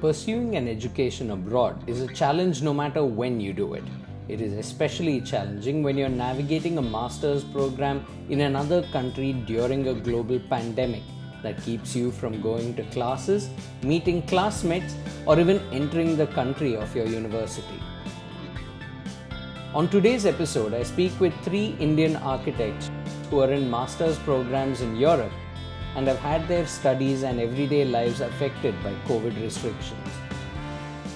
Pursuing 0.00 0.54
an 0.54 0.68
education 0.68 1.32
abroad 1.32 1.76
is 1.88 2.00
a 2.00 2.14
challenge 2.14 2.62
no 2.62 2.72
matter 2.72 3.04
when 3.04 3.40
you 3.40 3.52
do 3.52 3.74
it. 3.74 3.82
It 4.28 4.40
is 4.40 4.52
especially 4.52 5.20
challenging 5.20 5.82
when 5.82 5.98
you're 5.98 6.08
navigating 6.08 6.78
a 6.78 6.82
master's 6.82 7.42
program 7.42 8.06
in 8.28 8.42
another 8.42 8.84
country 8.92 9.32
during 9.32 9.88
a 9.88 9.94
global 9.94 10.38
pandemic 10.38 11.02
that 11.42 11.60
keeps 11.64 11.96
you 11.96 12.12
from 12.12 12.40
going 12.40 12.76
to 12.76 12.84
classes, 12.92 13.50
meeting 13.82 14.22
classmates, 14.28 14.94
or 15.26 15.40
even 15.40 15.60
entering 15.72 16.16
the 16.16 16.28
country 16.28 16.76
of 16.76 16.94
your 16.94 17.06
university. 17.06 17.82
On 19.74 19.88
today's 19.88 20.26
episode, 20.26 20.74
I 20.74 20.84
speak 20.84 21.18
with 21.18 21.34
three 21.42 21.74
Indian 21.80 22.14
architects 22.14 22.88
who 23.30 23.40
are 23.40 23.52
in 23.52 23.68
master's 23.68 24.16
programs 24.18 24.80
in 24.80 24.94
Europe 24.94 25.32
and 25.96 26.06
have 26.06 26.18
had 26.18 26.46
their 26.48 26.66
studies 26.66 27.22
and 27.22 27.40
everyday 27.40 27.84
lives 27.84 28.20
affected 28.20 28.74
by 28.82 28.92
COVID 29.06 29.40
restrictions. 29.42 30.08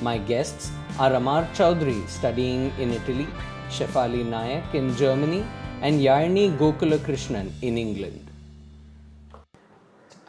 My 0.00 0.18
guests 0.18 0.72
are 0.98 1.14
Amar 1.14 1.44
Chaudhary 1.54 2.08
studying 2.08 2.72
in 2.78 2.90
Italy, 2.90 3.28
Shefali 3.68 4.24
Nayak 4.24 4.74
in 4.74 4.94
Germany, 4.96 5.44
and 5.80 6.00
Yarni 6.00 6.56
Gokulakrishnan 6.58 7.50
in 7.62 7.78
England. 7.78 8.30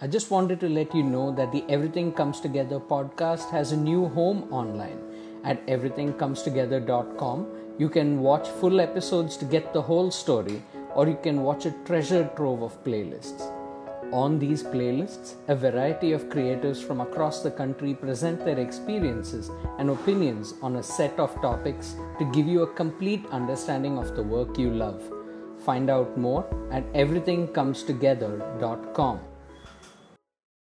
I 0.01 0.07
just 0.07 0.31
wanted 0.31 0.59
to 0.59 0.67
let 0.69 0.93
you 0.93 1.01
know 1.01 1.31
that 1.31 1.51
the 1.51 1.63
Everything 1.69 2.11
Comes 2.11 2.39
Together 2.41 2.79
podcast 2.79 3.49
has 3.51 3.71
a 3.71 3.77
new 3.77 4.09
home 4.09 4.51
online 4.51 4.99
at 5.43 5.65
everythingcomestogether.com. 5.67 7.47
You 7.77 7.89
can 7.89 8.19
watch 8.19 8.47
full 8.49 8.81
episodes 8.81 9.37
to 9.37 9.45
get 9.45 9.73
the 9.73 9.81
whole 9.81 10.11
story, 10.11 10.61
or 10.93 11.07
you 11.07 11.17
can 11.23 11.41
watch 11.41 11.65
a 11.65 11.71
treasure 11.85 12.29
trove 12.35 12.61
of 12.63 12.83
playlists. 12.83 13.62
On 14.11 14.39
these 14.39 14.63
playlists, 14.63 15.35
a 15.47 15.55
variety 15.55 16.11
of 16.11 16.29
creators 16.29 16.81
from 16.81 16.99
across 17.01 17.41
the 17.41 17.49
country 17.49 17.93
present 17.93 18.43
their 18.43 18.59
experiences 18.59 19.49
and 19.79 19.89
opinions 19.89 20.55
on 20.61 20.75
a 20.75 20.83
set 20.83 21.17
of 21.19 21.33
topics 21.41 21.95
to 22.19 22.25
give 22.31 22.47
you 22.47 22.63
a 22.63 22.73
complete 22.73 23.25
understanding 23.31 23.97
of 23.97 24.13
the 24.15 24.23
work 24.23 24.57
you 24.57 24.69
love. 24.69 25.01
Find 25.65 25.89
out 25.89 26.17
more 26.17 26.45
at 26.71 26.83
everythingcomestogether.com. 26.93 29.19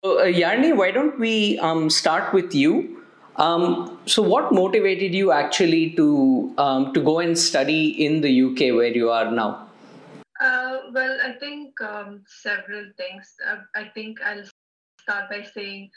Uh, 0.04 0.08
Yarni, 0.40 0.76
why 0.76 0.92
don't 0.92 1.18
we 1.20 1.58
um, 1.60 1.90
start 1.90 2.34
with 2.34 2.54
you? 2.54 3.02
Um, 3.38 3.98
so, 4.06 4.22
what 4.22 4.52
motivated 4.54 5.14
you 5.14 5.32
actually 5.32 5.92
to 5.92 6.54
um, 6.58 6.94
to 6.94 7.02
go 7.02 7.20
and 7.20 7.38
study 7.38 8.06
in 8.06 8.22
the 8.22 8.42
UK 8.44 8.74
where 8.76 8.96
you 8.96 9.10
are 9.10 9.30
now? 9.30 9.65
Well, 10.94 11.18
I 11.24 11.34
think 11.34 11.80
um, 11.82 12.24
several 12.28 12.86
things. 12.98 13.34
Uh, 13.48 13.62
I 13.76 13.90
think 13.94 14.22
I'll 14.22 14.44
start 15.02 15.30
by 15.30 15.44
saying 15.44 15.90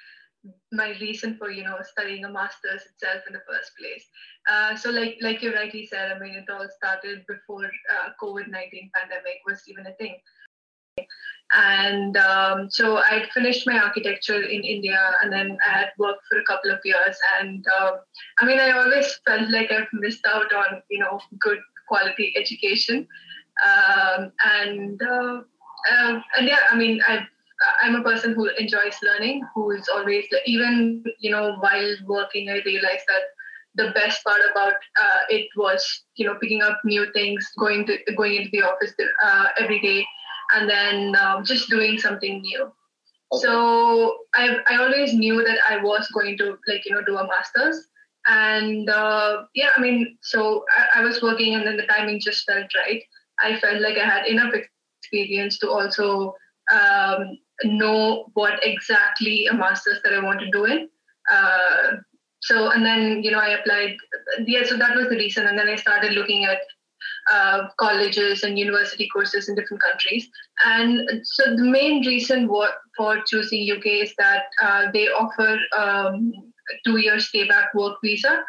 my 0.72 0.90
reason 1.00 1.36
for 1.36 1.50
you 1.50 1.64
know 1.64 1.76
studying 1.82 2.24
a 2.24 2.30
master's 2.30 2.82
itself 2.82 3.22
in 3.26 3.32
the 3.32 3.42
first 3.48 3.72
place. 3.78 4.04
Uh, 4.50 4.76
so, 4.76 4.90
like 4.90 5.16
like 5.20 5.42
you 5.42 5.54
rightly 5.54 5.86
said, 5.86 6.12
I 6.12 6.18
mean, 6.18 6.34
it 6.34 6.50
all 6.50 6.66
started 6.76 7.24
before 7.26 7.64
uh, 7.64 8.10
COVID 8.22 8.48
nineteen 8.48 8.90
pandemic 8.94 9.40
was 9.46 9.62
even 9.68 9.86
a 9.86 9.94
thing. 9.94 10.16
And 11.54 12.16
um, 12.16 12.68
so 12.70 12.98
I'd 12.98 13.30
finished 13.32 13.66
my 13.66 13.78
architecture 13.78 14.42
in 14.42 14.64
India, 14.64 15.00
and 15.22 15.32
then 15.32 15.56
I 15.66 15.78
had 15.78 15.90
worked 15.98 16.26
for 16.28 16.38
a 16.38 16.44
couple 16.44 16.70
of 16.70 16.80
years. 16.84 17.16
And 17.40 17.64
um, 17.80 17.94
I 18.40 18.44
mean, 18.44 18.60
I 18.60 18.72
always 18.72 19.18
felt 19.26 19.48
like 19.50 19.72
I've 19.72 19.88
missed 19.92 20.26
out 20.26 20.52
on 20.52 20.82
you 20.90 20.98
know 20.98 21.20
good 21.40 21.58
quality 21.88 22.34
education 22.36 23.08
um, 23.64 24.32
and 24.44 25.00
uh, 25.02 25.40
uh, 25.92 26.20
and 26.36 26.48
yeah, 26.48 26.60
I 26.70 26.76
mean, 26.76 27.00
I 27.06 27.26
I'm 27.82 27.96
a 27.96 28.02
person 28.02 28.34
who 28.34 28.48
enjoys 28.58 28.96
learning, 29.02 29.42
who 29.54 29.70
is 29.72 29.88
always 29.88 30.26
even 30.46 31.04
you 31.20 31.30
know 31.30 31.56
while 31.60 31.96
working, 32.06 32.48
I 32.48 32.62
realized 32.64 33.04
that 33.08 33.22
the 33.74 33.90
best 33.92 34.24
part 34.24 34.40
about 34.50 34.74
uh, 34.74 35.20
it 35.28 35.48
was 35.56 36.04
you 36.16 36.26
know 36.26 36.36
picking 36.40 36.62
up 36.62 36.78
new 36.84 37.10
things, 37.12 37.48
going 37.58 37.86
to 37.86 37.98
going 38.16 38.34
into 38.36 38.50
the 38.50 38.62
office 38.62 38.92
uh, 39.24 39.46
every 39.58 39.80
day, 39.80 40.06
and 40.54 40.68
then 40.68 41.16
um, 41.16 41.44
just 41.44 41.68
doing 41.70 41.98
something 41.98 42.40
new. 42.40 42.72
Okay. 43.32 43.46
So 43.46 44.18
I 44.34 44.58
I 44.68 44.76
always 44.76 45.14
knew 45.14 45.44
that 45.44 45.58
I 45.68 45.78
was 45.82 46.08
going 46.14 46.38
to 46.38 46.58
like 46.66 46.84
you 46.84 46.94
know 46.94 47.02
do 47.02 47.16
a 47.18 47.26
master's, 47.26 47.88
and 48.26 48.88
uh, 48.88 49.44
yeah, 49.54 49.70
I 49.76 49.80
mean, 49.80 50.18
so 50.22 50.64
I, 50.76 51.00
I 51.00 51.04
was 51.04 51.22
working, 51.22 51.54
and 51.54 51.66
then 51.66 51.76
the 51.76 51.86
timing 51.86 52.20
just 52.20 52.44
felt 52.44 52.66
right. 52.76 53.02
I 53.40 53.58
felt 53.60 53.80
like 53.80 53.96
I 53.96 54.04
had 54.04 54.26
enough 54.26 54.52
experience 55.00 55.58
to 55.58 55.70
also 55.70 56.34
um, 56.72 57.38
know 57.64 58.26
what 58.34 58.60
exactly 58.62 59.46
a 59.46 59.54
master's 59.54 60.00
that 60.02 60.12
I 60.12 60.22
want 60.22 60.40
to 60.40 60.50
do 60.50 60.64
in. 60.64 60.88
Uh, 61.30 61.96
so, 62.40 62.70
and 62.70 62.84
then, 62.84 63.22
you 63.22 63.30
know, 63.30 63.40
I 63.40 63.58
applied. 63.58 63.96
Yeah, 64.46 64.64
so 64.64 64.76
that 64.76 64.94
was 64.96 65.08
the 65.08 65.16
reason. 65.16 65.46
And 65.46 65.58
then 65.58 65.68
I 65.68 65.76
started 65.76 66.12
looking 66.12 66.44
at 66.44 66.58
uh, 67.32 67.68
colleges 67.78 68.42
and 68.42 68.58
university 68.58 69.08
courses 69.12 69.48
in 69.48 69.54
different 69.54 69.82
countries. 69.82 70.28
And 70.64 71.08
so 71.24 71.56
the 71.56 71.64
main 71.64 72.06
reason 72.06 72.48
what, 72.48 72.74
for 72.96 73.22
choosing 73.26 73.70
UK 73.70 73.86
is 73.86 74.14
that 74.18 74.44
uh, 74.62 74.90
they 74.92 75.08
offer 75.08 75.58
um, 75.76 76.32
two-year 76.86 77.18
stay-back 77.18 77.74
work 77.74 77.96
visa. 78.02 78.42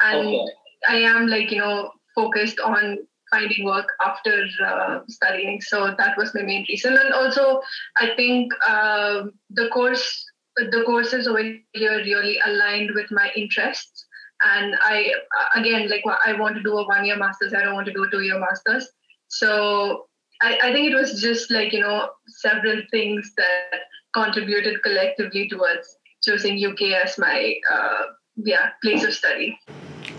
And 0.00 0.28
okay. 0.28 0.44
I 0.88 0.96
am 0.96 1.28
like, 1.28 1.50
you 1.50 1.58
know, 1.58 1.90
focused 2.14 2.60
on 2.60 2.98
finding 3.30 3.64
work 3.64 3.88
after 4.04 4.46
uh, 4.66 5.00
studying. 5.08 5.60
So 5.60 5.94
that 5.96 6.16
was 6.16 6.34
my 6.34 6.42
main 6.42 6.64
reason. 6.68 6.96
And 6.96 7.12
also, 7.12 7.60
I 7.96 8.10
think 8.16 8.52
uh, 8.66 9.24
the 9.50 9.68
course, 9.68 10.24
the 10.56 10.82
courses 10.86 11.26
over 11.26 11.42
here 11.72 11.96
really 11.96 12.38
aligned 12.46 12.92
with 12.94 13.10
my 13.10 13.30
interests. 13.36 14.06
And 14.42 14.76
I, 14.82 15.12
again, 15.54 15.88
like 15.88 16.04
I 16.26 16.32
want 16.34 16.56
to 16.56 16.62
do 16.62 16.76
a 16.76 16.86
one-year 16.86 17.16
master's. 17.16 17.54
I 17.54 17.62
don't 17.62 17.74
want 17.74 17.86
to 17.86 17.92
do 17.92 18.04
a 18.04 18.10
two-year 18.10 18.38
master's. 18.38 18.88
So 19.28 20.06
I, 20.42 20.58
I 20.62 20.72
think 20.72 20.90
it 20.90 20.94
was 20.94 21.20
just 21.20 21.50
like 21.50 21.72
you 21.72 21.80
know 21.80 22.10
several 22.26 22.82
things 22.90 23.32
that 23.36 23.80
contributed 24.12 24.82
collectively 24.82 25.48
towards 25.48 25.96
choosing 26.22 26.64
UK 26.64 26.92
as 27.04 27.18
my 27.18 27.54
uh, 27.72 28.04
yeah 28.36 28.70
place 28.82 29.04
of 29.04 29.14
study. 29.14 29.58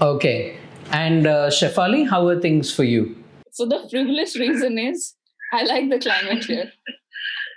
Okay, 0.02 0.58
and 0.91 1.28
uh, 1.28 1.50
Shefali, 1.50 2.07
how 2.07 2.28
are 2.28 2.40
things 2.40 2.73
for 2.73 2.84
you? 2.84 3.16
So 3.51 3.66
the 3.66 3.88
frivolous 3.90 4.38
reason 4.38 4.78
is 4.78 5.13
I 5.53 5.63
like 5.63 5.90
the 5.90 6.00
climate 6.00 6.44
here. 6.44 6.72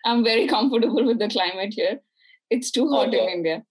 I'm 0.04 0.24
very 0.24 0.46
comfortable 0.46 1.04
with 1.04 1.18
the 1.18 1.28
climate 1.28 1.74
here. 1.74 2.00
It's 2.50 2.70
too 2.70 2.88
hot 2.88 3.08
okay. 3.08 3.22
in 3.22 3.28
India. 3.28 3.64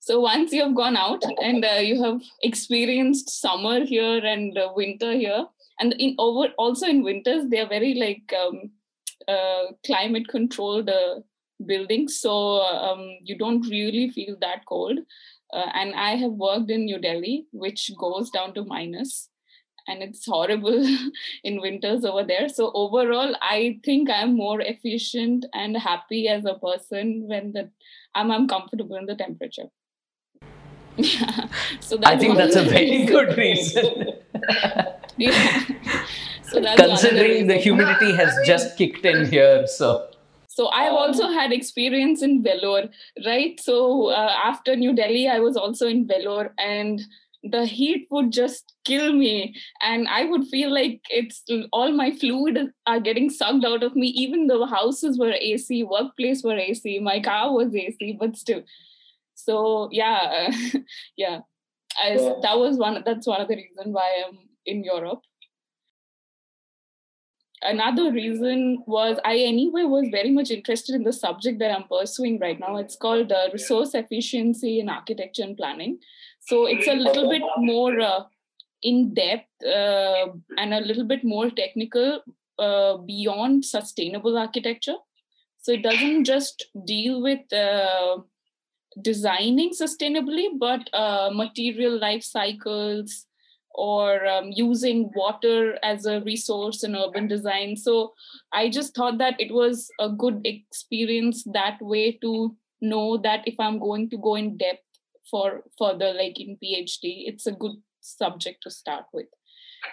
So 0.00 0.20
once 0.20 0.52
you 0.52 0.62
have 0.62 0.74
gone 0.74 0.96
out 0.96 1.22
and 1.42 1.64
uh, 1.64 1.80
you 1.80 2.02
have 2.02 2.20
experienced 2.42 3.40
summer 3.40 3.84
here 3.84 4.18
and 4.24 4.56
uh, 4.58 4.72
winter 4.74 5.12
here, 5.12 5.46
and 5.78 5.94
in 5.98 6.16
over 6.18 6.48
also 6.58 6.86
in 6.86 7.04
winters 7.04 7.48
they 7.48 7.60
are 7.60 7.68
very 7.68 7.94
like 7.94 8.32
um, 8.36 8.70
uh, 9.28 9.72
climate 9.86 10.26
controlled 10.28 10.88
uh, 10.88 11.20
buildings, 11.66 12.18
so 12.18 12.62
um, 12.62 13.18
you 13.22 13.38
don't 13.38 13.62
really 13.68 14.10
feel 14.10 14.36
that 14.40 14.64
cold. 14.66 14.98
Uh, 15.52 15.68
and 15.74 15.94
I 15.94 16.16
have 16.16 16.32
worked 16.32 16.70
in 16.70 16.86
New 16.86 16.98
Delhi, 16.98 17.46
which 17.52 17.90
goes 17.98 18.30
down 18.30 18.54
to 18.54 18.64
minus, 18.64 19.28
and 19.86 20.02
it's 20.02 20.24
horrible 20.26 20.86
in 21.44 21.60
winters 21.60 22.04
over 22.04 22.24
there. 22.24 22.48
So 22.48 22.72
overall, 22.74 23.34
I 23.42 23.80
think 23.84 24.08
I'm 24.08 24.34
more 24.34 24.60
efficient 24.60 25.44
and 25.52 25.76
happy 25.76 26.28
as 26.28 26.44
a 26.44 26.54
person 26.54 27.24
when 27.28 27.52
the 27.52 27.70
I'm, 28.14 28.30
I'm 28.30 28.48
comfortable 28.48 28.96
in 28.96 29.06
the 29.06 29.14
temperature. 29.14 29.68
Yeah. 30.98 31.48
So 31.80 31.98
I 32.04 32.18
think 32.18 32.36
that's 32.36 32.54
a 32.54 32.64
very 32.64 33.06
good 33.06 33.34
reason. 33.38 34.12
yeah. 35.16 35.64
So 36.44 36.62
considering 36.76 37.46
the 37.46 37.56
humidity 37.56 38.14
has 38.14 38.30
just 38.44 38.76
kicked 38.76 39.06
in 39.06 39.24
here, 39.30 39.66
so 39.66 40.11
so 40.54 40.68
I've 40.68 40.92
also 40.92 41.28
had 41.28 41.50
experience 41.50 42.20
in 42.20 42.42
Vellore, 42.42 42.90
right? 43.24 43.58
So 43.58 44.08
uh, 44.08 44.36
after 44.44 44.76
New 44.76 44.94
Delhi, 44.94 45.26
I 45.26 45.38
was 45.38 45.56
also 45.56 45.86
in 45.86 46.06
Vellore, 46.06 46.50
and 46.58 47.00
the 47.42 47.64
heat 47.64 48.06
would 48.10 48.32
just 48.32 48.74
kill 48.84 49.14
me, 49.14 49.56
and 49.80 50.06
I 50.08 50.26
would 50.26 50.46
feel 50.48 50.70
like 50.70 51.00
it's 51.08 51.42
all 51.72 51.90
my 51.92 52.10
fluid 52.10 52.70
are 52.86 53.00
getting 53.00 53.30
sucked 53.30 53.64
out 53.64 53.82
of 53.82 53.96
me. 53.96 54.08
Even 54.08 54.46
though 54.46 54.66
houses 54.66 55.18
were 55.18 55.32
AC, 55.32 55.84
workplace 55.84 56.42
were 56.42 56.58
AC, 56.58 56.98
my 56.98 57.18
car 57.20 57.54
was 57.54 57.74
AC, 57.74 58.18
but 58.20 58.36
still. 58.36 58.62
So 59.34 59.88
yeah, 59.90 60.50
yeah, 61.16 61.40
I, 61.98 62.10
yeah. 62.10 62.34
that 62.42 62.58
was 62.58 62.76
one. 62.76 63.02
That's 63.06 63.26
one 63.26 63.40
of 63.40 63.48
the 63.48 63.56
reasons 63.56 63.94
why 63.94 64.22
I'm 64.26 64.38
in 64.66 64.84
Europe 64.84 65.22
another 67.62 68.12
reason 68.12 68.82
was 68.86 69.18
I 69.24 69.38
anyway 69.38 69.82
was 69.84 70.08
very 70.10 70.30
much 70.30 70.50
interested 70.50 70.94
in 70.94 71.04
the 71.04 71.12
subject 71.12 71.58
that 71.60 71.70
I'm 71.70 71.84
pursuing 71.84 72.38
right 72.38 72.58
now. 72.58 72.76
It's 72.76 72.96
called 72.96 73.32
uh, 73.32 73.48
resource 73.52 73.94
efficiency 73.94 74.80
in 74.80 74.88
architecture 74.88 75.42
and 75.42 75.56
planning. 75.56 75.98
So 76.40 76.66
it's 76.66 76.88
a 76.88 76.94
little 76.94 77.30
bit 77.30 77.42
more 77.58 78.00
uh, 78.00 78.24
in 78.82 79.14
depth 79.14 79.48
uh, 79.64 80.26
and 80.58 80.74
a 80.74 80.80
little 80.80 81.04
bit 81.04 81.24
more 81.24 81.50
technical 81.50 82.22
uh, 82.58 82.96
beyond 82.98 83.64
sustainable 83.64 84.36
architecture. 84.36 84.96
So 85.60 85.72
it 85.72 85.82
doesn't 85.82 86.24
just 86.24 86.66
deal 86.84 87.22
with 87.22 87.52
uh, 87.52 88.18
designing 89.00 89.70
sustainably, 89.70 90.48
but 90.58 90.90
uh, 90.92 91.30
material 91.32 91.98
life 91.98 92.24
cycles 92.24 93.26
or 93.74 94.26
um, 94.26 94.50
using 94.52 95.10
water 95.14 95.78
as 95.82 96.06
a 96.06 96.20
resource 96.20 96.84
in 96.84 96.96
urban 96.96 97.28
design. 97.28 97.76
So 97.76 98.12
I 98.52 98.68
just 98.68 98.94
thought 98.94 99.18
that 99.18 99.40
it 99.40 99.52
was 99.52 99.88
a 100.00 100.08
good 100.08 100.40
experience 100.44 101.44
that 101.52 101.78
way 101.80 102.18
to 102.22 102.56
know 102.80 103.16
that 103.18 103.46
if 103.46 103.54
I'm 103.58 103.78
going 103.78 104.10
to 104.10 104.18
go 104.18 104.34
in 104.34 104.56
depth 104.56 104.84
for 105.30 105.62
further, 105.78 106.12
like 106.12 106.38
in 106.40 106.58
PhD, 106.62 107.24
it's 107.26 107.46
a 107.46 107.52
good 107.52 107.76
subject 108.00 108.62
to 108.64 108.70
start 108.70 109.04
with. 109.12 109.28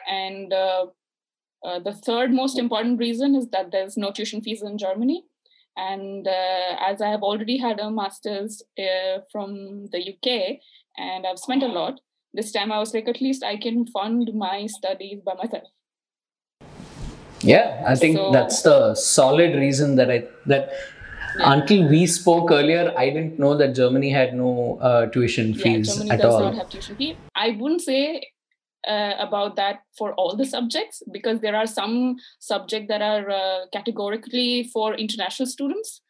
And 0.07 0.51
uh, 0.51 0.87
uh, 1.63 1.79
the 1.79 1.93
third 1.93 2.31
most 2.31 2.57
important 2.57 2.99
reason 2.99 3.35
is 3.35 3.49
that 3.49 3.71
there's 3.71 3.97
no 3.97 4.11
tuition 4.11 4.41
fees 4.41 4.61
in 4.61 4.77
Germany. 4.77 5.23
And 5.77 6.27
uh, 6.27 6.75
as 6.81 7.01
I 7.01 7.09
have 7.09 7.21
already 7.21 7.57
had 7.57 7.79
a 7.79 7.89
master's 7.89 8.61
uh, 8.77 9.19
from 9.31 9.87
the 9.91 9.99
UK 9.99 10.59
and 10.97 11.25
I've 11.25 11.39
spent 11.39 11.63
a 11.63 11.67
lot, 11.67 11.99
this 12.33 12.51
time 12.51 12.71
I 12.71 12.79
was 12.79 12.93
like, 12.93 13.07
at 13.07 13.21
least 13.21 13.43
I 13.43 13.57
can 13.57 13.85
fund 13.87 14.31
my 14.33 14.67
studies 14.67 15.19
by 15.25 15.33
myself. 15.33 15.67
Yeah, 17.41 17.83
I 17.87 17.95
think 17.95 18.17
so, 18.17 18.31
that's 18.31 18.61
the 18.61 18.95
solid 18.95 19.55
reason 19.55 19.95
that 19.95 20.11
I 20.11 20.27
that 20.45 20.71
yeah. 21.37 21.53
until 21.53 21.87
we 21.87 22.05
spoke 22.05 22.51
earlier, 22.51 22.93
I 22.97 23.09
didn't 23.09 23.39
know 23.39 23.55
that 23.55 23.75
Germany 23.75 24.09
had 24.09 24.33
no 24.33 24.77
uh, 24.81 25.05
tuition 25.07 25.53
fees 25.53 25.87
yeah, 25.87 25.93
Germany 25.93 26.11
at 26.11 26.21
does 26.21 26.33
all. 26.33 26.41
not 26.41 26.55
have 26.55 26.69
tuition 26.69 26.95
fee. 26.97 27.17
I 27.35 27.51
wouldn't 27.51 27.81
say 27.81 28.21
uh, 28.87 29.13
about 29.19 29.55
that 29.55 29.79
for 29.97 30.13
all 30.13 30.35
the 30.35 30.45
subjects 30.45 31.01
because 31.11 31.39
there 31.39 31.55
are 31.55 31.67
some 31.67 32.17
subjects 32.39 32.87
that 32.89 33.01
are 33.01 33.29
uh, 33.29 33.59
categorically 33.71 34.69
for 34.73 34.93
international 34.93 35.47
students 35.47 36.01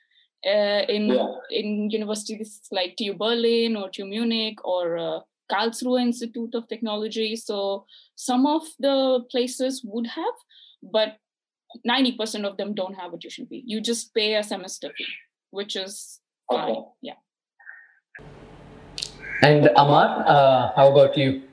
uh, 0.45 0.83
in 0.88 1.07
yeah. 1.07 1.27
in 1.51 1.89
universities 1.89 2.62
like 2.72 2.95
TU 2.98 3.13
Berlin 3.13 3.75
or 3.75 3.89
TU 3.89 4.06
Munich 4.06 4.65
or 4.65 4.98
uh, 4.98 5.19
Karlsruhe 5.51 6.01
Institute 6.01 6.56
of 6.56 6.68
Technology. 6.68 7.36
So 7.36 7.86
some 8.16 8.46
of 8.46 8.63
the 8.80 9.22
places 9.31 9.81
would 9.84 10.07
have, 10.07 10.36
but 10.81 11.18
90% 11.88 12.46
of 12.46 12.57
them 12.57 12.74
don't 12.74 12.96
have 12.96 13.13
a 13.13 13.18
tuition 13.18 13.48
fee. 13.48 13.63
You 13.66 13.81
just 13.81 14.13
pay 14.13 14.36
a 14.36 14.44
semester 14.44 14.92
fee, 14.98 15.06
which 15.51 15.75
is 15.75 16.19
fine. 16.51 16.69
Okay. 16.69 16.81
Yeah. 17.01 17.13
And 19.42 19.69
Amar, 19.75 20.24
uh, 20.28 20.72
how 20.75 20.92
about 20.92 21.18
you? 21.18 21.44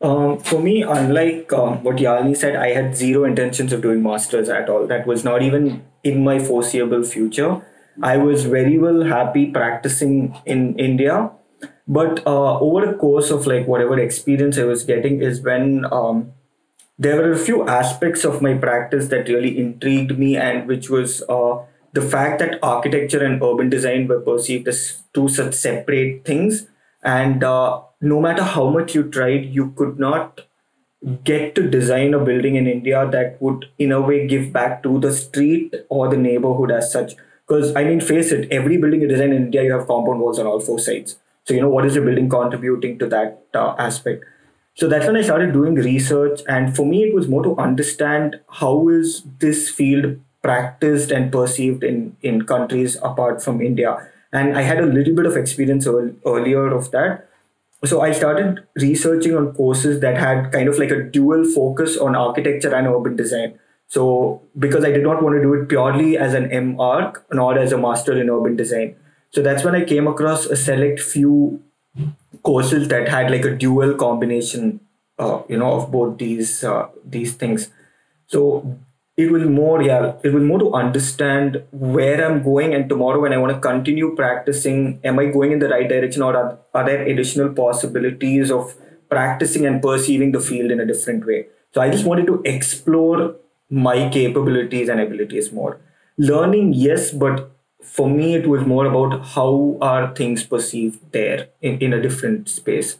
Um, 0.00 0.38
for 0.38 0.60
me, 0.60 0.82
unlike 0.82 1.52
um, 1.52 1.82
what 1.82 1.96
Yalini 1.96 2.36
said, 2.36 2.54
I 2.54 2.68
had 2.68 2.96
zero 2.96 3.24
intentions 3.24 3.72
of 3.72 3.82
doing 3.82 4.02
masters 4.02 4.48
at 4.48 4.68
all. 4.68 4.86
That 4.86 5.06
was 5.06 5.24
not 5.24 5.42
even 5.42 5.82
in 6.04 6.22
my 6.22 6.38
foreseeable 6.38 7.02
future. 7.02 7.62
I 8.02 8.16
was 8.16 8.44
very 8.44 8.78
well 8.78 9.02
happy 9.04 9.46
practicing 9.46 10.36
in 10.46 10.78
India, 10.78 11.30
but 11.86 12.24
uh, 12.26 12.58
over 12.60 12.86
the 12.86 12.94
course 12.94 13.30
of 13.30 13.46
like 13.46 13.66
whatever 13.66 13.98
experience 13.98 14.58
I 14.58 14.64
was 14.64 14.84
getting 14.84 15.20
is 15.22 15.40
when 15.40 15.84
um, 15.92 16.32
there 16.98 17.16
were 17.16 17.32
a 17.32 17.38
few 17.38 17.66
aspects 17.68 18.24
of 18.24 18.42
my 18.42 18.54
practice 18.54 19.08
that 19.08 19.28
really 19.28 19.58
intrigued 19.58 20.18
me, 20.18 20.36
and 20.36 20.66
which 20.68 20.90
was 20.90 21.22
uh, 21.28 21.58
the 21.92 22.02
fact 22.02 22.38
that 22.40 22.58
architecture 22.62 23.24
and 23.24 23.42
urban 23.42 23.68
design 23.70 24.06
were 24.08 24.20
perceived 24.20 24.68
as 24.68 25.02
two 25.14 25.28
such 25.28 25.54
separate 25.54 26.24
things, 26.24 26.68
and 27.02 27.42
uh, 27.44 27.80
no 28.00 28.20
matter 28.20 28.44
how 28.44 28.68
much 28.68 28.94
you 28.94 29.04
tried, 29.04 29.46
you 29.46 29.70
could 29.72 29.98
not 29.98 30.42
get 31.24 31.54
to 31.54 31.68
design 31.70 32.14
a 32.14 32.18
building 32.24 32.56
in 32.56 32.66
India 32.66 33.08
that 33.10 33.40
would, 33.40 33.66
in 33.78 33.92
a 33.92 34.00
way, 34.00 34.26
give 34.26 34.52
back 34.52 34.82
to 34.82 34.98
the 35.00 35.12
street 35.12 35.74
or 35.88 36.08
the 36.08 36.16
neighborhood 36.16 36.70
as 36.70 36.92
such. 36.92 37.14
Because, 37.48 37.74
I 37.74 37.84
mean, 37.84 38.00
face 38.00 38.30
it, 38.30 38.50
every 38.50 38.76
building 38.76 39.00
you 39.00 39.08
design 39.08 39.32
in 39.32 39.44
India, 39.44 39.62
you 39.62 39.72
have 39.72 39.86
compound 39.86 40.20
walls 40.20 40.38
on 40.38 40.46
all 40.46 40.60
four 40.60 40.78
sides. 40.78 41.18
So, 41.44 41.54
you 41.54 41.60
know, 41.62 41.70
what 41.70 41.86
is 41.86 41.94
your 41.94 42.04
building 42.04 42.28
contributing 42.28 42.98
to 42.98 43.06
that 43.06 43.44
uh, 43.54 43.74
aspect? 43.78 44.24
So 44.74 44.86
that's 44.86 45.06
when 45.06 45.16
I 45.16 45.22
started 45.22 45.52
doing 45.52 45.74
research. 45.74 46.42
And 46.46 46.76
for 46.76 46.84
me, 46.84 47.04
it 47.04 47.14
was 47.14 47.26
more 47.26 47.42
to 47.42 47.56
understand 47.56 48.40
how 48.50 48.88
is 48.88 49.22
this 49.38 49.70
field 49.70 50.20
practiced 50.42 51.10
and 51.10 51.32
perceived 51.32 51.82
in, 51.82 52.16
in 52.22 52.44
countries 52.44 52.96
apart 53.02 53.42
from 53.42 53.62
India. 53.62 54.08
And 54.32 54.56
I 54.56 54.62
had 54.62 54.78
a 54.78 54.86
little 54.86 55.16
bit 55.16 55.24
of 55.24 55.36
experience 55.36 55.86
earlier 55.86 56.68
of 56.68 56.90
that 56.90 57.28
so 57.84 58.00
I 58.00 58.12
started 58.12 58.66
researching 58.76 59.36
on 59.36 59.52
courses 59.52 60.00
that 60.00 60.16
had 60.16 60.50
kind 60.50 60.68
of 60.68 60.78
like 60.78 60.90
a 60.90 61.02
dual 61.02 61.44
focus 61.44 61.96
on 61.96 62.16
architecture 62.16 62.74
and 62.74 62.88
urban 62.88 63.14
design. 63.14 63.58
So 63.88 64.42
because 64.58 64.84
I 64.84 64.92
did 64.92 65.02
not 65.02 65.22
want 65.22 65.36
to 65.36 65.42
do 65.42 65.54
it 65.54 65.68
purely 65.68 66.16
as 66.18 66.34
an 66.34 66.76
MArch 66.76 67.16
nor 67.32 67.58
as 67.58 67.72
a 67.72 67.78
master 67.78 68.20
in 68.20 68.30
urban 68.30 68.56
design. 68.56 68.96
So 69.30 69.42
that's 69.42 69.64
when 69.64 69.74
I 69.74 69.84
came 69.84 70.06
across 70.06 70.46
a 70.46 70.56
select 70.56 71.00
few 71.00 71.62
courses 72.42 72.88
that 72.88 73.08
had 73.08 73.30
like 73.30 73.44
a 73.44 73.54
dual 73.54 73.94
combination, 73.94 74.80
uh, 75.18 75.42
you 75.48 75.58
know, 75.58 75.72
of 75.72 75.90
both 75.90 76.18
these 76.18 76.64
uh, 76.64 76.88
these 77.04 77.34
things. 77.34 77.70
So 78.26 78.78
it 79.16 79.32
will 79.32 79.48
more 79.50 79.82
yeah 79.82 80.12
it 80.22 80.32
will 80.32 80.44
more 80.48 80.58
to 80.62 80.72
understand 80.80 81.56
where 81.94 82.18
i'm 82.24 82.36
going 82.42 82.74
and 82.74 82.88
tomorrow 82.88 83.20
when 83.24 83.32
i 83.32 83.38
want 83.44 83.52
to 83.52 83.60
continue 83.68 84.14
practicing 84.20 85.00
am 85.10 85.18
i 85.22 85.24
going 85.36 85.50
in 85.56 85.58
the 85.58 85.68
right 85.68 85.88
direction 85.88 86.22
or 86.22 86.36
are, 86.36 86.58
are 86.72 86.84
there 86.86 87.02
additional 87.02 87.48
possibilities 87.52 88.52
of 88.58 88.76
practicing 89.10 89.66
and 89.66 89.82
perceiving 89.82 90.30
the 90.30 90.40
field 90.40 90.70
in 90.70 90.78
a 90.78 90.86
different 90.86 91.26
way 91.26 91.40
so 91.74 91.80
i 91.80 91.90
just 91.90 92.04
wanted 92.04 92.28
to 92.28 92.40
explore 92.44 93.34
my 93.70 94.08
capabilities 94.08 94.88
and 94.88 95.00
abilities 95.00 95.52
more. 95.52 95.80
Learning 96.16 96.72
yes 96.72 97.12
but 97.12 97.50
for 97.82 98.08
me 98.10 98.34
it 98.34 98.46
was 98.48 98.66
more 98.66 98.86
about 98.86 99.24
how 99.34 99.78
are 99.80 100.14
things 100.14 100.44
perceived 100.44 101.12
there 101.12 101.48
in, 101.62 101.78
in 101.78 101.92
a 101.92 102.02
different 102.02 102.48
space 102.48 102.98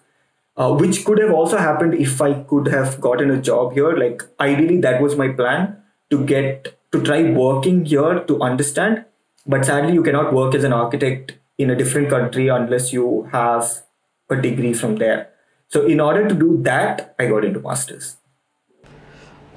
uh, 0.56 0.72
which 0.74 1.04
could 1.04 1.18
have 1.18 1.32
also 1.32 1.56
happened 1.56 1.94
if 1.94 2.20
i 2.20 2.32
could 2.52 2.68
have 2.68 3.00
gotten 3.00 3.30
a 3.30 3.40
job 3.40 3.72
here. 3.72 3.96
Like 3.96 4.22
ideally 4.40 4.80
that 4.80 5.00
was 5.00 5.16
my 5.16 5.28
plan 5.28 5.76
to 6.10 6.24
get 6.24 6.78
to 6.92 7.02
try 7.02 7.22
working 7.30 7.84
here 7.84 8.20
to 8.20 8.42
understand. 8.42 9.04
But 9.46 9.64
sadly 9.64 9.94
you 9.94 10.02
cannot 10.02 10.32
work 10.32 10.54
as 10.54 10.64
an 10.64 10.72
architect 10.72 11.38
in 11.58 11.70
a 11.70 11.76
different 11.76 12.10
country 12.10 12.48
unless 12.48 12.92
you 12.92 13.28
have 13.32 13.82
a 14.30 14.36
degree 14.36 14.74
from 14.74 14.96
there. 14.96 15.30
So 15.68 15.86
in 15.86 16.00
order 16.00 16.28
to 16.28 16.34
do 16.34 16.58
that 16.62 17.14
i 17.18 17.26
got 17.26 17.44
into 17.44 17.60
masters 17.60 18.17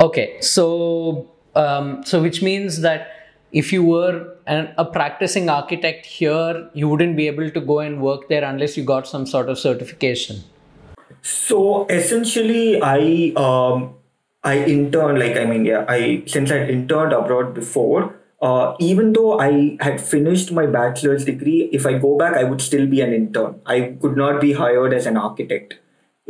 okay 0.02 0.38
so 0.42 1.30
um, 1.56 2.04
so 2.04 2.22
which 2.22 2.42
means 2.42 2.82
that 2.82 3.08
if 3.52 3.72
you 3.74 3.84
were 3.84 4.36
an, 4.48 4.74
a 4.78 4.86
practicing 4.86 5.50
architect 5.50 6.06
here 6.06 6.70
you 6.74 6.88
wouldn't 6.90 7.16
be 7.16 7.28
able 7.28 7.50
to 7.52 7.62
go 7.62 7.80
and 7.80 8.02
work 8.02 8.28
there 8.30 8.44
unless 8.44 8.78
you 8.78 8.84
got 8.84 9.08
some 9.08 9.26
sort 9.26 9.50
of 9.50 9.60
certification 9.60 10.44
so 11.22 11.86
essentially 11.88 12.82
i 12.82 13.34
um, 13.36 13.94
I 14.44 14.64
interned, 14.66 15.20
like, 15.20 15.38
I 15.38 15.46
mean, 15.46 15.66
yeah, 15.66 15.86
I, 15.88 16.24
since 16.26 16.52
I 16.52 16.66
interned 16.66 17.14
abroad 17.14 17.54
before, 17.54 18.16
uh, 18.42 18.76
even 18.80 19.14
though 19.14 19.40
I 19.40 19.78
had 19.82 20.02
finished 20.02 20.52
my 20.52 20.66
bachelor's 20.66 21.26
degree, 21.26 21.70
if 21.72 21.86
I 21.86 22.00
go 22.00 22.18
back, 22.18 22.34
I 22.34 22.44
would 22.44 22.60
still 22.60 22.88
be 22.88 23.02
an 23.02 23.14
intern. 23.14 23.62
I 23.68 23.98
could 24.02 24.18
not 24.18 24.42
be 24.42 24.54
hired 24.54 24.94
as 24.94 25.06
an 25.06 25.16
architect. 25.16 25.76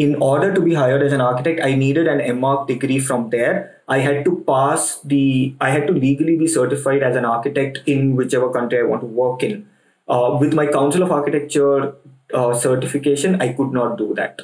In 0.01 0.15
order 0.27 0.51
to 0.53 0.61
be 0.61 0.73
hired 0.73 1.03
as 1.03 1.13
an 1.13 1.21
architect, 1.21 1.61
I 1.63 1.75
needed 1.75 2.07
an 2.07 2.39
MArch 2.39 2.67
degree 2.67 2.99
from 3.07 3.29
there. 3.29 3.81
I 3.87 3.99
had 3.99 4.25
to 4.25 4.43
pass 4.47 4.99
the, 5.01 5.55
I 5.61 5.69
had 5.69 5.85
to 5.87 5.93
legally 5.93 6.37
be 6.37 6.47
certified 6.47 7.03
as 7.03 7.15
an 7.15 7.25
architect 7.25 7.81
in 7.85 8.15
whichever 8.15 8.51
country 8.51 8.79
I 8.79 8.83
want 8.83 9.01
to 9.01 9.07
work 9.07 9.43
in. 9.43 9.67
Uh, 10.07 10.37
with 10.39 10.53
my 10.53 10.65
Council 10.65 11.03
of 11.03 11.11
Architecture 11.11 11.93
uh, 12.33 12.53
certification, 12.53 13.39
I 13.41 13.53
could 13.53 13.71
not 13.73 13.99
do 13.99 14.15
that. 14.15 14.41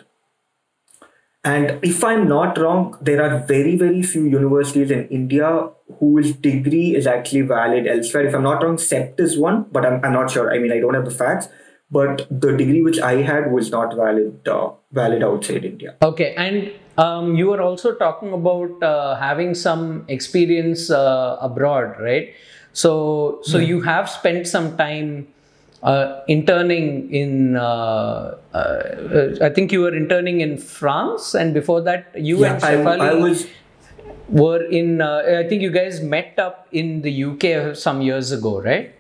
And 1.43 1.79
if 1.81 2.03
I'm 2.03 2.27
not 2.27 2.57
wrong, 2.59 2.95
there 3.01 3.23
are 3.23 3.39
very, 3.39 3.75
very 3.77 4.03
few 4.03 4.25
universities 4.25 4.91
in 4.91 5.07
India 5.07 5.69
whose 5.99 6.33
degree 6.33 6.95
is 6.95 7.07
actually 7.07 7.41
valid 7.41 7.87
elsewhere. 7.87 8.27
If 8.27 8.35
I'm 8.35 8.43
not 8.43 8.63
wrong, 8.63 8.75
CEPT 8.77 9.19
is 9.21 9.37
one, 9.39 9.65
but 9.71 9.85
I'm, 9.85 10.03
I'm 10.05 10.13
not 10.13 10.29
sure. 10.29 10.53
I 10.53 10.59
mean, 10.59 10.71
I 10.71 10.79
don't 10.79 10.93
have 10.93 11.05
the 11.05 11.17
facts. 11.23 11.47
But 11.89 12.27
the 12.29 12.51
degree 12.51 12.81
which 12.81 12.99
I 12.99 13.21
had 13.21 13.51
was 13.51 13.71
not 13.71 13.95
valid, 13.95 14.45
uh, 14.45 14.71
valid 14.91 15.23
outside 15.23 15.63
India. 15.63 15.95
Okay, 16.01 16.33
and 16.35 16.71
um, 16.97 17.35
you 17.35 17.47
were 17.47 17.61
also 17.61 17.93
talking 17.95 18.33
about 18.33 18.83
uh, 18.83 19.15
having 19.15 19.55
some 19.55 20.03
experience 20.09 20.91
uh, 20.91 21.37
abroad, 21.39 21.95
right? 22.01 22.33
So, 22.73 23.39
so 23.43 23.57
mm. 23.57 23.67
you 23.67 23.81
have 23.81 24.09
spent 24.09 24.47
some 24.47 24.75
time 24.75 25.27
uh, 25.83 26.21
interning 26.27 27.13
in 27.13 27.55
uh, 27.55 28.35
uh, 28.53 29.35
I 29.41 29.49
think 29.49 29.71
you 29.71 29.81
were 29.81 29.95
interning 29.95 30.41
in 30.41 30.57
France 30.57 31.35
and 31.35 31.53
before 31.53 31.81
that 31.81 32.11
you 32.15 32.39
yeah, 32.39 32.53
and 32.53 32.63
Shefali 32.63 32.99
I, 32.99 33.09
I 33.09 33.13
was 33.13 33.47
were 34.27 34.63
in 34.63 35.01
uh, 35.01 35.41
I 35.45 35.47
think 35.47 35.61
you 35.61 35.71
guys 35.71 36.01
met 36.01 36.39
up 36.39 36.67
in 36.71 37.03
the 37.03 37.23
UK 37.23 37.75
some 37.75 38.01
years 38.01 38.31
ago 38.31 38.59
right 38.59 38.93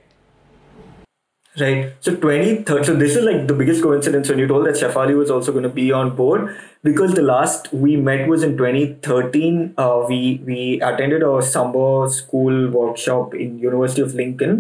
Right. 1.59 1.93
So 2.01 2.15
2013. 2.15 2.83
So 2.83 2.93
this 2.93 3.15
is 3.15 3.23
like 3.23 3.47
the 3.47 3.53
biggest 3.55 3.81
coincidence 3.81 4.29
when 4.29 4.37
you 4.37 4.47
told 4.47 4.67
that 4.67 4.75
Shefali 4.75 5.17
was 5.17 5.31
also 5.31 5.51
going 5.51 5.63
to 5.63 5.69
be 5.69 5.91
on 5.91 6.15
board 6.15 6.55
because 6.83 7.13
the 7.15 7.23
last 7.23 7.73
we 7.73 7.95
met 7.95 8.27
was 8.27 8.43
in 8.43 8.55
2013. 8.57 9.73
Uh, 9.75 10.05
we 10.07 10.39
we 10.45 10.79
attended 10.81 11.23
a 11.23 11.41
summer 11.41 12.09
school 12.09 12.69
workshop 12.69 13.33
in 13.33 13.57
University 13.57 14.01
of 14.03 14.13
Lincoln, 14.23 14.57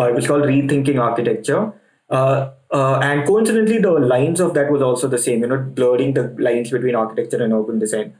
Uh, 0.00 0.04
it 0.10 0.14
was 0.16 0.26
called 0.30 0.44
Rethinking 0.50 0.98
Architecture. 1.04 1.62
Uh, 2.18 2.50
uh, 2.78 2.98
and 3.08 3.26
coincidentally, 3.28 3.78
the 3.86 3.92
lines 4.12 4.40
of 4.46 4.54
that 4.58 4.70
was 4.74 4.82
also 4.88 5.08
the 5.14 5.18
same, 5.26 5.42
you 5.44 5.48
know, 5.52 5.58
blurring 5.78 6.14
the 6.18 6.24
lines 6.48 6.70
between 6.76 6.96
architecture 7.02 7.42
and 7.46 7.52
urban 7.58 7.80
design. 7.84 8.12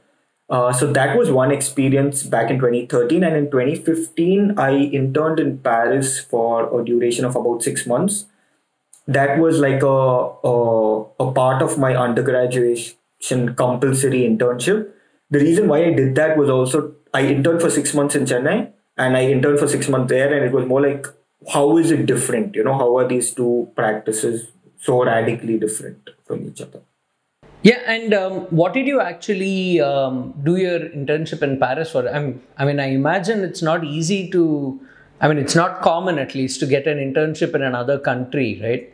Uh, 0.49 0.71
so 0.71 0.91
that 0.93 1.17
was 1.17 1.29
one 1.29 1.51
experience 1.51 2.23
back 2.23 2.49
in 2.49 2.57
2013. 2.57 3.23
And 3.23 3.35
in 3.35 3.51
2015, 3.51 4.57
I 4.57 4.75
interned 4.75 5.39
in 5.39 5.57
Paris 5.59 6.19
for 6.19 6.79
a 6.79 6.85
duration 6.85 7.25
of 7.25 7.35
about 7.35 7.63
six 7.63 7.85
months. 7.85 8.25
That 9.07 9.39
was 9.39 9.59
like 9.59 9.83
a, 9.83 9.87
a, 9.87 11.01
a 11.19 11.31
part 11.31 11.61
of 11.61 11.77
my 11.77 11.95
undergraduate 11.95 12.95
compulsory 13.55 14.21
internship. 14.21 14.89
The 15.29 15.39
reason 15.39 15.67
why 15.67 15.85
I 15.85 15.93
did 15.93 16.15
that 16.15 16.37
was 16.37 16.49
also 16.49 16.93
I 17.13 17.25
interned 17.25 17.61
for 17.61 17.69
six 17.69 17.93
months 17.93 18.15
in 18.15 18.25
Chennai 18.25 18.71
and 18.97 19.17
I 19.17 19.23
interned 19.27 19.59
for 19.59 19.67
six 19.67 19.87
months 19.87 20.09
there, 20.09 20.33
and 20.33 20.45
it 20.45 20.51
was 20.51 20.65
more 20.65 20.81
like, 20.81 21.05
how 21.53 21.77
is 21.77 21.91
it 21.91 22.05
different? 22.05 22.55
You 22.55 22.63
know, 22.63 22.73
how 22.73 22.97
are 22.97 23.07
these 23.07 23.31
two 23.33 23.71
practices 23.75 24.51
so 24.79 25.03
radically 25.05 25.57
different 25.59 26.09
from 26.25 26.47
each 26.47 26.61
other? 26.61 26.81
Yeah, 27.63 27.81
and 27.87 28.13
um, 28.13 28.41
what 28.49 28.73
did 28.73 28.85
you 28.87 29.01
actually 29.01 29.81
um, 29.81 30.33
do 30.43 30.57
your 30.57 30.79
internship 30.79 31.41
in 31.41 31.59
Paris 31.59 31.91
for? 31.91 32.07
I 32.07 32.19
mean, 32.19 32.41
I 32.57 32.65
mean, 32.65 32.79
I 32.79 32.91
imagine 32.91 33.43
it's 33.43 33.61
not 33.61 33.83
easy 33.83 34.29
to. 34.31 34.79
I 35.19 35.27
mean, 35.27 35.39
it's 35.39 35.55
not 35.55 35.81
common, 35.81 36.19
at 36.19 36.35
least, 36.35 36.59
to 36.59 36.67
get 36.67 36.85
an 36.85 36.99
internship 36.99 37.55
in 37.55 37.63
another 37.63 37.97
country, 37.97 38.61
right? 38.63 38.93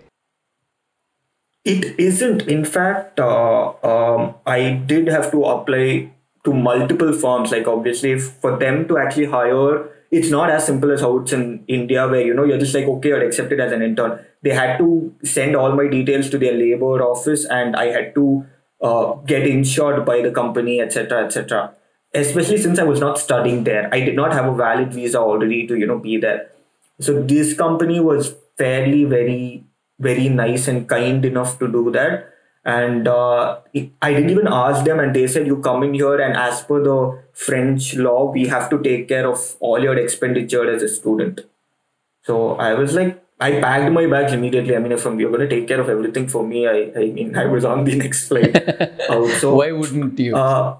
It 1.66 2.00
isn't. 2.00 2.44
In 2.44 2.64
fact, 2.64 3.20
uh, 3.20 3.74
um, 3.84 4.36
I 4.46 4.82
did 4.86 5.08
have 5.08 5.32
to 5.32 5.44
apply 5.44 6.12
to 6.46 6.54
multiple 6.54 7.12
firms. 7.14 7.52
Like, 7.52 7.68
obviously, 7.68 8.18
for 8.20 8.58
them 8.58 8.88
to 8.88 8.98
actually 8.98 9.26
hire, 9.26 9.90
it's 10.12 10.30
not 10.30 10.50
as 10.50 10.66
simple 10.66 10.92
as 10.92 11.02
how 11.02 11.20
it's 11.20 11.34
in 11.34 11.66
India, 11.68 12.08
where 12.08 12.22
you 12.22 12.34
know 12.34 12.46
you're 12.46 12.58
just 12.58 12.74
like, 12.74 12.86
okay, 12.86 13.10
you're 13.10 13.26
accepted 13.26 13.60
as 13.60 13.74
an 13.74 13.82
intern. 13.82 14.20
They 14.42 14.52
had 14.54 14.78
to 14.78 15.14
send 15.24 15.56
all 15.58 15.74
my 15.76 15.88
details 15.88 16.30
to 16.30 16.38
their 16.38 16.54
labor 16.54 17.02
office, 17.04 17.46
and 17.46 17.76
I 17.76 17.88
had 17.88 18.16
to 18.16 18.46
uh, 18.84 19.14
get 19.26 19.48
insured 19.48 20.06
by 20.06 20.22
the 20.22 20.32
company, 20.32 20.82
etc., 20.82 21.26
etc. 21.26 21.74
Especially 22.14 22.58
since 22.58 22.78
I 22.78 22.84
was 22.84 23.00
not 23.00 23.18
studying 23.18 23.64
there, 23.64 23.90
I 23.92 24.02
did 24.02 24.16
not 24.16 24.34
have 24.34 24.46
a 24.46 24.56
valid 24.56 24.94
visa 24.94 25.20
already 25.20 25.66
to 25.68 25.76
you 25.76 25.88
know 25.88 25.98
be 25.98 26.18
there. 26.18 26.52
So 27.00 27.22
this 27.22 27.54
company 27.56 28.00
was 28.00 28.36
fairly 28.58 29.06
very 29.06 29.64
very 30.00 30.30
nice 30.30 30.68
and 30.68 30.88
kind 30.88 31.26
enough 31.26 31.58
to 31.60 31.72
do 31.72 31.92
that. 31.92 32.30
And 32.66 33.08
uh, 33.10 33.60
I 34.02 34.14
didn't 34.14 34.30
even 34.30 34.48
ask 34.48 34.86
them, 34.86 35.00
and 35.00 35.14
they 35.14 35.28
said, 35.28 35.48
You 35.48 35.58
come 35.58 35.84
in 35.84 35.94
here, 35.94 36.20
and 36.22 36.38
as 36.38 36.62
per 36.64 36.82
the 36.82 37.22
French 37.34 37.96
law, 37.96 38.32
we 38.32 38.48
have 38.48 38.70
to 38.70 38.82
take 38.82 39.10
care 39.10 39.28
of 39.28 39.58
all 39.60 39.80
your 39.80 39.98
expenditure 39.98 40.70
as 40.74 40.82
a 40.82 40.88
student. 40.88 41.42
So 42.24 42.56
I 42.56 42.74
was 42.74 42.94
like, 42.94 43.22
I 43.46 43.60
packed 43.62 43.92
my 43.92 44.06
bags 44.08 44.34
immediately. 44.34 44.76
I 44.76 44.80
mean, 44.80 44.92
if 44.92 45.04
you're 45.04 45.32
going 45.36 45.48
to 45.48 45.50
take 45.50 45.68
care 45.68 45.82
of 45.82 45.90
everything 45.90 46.28
for 46.28 46.46
me, 46.48 46.68
I, 46.68 46.92
I 46.96 47.06
mean, 47.18 47.36
I 47.36 47.46
was 47.46 47.66
on 47.66 47.84
the 47.84 47.96
next 48.04 48.28
flight 48.28 48.56
out. 49.10 49.30
So 49.42 49.56
why 49.56 49.72
wouldn't 49.72 50.18
you? 50.20 50.36
Uh, 50.36 50.78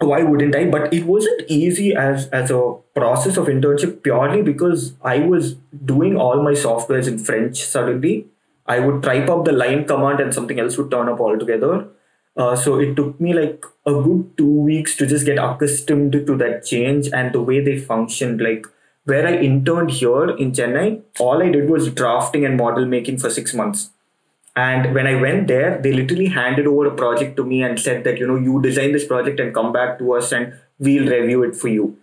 why 0.00 0.22
wouldn't 0.22 0.56
I? 0.56 0.64
But 0.66 0.92
it 0.92 1.04
wasn't 1.04 1.42
easy 1.48 1.94
as 1.94 2.28
as 2.28 2.50
a 2.50 2.60
process 2.94 3.36
of 3.36 3.46
internship 3.46 4.02
purely 4.02 4.42
because 4.42 4.94
I 5.02 5.18
was 5.34 5.54
doing 5.92 6.16
all 6.16 6.42
my 6.42 6.52
softwares 6.52 7.08
in 7.08 7.18
French 7.18 7.64
suddenly, 7.64 8.26
I 8.66 8.80
would 8.80 9.02
type 9.02 9.30
up 9.30 9.44
the 9.44 9.52
line 9.52 9.84
command 9.84 10.20
and 10.20 10.34
something 10.34 10.58
else 10.58 10.76
would 10.78 10.90
turn 10.90 11.08
up 11.08 11.20
altogether. 11.20 11.86
Uh, 12.36 12.56
so 12.56 12.78
it 12.80 12.96
took 12.96 13.20
me 13.20 13.32
like 13.32 13.64
a 13.86 13.92
good 13.92 14.36
two 14.36 14.54
weeks 14.68 14.96
to 14.96 15.06
just 15.06 15.24
get 15.24 15.38
accustomed 15.38 16.12
to 16.12 16.36
that 16.36 16.64
change 16.64 17.08
and 17.12 17.32
the 17.32 17.40
way 17.40 17.60
they 17.60 17.78
functioned. 17.78 18.40
Like 18.40 18.66
where 19.04 19.26
I 19.26 19.36
interned 19.36 19.90
here 19.90 20.30
in 20.30 20.52
Chennai, 20.52 21.02
all 21.18 21.42
I 21.42 21.50
did 21.50 21.68
was 21.68 21.90
drafting 21.92 22.44
and 22.44 22.56
model 22.56 22.86
making 22.86 23.18
for 23.18 23.30
six 23.30 23.52
months. 23.54 23.90
And 24.56 24.94
when 24.94 25.06
I 25.06 25.20
went 25.20 25.48
there, 25.48 25.80
they 25.82 25.92
literally 25.92 26.26
handed 26.26 26.66
over 26.66 26.86
a 26.86 26.94
project 26.94 27.36
to 27.36 27.44
me 27.44 27.62
and 27.62 27.78
said 27.78 28.04
that, 28.04 28.18
you 28.18 28.26
know, 28.26 28.36
you 28.36 28.62
design 28.62 28.92
this 28.92 29.04
project 29.06 29.40
and 29.40 29.52
come 29.52 29.72
back 29.72 29.98
to 29.98 30.12
us 30.14 30.32
and 30.32 30.54
we'll 30.78 31.08
review 31.08 31.42
it 31.42 31.56
for 31.56 31.68
you. 31.68 31.96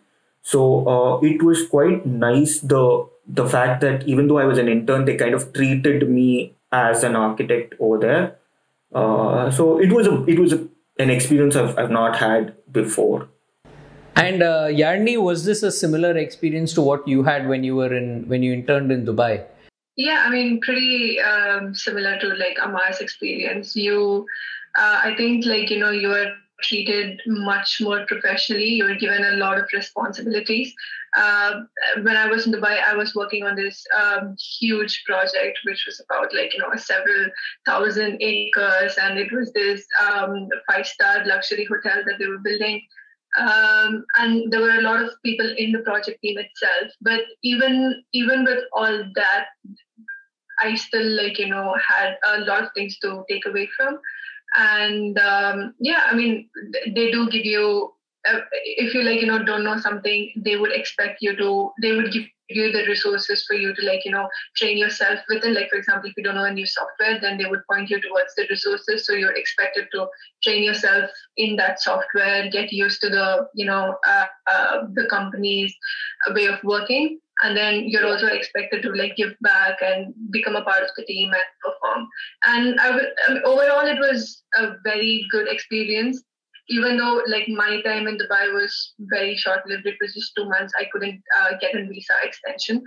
So 0.44 0.88
uh, 0.88 1.20
it 1.22 1.42
was 1.44 1.68
quite 1.68 2.06
nice 2.06 2.60
the 2.60 3.08
the 3.28 3.48
fact 3.48 3.82
that 3.82 4.06
even 4.08 4.28
though 4.28 4.40
I 4.40 4.46
was 4.46 4.58
an 4.58 4.68
intern, 4.68 5.06
they 5.06 5.16
kind 5.16 5.34
of 5.34 5.54
treated 5.54 6.10
me 6.10 6.54
as 6.72 7.04
an 7.04 7.16
architect 7.16 7.76
over 7.80 8.00
there. 8.00 8.36
Uh, 8.94 9.50
so 9.52 9.80
it 9.80 9.94
was 9.94 10.08
a 10.08 10.24
it 10.26 10.40
was 10.40 10.52
a, 10.52 10.68
an 11.00 11.10
experience 11.10 11.56
I've, 11.56 11.78
I've 11.78 11.92
not 11.92 12.18
had 12.18 12.56
before. 12.72 13.30
And 14.16 14.44
uh, 14.44 14.68
Yarni, 14.68 15.22
was 15.22 15.46
this 15.46 15.64
a 15.64 15.72
similar 15.72 16.18
experience 16.18 16.74
to 16.74 16.82
what 16.82 17.08
you 17.08 17.24
had 17.24 17.48
when 17.48 17.64
you 17.64 17.76
were 17.76 17.94
in 17.96 18.28
when 18.28 18.44
you 18.44 18.54
interned 18.54 18.92
in 18.92 19.06
Dubai? 19.06 19.46
Yeah, 19.98 20.24
I 20.26 20.30
mean, 20.30 20.60
pretty 20.62 21.20
um, 21.20 21.76
similar 21.76 22.20
to 22.20 22.28
like 22.36 22.58
Amar's 22.62 23.00
experience. 23.00 23.76
You, 23.76 24.26
uh, 24.76 25.02
I 25.04 25.16
think, 25.16 25.46
like 25.46 25.70
you 25.70 25.80
know, 25.80 25.92
you 25.92 26.12
are 26.12 26.32
treated 26.64 27.20
much 27.26 27.80
more 27.82 28.06
professionally. 28.08 28.66
You 28.66 28.86
were 28.86 28.96
given 28.96 29.24
a 29.24 29.38
lot 29.38 29.58
of 29.58 29.66
responsibilities. 29.74 30.74
Uh, 31.16 31.62
when 32.04 32.16
I 32.16 32.28
was 32.28 32.46
in 32.46 32.54
Dubai, 32.54 32.82
I 32.82 32.96
was 32.96 33.14
working 33.16 33.44
on 33.44 33.56
this 33.56 33.84
um, 34.00 34.36
huge 34.60 35.04
project, 35.06 35.60
which 35.66 35.84
was 35.86 36.02
about 36.06 36.34
like 36.34 36.54
you 36.54 36.60
know 36.60 36.74
several 36.76 37.28
thousand 37.66 38.22
acres, 38.22 38.98
and 39.02 39.20
it 39.20 39.32
was 39.32 39.52
this 39.54 39.86
um, 40.08 40.48
five-star 40.70 41.26
luxury 41.26 41.66
hotel 41.66 42.04
that 42.06 42.18
they 42.18 42.28
were 42.28 42.40
building. 42.40 42.82
Um, 43.38 44.06
and 44.18 44.52
there 44.52 44.62
were 44.62 44.80
a 44.80 44.82
lot 44.82 45.02
of 45.02 45.12
people 45.24 45.54
in 45.58 45.72
the 45.72 45.80
project 45.80 46.22
team 46.22 46.38
itself. 46.38 46.92
But 47.02 47.22
even 47.44 48.04
even 48.14 48.44
with 48.44 48.64
all 48.74 49.04
that, 49.16 49.46
I 50.62 50.76
still 50.76 51.08
like 51.16 51.40
you 51.40 51.48
know 51.48 51.74
had 51.88 52.18
a 52.26 52.40
lot 52.42 52.64
of 52.64 52.70
things 52.76 52.98
to 53.00 53.24
take 53.30 53.46
away 53.46 53.70
from 53.78 54.00
and 54.58 55.18
um, 55.20 55.74
yeah 55.80 56.04
i 56.08 56.16
mean 56.16 56.50
they 56.96 57.12
do 57.12 57.30
give 57.30 57.46
you 57.46 57.92
uh, 58.28 58.40
if 58.54 58.94
you 58.94 59.04
like 59.04 59.22
you 59.22 59.28
know 59.28 59.44
don't 59.44 59.64
know 59.64 59.78
something 59.78 60.32
they 60.36 60.58
would 60.58 60.72
expect 60.72 61.18
you 61.22 61.36
to 61.36 61.72
they 61.82 61.94
would 61.94 62.12
give 62.12 62.24
you 62.56 62.72
the 62.72 62.86
resources 62.86 63.44
for 63.48 63.56
you 63.56 63.74
to 63.76 63.86
like 63.86 64.04
you 64.06 64.12
know 64.12 64.28
train 64.56 64.78
yourself 64.78 65.20
within 65.30 65.54
like 65.54 65.70
for 65.70 65.78
example 65.78 66.10
if 66.10 66.14
you 66.18 66.24
don't 66.24 66.36
know 66.36 66.46
a 66.46 66.54
new 66.54 66.66
software 66.66 67.20
then 67.20 67.38
they 67.38 67.46
would 67.46 67.62
point 67.72 67.90
you 67.90 68.00
towards 68.02 68.34
the 68.36 68.46
resources. 68.50 69.06
So 69.06 69.14
you're 69.14 69.36
expected 69.36 69.88
to 69.94 70.08
train 70.44 70.64
yourself 70.64 71.10
in 71.38 71.56
that 71.58 71.82
software 71.82 72.50
get 72.50 72.72
used 72.72 73.02
to 73.02 73.10
the 73.10 73.48
you 73.56 73.66
know 73.66 73.96
uh, 74.08 74.26
uh, 74.48 74.78
the 74.94 75.08
company's 75.10 75.74
way 76.36 76.46
of 76.46 76.60
working. 76.64 77.20
And 77.44 77.58
then 77.58 77.86
you're 77.88 78.06
also 78.06 78.28
expected 78.28 78.84
to 78.84 78.92
like 78.94 79.16
give 79.16 79.34
back 79.42 79.78
and 79.82 80.14
become 80.32 80.56
a 80.56 80.64
part 80.64 80.84
of 80.84 80.90
the 80.96 81.04
team 81.06 81.32
and 81.34 81.44
perform. 81.64 82.08
And 82.46 82.80
I, 82.80 82.88
w- 82.90 83.10
mean, 83.30 83.42
overall 83.46 83.88
it 83.88 83.98
was 83.98 84.44
a 84.56 84.74
very 84.84 85.26
good 85.32 85.48
experience 85.48 86.22
even 86.70 86.98
though 86.98 87.22
like 87.28 87.48
my 87.50 87.82
time 87.82 88.08
in 88.08 88.18
dubai 88.18 88.54
was 88.54 88.94
very 89.00 89.36
short 89.36 89.68
lived 89.68 89.86
it 89.86 89.96
was 90.02 90.14
just 90.14 90.34
two 90.36 90.46
months 90.46 90.74
i 90.80 90.86
couldn't 90.92 91.22
uh, 91.40 91.52
get 91.60 91.76
a 91.76 91.86
visa 91.86 92.14
extension 92.24 92.82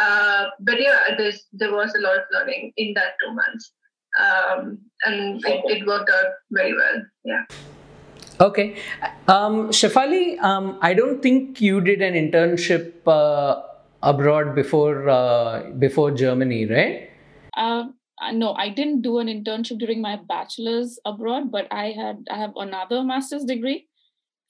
uh, 0.00 0.46
but 0.60 0.80
yeah 0.80 1.14
there's, 1.16 1.46
there 1.52 1.72
was 1.72 1.94
a 1.94 2.00
lot 2.00 2.16
of 2.16 2.24
learning 2.32 2.72
in 2.76 2.92
that 2.94 3.14
two 3.22 3.32
months 3.34 3.72
um, 4.18 4.78
and 5.04 5.44
it, 5.44 5.62
it 5.66 5.86
worked 5.86 6.10
out 6.10 6.32
very 6.50 6.74
well 6.74 7.02
yeah 7.24 7.44
Okay. 8.40 8.76
Um, 9.28 9.68
Shefali, 9.68 10.40
um, 10.40 10.78
I 10.80 10.94
don't 10.94 11.20
think 11.20 11.60
you 11.60 11.80
did 11.82 12.00
an 12.00 12.14
internship 12.14 13.06
uh, 13.06 13.60
abroad 14.02 14.54
before 14.54 15.08
uh, 15.10 15.70
before 15.78 16.10
Germany, 16.10 16.64
right? 16.64 17.10
Uh, 17.54 17.88
Uh, 18.20 18.32
no, 18.32 18.52
I 18.52 18.68
didn't 18.68 19.00
do 19.00 19.18
an 19.18 19.28
internship 19.28 19.78
during 19.78 20.00
my 20.02 20.16
bachelor's 20.16 20.98
abroad, 21.04 21.50
but 21.50 21.66
I 21.70 21.92
had 21.92 22.26
I 22.30 22.36
have 22.36 22.52
another 22.56 23.02
master's 23.02 23.44
degree 23.44 23.88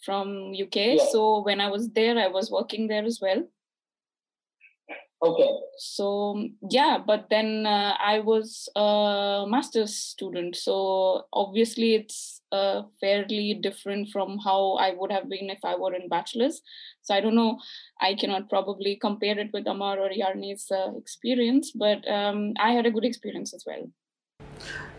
from 0.05 0.53
UK. 0.61 0.77
Yeah. 0.77 1.05
So 1.13 1.43
when 1.43 1.61
I 1.61 1.69
was 1.69 1.91
there, 1.91 2.19
I 2.19 2.27
was 2.27 2.51
working 2.51 2.89
there 2.89 3.05
as 3.05 3.21
well. 3.21 3.47
Okay. 5.23 5.51
So 5.77 6.49
yeah, 6.71 6.97
but 7.07 7.27
then 7.29 7.67
uh, 7.67 7.95
I 8.03 8.21
was 8.21 8.71
a 8.75 9.45
master's 9.47 9.95
student, 9.95 10.57
so 10.57 11.27
obviously 11.35 11.95
it's 11.95 12.41
uh, 12.53 12.83
fairly 13.01 13.59
different 13.63 14.09
from 14.09 14.39
how 14.39 14.79
I 14.81 14.95
would 14.97 15.13
have 15.13 15.29
been 15.29 15.51
if 15.51 15.63
I 15.63 15.77
were 15.77 15.95
in 15.95 16.09
bachelor's. 16.09 16.63
So 17.03 17.15
I 17.15 17.21
don't 17.21 17.35
know. 17.35 17.59
I 18.01 18.15
cannot 18.15 18.49
probably 18.49 18.97
compare 18.97 19.39
it 19.39 19.51
with 19.53 19.67
Amar 19.67 19.99
or 19.99 20.09
Yarni's 20.09 20.71
uh, 20.71 20.97
experience, 20.97 21.71
but 21.73 22.09
um, 22.11 22.55
I 22.59 22.73
had 22.73 22.87
a 22.87 22.91
good 22.91 23.05
experience 23.05 23.53
as 23.53 23.65
well. 23.67 23.91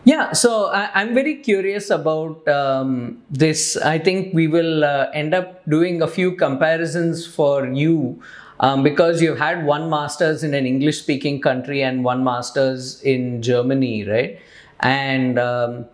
Yeah, 0.04 0.32
so 0.32 0.66
I, 0.66 1.02
am 1.02 1.14
very 1.14 1.36
curious 1.36 1.90
about 1.90 2.46
um, 2.48 3.22
this. 3.30 3.76
I 3.76 3.98
think 3.98 4.34
we 4.34 4.46
will 4.48 4.84
uh, 4.84 5.10
end 5.14 5.34
up 5.34 5.68
doing 5.68 6.02
a 6.02 6.08
few 6.08 6.36
comparisons 6.36 7.26
for 7.26 7.66
you 7.66 8.20
um, 8.62 8.82
because 8.84 9.20
you've 9.20 9.38
had 9.38 9.66
one 9.66 9.90
master's 9.90 10.44
in 10.44 10.54
an 10.54 10.66
English 10.66 11.00
speaking 11.00 11.40
country 11.40 11.82
and 11.82 12.04
one 12.04 12.22
master's 12.22 13.02
in 13.02 13.42
Germany, 13.42 14.08
right? 14.08 14.40
And 14.80 15.38
um, 15.38 15.86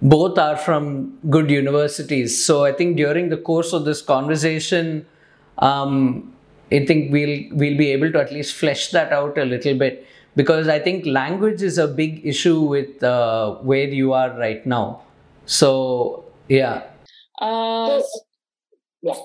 both 0.00 0.38
are 0.38 0.56
from 0.56 1.18
good 1.28 1.50
universities. 1.50 2.44
So 2.44 2.64
I 2.64 2.72
think 2.72 2.96
during 2.96 3.28
the 3.28 3.36
course 3.36 3.72
of 3.72 3.84
this 3.84 4.00
conversation, 4.00 5.04
um, 5.58 6.32
I 6.70 6.86
think 6.86 7.12
we'll 7.12 7.44
we'll 7.52 7.76
be 7.76 7.90
able 7.90 8.12
to 8.12 8.20
at 8.20 8.32
least 8.32 8.54
flesh 8.56 8.90
that 8.92 9.12
out 9.12 9.36
a 9.36 9.44
little 9.44 9.76
bit 9.76 10.06
because 10.36 10.68
I 10.68 10.78
think 10.78 11.04
language 11.04 11.60
is 11.60 11.76
a 11.76 11.86
big 11.86 12.24
issue 12.24 12.60
with 12.60 13.02
uh, 13.02 13.56
where 13.56 13.88
you 13.88 14.12
are 14.12 14.30
right 14.38 14.64
now. 14.64 15.02
So 15.44 16.24
yeah. 16.48 16.84
Uh. 17.40 18.00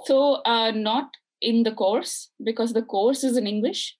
So 0.05 0.41
uh, 0.45 0.71
not 0.71 1.11
in 1.41 1.63
the 1.63 1.71
course 1.71 2.29
because 2.43 2.73
the 2.73 2.81
course 2.81 3.23
is 3.23 3.37
in 3.37 3.47
English, 3.47 3.97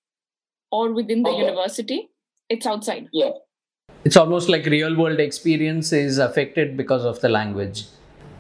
or 0.72 0.94
within 0.94 1.24
the 1.24 1.30
okay. 1.30 1.40
university. 1.40 2.10
It's 2.50 2.66
outside. 2.66 3.08
Yeah. 3.12 3.32
It's 4.06 4.16
almost 4.16 4.48
like 4.48 4.66
real 4.66 4.96
world 4.96 5.20
experience 5.20 5.92
is 5.92 6.18
affected 6.18 6.78
because 6.78 7.04
of 7.04 7.20
the 7.20 7.30
language. 7.30 7.86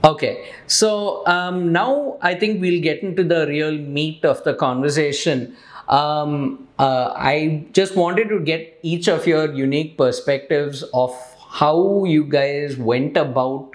Okay, 0.03 0.51
so 0.67 1.25
um, 1.27 1.73
now 1.73 2.17
I 2.21 2.35
think 2.35 2.61
we'll 2.61 2.81
get 2.81 3.01
into 3.01 3.23
the 3.23 3.47
real 3.47 3.77
meat 3.77 4.23
of 4.23 4.43
the 4.43 4.53
conversation. 4.53 5.55
Um, 5.89 6.67
uh, 6.79 7.13
I 7.15 7.65
just 7.73 7.95
wanted 7.95 8.29
to 8.29 8.39
get 8.39 8.79
each 8.83 9.07
of 9.07 9.25
your 9.25 9.51
unique 9.53 9.97
perspectives 9.97 10.83
of 10.93 11.11
how 11.49 12.05
you 12.05 12.23
guys 12.23 12.77
went 12.77 13.17
about 13.17 13.71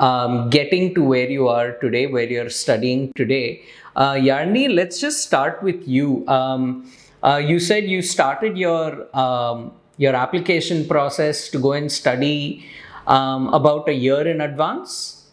um, 0.00 0.50
getting 0.50 0.94
to 0.94 1.02
where 1.02 1.28
you 1.28 1.48
are 1.48 1.72
today, 1.72 2.06
where 2.06 2.28
you're 2.28 2.50
studying 2.50 3.12
today. 3.14 3.62
Uh, 3.94 4.12
Yarni, 4.12 4.72
let's 4.74 5.00
just 5.00 5.22
start 5.22 5.62
with 5.62 5.86
you. 5.88 6.26
Um, 6.28 6.90
uh, 7.22 7.36
you 7.36 7.58
said 7.58 7.84
you 7.84 8.02
started 8.02 8.56
your 8.58 9.08
um, 9.16 9.72
your 9.96 10.14
application 10.14 10.86
process 10.86 11.48
to 11.48 11.58
go 11.58 11.72
and 11.72 11.90
study 11.90 12.66
um, 13.06 13.48
about 13.54 13.88
a 13.88 13.94
year 13.94 14.26
in 14.26 14.40
advance. 14.40 15.24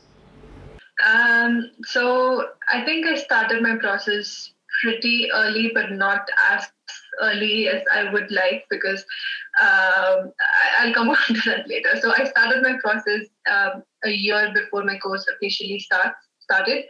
Um, 1.05 1.71
so 1.83 2.47
I 2.71 2.85
think 2.85 3.05
I 3.05 3.15
started 3.15 3.61
my 3.61 3.75
process 3.75 4.53
pretty 4.81 5.29
early, 5.33 5.71
but 5.73 5.91
not 5.91 6.25
as 6.49 6.71
early 7.21 7.67
as 7.67 7.81
I 7.93 8.11
would 8.11 8.31
like 8.31 8.65
because 8.69 9.05
um, 9.61 10.31
I, 10.79 10.87
will 10.87 10.93
come 10.93 11.09
on 11.09 11.17
to 11.27 11.49
that 11.49 11.67
later. 11.67 11.89
So 12.01 12.13
I 12.17 12.23
started 12.25 12.63
my 12.63 12.77
process 12.81 13.27
um, 13.49 13.83
a 14.03 14.09
year 14.09 14.51
before 14.53 14.83
my 14.83 14.97
course 14.97 15.25
officially 15.35 15.79
starts 15.79 16.15
started, 16.39 16.83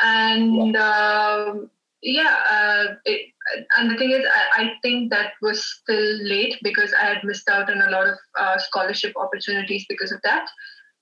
and 0.00 0.76
um, 0.76 1.70
yeah, 2.02 2.36
uh, 2.50 2.94
it, 3.04 3.32
and 3.78 3.90
the 3.90 3.96
thing 3.96 4.10
is, 4.10 4.24
I, 4.56 4.62
I, 4.62 4.72
think 4.82 5.10
that 5.10 5.32
was 5.40 5.64
still 5.64 6.24
late 6.24 6.56
because 6.62 6.92
I 7.00 7.06
had 7.06 7.24
missed 7.24 7.48
out 7.48 7.70
on 7.70 7.80
a 7.80 7.90
lot 7.90 8.08
of 8.08 8.14
uh, 8.38 8.58
scholarship 8.58 9.12
opportunities 9.16 9.84
because 9.88 10.12
of 10.12 10.20
that. 10.22 10.46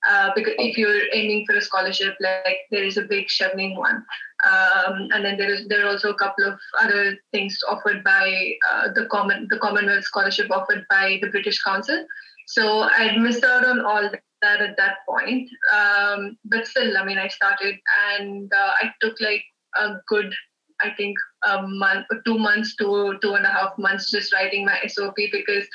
Uh, 0.07 0.31
because 0.35 0.53
if 0.57 0.77
you're 0.77 1.03
aiming 1.13 1.45
for 1.45 1.55
a 1.55 1.61
scholarship, 1.61 2.15
like 2.19 2.57
there 2.71 2.83
is 2.83 2.97
a 2.97 3.03
big 3.03 3.27
Chevening 3.27 3.77
one, 3.77 4.03
um, 4.49 5.09
and 5.13 5.23
then 5.23 5.37
there 5.37 5.53
is 5.53 5.67
there 5.67 5.85
are 5.85 5.89
also 5.89 6.09
a 6.09 6.17
couple 6.17 6.45
of 6.45 6.59
other 6.79 7.17
things 7.31 7.57
offered 7.69 8.03
by 8.03 8.53
uh, 8.71 8.87
the 8.95 9.05
common 9.11 9.47
the 9.51 9.59
Commonwealth 9.59 10.03
scholarship 10.03 10.49
offered 10.49 10.85
by 10.89 11.19
the 11.21 11.29
British 11.29 11.61
Council. 11.61 12.03
So 12.47 12.81
I'd 12.81 13.17
missed 13.17 13.43
out 13.43 13.65
on 13.65 13.85
all 13.85 14.09
that 14.41 14.61
at 14.61 14.75
that 14.77 14.97
point, 15.07 15.47
um, 15.71 16.37
but 16.45 16.65
still, 16.65 16.97
I 16.97 17.05
mean, 17.05 17.19
I 17.19 17.27
started 17.27 17.75
and 18.09 18.51
uh, 18.51 18.71
I 18.81 18.91
took 19.01 19.21
like 19.21 19.43
a 19.77 19.93
good 20.07 20.33
I 20.83 20.89
think 20.97 21.15
a 21.47 21.61
month, 21.61 22.07
two 22.25 22.37
months 22.37 22.75
to 22.77 23.17
two 23.21 23.33
and 23.35 23.45
a 23.45 23.49
half 23.49 23.77
months 23.77 24.09
just 24.11 24.33
writing 24.33 24.65
my 24.65 24.79
SOP 24.87 25.15
because, 25.31 25.65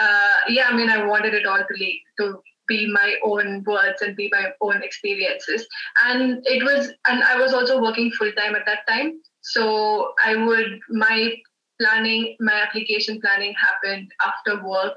uh, 0.00 0.36
yeah, 0.48 0.66
I 0.68 0.76
mean, 0.76 0.88
I 0.88 1.04
wanted 1.04 1.34
it 1.34 1.46
all 1.46 1.58
to 1.58 1.74
leak, 1.78 2.00
to 2.20 2.40
be 2.72 2.86
my 2.90 3.14
own 3.30 3.62
words 3.64 4.00
and 4.02 4.16
be 4.16 4.28
my 4.32 4.46
own 4.60 4.82
experiences. 4.82 5.66
And 6.06 6.42
it 6.46 6.64
was, 6.64 6.92
and 7.08 7.22
I 7.22 7.36
was 7.38 7.52
also 7.52 7.80
working 7.80 8.10
full 8.12 8.32
time 8.32 8.54
at 8.54 8.66
that 8.66 8.86
time. 8.88 9.20
So 9.42 10.12
I 10.24 10.36
would, 10.36 10.80
my 10.88 11.34
planning, 11.80 12.36
my 12.40 12.54
application 12.66 13.20
planning 13.20 13.54
happened 13.66 14.10
after 14.24 14.64
work 14.64 14.94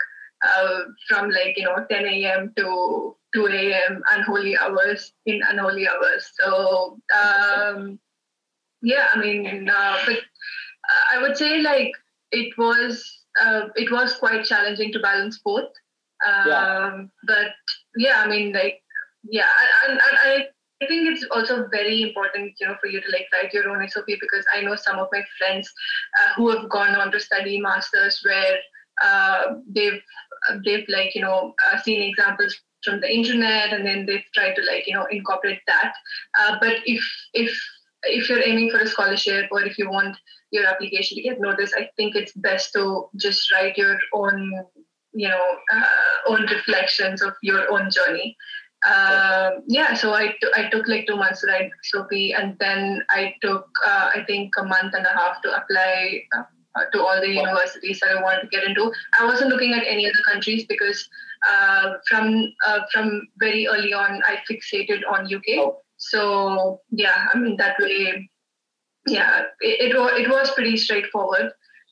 uh, 0.47 0.79
from 1.07 1.29
like, 1.29 1.57
you 1.57 1.65
know, 1.65 1.85
10 1.89 2.05
a.m. 2.05 2.53
to 2.57 3.15
2 3.33 3.47
a.m. 3.47 4.01
unholy 4.13 4.57
hours 4.57 5.11
in 5.25 5.41
unholy 5.49 5.87
hours. 5.87 6.31
So, 6.39 6.97
um, 7.21 7.99
yeah, 8.81 9.07
I 9.13 9.19
mean, 9.19 9.69
uh, 9.69 9.97
but 10.05 10.19
I 11.11 11.21
would 11.21 11.35
say 11.35 11.61
like 11.61 11.91
it 12.31 12.57
was, 12.57 13.03
uh, 13.41 13.67
it 13.75 13.91
was 13.91 14.15
quite 14.15 14.45
challenging 14.45 14.93
to 14.93 14.99
balance 14.99 15.39
both 15.43 15.71
um, 16.25 16.47
yeah. 16.47 17.03
But 17.25 17.47
yeah, 17.97 18.21
I 18.23 18.27
mean, 18.27 18.53
like, 18.53 18.81
yeah, 19.23 19.49
and, 19.87 19.99
I 20.01 20.47
I 20.81 20.87
think 20.87 21.07
it's 21.07 21.25
also 21.31 21.67
very 21.71 22.01
important, 22.01 22.53
you 22.59 22.67
know, 22.67 22.75
for 22.81 22.87
you 22.87 22.99
to 22.99 23.07
like 23.11 23.27
write 23.31 23.53
your 23.53 23.69
own 23.69 23.87
SOP 23.87 24.05
because 24.07 24.45
I 24.53 24.61
know 24.61 24.75
some 24.75 24.99
of 24.99 25.07
my 25.11 25.23
friends 25.37 25.71
uh, 26.19 26.33
who 26.35 26.49
have 26.49 26.69
gone 26.69 26.95
on 26.95 27.11
to 27.11 27.19
study 27.19 27.59
masters 27.61 28.21
where 28.23 28.57
uh, 29.01 29.55
they've 29.73 30.01
they've 30.63 30.85
like 30.89 31.15
you 31.15 31.21
know 31.21 31.53
uh, 31.65 31.81
seen 31.81 32.01
examples 32.01 32.55
from 32.83 32.99
the 33.01 33.11
internet 33.11 33.73
and 33.73 33.85
then 33.85 34.05
they've 34.05 34.23
tried 34.33 34.53
to 34.55 34.61
like 34.63 34.85
you 34.85 34.93
know 34.93 35.05
incorporate 35.09 35.61
that. 35.67 35.93
Uh, 36.39 36.57
but 36.59 36.75
if 36.85 37.03
if 37.33 37.57
if 38.03 38.29
you're 38.29 38.43
aiming 38.43 38.69
for 38.69 38.79
a 38.79 38.87
scholarship 38.87 39.47
or 39.51 39.63
if 39.63 39.77
you 39.77 39.89
want 39.89 40.17
your 40.51 40.65
application 40.65 41.15
to 41.15 41.23
get 41.23 41.39
noticed, 41.39 41.73
I 41.77 41.89
think 41.95 42.15
it's 42.15 42.33
best 42.33 42.73
to 42.73 43.09
just 43.15 43.51
write 43.51 43.77
your 43.77 43.97
own 44.13 44.65
you 45.15 45.29
know 45.29 45.45
uh, 45.73 46.31
own 46.31 46.41
reflections 46.41 47.21
of 47.21 47.33
your 47.41 47.71
own 47.71 47.89
journey 47.89 48.35
um, 48.85 49.63
yeah 49.67 49.93
so 49.93 50.13
I, 50.13 50.27
t- 50.27 50.53
I 50.55 50.69
took 50.69 50.87
like 50.87 51.07
two 51.07 51.15
months 51.15 51.41
to 51.41 51.47
write 51.47 51.71
SOP 51.83 52.11
and 52.11 52.55
then 52.59 53.01
I 53.09 53.33
took 53.41 53.67
uh, 53.87 54.09
I 54.13 54.23
think 54.27 54.53
a 54.59 54.63
month 54.63 54.93
and 54.93 55.05
a 55.05 55.09
half 55.09 55.41
to 55.43 55.55
apply 55.55 56.21
uh, 56.37 56.43
to 56.91 57.01
all 57.01 57.19
the 57.19 57.29
universities 57.29 57.99
that 58.01 58.17
I 58.17 58.21
wanted 58.21 58.41
to 58.41 58.47
get 58.47 58.63
into. 58.65 58.91
I 59.19 59.25
wasn't 59.25 59.49
looking 59.49 59.73
at 59.73 59.83
any 59.87 60.05
other 60.05 60.23
countries 60.29 60.65
because 60.67 61.07
uh, 61.49 61.93
from 62.07 62.53
uh, 62.67 62.81
from 62.91 63.27
very 63.37 63.67
early 63.67 63.93
on 63.93 64.21
I 64.27 64.39
fixated 64.49 65.01
on 65.09 65.33
UK. 65.33 65.57
Oh. 65.59 65.81
So 65.97 66.81
yeah, 66.91 67.27
I 67.33 67.37
mean 67.37 67.55
that 67.57 67.79
way, 67.79 68.29
yeah, 69.07 69.43
it, 69.61 69.93
it, 69.93 70.21
it 70.21 70.29
was 70.29 70.51
pretty 70.51 70.77
straightforward. 70.77 71.51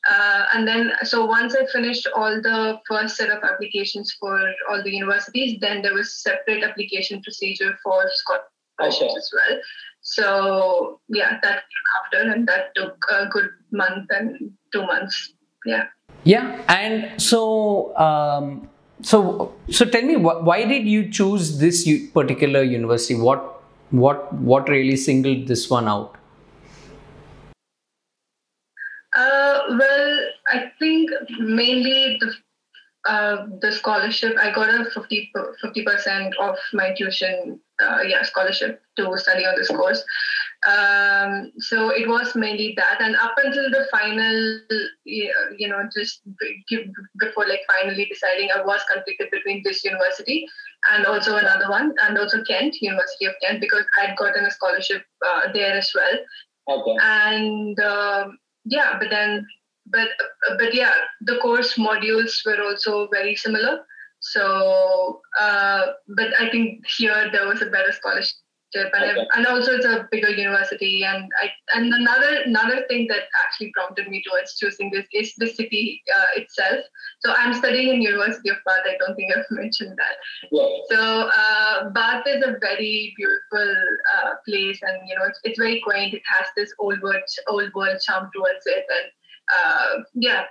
Uh, 0.09 0.45
and 0.53 0.67
then, 0.67 0.91
so 1.03 1.25
once 1.25 1.55
I 1.55 1.65
finished 1.71 2.07
all 2.15 2.41
the 2.41 2.79
first 2.87 3.15
set 3.15 3.29
of 3.29 3.41
applications 3.43 4.15
for 4.19 4.37
all 4.69 4.83
the 4.83 4.91
universities, 4.91 5.59
then 5.61 5.81
there 5.81 5.93
was 5.93 6.21
separate 6.21 6.63
application 6.63 7.21
procedure 7.21 7.77
for 7.81 8.03
scholarships 8.13 9.01
okay. 9.01 9.17
as 9.17 9.31
well. 9.33 9.59
So 10.01 10.99
yeah, 11.07 11.39
that 11.41 11.63
after, 12.03 12.29
and 12.29 12.45
that 12.47 12.75
took 12.75 12.97
a 13.09 13.27
good 13.27 13.49
month 13.71 14.09
and 14.09 14.51
two 14.73 14.85
months. 14.85 15.33
Yeah. 15.65 15.85
Yeah, 16.25 16.61
and 16.67 17.21
so 17.21 17.95
um, 17.97 18.69
so 19.01 19.53
so 19.69 19.85
tell 19.85 20.01
me, 20.01 20.15
wh- 20.15 20.43
why 20.43 20.65
did 20.65 20.85
you 20.85 21.09
choose 21.09 21.59
this 21.59 21.87
particular 22.13 22.63
university? 22.63 23.15
What 23.15 23.61
what 23.91 24.33
what 24.33 24.67
really 24.67 24.97
singled 24.97 25.47
this 25.47 25.69
one 25.69 25.87
out? 25.87 26.17
Uh, 29.15 29.52
well, 29.69 30.19
I 30.47 30.71
think 30.79 31.09
mainly 31.39 32.17
the 32.19 32.33
uh, 33.05 33.47
the 33.59 33.71
scholarship. 33.71 34.37
I 34.39 34.51
got 34.51 34.69
a 34.69 34.85
50 34.89 35.31
percent 35.85 36.35
of 36.39 36.55
my 36.71 36.93
tuition, 36.93 37.59
uh, 37.81 37.99
yeah, 38.07 38.23
scholarship 38.23 38.81
to 38.97 39.17
study 39.17 39.45
on 39.45 39.55
this 39.57 39.67
course. 39.67 40.03
Um, 40.65 41.51
so 41.59 41.89
it 41.89 42.07
was 42.07 42.33
mainly 42.35 42.73
that, 42.77 43.01
and 43.01 43.17
up 43.17 43.33
until 43.43 43.69
the 43.69 43.85
final, 43.91 44.59
you 45.03 45.67
know, 45.67 45.83
just 45.93 46.21
before 47.19 47.45
like 47.45 47.59
finally 47.67 48.05
deciding, 48.05 48.49
I 48.55 48.63
was 48.63 48.79
conflicted 48.91 49.29
between 49.31 49.61
this 49.65 49.83
university 49.83 50.47
and 50.91 51.05
also 51.05 51.35
another 51.35 51.69
one, 51.69 51.93
and 52.03 52.17
also 52.17 52.41
Kent, 52.45 52.81
University 52.81 53.25
of 53.25 53.33
Kent, 53.41 53.59
because 53.59 53.83
I'd 53.99 54.15
gotten 54.15 54.45
a 54.45 54.51
scholarship 54.51 55.03
uh, 55.25 55.51
there 55.51 55.73
as 55.73 55.91
well. 55.93 56.17
Okay. 56.69 56.97
And 57.01 57.77
um, 57.81 58.37
yeah 58.65 58.97
but 58.99 59.09
then 59.09 59.45
but 59.87 60.09
but 60.57 60.73
yeah 60.73 60.93
the 61.21 61.37
course 61.37 61.75
modules 61.77 62.45
were 62.45 62.61
also 62.63 63.07
very 63.11 63.35
similar. 63.35 63.79
So 64.25 65.21
uh, 65.37 65.85
but 66.07 66.29
i 66.39 66.49
think 66.49 66.85
here 66.97 67.29
there 67.31 67.45
was 67.45 67.61
a 67.61 67.65
better 67.65 67.91
scholarship 67.91 68.42
and, 68.75 68.87
okay. 68.93 69.27
and 69.35 69.47
also 69.47 69.71
it's 69.75 69.85
a 69.85 70.07
bigger 70.11 70.29
university 70.29 71.03
and 71.03 71.31
I 71.41 71.49
and 71.75 71.93
another 71.93 72.41
another 72.45 72.85
thing 72.87 73.07
that 73.07 73.23
actually 73.43 73.71
prompted 73.71 74.07
me 74.09 74.21
towards 74.27 74.57
choosing 74.57 74.91
this 74.91 75.05
is 75.13 75.33
the 75.37 75.47
city 75.47 76.01
uh, 76.15 76.39
itself. 76.39 76.85
So 77.19 77.33
I'm 77.37 77.53
studying 77.53 77.89
in 77.89 78.01
University 78.01 78.49
of 78.49 78.57
Bath. 78.65 78.85
I 78.85 78.97
don't 78.97 79.15
think 79.15 79.31
I've 79.35 79.45
mentioned 79.51 79.97
that. 79.97 80.49
Yeah. 80.51 80.67
So 80.89 81.29
uh, 81.35 81.89
Bath 81.89 82.25
is 82.27 82.43
a 82.43 82.57
very 82.59 83.13
beautiful 83.17 83.75
uh, 84.17 84.31
place, 84.47 84.79
and 84.81 85.07
you 85.07 85.15
know 85.15 85.25
it's, 85.27 85.39
it's 85.43 85.59
very 85.59 85.81
quaint. 85.81 86.13
It 86.13 86.23
has 86.25 86.47
this 86.55 86.73
old 86.79 87.01
world 87.01 87.23
old 87.47 87.71
world 87.73 87.99
charm 88.05 88.29
towards 88.35 88.65
it, 88.65 88.85
and 88.89 89.11
uh, 89.55 90.03
yeah, 90.13 90.43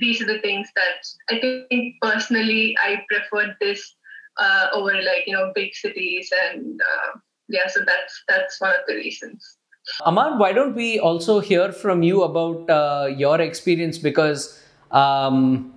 these 0.00 0.20
are 0.20 0.26
the 0.26 0.40
things 0.40 0.68
that 0.76 1.34
I 1.34 1.40
think 1.40 1.96
personally 2.00 2.76
I 2.82 3.02
preferred 3.08 3.56
this 3.60 3.96
uh, 4.38 4.68
over 4.72 4.92
like 4.94 5.26
you 5.26 5.32
know 5.32 5.52
big 5.54 5.74
cities 5.74 6.30
and 6.50 6.80
uh, 6.80 7.18
yeah, 7.48 7.66
so 7.68 7.80
that's 7.84 8.22
that's 8.28 8.60
one 8.60 8.70
of 8.70 8.80
the 8.86 8.94
reasons. 8.94 9.56
Amar, 10.04 10.36
why 10.36 10.52
don't 10.52 10.74
we 10.74 10.98
also 10.98 11.38
hear 11.38 11.72
from 11.72 12.02
you 12.02 12.22
about 12.24 12.68
uh, 12.68 13.06
your 13.06 13.40
experience 13.40 13.98
because 13.98 14.60
um, 14.90 15.72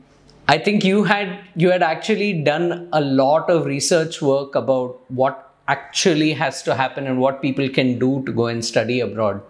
I 0.47 0.57
think 0.57 0.83
you 0.83 1.03
had 1.03 1.39
you 1.55 1.69
had 1.69 1.83
actually 1.83 2.41
done 2.41 2.89
a 2.91 3.01
lot 3.01 3.49
of 3.49 3.65
research 3.65 4.21
work 4.21 4.55
about 4.55 4.99
what 5.09 5.45
actually 5.67 6.33
has 6.33 6.63
to 6.63 6.75
happen 6.75 7.05
and 7.05 7.19
what 7.19 7.41
people 7.41 7.69
can 7.69 7.99
do 7.99 8.23
to 8.25 8.31
go 8.31 8.47
and 8.47 8.65
study 8.65 8.99
abroad. 8.99 9.41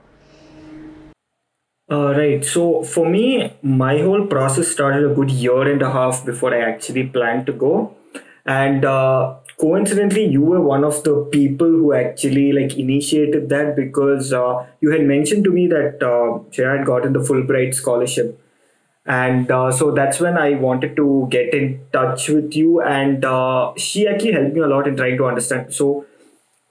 Uh, 1.91 2.13
right. 2.15 2.45
So 2.45 2.84
for 2.84 3.10
me, 3.10 3.53
my 3.63 3.99
whole 3.99 4.27
process 4.27 4.67
started 4.67 5.10
a 5.10 5.13
good 5.15 5.32
year 5.32 5.71
and 5.71 5.82
a 5.82 5.91
half 5.91 6.25
before 6.25 6.53
I 6.53 6.60
actually 6.60 7.08
planned 7.08 7.45
to 7.47 7.53
go. 7.53 7.95
And 8.45 8.86
uh, 8.86 9.38
coincidentally, 9.60 10.26
you 10.26 10.41
were 10.41 10.62
one 10.62 10.84
of 10.84 11.04
the 11.04 11.28
people 11.32 11.67
who 11.67 11.93
actually 11.93 12.52
like 12.52 12.78
initiated 12.78 13.50
that 13.50 13.76
because 13.76 14.34
uh, 14.34 14.65
you 14.82 14.91
had 14.91 15.06
mentioned 15.06 15.43
to 15.45 15.52
me 15.52 15.67
that 15.67 16.02
uh, 16.04 16.39
had 16.63 16.86
gotten 16.86 17.13
the 17.13 17.19
Fulbright 17.19 17.74
scholarship. 17.74 18.41
And 19.06 19.50
uh, 19.50 19.72
so 19.72 19.91
that's 19.91 20.19
when 20.19 20.38
I 20.38 20.52
wanted 20.56 20.95
to 20.98 21.28
get 21.32 21.54
in 21.54 21.82
touch 21.91 22.30
with 22.30 22.56
you. 22.56 22.82
And 22.82 23.26
uh, 23.26 23.74
she 23.78 24.08
actually 24.08 24.34
helped 24.34 24.54
me 24.54 24.62
a 24.62 24.67
lot 24.67 24.88
in 24.88 24.95
trying 24.98 25.17
to 25.17 25.26
understand. 25.26 25.74
So 25.74 26.06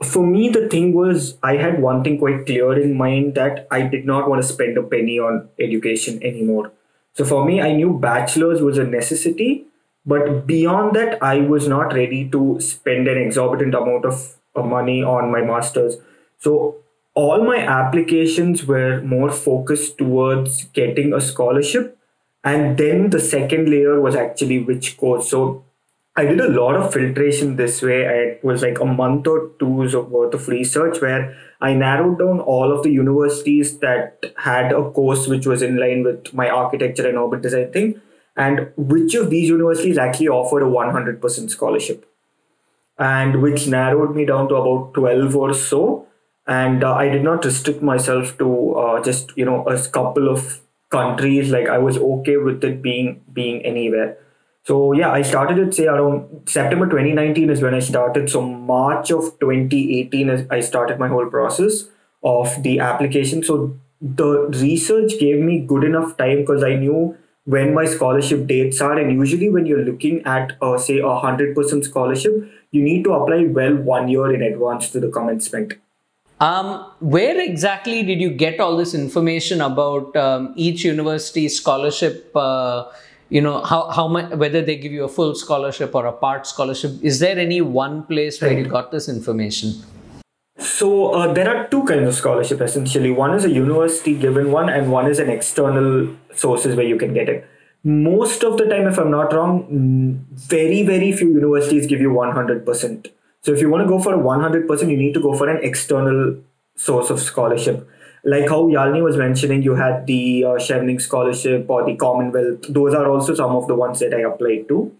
for 0.02 0.24
me 0.24 0.48
the 0.48 0.68
thing 0.68 0.92
was 0.94 1.36
i 1.42 1.56
had 1.56 1.82
one 1.82 2.04
thing 2.04 2.18
quite 2.18 2.46
clear 2.46 2.78
in 2.80 2.96
mind 2.96 3.34
that 3.34 3.66
i 3.70 3.82
did 3.82 4.06
not 4.06 4.28
want 4.28 4.40
to 4.40 4.46
spend 4.46 4.78
a 4.78 4.82
penny 4.82 5.18
on 5.18 5.48
education 5.58 6.22
anymore 6.22 6.70
so 7.14 7.24
for 7.24 7.44
me 7.44 7.60
i 7.60 7.72
knew 7.72 7.98
bachelor's 7.98 8.62
was 8.62 8.78
a 8.78 8.84
necessity 8.84 9.66
but 10.12 10.46
beyond 10.46 10.94
that 10.96 11.22
i 11.22 11.40
was 11.52 11.68
not 11.68 11.94
ready 12.00 12.20
to 12.34 12.42
spend 12.60 13.08
an 13.08 13.18
exorbitant 13.26 13.74
amount 13.74 14.04
of, 14.04 14.34
money 14.56 15.04
on 15.04 15.30
my 15.30 15.40
masters. 15.40 15.98
So 16.38 16.78
all 17.14 17.44
my 17.44 17.58
applications 17.58 18.64
were 18.66 19.00
more 19.02 19.30
focused 19.30 19.98
towards 19.98 20.64
getting 20.78 21.12
a 21.12 21.20
scholarship. 21.20 21.96
And 22.42 22.76
then 22.76 23.10
the 23.10 23.20
second 23.20 23.68
layer 23.68 24.00
was 24.00 24.16
actually 24.16 24.58
which 24.58 24.96
course. 24.96 25.30
So 25.30 25.64
I 26.16 26.24
did 26.24 26.40
a 26.40 26.48
lot 26.48 26.74
of 26.74 26.92
filtration 26.92 27.54
this 27.54 27.80
way. 27.82 28.00
It 28.02 28.42
was 28.42 28.62
like 28.62 28.80
a 28.80 28.84
month 28.84 29.28
or 29.28 29.50
two's 29.60 29.94
worth 29.94 30.34
of 30.34 30.48
research 30.48 31.00
where 31.00 31.36
I 31.60 31.74
narrowed 31.74 32.18
down 32.18 32.40
all 32.40 32.72
of 32.72 32.82
the 32.82 32.90
universities 32.90 33.78
that 33.78 34.24
had 34.36 34.72
a 34.72 34.90
course 34.90 35.28
which 35.28 35.46
was 35.46 35.62
in 35.62 35.76
line 35.76 36.02
with 36.02 36.34
my 36.34 36.48
architecture 36.50 37.08
and 37.08 37.16
urban 37.16 37.40
design 37.40 37.70
thing, 37.72 38.00
and 38.38 38.72
which 38.76 39.14
of 39.14 39.30
these 39.30 39.48
universities 39.48 39.98
actually 39.98 40.28
offered 40.28 40.62
a 40.62 40.66
100% 40.66 41.50
scholarship, 41.50 42.06
and 42.98 43.42
which 43.42 43.66
narrowed 43.66 44.16
me 44.16 44.24
down 44.24 44.48
to 44.48 44.54
about 44.56 44.94
12 44.94 45.36
or 45.36 45.52
so. 45.54 46.06
And 46.46 46.82
uh, 46.82 46.94
I 46.94 47.10
did 47.10 47.22
not 47.22 47.44
restrict 47.44 47.82
myself 47.82 48.38
to 48.38 48.74
uh, 48.74 49.02
just 49.02 49.36
you 49.36 49.44
know 49.44 49.64
a 49.66 49.78
couple 49.88 50.30
of 50.30 50.60
countries. 50.90 51.50
Like 51.50 51.68
I 51.68 51.78
was 51.78 51.98
okay 51.98 52.38
with 52.38 52.64
it 52.64 52.80
being 52.80 53.22
being 53.34 53.60
anywhere 53.66 54.16
so 54.68 54.92
yeah, 54.92 55.10
I 55.10 55.22
started 55.22 55.58
it 55.58 55.74
say 55.74 55.86
around 55.86 56.46
September 56.46 56.84
2019 56.86 57.48
is 57.48 57.62
when 57.62 57.74
I 57.74 57.78
started. 57.78 58.28
So 58.28 58.42
March 58.42 59.10
of 59.10 59.22
2018 59.40 60.28
is 60.28 60.46
I 60.50 60.60
started 60.60 60.98
my 60.98 61.08
whole 61.08 61.24
process 61.24 61.84
of 62.22 62.62
the 62.62 62.78
application. 62.80 63.42
So 63.42 63.76
the 64.02 64.48
research 64.62 65.18
gave 65.18 65.40
me 65.40 65.60
good 65.60 65.84
enough 65.84 66.18
time 66.18 66.40
because 66.40 66.62
I 66.62 66.74
knew 66.74 67.16
when 67.54 67.72
my 67.72 67.84
scholarship 67.86 68.46
dates 68.46 68.80
are 68.86 68.98
and 68.98 69.12
usually 69.12 69.48
when 69.48 69.64
you're 69.64 69.84
looking 69.84 70.22
at 70.36 70.56
uh, 70.60 70.76
say 70.76 70.98
a 70.98 71.12
100% 71.26 71.84
scholarship 71.84 72.32
you 72.70 72.82
need 72.82 73.04
to 73.04 73.12
apply 73.18 73.44
well 73.58 73.76
one 73.90 74.08
year 74.14 74.32
in 74.34 74.42
advance 74.42 74.90
to 74.90 75.00
the 75.00 75.08
commencement 75.08 75.74
um, 76.40 76.66
where 77.00 77.40
exactly 77.40 78.02
did 78.02 78.20
you 78.20 78.30
get 78.30 78.60
all 78.60 78.76
this 78.76 78.94
information 78.94 79.60
about 79.60 80.16
um, 80.16 80.52
each 80.56 80.84
university 80.84 81.48
scholarship 81.48 82.36
uh, 82.36 82.84
you 83.30 83.40
know 83.40 83.62
how, 83.62 83.88
how 83.90 84.08
much 84.08 84.30
whether 84.32 84.62
they 84.62 84.76
give 84.76 84.92
you 84.92 85.04
a 85.04 85.08
full 85.08 85.34
scholarship 85.34 85.94
or 85.94 86.06
a 86.06 86.12
part 86.12 86.46
scholarship? 86.46 86.92
Is 87.02 87.18
there 87.18 87.38
any 87.38 87.60
one 87.60 88.04
place 88.04 88.40
where 88.40 88.58
you 88.58 88.64
got 88.64 88.90
this 88.90 89.06
information 89.06 89.74
so 90.58 91.12
uh, 91.12 91.32
there 91.32 91.48
are 91.48 91.68
two 91.68 91.84
kinds 91.84 92.08
of 92.08 92.14
scholarship 92.14 92.60
essentially 92.60 93.10
one 93.10 93.34
is 93.34 93.44
a 93.44 93.50
university 93.50 94.14
given 94.14 94.50
one 94.50 94.68
and 94.68 94.90
one 94.90 95.08
is 95.08 95.18
an 95.18 95.30
external 95.30 96.08
sources 96.34 96.74
where 96.74 96.86
you 96.86 96.96
can 96.96 97.14
get 97.14 97.28
it 97.28 97.46
most 97.84 98.42
of 98.42 98.58
the 98.58 98.64
time 98.64 98.86
if 98.88 98.98
i'm 98.98 99.10
not 99.10 99.32
wrong 99.32 100.26
very 100.54 100.82
very 100.82 101.12
few 101.12 101.28
universities 101.28 101.86
give 101.86 102.00
you 102.00 102.10
100% 102.10 103.06
so 103.40 103.52
if 103.52 103.60
you 103.60 103.70
want 103.70 103.82
to 103.82 103.88
go 103.88 104.00
for 104.00 104.14
a 104.14 104.18
100% 104.18 104.90
you 104.90 104.96
need 104.96 105.14
to 105.14 105.20
go 105.20 105.32
for 105.32 105.48
an 105.48 105.62
external 105.62 106.36
source 106.74 107.08
of 107.08 107.20
scholarship 107.20 107.88
like 108.24 108.48
how 108.48 108.66
Yalni 108.66 109.02
was 109.02 109.16
mentioning, 109.16 109.62
you 109.62 109.74
had 109.74 110.06
the 110.06 110.44
uh, 110.44 110.48
Chevening 110.58 111.00
Scholarship 111.00 111.66
or 111.68 111.84
the 111.86 111.96
Commonwealth. 111.96 112.62
Those 112.68 112.92
are 112.92 113.08
also 113.08 113.34
some 113.34 113.54
of 113.54 113.68
the 113.68 113.74
ones 113.74 114.00
that 114.00 114.12
I 114.12 114.20
applied 114.20 114.68
to. 114.68 114.92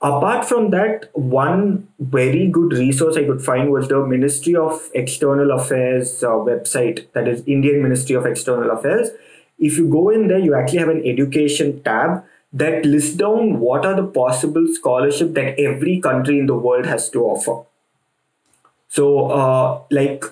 Apart 0.00 0.44
from 0.44 0.70
that, 0.70 1.10
one 1.12 1.88
very 1.98 2.46
good 2.46 2.72
resource 2.72 3.16
I 3.16 3.24
could 3.24 3.42
find 3.42 3.72
was 3.72 3.88
the 3.88 4.06
Ministry 4.06 4.54
of 4.54 4.88
External 4.94 5.50
Affairs 5.50 6.22
uh, 6.22 6.28
website, 6.28 7.10
that 7.14 7.26
is 7.26 7.42
Indian 7.46 7.82
Ministry 7.82 8.14
of 8.14 8.24
External 8.24 8.70
Affairs. 8.70 9.10
If 9.58 9.76
you 9.76 9.88
go 9.88 10.10
in 10.10 10.28
there, 10.28 10.38
you 10.38 10.54
actually 10.54 10.78
have 10.78 10.88
an 10.88 11.04
education 11.04 11.82
tab 11.82 12.24
that 12.52 12.86
lists 12.86 13.16
down 13.16 13.58
what 13.58 13.84
are 13.84 13.96
the 13.96 14.06
possible 14.06 14.66
scholarship 14.72 15.34
that 15.34 15.58
every 15.58 15.98
country 16.00 16.38
in 16.38 16.46
the 16.46 16.54
world 16.54 16.86
has 16.86 17.10
to 17.10 17.24
offer. 17.24 17.64
So, 18.88 19.30
uh, 19.30 19.80
like 19.90 20.24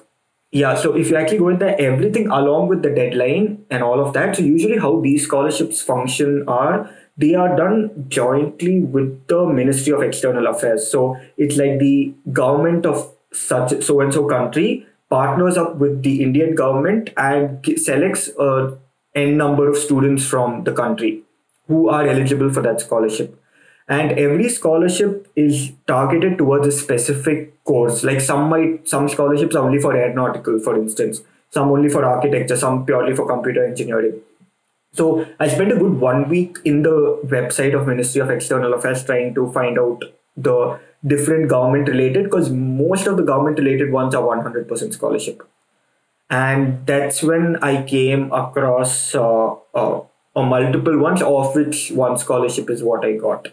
yeah, 0.52 0.74
so 0.74 0.96
if 0.96 1.11
you 1.11 1.16
actually 1.16 1.38
go 1.38 1.48
in 1.48 1.59
there, 1.59 1.79
everything 1.79 2.29
along 2.29 2.68
with 2.68 2.83
the 2.83 2.88
deadline 2.88 3.66
and 3.68 3.83
all 3.83 4.00
of 4.00 4.14
that, 4.14 4.37
so 4.37 4.42
usually 4.42 4.79
how 4.79 5.00
these 5.00 5.24
scholarships 5.24 5.83
function 5.83 6.44
are 6.48 6.88
they 7.16 7.35
are 7.35 7.57
done 7.57 8.07
jointly 8.09 8.81
with 8.81 9.26
the 9.26 9.46
Ministry 9.46 9.92
of 9.92 10.02
External 10.02 10.46
Affairs. 10.46 10.90
So 10.90 11.18
it's 11.37 11.57
like 11.57 11.79
the 11.79 12.14
government 12.33 12.85
of 12.85 13.12
such 13.33 13.83
so 13.83 14.00
and 14.00 14.12
so 14.12 14.26
country 14.26 14.87
partners 15.11 15.57
up 15.57 15.76
with 15.76 16.02
the 16.02 16.22
Indian 16.22 16.55
government 16.55 17.11
and 17.16 17.66
selects 17.76 18.29
a 18.38 18.76
n 19.14 19.37
number 19.37 19.68
of 19.68 19.76
students 19.79 20.26
from 20.26 20.64
the 20.64 20.72
country 20.72 21.22
who 21.68 21.88
are 21.88 22.07
eligible 22.07 22.52
for 22.52 22.62
that 22.62 22.81
scholarship. 22.81 23.40
And 23.88 24.12
every 24.18 24.48
scholarship 24.48 25.31
is 25.37 25.72
targeted 25.87 26.38
towards 26.38 26.66
a 26.66 26.72
specific 26.72 27.62
course. 27.64 28.02
Like 28.05 28.20
some 28.20 28.48
might 28.50 28.88
some 28.88 29.09
scholarships 29.09 29.57
are 29.57 29.64
only 29.64 29.81
for 29.81 29.96
aeronautical 29.96 30.59
for 30.61 30.76
instance. 30.76 31.22
Some 31.50 31.70
only 31.70 31.88
for 31.88 32.05
architecture 32.05 32.57
some 32.57 32.85
purely 32.85 33.14
for 33.14 33.26
computer 33.26 33.64
engineering 33.64 34.20
so 34.98 35.26
i 35.40 35.48
spent 35.48 35.72
a 35.72 35.76
good 35.82 36.00
one 36.00 36.28
week 36.28 36.59
in 36.64 36.82
the 36.82 36.96
website 37.35 37.74
of 37.78 37.87
ministry 37.87 38.20
of 38.20 38.30
external 38.30 38.74
affairs 38.74 39.04
trying 39.04 39.35
to 39.35 39.50
find 39.52 39.78
out 39.78 40.04
the 40.37 40.56
different 41.06 41.48
government 41.48 41.88
related 41.88 42.24
because 42.24 42.50
most 42.50 43.06
of 43.06 43.16
the 43.16 43.22
government 43.22 43.59
related 43.59 43.92
ones 43.92 44.14
are 44.14 44.22
100% 44.22 44.92
scholarship 44.92 45.42
and 46.30 46.87
that's 46.87 47.22
when 47.22 47.56
i 47.62 47.82
came 47.82 48.32
across 48.32 49.14
uh, 49.14 49.54
uh, 49.74 50.00
multiple 50.35 50.98
ones 50.98 51.22
of 51.22 51.54
which 51.54 51.90
one 51.92 52.18
scholarship 52.18 52.68
is 52.70 52.82
what 52.82 53.04
i 53.04 53.12
got 53.16 53.48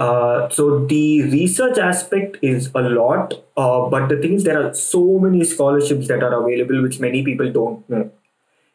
uh, 0.00 0.48
so 0.48 0.86
the 0.86 1.22
research 1.24 1.76
aspect 1.76 2.38
is 2.40 2.70
a 2.74 2.80
lot, 2.80 3.34
uh, 3.56 3.86
but 3.90 4.08
the 4.08 4.16
thing 4.16 4.32
is 4.34 4.44
there 4.44 4.66
are 4.66 4.72
so 4.72 5.18
many 5.18 5.44
scholarships 5.44 6.08
that 6.08 6.22
are 6.22 6.42
available 6.42 6.80
which 6.82 6.98
many 7.00 7.22
people 7.22 7.52
don't 7.52 7.88
know. 7.90 8.10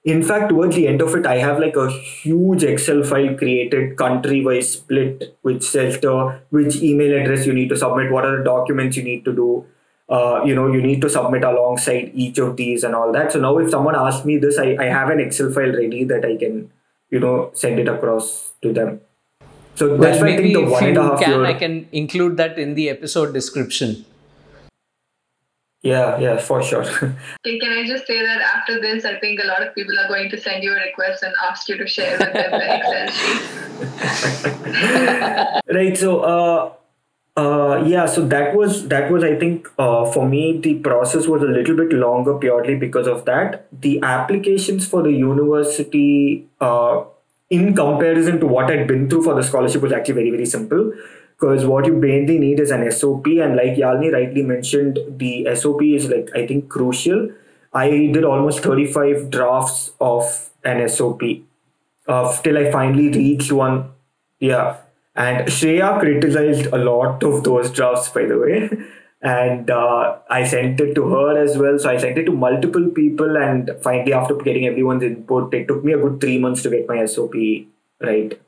In 0.06 0.22
fact, 0.22 0.50
towards 0.50 0.76
the 0.76 0.88
end 0.88 1.02
of 1.02 1.16
it, 1.16 1.26
I 1.26 1.38
have 1.40 1.60
like 1.60 1.76
a 1.76 1.90
huge 1.90 2.64
Excel 2.64 3.02
file 3.04 3.36
created 3.36 3.98
country-wise 3.98 4.74
split, 4.74 5.36
which 5.42 5.64
says 5.64 6.00
the 6.00 6.42
which 6.52 6.76
email 6.76 7.20
address 7.20 7.48
you 7.48 7.54
need 7.54 7.70
to 7.70 7.76
submit, 7.76 8.12
what 8.12 8.24
are 8.24 8.38
the 8.38 8.44
documents 8.44 8.96
you 8.98 9.04
need 9.04 9.26
to 9.26 9.34
do. 9.34 9.66
Uh, 10.08 10.44
you 10.46 10.54
know, 10.54 10.72
you 10.72 10.80
need 10.80 11.02
to 11.02 11.10
submit 11.10 11.44
alongside 11.44 12.12
each 12.14 12.38
of 12.38 12.56
these 12.56 12.84
and 12.84 12.94
all 12.94 13.12
that. 13.12 13.32
So 13.32 13.40
now, 13.40 13.58
if 13.58 13.72
someone 13.72 13.96
asks 13.96 14.24
me 14.24 14.38
this, 14.38 14.60
I, 14.60 14.78
I 14.80 14.86
have 14.86 15.10
an 15.10 15.20
Excel 15.20 15.52
file 15.52 15.72
ready 15.72 16.04
that 16.04 16.24
I 16.24 16.38
can, 16.38 16.72
you 17.10 17.20
know, 17.20 17.50
send 17.56 17.80
it 17.80 17.88
across 17.88 18.54
to 18.62 18.72
them. 18.72 19.02
So 19.74 19.98
that's 19.98 20.22
well, 20.22 20.30
why 20.30 20.34
I 20.36 20.38
think 20.38 20.54
the 20.54 20.66
one 20.66 20.84
and 20.84 20.98
a 20.98 21.04
half 21.04 21.20
can, 21.20 21.30
year. 21.32 21.46
I 21.46 21.54
can 21.56 21.90
include 21.92 22.38
that 22.38 22.60
in 22.60 22.76
the 22.76 22.90
episode 22.90 23.34
description. 23.34 24.06
Yeah, 25.86 26.18
yeah, 26.18 26.38
for 26.38 26.64
sure. 26.64 26.82
okay, 27.46 27.60
can 27.60 27.72
I 27.72 27.86
just 27.86 28.08
say 28.08 28.20
that 28.20 28.42
after 28.42 28.82
this, 28.82 29.06
I 29.06 29.20
think 29.20 29.40
a 29.40 29.46
lot 29.46 29.62
of 29.62 29.76
people 29.76 30.00
are 30.00 30.08
going 30.08 30.32
to 30.32 30.42
send 30.42 30.64
you 30.64 30.72
a 30.72 30.78
request 30.78 31.22
and 31.22 31.32
ask 31.48 31.70
you 31.70 31.78
to 31.78 31.86
share 31.86 32.18
with 32.18 32.34
them 32.34 32.50
the 32.50 32.76
Excel 32.76 33.08
sheet. 33.18 33.42
right. 35.76 35.96
So, 35.96 36.22
uh, 36.22 36.72
uh, 37.38 37.84
yeah. 37.86 38.08
So 38.08 38.26
that 38.30 38.56
was 38.56 38.88
that 38.88 39.12
was 39.12 39.24
I 39.24 39.36
think 39.36 39.70
uh, 39.78 40.06
for 40.12 40.28
me 40.28 40.58
the 40.58 40.74
process 40.80 41.28
was 41.28 41.44
a 41.44 41.52
little 41.58 41.76
bit 41.76 41.94
longer 41.94 42.34
purely 42.34 42.74
because 42.74 43.06
of 43.06 43.26
that. 43.26 43.68
The 43.72 44.00
applications 44.02 44.88
for 44.88 45.04
the 45.04 45.12
university. 45.12 46.48
Uh, 46.60 47.04
in 47.52 47.76
comparison 47.76 48.40
to 48.40 48.48
what 48.48 48.72
I'd 48.72 48.88
been 48.88 49.08
through 49.08 49.24
for 49.24 49.36
the 49.36 49.44
scholarship 49.44 49.84
was 49.84 49.92
actually 49.92 50.16
very, 50.16 50.32
very 50.32 50.48
simple. 50.48 50.92
Because 51.40 51.66
what 51.66 51.86
you 51.86 51.94
mainly 51.94 52.38
need 52.40 52.60
is 52.60 52.72
an 52.72 52.90
SOP, 52.92 53.28
and 53.28 53.56
like 53.56 53.76
Yalni 53.76 54.12
rightly 54.12 54.42
mentioned, 54.42 55.00
the 55.10 55.54
SOP 55.56 55.84
is 55.84 56.10
like 56.10 56.30
I 56.36 56.48
think 56.48 56.70
crucial. 56.70 57.30
I 57.74 57.90
did 57.90 58.24
almost 58.24 58.60
35 58.62 59.30
drafts 59.32 59.92
of 60.00 60.50
an 60.64 60.88
SOP 60.88 61.22
uh, 62.08 62.42
till 62.42 62.58
I 62.58 62.72
finally 62.72 63.10
reached 63.10 63.52
one. 63.52 63.90
Yeah. 64.40 64.78
And 65.16 65.48
Shreya 65.48 66.00
criticized 66.00 66.68
a 66.68 66.78
lot 66.78 67.24
of 67.24 67.44
those 67.44 67.72
drafts, 67.72 68.10
by 68.10 68.26
the 68.26 68.38
way. 68.38 68.70
and 69.22 69.70
uh, 69.70 70.18
I 70.30 70.44
sent 70.46 70.80
it 70.80 70.94
to 70.96 71.10
her 71.10 71.38
as 71.38 71.58
well. 71.58 71.80
So 71.80 71.90
I 71.90 71.98
sent 71.98 72.18
it 72.18 72.26
to 72.26 72.32
multiple 72.32 72.90
people, 72.90 73.38
and 73.38 73.72
finally, 73.82 74.14
after 74.14 74.36
getting 74.36 74.68
everyone's 74.68 75.04
input, 75.04 75.54
it 75.54 75.68
took 75.68 75.84
me 75.84 75.94
a 75.94 75.98
good 75.98 76.22
three 76.22 76.38
months 76.38 76.62
to 76.64 76.70
get 76.70 76.88
my 76.88 77.06
SOP 77.06 77.34
right. 78.00 78.40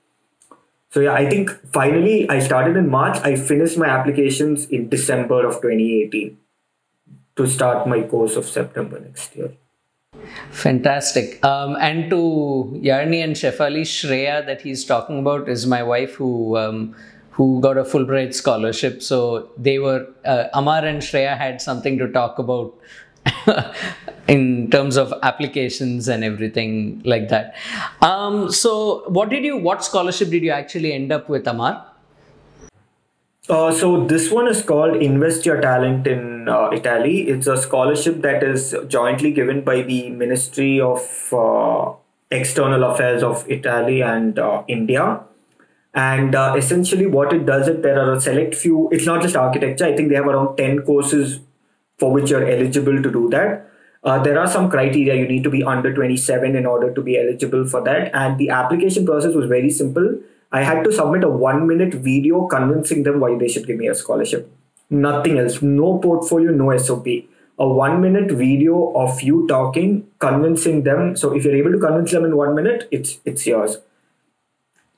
So 0.89 1.01
yeah, 1.01 1.13
I 1.13 1.29
think 1.29 1.51
finally 1.71 2.29
I 2.29 2.39
started 2.39 2.77
in 2.77 2.89
March. 2.89 3.17
I 3.23 3.35
finished 3.35 3.77
my 3.77 3.87
applications 3.87 4.65
in 4.67 4.89
December 4.89 5.45
of 5.45 5.55
2018 5.55 6.37
to 7.35 7.47
start 7.47 7.87
my 7.87 8.01
course 8.03 8.35
of 8.35 8.45
September 8.45 8.99
next 8.99 9.35
year. 9.35 9.51
Fantastic. 10.51 11.43
Um, 11.45 11.75
and 11.79 12.09
to 12.09 12.79
Yarni 12.81 13.23
and 13.23 13.35
Shefali, 13.35 13.81
Shreya 13.81 14.45
that 14.45 14.61
he's 14.61 14.85
talking 14.85 15.19
about 15.19 15.47
is 15.47 15.67
my 15.67 15.83
wife 15.83 16.15
who 16.15 16.57
um, 16.57 16.95
who 17.31 17.61
got 17.61 17.77
a 17.77 17.83
Fulbright 17.83 18.33
scholarship. 18.33 19.03
So 19.03 19.51
they 19.57 19.77
were 19.77 20.07
uh, 20.25 20.45
Amar 20.53 20.83
and 20.85 21.01
Shreya 21.01 21.37
had 21.37 21.61
something 21.61 21.97
to 21.99 22.11
talk 22.11 22.39
about 22.39 22.73
in 24.27 24.69
terms 24.69 24.97
of 24.97 25.13
applications 25.23 26.07
and 26.07 26.23
everything 26.23 27.01
like 27.05 27.29
that. 27.29 27.55
Um, 28.01 28.51
so 28.51 29.03
what 29.09 29.29
did 29.29 29.43
you? 29.43 29.57
What 29.57 29.83
scholarship 29.83 30.29
did 30.29 30.43
you 30.43 30.51
actually 30.51 30.93
end 30.93 31.11
up 31.11 31.29
with, 31.29 31.47
Amar? 31.47 31.85
Uh, 33.49 33.71
so 33.71 34.05
this 34.05 34.29
one 34.29 34.47
is 34.47 34.61
called 34.61 34.97
Invest 34.97 35.45
Your 35.45 35.61
Talent 35.61 36.05
in 36.05 36.49
uh, 36.49 36.69
Italy. 36.73 37.29
It's 37.29 37.47
a 37.47 37.55
scholarship 37.55 38.21
that 38.21 38.43
is 38.43 38.75
jointly 38.89 39.31
given 39.31 39.61
by 39.61 39.83
the 39.83 40.09
Ministry 40.09 40.81
of 40.81 40.99
uh, 41.31 41.93
External 42.29 42.83
Affairs 42.83 43.23
of 43.23 43.49
Italy 43.49 44.01
and 44.01 44.37
uh, 44.37 44.63
India. 44.67 45.21
And 45.93 46.35
uh, 46.35 46.55
essentially, 46.57 47.05
what 47.07 47.31
it 47.31 47.45
does 47.45 47.69
is 47.69 47.81
there 47.81 47.97
are 47.99 48.13
a 48.13 48.21
select 48.21 48.53
few. 48.53 48.89
It's 48.91 49.05
not 49.05 49.21
just 49.21 49.37
architecture. 49.37 49.85
I 49.85 49.95
think 49.95 50.09
they 50.09 50.15
have 50.15 50.27
around 50.27 50.57
ten 50.57 50.81
courses 50.81 51.39
for 51.97 52.11
which 52.11 52.29
you're 52.29 52.45
eligible 52.45 53.01
to 53.01 53.11
do 53.11 53.29
that. 53.29 53.66
Uh, 54.07 54.17
there 54.23 54.39
are 54.39 54.47
some 54.47 54.69
criteria. 54.69 55.15
You 55.15 55.27
need 55.27 55.43
to 55.43 55.49
be 55.49 55.63
under 55.63 55.93
27 55.93 56.55
in 56.55 56.65
order 56.65 56.93
to 56.93 57.01
be 57.01 57.19
eligible 57.19 57.65
for 57.67 57.83
that. 57.83 58.09
And 58.15 58.37
the 58.37 58.49
application 58.49 59.05
process 59.05 59.35
was 59.35 59.47
very 59.47 59.69
simple 59.69 60.19
I 60.51 60.63
had 60.63 60.83
to 60.85 60.91
submit 60.91 61.23
a 61.23 61.29
one 61.29 61.67
minute 61.67 61.93
video 61.93 62.47
convincing 62.47 63.03
them 63.03 63.19
why 63.19 63.37
they 63.37 63.47
should 63.47 63.67
give 63.67 63.77
me 63.77 63.87
a 63.87 63.95
scholarship. 63.95 64.49
Nothing 64.89 65.37
else. 65.37 65.61
No 65.61 65.97
portfolio, 65.99 66.51
no 66.51 66.75
SOP. 66.77 67.07
A 67.59 67.67
one 67.67 68.01
minute 68.01 68.31
video 68.31 68.93
of 68.93 69.21
you 69.21 69.45
talking, 69.47 70.07
convincing 70.19 70.83
them. 70.83 71.17
So 71.17 71.35
if 71.35 71.43
you're 71.43 71.55
able 71.55 71.71
to 71.71 71.79
convince 71.79 72.11
them 72.11 72.23
in 72.23 72.37
one 72.37 72.55
minute, 72.55 72.87
it's 72.91 73.19
it's 73.25 73.45
yours. 73.45 73.77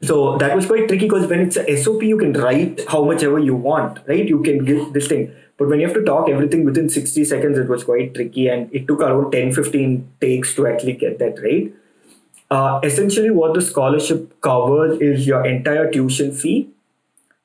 So 0.02 0.38
that 0.38 0.56
was 0.56 0.66
quite 0.66 0.88
tricky 0.88 1.06
because 1.06 1.28
when 1.28 1.42
it's 1.42 1.58
a 1.58 1.76
SOP, 1.76 2.04
you 2.04 2.18
can 2.18 2.34
write 2.34 2.82
how 2.88 3.04
much 3.04 3.24
ever 3.24 3.40
you 3.40 3.56
want, 3.56 4.00
right? 4.08 4.28
You 4.28 4.42
can 4.44 4.64
give 4.66 4.94
this 4.94 5.08
thing. 5.08 5.34
But 5.60 5.68
when 5.68 5.82
you 5.82 5.88
have 5.88 5.96
to 5.96 6.04
talk 6.04 6.30
everything 6.30 6.64
within 6.64 6.90
60 6.90 7.26
seconds, 7.26 7.58
it 7.60 7.68
was 7.68 7.84
quite 7.84 8.16
tricky 8.16 8.48
and 8.48 8.74
it 8.74 8.88
took 8.88 9.02
around 9.02 9.32
10 9.32 9.52
15 9.52 10.10
takes 10.22 10.56
to 10.56 10.66
actually 10.66 10.94
get 10.94 11.20
that 11.20 11.40
right. 11.44 11.74
Uh, 12.50 12.80
essentially, 12.82 13.30
what 13.30 13.54
the 13.54 13.62
scholarship 13.62 14.42
covers 14.42 15.00
is 15.00 15.28
your 15.28 15.46
entire 15.46 15.92
tuition 15.92 16.32
fee, 16.32 16.70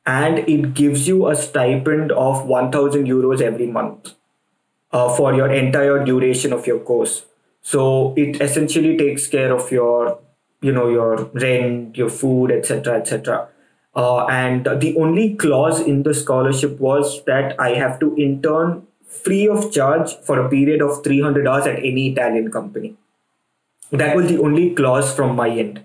and 0.06 0.38
it 0.38 0.72
gives 0.74 1.06
you 1.06 1.28
a 1.28 1.36
stipend 1.36 2.12
of 2.12 2.46
1000 2.46 3.06
euros 3.06 3.42
every 3.42 3.66
month 3.66 4.14
uh, 4.92 5.14
for 5.14 5.34
your 5.34 5.52
entire 5.52 6.02
duration 6.04 6.52
of 6.52 6.66
your 6.66 6.78
course. 6.78 7.26
So 7.60 8.14
it 8.16 8.40
essentially 8.40 8.96
takes 8.96 9.26
care 9.26 9.52
of 9.52 9.70
your, 9.70 10.18
you 10.62 10.72
know, 10.72 10.88
your 10.88 11.24
rent, 11.34 11.96
your 11.96 12.10
food, 12.10 12.50
etc., 12.50 13.00
etc. 13.00 13.48
Uh, 13.96 14.26
and 14.26 14.64
the 14.80 14.96
only 14.96 15.34
clause 15.34 15.80
in 15.80 16.02
the 16.02 16.12
scholarship 16.12 16.80
was 16.80 17.24
that 17.24 17.58
I 17.60 17.70
have 17.70 18.00
to 18.00 18.16
intern 18.16 18.86
free 19.06 19.46
of 19.48 19.70
charge 19.72 20.16
for 20.22 20.40
a 20.40 20.48
period 20.48 20.82
of 20.82 21.04
300 21.04 21.46
hours 21.46 21.66
at 21.66 21.78
any 21.78 22.08
Italian 22.08 22.50
company. 22.50 22.96
That 23.92 24.16
was 24.16 24.28
the 24.28 24.40
only 24.40 24.74
clause 24.74 25.14
from 25.14 25.36
my 25.36 25.48
end. 25.48 25.82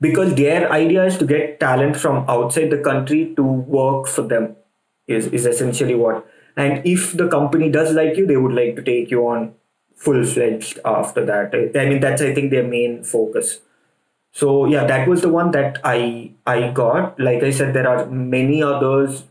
Because 0.00 0.34
their 0.34 0.70
idea 0.70 1.06
is 1.06 1.16
to 1.18 1.26
get 1.26 1.58
talent 1.58 1.96
from 1.96 2.24
outside 2.28 2.70
the 2.70 2.78
country 2.78 3.32
to 3.36 3.42
work 3.42 4.06
for 4.06 4.22
them, 4.22 4.56
is, 5.06 5.26
is 5.28 5.46
essentially 5.46 5.94
what. 5.94 6.26
And 6.56 6.86
if 6.86 7.12
the 7.12 7.28
company 7.28 7.70
does 7.70 7.94
like 7.94 8.16
you, 8.16 8.26
they 8.26 8.36
would 8.36 8.52
like 8.52 8.76
to 8.76 8.82
take 8.82 9.10
you 9.10 9.26
on 9.28 9.54
full 9.96 10.24
fledged 10.24 10.78
after 10.84 11.24
that. 11.24 11.54
I 11.54 11.88
mean, 11.88 12.00
that's, 12.00 12.22
I 12.22 12.34
think, 12.34 12.50
their 12.50 12.66
main 12.66 13.02
focus. 13.02 13.60
So, 14.32 14.66
yeah, 14.66 14.84
that 14.86 15.08
was 15.08 15.22
the 15.22 15.28
one 15.28 15.50
that 15.52 15.80
I 15.84 16.32
I 16.46 16.70
got. 16.70 17.18
Like 17.18 17.42
I 17.42 17.50
said, 17.50 17.74
there 17.74 17.88
are 17.88 18.06
many 18.06 18.62
others 18.62 19.24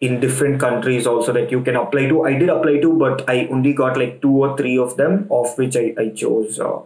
in 0.00 0.18
different 0.18 0.58
countries 0.60 1.06
also 1.06 1.32
that 1.32 1.50
you 1.50 1.62
can 1.62 1.76
apply 1.76 2.06
to. 2.08 2.24
I 2.24 2.34
did 2.38 2.48
apply 2.48 2.78
to, 2.80 2.92
but 2.98 3.28
I 3.28 3.46
only 3.46 3.74
got 3.74 3.96
like 3.96 4.20
two 4.22 4.30
or 4.30 4.56
three 4.56 4.78
of 4.78 4.96
them, 4.96 5.26
of 5.30 5.56
which 5.58 5.76
I, 5.76 5.94
I 5.98 6.08
chose 6.08 6.58
uh, 6.58 6.80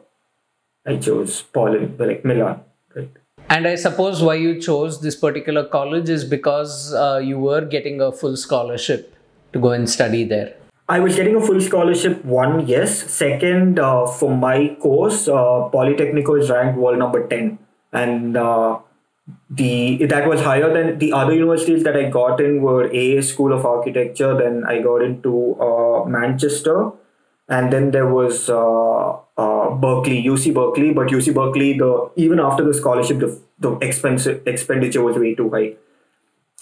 I 0.86 0.96
chose 0.96 1.42
Polimi, 1.54 1.98
like 1.98 2.24
Milan, 2.24 2.60
right? 2.94 3.08
And 3.48 3.66
I 3.66 3.76
suppose 3.76 4.22
why 4.22 4.34
you 4.34 4.60
chose 4.60 5.00
this 5.00 5.16
particular 5.16 5.64
college 5.64 6.08
is 6.08 6.24
because 6.24 6.92
uh, 6.92 7.20
you 7.22 7.38
were 7.38 7.64
getting 7.64 8.00
a 8.00 8.10
full 8.10 8.36
scholarship 8.36 9.14
to 9.52 9.60
go 9.60 9.70
and 9.70 9.88
study 9.88 10.24
there. 10.24 10.54
I 10.88 11.00
was 11.00 11.16
getting 11.16 11.34
a 11.36 11.40
full 11.40 11.60
scholarship. 11.60 12.24
One, 12.24 12.66
yes. 12.66 13.10
Second, 13.10 13.78
uh, 13.78 14.06
for 14.06 14.36
my 14.36 14.76
course, 14.80 15.28
uh, 15.28 15.70
Politecnico 15.72 16.38
is 16.40 16.50
ranked 16.50 16.78
world 16.78 16.98
number 16.98 17.26
ten, 17.26 17.58
and 17.92 18.36
uh, 18.36 18.78
the 19.48 20.04
that 20.04 20.28
was 20.28 20.42
higher 20.42 20.72
than 20.72 20.98
the 20.98 21.12
other 21.12 21.32
universities 21.32 21.84
that 21.84 21.96
I 21.96 22.10
got 22.10 22.40
in 22.40 22.60
were 22.60 22.84
AA 22.92 23.22
School 23.22 23.54
of 23.54 23.64
Architecture. 23.64 24.36
Then 24.36 24.64
I 24.64 24.82
got 24.82 25.00
into 25.02 25.56
uh, 25.58 26.04
Manchester, 26.04 26.92
and 27.48 27.72
then 27.72 27.90
there 27.90 28.08
was 28.08 28.50
uh, 28.50 29.12
uh, 29.38 29.70
Berkeley, 29.86 30.22
UC 30.22 30.52
Berkeley, 30.52 30.92
but 30.92 31.08
UC 31.08 31.32
Berkeley, 31.32 31.78
the 31.78 32.10
even 32.16 32.38
after 32.38 32.62
the 32.62 32.74
scholarship, 32.74 33.20
the, 33.20 33.40
the 33.58 33.72
expense 33.78 34.26
expenditure 34.26 35.02
was 35.02 35.16
way 35.16 35.34
too 35.34 35.48
high. 35.48 35.76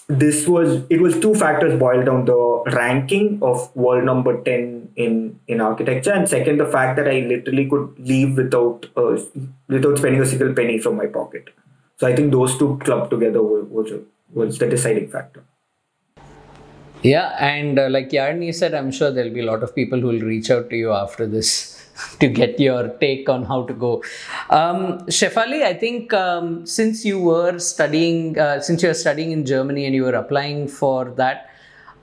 This 0.07 0.47
was 0.47 0.83
it 0.89 1.01
was 1.01 1.19
two 1.19 1.33
factors 1.33 1.79
boiled 1.79 2.05
down 2.05 2.25
the 2.25 2.63
ranking 2.73 3.39
of 3.41 3.73
world 3.75 4.03
number 4.03 4.43
ten 4.43 4.89
in 4.97 5.39
in 5.47 5.61
architecture, 5.61 6.11
and 6.11 6.27
second 6.27 6.57
the 6.57 6.65
fact 6.65 6.97
that 6.97 7.07
I 7.07 7.21
literally 7.21 7.69
could 7.69 7.97
leave 7.97 8.35
without 8.35 8.85
uh, 8.97 9.17
without 9.69 9.97
spending 9.97 10.21
a 10.21 10.25
single 10.25 10.53
penny 10.53 10.77
from 10.77 10.97
my 10.97 11.05
pocket. 11.05 11.49
So 11.97 12.07
I 12.07 12.15
think 12.15 12.31
those 12.31 12.57
two 12.57 12.77
clubbed 12.83 13.11
together 13.11 13.41
was 13.41 13.65
was, 13.69 13.91
was 14.33 14.57
the 14.59 14.67
deciding 14.67 15.07
factor. 15.07 15.43
Yeah, 17.01 17.35
and 17.39 17.79
uh, 17.79 17.89
like 17.89 18.09
Yarni 18.09 18.53
said, 18.53 18.73
I'm 18.73 18.91
sure 18.91 19.11
there'll 19.11 19.33
be 19.33 19.41
a 19.41 19.45
lot 19.45 19.63
of 19.63 19.73
people 19.75 19.99
who 19.99 20.07
will 20.07 20.21
reach 20.21 20.49
out 20.49 20.69
to 20.69 20.75
you 20.75 20.91
after 20.91 21.27
this 21.27 21.82
to 22.19 22.27
get 22.27 22.59
your 22.59 22.89
take 22.99 23.29
on 23.29 23.43
how 23.43 23.63
to 23.63 23.73
go. 23.73 24.03
Um, 24.49 24.99
Shefali, 25.07 25.63
I 25.63 25.73
think 25.73 26.13
um, 26.13 26.65
since 26.65 27.05
you 27.05 27.19
were 27.19 27.59
studying, 27.59 28.37
uh, 28.37 28.61
since 28.61 28.81
you 28.81 28.89
were 28.89 28.93
studying 28.95 29.31
in 29.31 29.45
Germany 29.45 29.85
and 29.85 29.95
you 29.95 30.03
were 30.03 30.15
applying 30.15 30.67
for 30.67 31.05
that, 31.11 31.49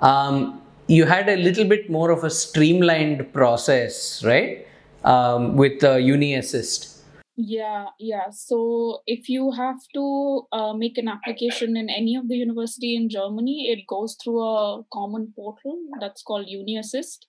um, 0.01 0.61
you 0.87 1.07
had 1.07 1.29
a 1.29 1.37
little 1.37 1.65
bit 1.65 1.89
more 1.89 2.11
of 2.11 2.25
a 2.25 2.31
streamlined 2.31 3.33
process, 3.33 4.25
right? 4.25 4.67
Um, 5.05 5.57
with 5.57 5.83
uh, 5.83 5.97
Uni 5.97 6.35
Assist. 6.35 6.91
Yeah, 7.37 7.87
yeah. 7.99 8.29
So 8.31 9.01
if 9.07 9.29
you 9.29 9.51
have 9.53 9.79
to 9.95 10.47
uh, 10.53 10.75
make 10.75 10.99
an 10.99 11.09
application 11.09 11.75
in 11.77 11.89
any 11.89 12.15
of 12.17 12.29
the 12.29 12.37
university 12.37 12.97
in 12.97 13.09
Germany, 13.09 13.69
it 13.71 13.87
goes 13.87 14.17
through 14.23 14.41
a 14.41 14.83
common 14.93 15.33
portal 15.35 15.79
that's 16.01 16.23
called 16.23 16.47
UniAssist. 16.47 17.21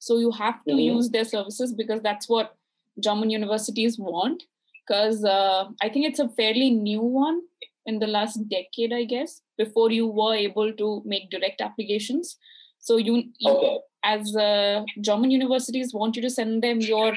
So 0.00 0.18
you 0.18 0.32
have 0.32 0.64
to 0.64 0.72
mm-hmm. 0.72 0.96
use 0.96 1.10
their 1.10 1.24
services 1.24 1.72
because 1.72 2.02
that's 2.02 2.28
what 2.28 2.56
German 2.98 3.30
universities 3.30 3.98
want. 3.98 4.42
Because 4.86 5.24
uh, 5.24 5.66
I 5.80 5.88
think 5.88 6.06
it's 6.06 6.18
a 6.18 6.28
fairly 6.30 6.70
new 6.70 7.02
one 7.02 7.42
in 7.86 8.00
the 8.00 8.08
last 8.08 8.40
decade, 8.48 8.92
I 8.92 9.04
guess, 9.04 9.42
before 9.56 9.92
you 9.92 10.08
were 10.08 10.34
able 10.34 10.72
to 10.72 11.02
make 11.04 11.30
direct 11.30 11.60
applications. 11.60 12.36
So 12.80 12.96
you, 12.96 13.24
you 13.38 13.80
as 14.02 14.34
uh, 14.34 14.82
German 15.00 15.30
universities 15.30 15.94
want 15.94 16.16
you 16.16 16.22
to 16.22 16.30
send 16.30 16.64
them 16.64 16.80
your 16.80 17.14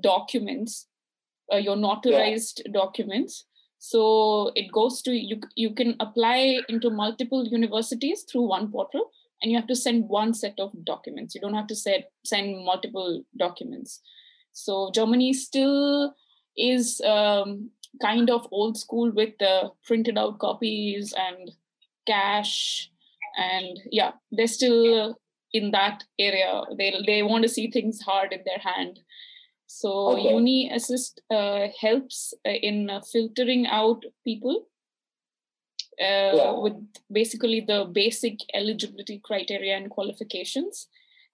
documents 0.00 0.86
uh, 1.52 1.56
your 1.56 1.76
notarized 1.76 2.60
yeah. 2.64 2.72
documents 2.72 3.44
so 3.78 4.50
it 4.54 4.70
goes 4.72 5.02
to 5.02 5.12
you 5.12 5.40
you 5.54 5.72
can 5.72 5.94
apply 6.00 6.60
into 6.68 6.90
multiple 6.90 7.46
universities 7.46 8.24
through 8.30 8.42
one 8.42 8.70
portal 8.70 9.10
and 9.40 9.50
you 9.50 9.56
have 9.58 9.68
to 9.68 9.76
send 9.76 10.08
one 10.08 10.34
set 10.34 10.58
of 10.58 10.72
documents. 10.84 11.34
You 11.34 11.40
don't 11.40 11.54
have 11.54 11.66
to 11.68 11.76
send 11.76 12.04
send 12.24 12.64
multiple 12.64 13.22
documents. 13.36 14.00
So 14.52 14.90
germany 14.94 15.32
still 15.32 16.14
is 16.56 17.00
um, 17.02 17.70
kind 18.02 18.30
of 18.30 18.46
old 18.50 18.76
school 18.76 19.10
with 19.12 19.34
the 19.38 19.70
printed 19.84 20.18
out 20.18 20.38
copies 20.38 21.14
and 21.16 21.52
cash 22.06 22.90
and 23.36 23.78
yeah 23.92 24.12
they're 24.32 24.46
still 24.46 25.18
in 25.52 25.70
that 25.70 26.04
area. 26.18 26.62
They 26.76 26.94
they 27.06 27.22
want 27.22 27.42
to 27.42 27.48
see 27.48 27.70
things 27.70 28.00
hard 28.00 28.32
in 28.32 28.40
their 28.44 28.58
hand. 28.58 29.00
So 29.66 30.12
Okay. 30.12 30.34
Uni 30.34 30.70
Assist 30.72 31.20
uh, 31.30 31.68
helps 31.80 32.34
uh, 32.46 32.50
in 32.50 32.90
filtering 33.12 33.66
out 33.66 34.02
people 34.24 34.66
uh, 36.00 36.32
Yeah. 36.34 36.52
with 36.52 36.76
basically 37.10 37.60
the 37.60 37.84
basic 37.84 38.40
eligibility 38.54 39.18
criteria 39.18 39.76
and 39.76 39.90
qualifications. 39.90 40.88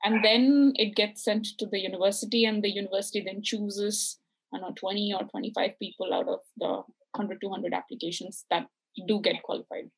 And 0.04 0.22
then 0.24 0.74
it 0.76 0.94
gets 0.94 1.24
sent 1.24 1.46
to 1.58 1.66
the 1.66 1.78
university, 1.78 2.44
and 2.44 2.62
the 2.62 2.70
university 2.70 3.22
then 3.22 3.42
chooses, 3.42 4.18
I 4.52 4.58
don't 4.58 4.68
know, 4.68 4.74
20 4.76 5.14
or 5.14 5.24
25 5.24 5.78
people 5.78 6.12
out 6.12 6.28
of 6.28 6.40
the 6.58 6.82
100, 7.16 7.40
200 7.40 7.72
applications 7.72 8.44
that 8.50 8.66
do 9.08 9.20
get 9.20 9.42
qualified. 9.42 9.90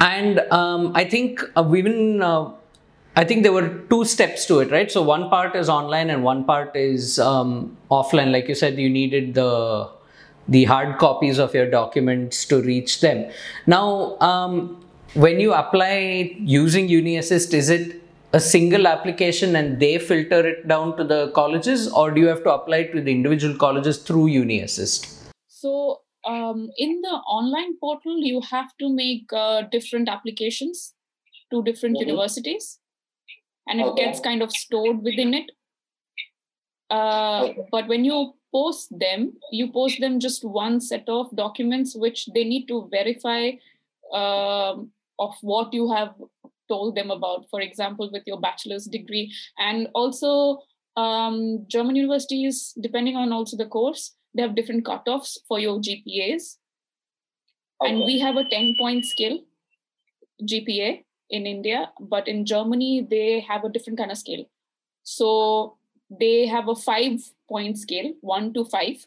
And 0.00 0.40
um, 0.50 0.92
I 0.94 1.04
think 1.04 1.40
uh, 1.56 1.62
we've 1.62 1.84
been, 1.84 2.20
uh, 2.20 2.50
I 3.16 3.24
think 3.24 3.42
there 3.42 3.52
were 3.52 3.68
two 3.88 4.04
steps 4.04 4.46
to 4.46 4.58
it, 4.60 4.70
right? 4.70 4.90
So 4.90 5.00
one 5.02 5.30
part 5.30 5.54
is 5.54 5.68
online 5.68 6.10
and 6.10 6.24
one 6.24 6.44
part 6.44 6.74
is 6.76 7.18
um, 7.18 7.76
offline. 7.90 8.32
Like 8.32 8.48
you 8.48 8.54
said, 8.54 8.78
you 8.78 8.90
needed 8.90 9.34
the 9.34 9.90
the 10.48 10.64
hard 10.64 10.98
copies 10.98 11.38
of 11.38 11.54
your 11.54 11.68
documents 11.70 12.44
to 12.46 12.60
reach 12.62 13.00
them. 13.00 13.30
Now, 13.66 14.18
um, 14.20 14.84
when 15.14 15.40
you 15.40 15.52
apply 15.52 16.36
using 16.38 16.88
UniAssist, 16.88 17.52
is 17.54 17.70
it 17.70 18.00
a 18.32 18.40
single 18.40 18.86
application 18.86 19.54
and 19.56 19.78
they 19.78 19.98
filter 19.98 20.46
it 20.46 20.66
down 20.66 20.96
to 20.96 21.04
the 21.04 21.30
colleges, 21.32 21.92
or 21.92 22.10
do 22.10 22.20
you 22.20 22.26
have 22.26 22.42
to 22.44 22.52
apply 22.52 22.84
to 22.84 23.00
the 23.00 23.12
individual 23.12 23.56
colleges 23.56 23.98
through 23.98 24.26
UniAssist? 24.28 25.30
So 25.48 26.00
um, 26.24 26.70
in 26.76 27.00
the 27.02 27.10
online 27.38 27.76
portal, 27.78 28.18
you 28.18 28.40
have 28.50 28.70
to 28.78 28.92
make 28.94 29.32
uh, 29.32 29.62
different 29.70 30.08
applications 30.08 30.94
to 31.50 31.62
different 31.62 31.96
Mhm. 31.98 32.06
universities, 32.06 32.78
and 33.66 33.80
it 33.80 33.86
Okay. 33.86 34.04
gets 34.04 34.20
kind 34.20 34.42
of 34.42 34.52
stored 34.52 35.02
within 35.02 35.34
it. 35.34 35.50
Uh, 36.90 37.44
Okay. 37.44 37.66
But 37.70 37.88
when 37.88 38.04
you 38.04 38.34
post 38.52 38.88
them, 38.98 39.32
you 39.50 39.72
post 39.72 40.00
them 40.00 40.20
just 40.20 40.44
one 40.44 40.80
set 40.80 41.08
of 41.08 41.34
documents 41.34 41.96
which 41.96 42.26
they 42.34 42.44
need 42.44 42.66
to 42.66 42.88
verify 42.90 43.52
um, 44.12 44.90
of 45.18 45.34
what 45.40 45.72
you 45.72 45.90
have 45.90 46.14
told 46.68 46.94
them 46.94 47.10
about. 47.10 47.46
For 47.50 47.60
example, 47.60 48.10
with 48.12 48.22
your 48.26 48.40
bachelor's 48.40 48.84
degree, 48.84 49.32
and 49.58 49.88
also 49.94 50.62
um, 50.96 51.64
German 51.68 51.96
universities, 51.96 52.74
depending 52.80 53.16
on 53.16 53.32
also 53.32 53.56
the 53.56 53.66
course, 53.66 54.14
they 54.34 54.42
have 54.42 54.54
different 54.54 54.84
cutoffs 54.84 55.38
for 55.48 55.58
your 55.58 55.78
GPAs. 55.78 56.56
And 57.80 57.98
we 57.98 58.20
have 58.20 58.36
a 58.36 58.44
10 58.44 58.76
point 58.78 59.04
scale 59.04 59.40
GPA 60.42 61.04
in 61.30 61.46
India, 61.46 61.90
but 61.98 62.28
in 62.28 62.46
Germany, 62.46 63.06
they 63.10 63.40
have 63.40 63.64
a 63.64 63.68
different 63.68 63.98
kind 63.98 64.12
of 64.12 64.18
scale. 64.18 64.44
So 65.02 65.78
they 66.20 66.46
have 66.46 66.68
a 66.68 66.76
five 66.76 67.18
point 67.52 67.78
scale, 67.78 68.12
one 68.20 68.52
to 68.54 68.64
five, 68.64 69.06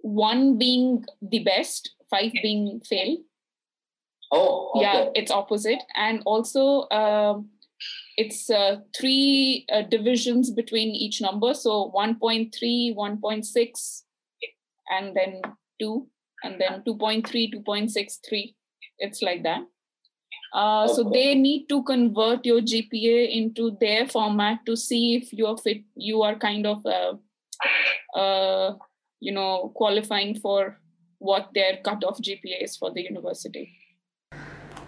one 0.00 0.58
being 0.58 1.04
the 1.22 1.40
best, 1.40 1.94
five 2.10 2.32
being 2.42 2.80
fail. 2.88 3.16
Oh, 4.32 4.72
okay. 4.74 4.82
Yeah, 4.82 5.10
it's 5.14 5.30
opposite. 5.30 5.82
And 5.94 6.22
also, 6.24 6.88
um, 6.90 7.50
it's 8.16 8.50
uh, 8.50 8.76
three 8.98 9.66
uh, 9.72 9.82
divisions 9.82 10.50
between 10.50 10.88
each 10.88 11.20
number. 11.20 11.54
So 11.54 11.92
1.3, 11.94 12.50
1.6, 12.96 14.02
and 14.90 15.16
then 15.16 15.40
2, 15.80 16.06
and 16.42 16.60
then 16.60 16.82
2.3, 16.86 17.54
2.63. 17.54 18.54
It's 18.98 19.22
like 19.22 19.42
that. 19.42 19.62
Uh, 20.54 20.86
So 20.86 21.02
they 21.02 21.34
need 21.34 21.68
to 21.68 21.82
convert 21.82 22.46
your 22.46 22.60
GPA 22.60 23.28
into 23.36 23.76
their 23.80 24.06
format 24.06 24.64
to 24.66 24.76
see 24.76 25.16
if 25.16 25.32
you 25.32 25.46
are 25.46 25.56
fit. 25.58 25.82
You 25.96 26.22
are 26.22 26.36
kind 26.36 26.66
of, 26.66 26.86
uh, 26.86 27.14
uh, 28.18 28.74
you 29.20 29.32
know, 29.32 29.72
qualifying 29.74 30.38
for 30.38 30.78
what 31.18 31.48
their 31.54 31.78
cutoff 31.84 32.20
GPA 32.20 32.62
is 32.62 32.76
for 32.76 32.92
the 32.92 33.02
university. 33.02 33.72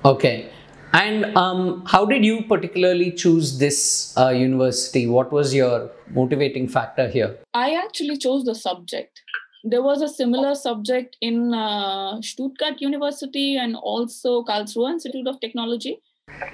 Okay. 0.04 0.50
And 0.92 1.36
um, 1.36 1.84
how 1.86 2.06
did 2.06 2.24
you 2.24 2.42
particularly 2.42 3.10
choose 3.10 3.58
this 3.58 4.16
uh, 4.16 4.28
university? 4.28 5.06
What 5.06 5.32
was 5.32 5.52
your 5.52 5.90
motivating 6.10 6.68
factor 6.68 7.08
here? 7.08 7.36
I 7.52 7.74
actually 7.74 8.16
chose 8.18 8.44
the 8.44 8.54
subject. 8.54 9.20
There 9.68 9.82
was 9.82 10.00
a 10.00 10.08
similar 10.08 10.54
subject 10.54 11.16
in 11.20 11.52
uh, 11.52 12.22
Stuttgart 12.22 12.80
University 12.80 13.56
and 13.56 13.76
also 13.76 14.44
Karlsruhe 14.44 14.90
Institute 14.92 15.26
of 15.26 15.40
Technology, 15.40 15.98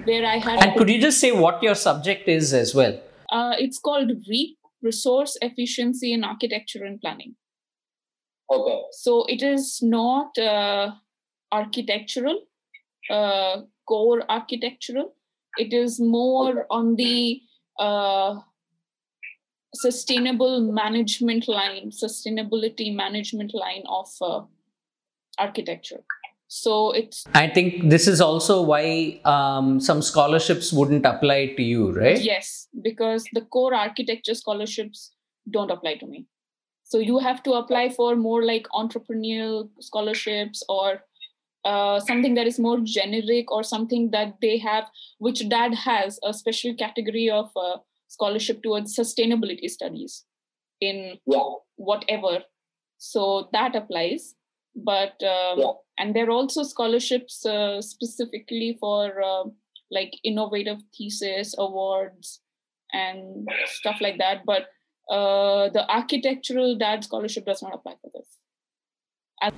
where 0.04 0.24
I 0.24 0.36
had. 0.38 0.62
And 0.64 0.76
could 0.76 0.88
you 0.88 1.00
just 1.00 1.20
say 1.20 1.32
what 1.32 1.62
your 1.62 1.74
subject 1.74 2.26
is 2.26 2.54
as 2.54 2.74
well? 2.74 2.98
uh, 3.32 3.54
it's 3.58 3.78
called 3.78 4.10
REAP, 4.28 4.58
Resource 4.82 5.36
Efficiency 5.40 6.12
in 6.12 6.22
Architecture 6.22 6.84
and 6.84 7.00
Planning. 7.00 7.34
Okay. 8.52 8.82
So 8.92 9.24
it 9.24 9.42
is 9.42 9.78
not 9.82 10.36
uh, 10.36 10.92
architectural, 11.50 12.42
uh, 13.10 13.62
core 13.88 14.22
architectural. 14.30 15.14
It 15.56 15.72
is 15.72 15.98
more 15.98 16.66
on 16.70 16.96
the 16.96 17.40
uh, 17.78 18.40
sustainable 19.74 20.60
management 20.60 21.48
line, 21.48 21.90
sustainability 21.90 22.94
management 22.94 23.54
line 23.54 23.82
of 23.88 24.08
uh, 24.20 24.42
architecture. 25.38 26.04
So 26.48 26.92
it's 26.92 27.24
I 27.34 27.48
think 27.48 27.88
this 27.88 28.06
is 28.06 28.20
also 28.20 28.60
why 28.60 29.20
um, 29.24 29.80
some 29.80 30.02
scholarships 30.02 30.70
wouldn't 30.70 31.06
apply 31.06 31.54
to 31.56 31.62
you, 31.62 31.92
right? 31.92 32.20
yes, 32.20 32.68
because 32.82 33.24
the 33.32 33.40
core 33.40 33.74
architecture 33.74 34.34
scholarships 34.34 35.12
don't 35.50 35.70
apply 35.70 35.94
to 35.96 36.06
me. 36.06 36.26
So 36.84 36.98
you 36.98 37.18
have 37.20 37.42
to 37.44 37.52
apply 37.52 37.88
for 37.88 38.16
more 38.16 38.44
like 38.44 38.66
entrepreneurial 38.74 39.70
scholarships 39.80 40.62
or 40.68 41.04
uh, 41.64 42.00
something 42.00 42.34
that 42.34 42.46
is 42.46 42.58
more 42.58 42.80
generic 42.80 43.50
or 43.50 43.62
something 43.62 44.10
that 44.10 44.34
they 44.42 44.58
have, 44.58 44.90
which 45.18 45.40
DAAD 45.48 45.74
has 45.74 46.18
a 46.22 46.34
special 46.34 46.74
category 46.74 47.30
of 47.30 47.50
uh, 47.56 47.78
scholarship 48.14 48.62
towards 48.62 48.96
sustainability 49.02 49.68
studies 49.78 50.24
in 50.80 51.18
Yeah. 51.26 51.50
whatever. 51.76 52.34
So 52.98 53.48
that 53.52 53.76
applies. 53.82 54.34
But 54.74 55.22
um, 55.36 55.58
Yeah. 55.62 55.72
and 55.98 56.16
there 56.16 56.26
are 56.28 56.36
also 56.42 56.62
scholarships 56.74 57.44
uh, 57.46 57.80
specifically 57.82 58.76
for 58.80 59.00
uh, 59.30 59.44
like 59.90 60.12
innovative 60.24 60.78
thesis 60.96 61.54
awards 61.66 62.40
and 62.92 63.48
stuff 63.80 64.00
like 64.00 64.18
that. 64.18 64.44
But 64.52 64.68
uh, 65.10 65.68
the 65.76 65.84
architectural 65.98 66.76
DAAD 66.78 67.04
scholarship 67.04 67.44
does 67.50 67.62
not 67.62 67.74
apply 67.74 67.94
for 68.00 68.10
this. 68.14 68.38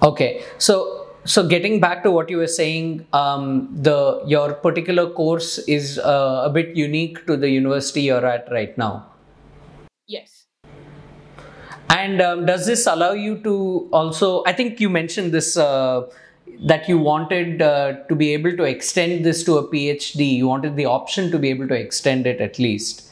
Okay, 0.03 0.43
so 0.59 1.09
so 1.25 1.47
getting 1.47 1.81
back 1.81 2.03
to 2.05 2.11
what 2.11 2.31
you 2.31 2.39
were 2.39 2.47
saying, 2.47 3.07
um, 3.13 3.69
the 3.71 4.23
your 4.27 4.55
particular 4.55 5.11
course 5.11 5.59
is 5.59 5.99
uh, 5.99 6.43
a 6.45 6.51
bit 6.51 6.75
unique 6.75 7.27
to 7.27 7.37
the 7.37 7.49
university 7.49 8.03
you're 8.03 8.25
at 8.25 8.51
right 8.51 8.77
now. 8.79 9.07
Yes. 10.07 10.47
And 11.91 12.21
um, 12.21 12.47
does 12.47 12.67
this 12.67 12.87
allow 12.87 13.13
you 13.13 13.39
to 13.43 13.89
also? 13.93 14.43
I 14.47 14.53
think 14.53 14.81
you 14.81 14.89
mentioned 14.89 15.33
this 15.33 15.57
uh, 15.57 16.09
that 16.67 16.89
you 16.89 16.99
wanted 16.99 17.61
uh, 17.61 18.05
to 18.09 18.15
be 18.15 18.33
able 18.33 18.57
to 18.57 18.65
extend 18.65 19.25
this 19.25 19.45
to 19.45 19.59
a 19.59 19.69
PhD. 19.69 20.37
You 20.37 20.49
wanted 20.49 20.77
the 20.77 20.87
option 20.87 21.31
to 21.31 21.39
be 21.39 21.51
able 21.51 21.69
to 21.69 21.75
extend 21.75 22.27
it 22.27 22.41
at 22.41 22.59
least. 22.59 23.11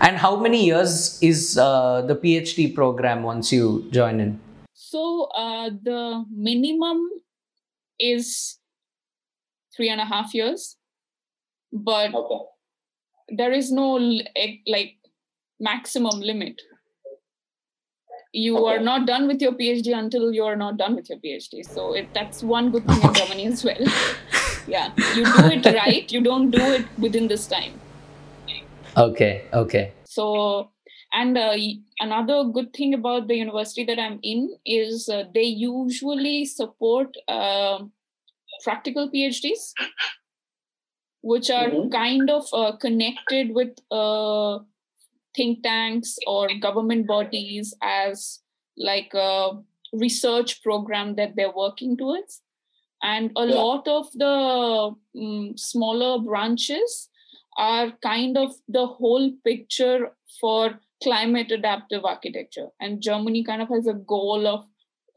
And 0.00 0.16
how 0.16 0.36
many 0.36 0.64
years 0.64 1.18
is 1.22 1.58
uh, 1.58 2.02
the 2.02 2.16
PhD 2.16 2.74
program 2.74 3.22
once 3.22 3.52
you 3.52 3.88
join 3.90 4.20
in? 4.20 4.40
So 4.92 5.28
uh, 5.34 5.70
the 5.82 6.22
minimum 6.30 7.08
is 7.98 8.58
three 9.74 9.88
and 9.88 10.02
a 10.02 10.04
half 10.04 10.34
years, 10.34 10.76
but 11.72 12.14
Okay. 12.14 12.40
there 13.38 13.52
is 13.52 13.72
no 13.72 13.86
like 14.66 14.96
maximum 15.58 16.20
limit. 16.20 16.60
You 18.34 18.66
are 18.66 18.80
not 18.80 19.06
done 19.06 19.26
with 19.28 19.40
your 19.40 19.52
PhD 19.52 19.96
until 19.96 20.30
you 20.34 20.44
are 20.44 20.56
not 20.56 20.76
done 20.76 20.94
with 20.94 21.08
your 21.08 21.18
PhD. 21.20 21.64
So 21.64 21.94
it, 21.94 22.10
that's 22.12 22.42
one 22.42 22.70
good 22.70 22.86
thing 22.86 23.02
in 23.02 23.14
Germany 23.14 23.46
as 23.46 23.64
well. 23.64 23.88
yeah, 24.66 24.92
you 25.16 25.24
do 25.24 25.48
it 25.56 25.64
right. 25.74 26.12
You 26.12 26.20
don't 26.20 26.50
do 26.50 26.70
it 26.72 26.86
within 26.98 27.28
this 27.28 27.46
time. 27.46 27.80
Okay, 28.98 29.48
okay. 29.54 29.94
So, 30.04 30.71
and 31.12 31.36
uh, 31.38 31.56
another 32.00 32.44
good 32.44 32.72
thing 32.72 32.94
about 32.94 33.28
the 33.28 33.36
university 33.36 33.84
that 33.84 33.98
I'm 33.98 34.18
in 34.22 34.56
is 34.64 35.08
uh, 35.08 35.24
they 35.34 35.44
usually 35.44 36.44
support 36.44 37.16
um 37.28 37.92
practical 38.64 39.10
PhDs, 39.10 39.72
which 41.22 41.50
are 41.50 41.68
Mhm. 41.68 41.90
kind 41.90 42.30
of 42.30 42.46
uh, 42.52 42.76
connected 42.76 43.54
with 43.54 43.78
uh, 43.90 44.58
think 45.36 45.62
tanks 45.62 46.18
or 46.26 46.48
government 46.60 47.06
bodies 47.06 47.74
as 47.82 48.42
like 48.76 49.12
a 49.14 49.62
research 49.92 50.62
program 50.62 51.16
that 51.16 51.36
they're 51.36 51.54
working 51.54 51.96
towards. 51.96 52.42
And 53.02 53.32
a 53.36 53.46
Yeah. 53.46 53.54
lot 53.54 53.88
of 53.88 54.10
the 54.12 54.94
mm, 55.16 55.58
smaller 55.58 56.20
branches 56.22 57.10
are 57.58 57.92
kind 58.02 58.36
of 58.38 58.54
the 58.68 58.86
whole 58.86 59.32
picture 59.44 60.16
for 60.40 60.80
climate 61.02 61.50
adaptive 61.50 62.04
architecture. 62.04 62.68
And 62.80 63.02
Germany 63.02 63.44
kind 63.44 63.62
of 63.62 63.68
has 63.68 63.86
a 63.86 63.94
goal 63.94 64.46
of 64.46 64.64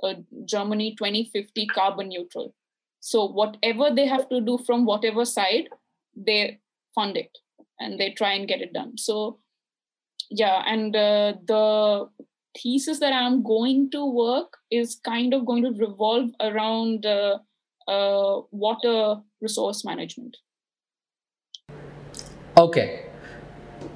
uh, 0.03 0.15
Germany 0.45 0.95
2050 0.97 1.67
carbon 1.67 2.09
neutral. 2.09 2.53
So 2.99 3.25
whatever 3.25 3.91
they 3.93 4.07
have 4.07 4.27
to 4.29 4.41
do 4.41 4.57
from 4.65 4.85
whatever 4.85 5.25
side, 5.25 5.69
they 6.15 6.59
fund 6.93 7.17
it 7.17 7.37
and 7.79 7.99
they 7.99 8.11
try 8.11 8.33
and 8.33 8.47
get 8.47 8.61
it 8.61 8.73
done. 8.73 8.97
So 8.97 9.39
yeah, 10.31 10.63
and 10.65 10.95
uh, 10.95 11.33
the 11.45 12.09
thesis 12.57 12.99
that 12.99 13.13
I'm 13.13 13.43
going 13.43 13.91
to 13.91 14.05
work 14.05 14.57
is 14.71 14.95
kind 14.95 15.33
of 15.33 15.45
going 15.45 15.63
to 15.63 15.85
revolve 15.85 16.29
around 16.39 17.05
uh, 17.05 17.37
uh, 17.87 18.41
water 18.51 19.17
resource 19.41 19.85
management. 19.85 20.37
Okay. 22.57 23.05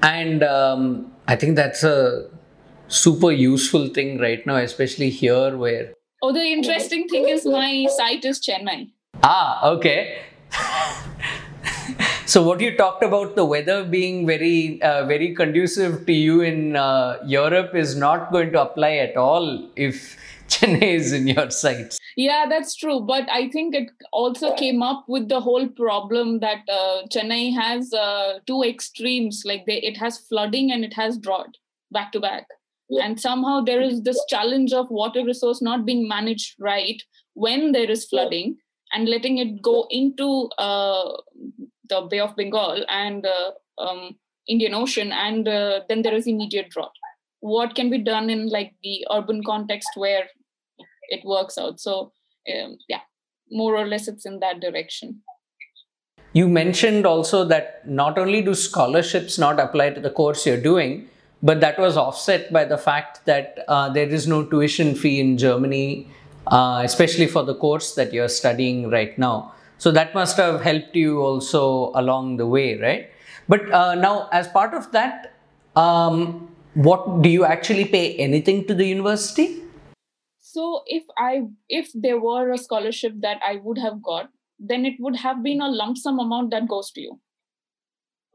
And 0.02 0.42
um, 0.42 1.12
I 1.28 1.36
think 1.36 1.56
that's 1.56 1.82
a 1.82 2.28
super 2.88 3.30
useful 3.30 3.88
thing 3.88 4.18
right 4.18 4.44
now, 4.46 4.56
especially 4.56 5.10
here 5.10 5.56
where. 5.56 5.92
Oh, 6.22 6.32
the 6.32 6.40
interesting 6.40 7.06
thing 7.08 7.28
is 7.28 7.46
my 7.46 7.86
site 7.96 8.24
is 8.24 8.40
Chennai. 8.40 8.90
Ah, 9.22 9.68
okay. 9.70 10.22
so 12.26 12.42
what 12.42 12.60
you 12.60 12.76
talked 12.76 13.02
about 13.02 13.36
the 13.36 13.44
weather 13.44 13.84
being 13.84 14.26
very 14.26 14.80
uh, 14.82 15.06
very 15.06 15.34
conducive 15.34 16.06
to 16.06 16.12
you 16.12 16.40
in 16.40 16.76
uh, 16.76 17.18
Europe 17.26 17.74
is 17.74 17.96
not 17.96 18.32
going 18.32 18.52
to 18.52 18.62
apply 18.62 18.92
at 18.96 19.16
all 19.16 19.70
if 19.76 20.16
Chennai 20.48 20.94
is 20.94 21.12
in 21.12 21.26
your 21.28 21.50
sights. 21.50 21.99
Yeah, 22.16 22.46
that's 22.48 22.74
true. 22.74 23.00
But 23.00 23.28
I 23.30 23.48
think 23.48 23.74
it 23.74 23.90
also 24.12 24.54
came 24.56 24.82
up 24.82 25.04
with 25.08 25.28
the 25.28 25.40
whole 25.40 25.68
problem 25.68 26.40
that 26.40 26.58
uh, 26.68 27.02
Chennai 27.08 27.54
has 27.54 27.92
uh, 27.92 28.40
two 28.46 28.62
extremes. 28.62 29.42
Like 29.44 29.66
they, 29.66 29.80
it 29.80 29.96
has 29.96 30.18
flooding 30.18 30.72
and 30.72 30.84
it 30.84 30.94
has 30.94 31.18
drought 31.18 31.56
back 31.90 32.12
to 32.12 32.20
back. 32.20 32.46
And 32.90 33.20
somehow 33.20 33.60
there 33.60 33.80
is 33.80 34.02
this 34.02 34.20
challenge 34.28 34.72
of 34.72 34.90
water 34.90 35.24
resource 35.24 35.62
not 35.62 35.86
being 35.86 36.08
managed 36.08 36.56
right 36.58 37.00
when 37.34 37.70
there 37.70 37.88
is 37.88 38.06
flooding 38.06 38.56
and 38.92 39.08
letting 39.08 39.38
it 39.38 39.62
go 39.62 39.86
into 39.90 40.48
uh, 40.58 41.16
the 41.88 42.00
Bay 42.10 42.18
of 42.18 42.34
Bengal 42.34 42.84
and 42.88 43.24
uh, 43.24 43.52
um, 43.78 44.16
Indian 44.48 44.74
Ocean, 44.74 45.12
and 45.12 45.46
uh, 45.46 45.80
then 45.88 46.02
there 46.02 46.14
is 46.14 46.26
immediate 46.26 46.70
drought. 46.70 46.92
What 47.38 47.76
can 47.76 47.90
be 47.90 47.98
done 47.98 48.28
in 48.28 48.48
like 48.48 48.74
the 48.82 49.06
urban 49.12 49.44
context 49.44 49.90
where 49.94 50.24
it 51.10 51.24
works 51.24 51.58
out? 51.58 51.80
So 51.80 52.12
um, 52.52 52.78
yeah, 52.88 53.00
more 53.50 53.76
or 53.76 53.86
less 53.86 54.08
it's 54.08 54.24
in 54.24 54.40
that 54.40 54.60
direction. 54.60 55.20
You 56.32 56.48
mentioned 56.48 57.06
also 57.06 57.44
that 57.44 57.88
not 57.88 58.16
only 58.16 58.40
do 58.40 58.54
scholarships 58.54 59.38
not 59.38 59.58
apply 59.58 59.90
to 59.90 60.00
the 60.00 60.10
course 60.10 60.46
you're 60.46 60.60
doing, 60.60 61.08
but 61.42 61.60
that 61.60 61.78
was 61.78 61.96
offset 61.96 62.52
by 62.52 62.64
the 62.64 62.78
fact 62.78 63.24
that 63.26 63.64
uh, 63.66 63.88
there 63.88 64.08
is 64.08 64.28
no 64.28 64.44
tuition 64.44 64.94
fee 64.94 65.18
in 65.20 65.38
Germany, 65.38 66.08
uh, 66.46 66.82
especially 66.84 67.26
for 67.26 67.42
the 67.42 67.54
course 67.54 67.94
that 67.94 68.12
you're 68.12 68.28
studying 68.28 68.90
right 68.90 69.18
now. 69.18 69.52
So 69.78 69.90
that 69.90 70.14
must 70.14 70.36
have 70.36 70.60
helped 70.60 70.94
you 70.94 71.20
also 71.20 71.90
along 71.94 72.36
the 72.36 72.46
way, 72.46 72.78
right? 72.78 73.10
But 73.48 73.72
uh, 73.72 73.94
now, 73.94 74.28
as 74.30 74.46
part 74.48 74.74
of 74.74 74.92
that, 74.92 75.34
um, 75.74 76.48
what 76.74 77.22
do 77.22 77.28
you 77.28 77.44
actually 77.44 77.86
pay 77.86 78.14
anything 78.16 78.66
to 78.66 78.74
the 78.74 78.84
university? 78.84 79.59
So 80.52 80.82
if 80.86 81.04
I 81.16 81.42
if 81.68 81.90
there 81.94 82.20
were 82.20 82.50
a 82.52 82.58
scholarship 82.58 83.14
that 83.26 83.40
I 83.46 83.56
would 83.64 83.78
have 83.78 84.02
got, 84.02 84.30
then 84.58 84.84
it 84.84 84.94
would 84.98 85.16
have 85.16 85.42
been 85.42 85.60
a 85.60 85.68
lump 85.80 85.96
sum 85.96 86.18
amount 86.18 86.50
that 86.50 86.68
goes 86.68 86.90
to 86.92 87.00
you. 87.00 87.20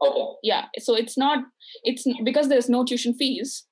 Okay. 0.02 0.24
Yeah. 0.42 0.66
So 0.78 0.94
it's 0.94 1.16
not 1.18 1.44
it's 1.84 2.04
because 2.24 2.48
there's 2.48 2.68
no 2.68 2.84
tuition 2.84 3.14
fees. 3.14 3.64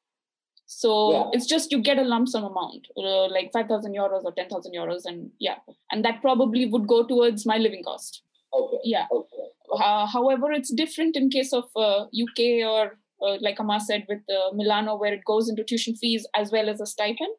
So 0.66 0.90
Yeah. 1.12 1.24
it's 1.32 1.47
just 1.47 1.72
you 1.72 1.80
get 1.86 1.99
a 1.99 2.05
lump 2.11 2.28
sum 2.28 2.45
amount, 2.45 2.88
uh, 2.97 3.26
like 3.36 3.51
five 3.53 3.66
thousand 3.68 3.95
euros 3.95 4.24
or 4.24 4.32
ten 4.32 4.49
thousand 4.49 4.74
euros, 4.74 5.05
and 5.05 5.30
yeah, 5.38 5.59
and 5.90 6.05
that 6.05 6.20
probably 6.22 6.66
would 6.66 6.86
go 6.86 7.03
towards 7.12 7.47
my 7.47 7.57
living 7.59 7.82
cost. 7.84 8.22
Okay. 8.53 8.78
Yeah. 8.84 9.07
Okay. 9.20 9.49
Uh, 9.72 10.07
however, 10.07 10.53
it's 10.53 10.72
different 10.82 11.16
in 11.16 11.30
case 11.30 11.53
of 11.53 11.64
uh, 11.76 12.05
UK 12.24 12.51
or 12.72 12.99
uh, 13.22 13.36
like 13.40 13.59
Amar 13.59 13.80
said 13.80 14.05
with 14.09 14.22
uh, 14.38 14.53
Milano, 14.55 14.97
where 14.97 15.12
it 15.12 15.24
goes 15.24 15.49
into 15.49 15.64
tuition 15.64 15.97
fees 16.05 16.26
as 16.42 16.53
well 16.53 16.68
as 16.68 16.80
a 16.80 16.86
stipend. 16.86 17.34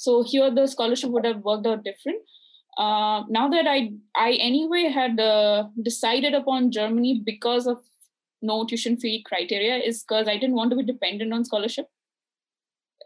So 0.00 0.22
here 0.22 0.50
the 0.50 0.66
scholarship 0.66 1.10
would 1.10 1.26
have 1.26 1.42
worked 1.48 1.66
out 1.66 1.84
different. 1.84 2.20
Uh, 2.78 3.24
now 3.28 3.48
that 3.54 3.66
I 3.66 3.92
I 4.16 4.32
anyway 4.48 4.84
had 4.84 5.20
uh, 5.20 5.64
decided 5.88 6.36
upon 6.38 6.70
Germany 6.76 7.20
because 7.24 7.66
of 7.72 7.82
no 8.50 8.56
tuition 8.70 8.96
fee 8.96 9.22
criteria 9.26 9.76
is 9.90 10.02
because 10.02 10.26
I 10.34 10.38
didn't 10.38 10.56
want 10.60 10.70
to 10.70 10.78
be 10.78 10.86
dependent 10.92 11.34
on 11.38 11.44
scholarship. 11.44 11.90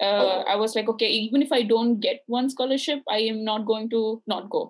Uh, 0.01 0.05
Okay. 0.05 0.53
I 0.53 0.57
was 0.61 0.77
like, 0.77 0.89
okay, 0.95 1.11
even 1.17 1.43
if 1.43 1.53
I 1.59 1.63
don't 1.73 1.99
get 2.07 2.23
one 2.39 2.49
scholarship, 2.55 3.03
I 3.09 3.19
am 3.33 3.45
not 3.51 3.67
going 3.73 3.91
to 3.91 4.23
not 4.35 4.49
go. 4.57 4.63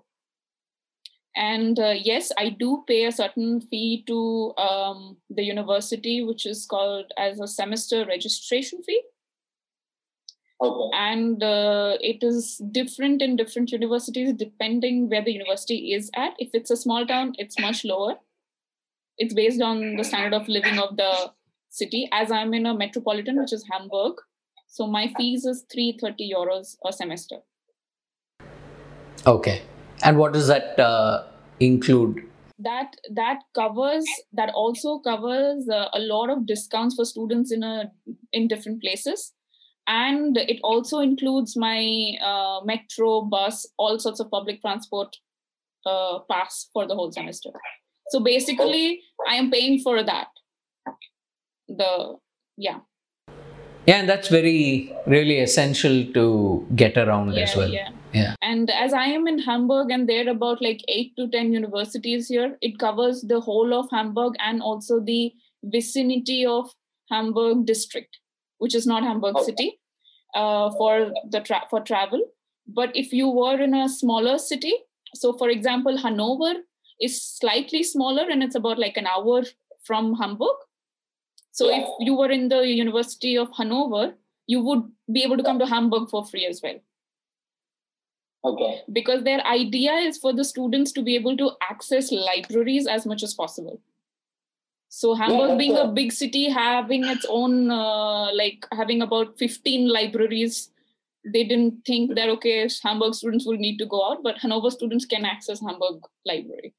And 1.36 1.78
uh, 1.78 1.94
yes, 2.08 2.32
I 2.38 2.50
do 2.64 2.84
pay 2.88 3.04
a 3.06 3.12
certain 3.12 3.60
fee 3.60 4.04
to 4.06 4.18
um, 4.56 5.16
the 5.28 5.42
university, 5.42 6.22
which 6.22 6.46
is 6.46 6.66
called 6.74 7.12
as 7.18 7.40
a 7.40 7.48
semester 7.48 8.04
registration 8.06 8.82
fee 8.82 9.02
Okay. 10.62 10.96
and 10.96 11.42
uh, 11.42 11.96
it 12.00 12.22
is 12.22 12.62
different 12.70 13.20
in 13.20 13.36
different 13.36 13.72
universities 13.72 14.32
depending 14.32 15.10
where 15.10 15.22
the 15.22 15.32
university 15.32 15.92
is 15.92 16.10
at 16.14 16.34
if 16.38 16.50
it's 16.54 16.70
a 16.70 16.76
small 16.76 17.04
town 17.06 17.32
it's 17.38 17.58
much 17.58 17.84
lower 17.84 18.14
it's 19.18 19.34
based 19.34 19.60
on 19.60 19.96
the 19.96 20.04
standard 20.04 20.32
of 20.32 20.48
living 20.48 20.78
of 20.78 20.96
the 20.96 21.32
city 21.70 22.08
as 22.12 22.30
i'm 22.30 22.54
in 22.54 22.66
a 22.66 22.74
metropolitan 22.74 23.40
which 23.40 23.52
is 23.52 23.66
hamburg 23.70 24.14
so 24.68 24.86
my 24.86 25.12
fees 25.16 25.44
is 25.44 25.64
330 25.72 26.32
euros 26.32 26.76
a 26.86 26.92
semester 26.92 27.40
Okay. 29.26 29.62
And 30.02 30.18
what 30.18 30.32
does 30.32 30.48
that 30.48 30.78
uh, 30.78 31.24
include? 31.60 32.28
that 32.56 32.94
that 33.10 33.40
covers 33.52 34.04
that 34.32 34.48
also 34.54 35.00
covers 35.00 35.68
uh, 35.68 35.86
a 35.92 35.98
lot 35.98 36.30
of 36.30 36.46
discounts 36.46 36.94
for 36.94 37.04
students 37.04 37.50
in 37.50 37.64
a 37.64 37.90
in 38.32 38.46
different 38.46 38.80
places 38.80 39.32
and 39.86 40.36
it 40.36 40.60
also 40.62 41.00
includes 41.00 41.56
my 41.56 42.12
uh, 42.22 42.60
metro 42.64 43.22
bus 43.22 43.66
all 43.78 43.98
sorts 43.98 44.20
of 44.20 44.30
public 44.30 44.60
transport 44.60 45.16
uh, 45.86 46.20
pass 46.30 46.68
for 46.72 46.86
the 46.86 46.94
whole 46.94 47.12
semester. 47.12 47.50
So 48.08 48.20
basically 48.20 49.00
i 49.28 49.34
am 49.34 49.50
paying 49.50 49.80
for 49.80 50.02
that. 50.02 50.28
The 51.68 52.16
yeah. 52.56 52.80
Yeah, 53.86 53.96
and 53.96 54.08
that's 54.08 54.28
very, 54.28 54.94
really 55.06 55.40
essential 55.40 56.06
to 56.14 56.66
get 56.74 56.96
around 56.96 57.36
as 57.36 57.54
well. 57.54 57.68
yeah. 57.68 57.90
Yeah. 58.14 58.36
and 58.42 58.70
as 58.70 58.92
i 58.92 59.06
am 59.06 59.26
in 59.26 59.40
hamburg 59.40 59.90
and 59.90 60.08
there 60.08 60.24
are 60.24 60.30
about 60.30 60.62
like 60.62 60.82
8 60.88 61.16
to 61.16 61.28
10 61.30 61.52
universities 61.52 62.28
here 62.28 62.56
it 62.60 62.78
covers 62.78 63.22
the 63.22 63.40
whole 63.40 63.74
of 63.74 63.88
hamburg 63.90 64.34
and 64.38 64.62
also 64.62 65.00
the 65.00 65.32
vicinity 65.64 66.46
of 66.46 66.70
hamburg 67.10 67.66
district 67.66 68.20
which 68.64 68.74
is 68.80 68.86
not 68.92 69.08
hamburg 69.10 69.36
Okay. 69.40 69.46
city 69.50 69.68
uh, 70.42 70.70
for 70.80 70.92
the 71.36 71.40
tra- 71.48 71.66
for 71.70 71.80
travel 71.92 72.24
but 72.80 72.94
if 73.04 73.12
you 73.20 73.28
were 73.40 73.56
in 73.68 73.74
a 73.80 73.88
smaller 73.94 74.36
city 74.44 74.74
so 75.22 75.32
for 75.42 75.48
example 75.56 75.98
hanover 76.04 76.52
is 77.08 77.18
slightly 77.22 77.82
smaller 77.94 78.24
and 78.34 78.42
it's 78.48 78.60
about 78.62 78.78
like 78.86 78.96
an 79.02 79.10
hour 79.16 79.42
from 79.90 80.14
hamburg 80.22 80.62
so 81.58 81.68
Yeah. 81.70 81.80
if 81.82 81.88
you 82.08 82.14
were 82.20 82.30
in 82.36 82.48
the 82.54 82.60
university 82.68 83.36
of 83.44 83.52
hanover 83.60 84.04
you 84.54 84.62
would 84.68 84.82
be 85.16 85.22
able 85.26 85.36
to 85.42 85.46
come 85.50 85.60
to 85.64 85.66
hamburg 85.74 86.08
for 86.14 86.24
free 86.32 86.46
as 86.54 86.60
well 86.66 86.80
Okay. 88.48 88.82
because 88.92 89.22
their 89.24 89.42
idea 89.46 89.92
is 90.06 90.18
for 90.18 90.32
the 90.38 90.44
students 90.44 90.92
to 90.92 91.02
be 91.02 91.14
able 91.18 91.36
to 91.42 91.50
access 91.66 92.10
libraries 92.12 92.86
as 92.86 93.06
much 93.12 93.22
as 93.22 93.32
possible 93.34 93.80
so 94.96 95.14
hamburg 95.20 95.58
being 95.58 95.76
a 95.76 95.84
a- 95.84 95.92
big 95.98 96.12
city 96.12 96.42
having 96.56 97.04
its 97.14 97.26
own 97.38 97.70
uh, 97.70 98.26
like 98.40 98.66
having 98.80 99.02
about 99.06 99.36
15 99.38 99.88
libraries 99.96 100.58
they 101.34 101.42
didn't 101.50 101.84
think 101.90 102.14
that 102.18 102.28
okay 102.34 102.56
hamburg 102.82 103.14
students 103.20 103.46
will 103.46 103.60
need 103.66 103.78
to 103.82 103.86
go 103.94 104.00
out 104.08 104.22
but 104.22 104.38
hanover 104.46 104.70
students 104.70 105.06
can 105.06 105.24
access 105.24 105.60
hamburg 105.60 106.00
library. 106.26 106.74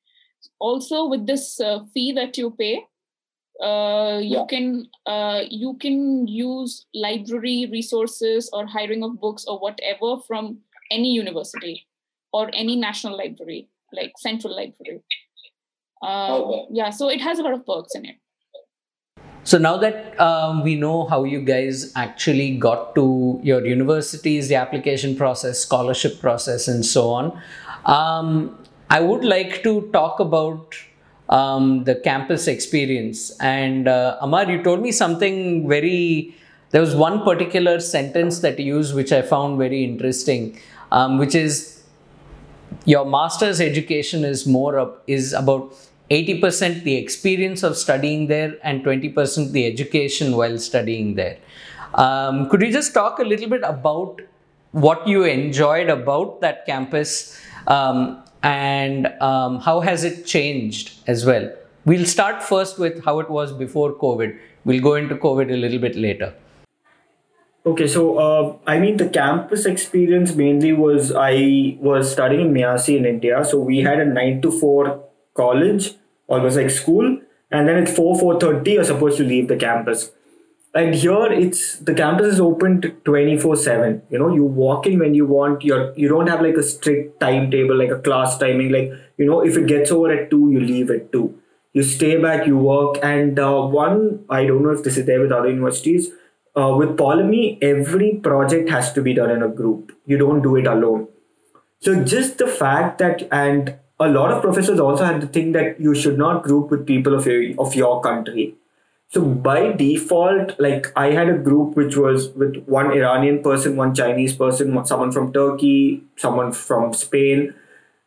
Also 0.60 1.06
with 1.08 1.26
this 1.28 1.60
uh, 1.60 1.80
fee 1.94 2.12
that 2.14 2.38
you 2.38 2.52
pay 2.52 2.74
uh, 3.62 4.20
you 4.22 4.38
Yeah. 4.40 4.46
can 4.54 4.68
uh, 5.06 5.42
you 5.50 5.76
can 5.86 6.28
use 6.28 6.86
library 6.94 7.68
resources 7.72 8.50
or 8.54 8.66
hiring 8.68 9.04
of 9.04 9.20
books 9.20 9.46
or 9.46 9.60
whatever 9.60 10.18
from 10.28 10.60
any 10.92 11.12
university 11.12 11.88
or 12.34 12.50
any 12.54 12.76
national 12.76 13.18
library 13.18 13.70
like 13.94 14.18
central 14.18 14.56
library 14.56 15.02
uh, 16.06 16.36
Okay. 16.40 16.62
yeah 16.80 16.90
so 16.90 17.10
it 17.10 17.22
has 17.22 17.40
a 17.40 17.44
lot 17.44 17.54
of 17.54 17.66
perks 17.66 17.96
in 17.96 18.06
it 18.06 18.18
So 19.44 19.58
now 19.60 19.78
that 19.78 20.20
um, 20.20 20.64
we 20.64 20.76
know 20.76 21.06
how 21.06 21.24
you 21.24 21.40
guys 21.42 21.92
actually 21.96 22.58
got 22.58 22.96
to 22.96 23.40
your 23.44 23.66
universities, 23.66 24.48
the 24.48 24.56
application 24.56 25.16
process, 25.16 25.60
scholarship 25.60 26.20
process, 26.20 26.68
and 26.68 26.84
so 26.86 27.10
on, 27.12 27.42
um, 27.86 28.58
I 28.90 29.02
would 29.02 29.24
like 29.24 29.62
to 29.64 29.90
talk 29.94 30.20
about 30.20 30.76
um, 31.30 31.84
the 31.84 31.96
campus 31.96 32.48
experience. 32.48 33.38
And 33.40 33.88
uh, 33.88 34.18
Amar, 34.22 34.50
you 34.50 34.64
told 34.64 34.82
me 34.82 34.92
something 34.92 35.68
very 35.68 36.36
there 36.72 36.82
was 36.82 36.96
one 36.96 37.24
particular 37.24 37.80
sentence 37.80 38.40
that 38.40 38.60
you 38.60 38.76
used 38.78 38.96
which 38.96 39.12
I 39.12 39.22
found 39.22 39.58
very 39.60 39.84
interesting, 39.84 40.60
um, 40.92 41.20
which 41.20 41.36
is 41.36 41.84
your 42.86 43.06
master's 43.06 43.62
education 43.62 44.24
is 44.26 44.46
more 44.46 44.78
up, 44.78 45.04
is 45.08 45.34
about 45.34 45.74
80% 46.10 46.84
the 46.84 46.96
experience 46.96 47.64
of 47.64 47.78
studying 47.78 48.28
there 48.28 48.58
and 48.64 48.84
20% 48.84 49.52
the 49.52 49.66
education 49.66 50.36
while 50.36 50.58
studying 50.58 51.16
there. 51.16 51.38
Um, 51.96 52.50
could 52.50 52.62
you 52.62 52.72
just 52.72 52.94
talk 52.94 53.20
a 53.20 53.24
little 53.24 53.50
bit 53.50 53.62
about 53.64 54.22
what 54.72 55.08
you 55.08 55.24
enjoyed 55.24 55.90
about 55.90 56.42
that 56.42 56.66
campus 56.66 57.40
um, 57.68 58.22
and 58.44 59.08
um, 59.22 59.60
how 59.60 59.80
has 59.80 60.04
it 60.04 60.26
changed 60.26 61.00
as 61.08 61.26
well? 61.26 61.52
We'll 61.86 62.06
start 62.06 62.44
first 62.44 62.78
with 62.78 63.04
how 63.06 63.20
it 63.20 63.30
was 63.30 63.54
before 63.54 63.94
COVID. 63.94 64.38
We'll 64.66 64.82
go 64.82 64.96
into 64.96 65.16
COVID 65.16 65.52
a 65.54 65.58
little 65.58 65.80
bit 65.80 65.96
later. 65.96 66.34
Okay, 67.66 67.88
so 67.88 68.18
uh, 68.20 68.58
I 68.68 68.78
mean 68.78 68.98
the 68.98 69.10
campus 69.10 69.66
experience 69.66 70.36
mainly 70.36 70.74
was 70.74 71.12
I 71.16 71.78
was 71.80 72.12
studying 72.12 72.48
in 72.48 72.54
MEASI 72.54 72.98
in 72.98 73.06
India, 73.06 73.44
so 73.44 73.60
we 73.60 73.80
had 73.80 74.00
a 74.00 74.06
nine 74.06 74.40
to 74.44 74.52
four 74.52 75.04
college, 75.36 75.94
almost 76.28 76.58
like 76.58 76.70
school, 76.70 77.20
and 77.52 77.68
then 77.68 77.78
at 77.78 77.90
four 77.90 78.18
four 78.20 78.40
thirty 78.40 78.74
you're 78.74 78.84
supposed 78.84 79.18
to 79.18 79.24
leave 79.24 79.48
the 79.48 79.56
campus. 79.56 80.12
And 80.74 80.94
here 80.94 81.32
it's 81.32 81.78
the 81.80 81.94
campus 81.94 82.34
is 82.34 82.40
open 82.42 82.82
twenty 83.06 83.38
four 83.38 83.56
seven. 83.56 84.02
You 84.10 84.20
know, 84.20 84.34
you 84.34 84.44
walk 84.44 84.88
in 84.88 85.00
when 85.00 85.14
you 85.14 85.26
want. 85.26 85.64
You're 85.64 85.94
you 85.96 86.10
don't 86.10 86.28
have 86.28 86.42
like 86.42 86.56
a 86.56 86.64
strict 86.64 87.20
timetable 87.20 87.78
like 87.78 87.92
a 87.92 88.00
class 88.00 88.38
timing. 88.38 88.72
Like 88.72 88.92
you 89.18 89.26
know, 89.26 89.42
if 89.42 89.58
it 89.58 89.68
gets 89.68 89.92
over 89.92 90.12
at 90.12 90.30
two, 90.30 90.52
you 90.52 90.60
leave 90.60 90.90
at 90.92 91.12
two. 91.12 91.40
You 91.74 91.84
stay 91.84 92.18
back, 92.18 92.48
you 92.48 92.58
work, 92.58 93.00
and 93.04 93.38
uh, 93.38 93.62
one 93.62 94.26
I 94.30 94.46
don't 94.46 94.64
know 94.64 94.72
if 94.72 94.84
this 94.84 94.98
is 94.98 95.06
there 95.06 95.22
with 95.22 95.32
other 95.32 95.50
universities 95.50 96.12
uh, 96.56 96.74
with 96.78 96.98
Polimi, 96.98 97.58
every 97.62 98.20
project 98.24 98.70
has 98.70 98.94
to 98.94 99.02
be 99.02 99.14
done 99.14 99.30
in 99.30 99.44
a 99.44 99.50
group. 99.50 99.92
You 100.06 100.18
don't 100.18 100.42
do 100.42 100.56
it 100.56 100.68
alone. 100.68 101.08
So 101.80 102.04
just 102.04 102.38
the 102.38 102.48
fact 102.48 103.00
that, 103.00 103.28
and 103.32 103.76
a 104.00 104.08
lot 104.10 104.32
of 104.32 104.42
professors 104.42 104.80
also 104.80 105.06
had 105.06 105.22
to 105.22 105.28
think 105.28 105.54
that 105.54 105.80
you 105.80 105.96
should 105.96 106.18
not 106.18 106.44
group 106.44 106.70
with 106.70 106.86
people 106.86 107.16
of 107.16 107.26
your, 107.26 107.54
of 107.60 107.76
your 107.76 108.02
country. 108.02 108.56
So 109.10 109.22
by 109.22 109.72
default, 109.72 110.60
like 110.60 110.92
I 110.96 111.12
had 111.12 111.30
a 111.30 111.38
group 111.38 111.76
which 111.76 111.96
was 111.96 112.30
with 112.30 112.66
one 112.66 112.92
Iranian 112.92 113.42
person, 113.42 113.78
one 113.78 113.94
Chinese 113.94 114.36
person, 114.36 114.86
someone 114.86 115.12
from 115.12 115.32
Turkey, 115.32 116.04
someone 116.18 116.52
from 116.52 116.94
Spain. 116.94 117.54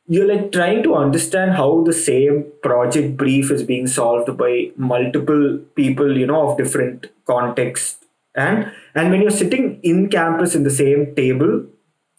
You're 0.06 0.26
like 0.26 0.52
trying 0.52 0.82
to 0.82 0.94
understand 0.94 1.52
how 1.52 1.82
the 1.84 1.92
same 1.92 2.46
project 2.62 3.16
brief 3.16 3.50
is 3.50 3.62
being 3.62 3.86
solved 3.86 4.36
by 4.36 4.70
multiple 4.76 5.58
people, 5.76 6.16
you 6.18 6.26
know, 6.26 6.50
of 6.50 6.58
different 6.58 7.06
contexts 7.26 8.04
and 8.34 8.70
and 8.94 9.10
when 9.10 9.20
you're 9.22 9.38
sitting 9.42 9.80
in 9.82 10.08
campus 10.08 10.54
in 10.54 10.62
the 10.62 10.70
same 10.70 11.14
table 11.14 11.64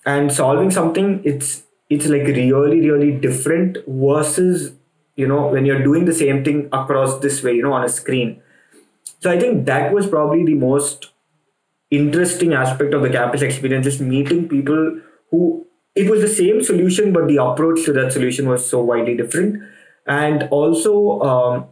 and 0.05 0.31
solving 0.31 0.71
something 0.71 1.21
it's 1.23 1.63
it's 1.89 2.07
like 2.07 2.23
really 2.23 2.81
really 2.89 3.11
different 3.11 3.77
versus 3.87 4.73
you 5.15 5.27
know 5.27 5.47
when 5.47 5.65
you're 5.65 5.83
doing 5.83 6.05
the 6.05 6.13
same 6.13 6.43
thing 6.43 6.67
across 6.71 7.19
this 7.19 7.43
way 7.43 7.53
you 7.53 7.63
know 7.63 7.73
on 7.73 7.83
a 7.83 7.89
screen 7.89 8.41
so 9.19 9.31
i 9.31 9.39
think 9.39 9.65
that 9.65 9.93
was 9.93 10.07
probably 10.07 10.45
the 10.45 10.55
most 10.55 11.09
interesting 11.91 12.53
aspect 12.53 12.93
of 12.93 13.01
the 13.01 13.09
campus 13.09 13.41
experience 13.41 13.85
just 13.85 14.01
meeting 14.01 14.47
people 14.47 14.99
who 15.31 15.65
it 15.95 16.09
was 16.09 16.21
the 16.21 16.27
same 16.27 16.63
solution 16.63 17.11
but 17.11 17.27
the 17.27 17.41
approach 17.43 17.83
to 17.85 17.93
that 17.93 18.13
solution 18.13 18.47
was 18.47 18.67
so 18.69 18.81
widely 18.81 19.15
different 19.17 19.61
and 20.07 20.43
also 20.51 21.19
um, 21.21 21.65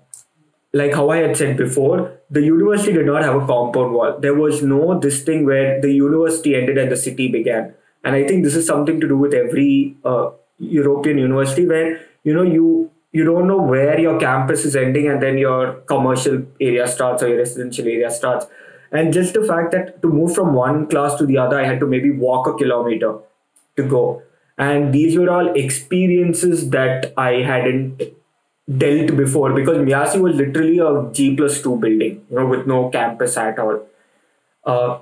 like 0.73 0.93
how 0.93 1.09
I 1.09 1.17
had 1.17 1.37
said 1.37 1.57
before, 1.57 2.19
the 2.29 2.41
university 2.41 2.93
did 2.93 3.05
not 3.05 3.23
have 3.23 3.35
a 3.35 3.45
compound 3.45 3.93
wall. 3.93 4.19
There 4.19 4.35
was 4.35 4.61
no 4.61 4.99
this 4.99 5.23
thing 5.23 5.45
where 5.45 5.81
the 5.81 5.91
university 5.91 6.55
ended 6.55 6.77
and 6.77 6.91
the 6.91 6.97
city 6.97 7.29
began. 7.29 7.73
And 8.07 8.15
I 8.15 8.25
think 8.25 8.45
this 8.45 8.55
is 8.55 8.65
something 8.65 9.01
to 9.01 9.07
do 9.07 9.17
with 9.17 9.33
every 9.33 9.97
uh, 10.05 10.29
European 10.59 11.17
university 11.17 11.65
where 11.67 11.99
you 12.23 12.33
know 12.33 12.43
you 12.57 12.89
you 13.11 13.25
don't 13.29 13.47
know 13.47 13.57
where 13.71 13.99
your 13.99 14.17
campus 14.17 14.63
is 14.69 14.77
ending 14.81 15.09
and 15.09 15.21
then 15.21 15.37
your 15.37 15.73
commercial 15.91 16.37
area 16.61 16.87
starts 16.87 17.21
or 17.21 17.27
your 17.27 17.39
residential 17.39 17.85
area 17.85 18.09
starts. 18.09 18.45
And 18.93 19.11
just 19.11 19.33
the 19.33 19.43
fact 19.43 19.73
that 19.73 20.01
to 20.03 20.07
move 20.07 20.33
from 20.35 20.53
one 20.53 20.87
class 20.87 21.15
to 21.15 21.25
the 21.25 21.37
other, 21.37 21.59
I 21.59 21.65
had 21.65 21.81
to 21.81 21.87
maybe 21.87 22.11
walk 22.11 22.47
a 22.47 22.53
kilometer 22.53 23.17
to 23.75 23.83
go. 23.83 24.21
And 24.57 24.93
these 24.93 25.17
were 25.17 25.29
all 25.29 25.49
experiences 25.63 26.69
that 26.69 27.11
I 27.17 27.41
hadn't 27.49 28.03
dealt 28.85 29.17
before 29.17 29.51
because 29.51 29.79
MEASI 29.79 30.21
was 30.21 30.35
literally 30.35 30.79
a 30.79 31.11
G 31.11 31.35
plus 31.35 31.61
two 31.61 31.75
building, 31.75 32.23
you 32.29 32.39
know, 32.39 32.45
with 32.45 32.65
no 32.67 32.89
campus 32.89 33.35
at 33.35 33.59
all. 33.59 33.81
Uh, 34.63 34.99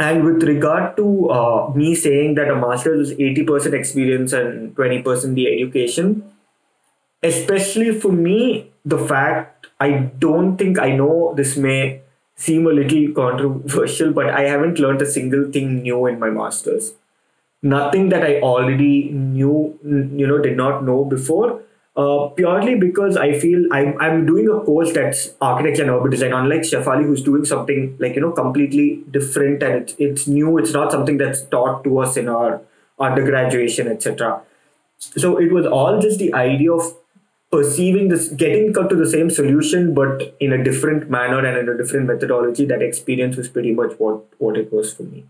and 0.00 0.24
with 0.24 0.42
regard 0.44 0.96
to 0.96 1.30
uh, 1.30 1.70
me 1.74 1.94
saying 1.94 2.34
that 2.36 2.48
a 2.48 2.56
master's 2.56 3.10
is 3.10 3.18
80% 3.18 3.74
experience 3.74 4.32
and 4.32 4.74
20% 4.74 5.34
the 5.34 5.46
education, 5.46 6.24
especially 7.22 7.92
for 8.00 8.10
me, 8.10 8.70
the 8.82 8.96
fact 8.96 9.66
I 9.78 9.90
don't 10.18 10.56
think 10.56 10.78
I 10.78 10.96
know 10.96 11.34
this 11.36 11.58
may 11.58 12.00
seem 12.34 12.66
a 12.66 12.70
little 12.70 13.12
controversial, 13.12 14.12
but 14.14 14.30
I 14.30 14.42
haven't 14.44 14.78
learned 14.78 15.02
a 15.02 15.06
single 15.06 15.52
thing 15.52 15.82
new 15.82 16.06
in 16.06 16.18
my 16.18 16.30
master's. 16.30 16.94
Nothing 17.62 18.08
that 18.08 18.22
I 18.22 18.40
already 18.40 19.10
knew, 19.10 19.78
you 19.84 20.26
know, 20.26 20.38
did 20.38 20.56
not 20.56 20.82
know 20.82 21.04
before 21.04 21.60
uh, 21.96 22.28
purely 22.28 22.76
because 22.76 23.16
I 23.16 23.38
feel 23.38 23.66
I'm, 23.72 23.98
I'm 24.00 24.26
doing 24.26 24.48
a 24.48 24.60
course 24.64 24.92
that's 24.92 25.34
architecture 25.40 25.82
and 25.82 25.90
urban 25.90 26.10
design, 26.10 26.32
unlike 26.32 26.62
Shefali, 26.62 27.04
who's 27.04 27.22
doing 27.22 27.44
something 27.44 27.96
like, 27.98 28.14
you 28.14 28.20
know, 28.20 28.32
completely 28.32 29.02
different 29.10 29.62
and 29.62 29.82
it's, 29.82 29.94
it's 29.98 30.26
new. 30.26 30.58
It's 30.58 30.72
not 30.72 30.92
something 30.92 31.18
that's 31.18 31.42
taught 31.42 31.84
to 31.84 31.98
us 31.98 32.16
in 32.16 32.28
our 32.28 32.62
undergraduation, 32.98 33.88
etc. 33.88 34.42
So 34.98 35.38
it 35.38 35.52
was 35.52 35.66
all 35.66 36.00
just 36.00 36.18
the 36.18 36.32
idea 36.34 36.72
of 36.72 36.94
perceiving 37.50 38.08
this, 38.08 38.28
getting 38.28 38.72
to 38.72 38.94
the 38.94 39.08
same 39.08 39.28
solution, 39.28 39.92
but 39.92 40.36
in 40.38 40.52
a 40.52 40.62
different 40.62 41.10
manner 41.10 41.44
and 41.44 41.58
in 41.58 41.68
a 41.68 41.76
different 41.76 42.06
methodology. 42.06 42.64
That 42.64 42.82
experience 42.82 43.36
was 43.36 43.48
pretty 43.48 43.72
much 43.72 43.92
what, 43.98 44.24
what 44.38 44.56
it 44.56 44.72
was 44.72 44.92
for 44.94 45.02
me. 45.02 45.24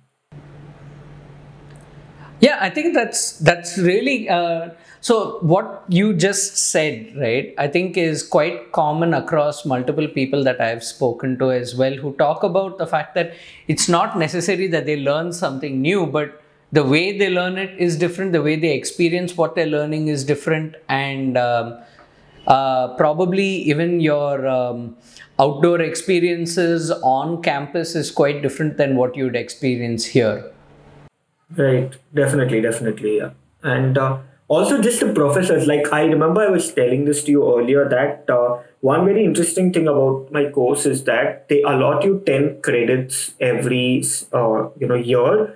Yeah, 2.40 2.58
I 2.61 2.70
think 2.70 2.94
that's 2.94 3.32
that's 3.38 3.76
really 3.76 4.28
uh, 4.28 4.70
so. 5.01 5.38
What 5.40 5.84
you 5.88 6.12
just 6.14 6.57
said, 6.57 7.16
right? 7.16 7.55
I 7.59 7.68
think 7.68 7.96
is 7.96 8.22
quite 8.22 8.72
common 8.72 9.14
across 9.14 9.64
multiple 9.64 10.09
people 10.09 10.44
that 10.44 10.61
I've 10.61 10.84
spoken 10.84 11.38
to 11.38 11.51
as 11.53 11.74
well, 11.74 11.94
who 11.94 12.12
talk 12.14 12.42
about 12.42 12.78
the 12.78 12.86
fact 12.86 13.14
that 13.14 13.34
it's 13.68 13.88
not 13.88 14.18
necessary 14.18 14.66
that 14.68 14.86
they 14.86 14.96
learn 14.96 15.32
something 15.32 15.80
new, 15.80 16.07
but 16.07 16.42
the 16.72 16.84
way 16.84 17.18
they 17.18 17.30
learn 17.30 17.59
it 17.59 17.78
is 17.78 17.96
different. 17.96 18.32
The 18.32 18.42
way 18.42 18.57
they 18.57 18.74
experience 18.74 19.36
what 19.36 19.55
they're 19.55 19.66
learning 19.66 20.09
is 20.09 20.24
different, 20.24 20.76
and 20.88 21.36
um, 21.36 21.78
uh, 22.46 22.96
probably 22.96 23.46
even 23.46 24.01
your 24.01 24.46
um, 24.46 24.96
outdoor 25.38 25.80
experiences 25.80 26.90
on 26.90 27.42
campus 27.42 27.94
is 27.94 28.11
quite 28.11 28.42
different 28.42 28.76
than 28.76 28.96
what 28.96 29.16
you'd 29.16 29.36
experience 29.36 30.05
here. 30.05 30.53
Right, 31.57 31.92
definitely, 32.14 32.61
definitely, 32.61 33.16
yeah. 33.16 33.30
And 33.62 33.98
uh, 33.98 34.18
also, 34.51 34.80
just 34.82 34.98
the 34.98 35.12
professors, 35.12 35.68
like 35.68 35.92
I 35.92 36.03
remember 36.07 36.40
I 36.40 36.48
was 36.48 36.74
telling 36.74 37.05
this 37.05 37.22
to 37.22 37.30
you 37.30 37.57
earlier 37.57 37.88
that 37.88 38.28
uh, 38.28 38.59
one 38.80 39.05
very 39.05 39.24
interesting 39.24 39.72
thing 39.72 39.86
about 39.86 40.32
my 40.32 40.51
course 40.51 40.86
is 40.86 41.05
that 41.05 41.48
they 41.48 41.62
allot 41.62 42.03
you 42.03 42.20
10 42.26 42.61
credits 42.61 43.34
every 43.38 44.03
uh, 44.32 44.68
you 44.80 44.88
know 44.88 44.96
year. 44.96 45.55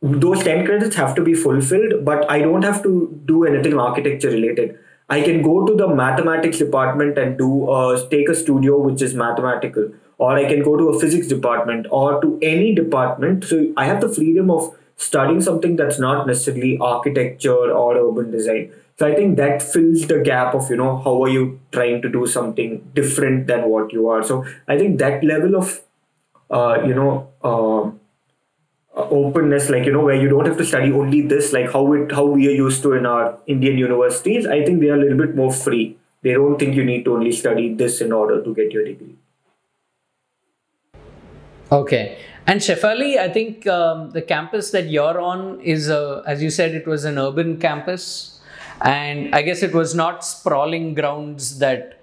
Those 0.00 0.42
10 0.42 0.64
credits 0.64 0.96
have 0.96 1.14
to 1.16 1.22
be 1.22 1.34
fulfilled, 1.34 2.02
but 2.02 2.30
I 2.30 2.38
don't 2.38 2.62
have 2.62 2.82
to 2.84 3.20
do 3.26 3.44
anything 3.44 3.78
architecture 3.78 4.30
related. 4.30 4.78
I 5.10 5.20
can 5.20 5.42
go 5.42 5.66
to 5.66 5.76
the 5.76 5.88
mathematics 5.88 6.56
department 6.56 7.18
and 7.18 7.36
do 7.36 7.68
uh, 7.68 8.08
take 8.08 8.30
a 8.30 8.34
studio 8.34 8.78
which 8.78 9.02
is 9.02 9.12
mathematical, 9.12 9.92
or 10.16 10.32
I 10.38 10.46
can 10.46 10.62
go 10.62 10.78
to 10.78 10.88
a 10.88 10.98
physics 10.98 11.26
department 11.26 11.88
or 11.90 12.22
to 12.22 12.38
any 12.40 12.74
department. 12.74 13.44
So 13.44 13.70
I 13.76 13.84
have 13.84 14.00
the 14.00 14.08
freedom 14.08 14.50
of 14.50 14.74
studying 15.06 15.40
something 15.40 15.76
that's 15.76 15.98
not 15.98 16.26
necessarily 16.26 16.76
architecture 16.78 17.72
or 17.72 17.96
urban 17.96 18.30
design. 18.30 18.70
So 18.98 19.06
I 19.06 19.14
think 19.14 19.38
that 19.38 19.62
fills 19.62 20.06
the 20.06 20.18
gap 20.20 20.54
of, 20.54 20.68
you 20.68 20.76
know, 20.76 20.98
how 20.98 21.22
are 21.22 21.28
you 21.28 21.58
trying 21.72 22.02
to 22.02 22.08
do 22.08 22.26
something 22.26 22.74
different 22.94 23.46
than 23.46 23.70
what 23.70 23.94
you 23.94 24.08
are. 24.10 24.22
So 24.22 24.44
I 24.68 24.76
think 24.76 24.98
that 24.98 25.24
level 25.24 25.56
of, 25.56 25.80
uh, 26.50 26.82
you 26.86 26.94
know, 26.94 27.28
uh, 27.42 27.90
openness, 29.20 29.70
like, 29.70 29.86
you 29.86 29.92
know, 29.92 30.04
where 30.04 30.20
you 30.20 30.28
don't 30.28 30.44
have 30.46 30.58
to 30.58 30.66
study 30.66 30.92
only 30.92 31.22
this, 31.22 31.52
like 31.54 31.72
how 31.72 31.92
it, 31.94 32.12
how 32.12 32.26
we 32.26 32.48
are 32.48 32.58
used 32.66 32.82
to 32.82 32.92
in 32.92 33.06
our 33.06 33.38
Indian 33.46 33.78
universities, 33.78 34.46
I 34.46 34.64
think 34.66 34.80
they 34.80 34.90
are 34.90 34.96
a 34.96 35.00
little 35.00 35.18
bit 35.18 35.34
more 35.34 35.52
free. 35.52 35.96
They 36.22 36.34
don't 36.34 36.58
think 36.58 36.74
you 36.74 36.84
need 36.84 37.06
to 37.06 37.14
only 37.14 37.32
study 37.32 37.72
this 37.74 38.02
in 38.02 38.12
order 38.12 38.44
to 38.44 38.54
get 38.54 38.70
your 38.72 38.84
degree. 38.84 39.16
Okay. 41.72 42.18
And 42.46 42.60
Shefali, 42.60 43.18
I 43.18 43.28
think 43.28 43.66
um, 43.66 44.10
the 44.10 44.22
campus 44.22 44.70
that 44.72 44.88
you're 44.88 45.20
on 45.20 45.60
is, 45.60 45.88
a, 45.88 46.22
as 46.26 46.42
you 46.42 46.50
said, 46.50 46.74
it 46.74 46.86
was 46.86 47.04
an 47.04 47.18
urban 47.18 47.58
campus. 47.60 48.40
And 48.82 49.34
I 49.34 49.42
guess 49.42 49.62
it 49.62 49.74
was 49.74 49.94
not 49.94 50.24
sprawling 50.24 50.94
grounds 50.94 51.58
that 51.58 52.00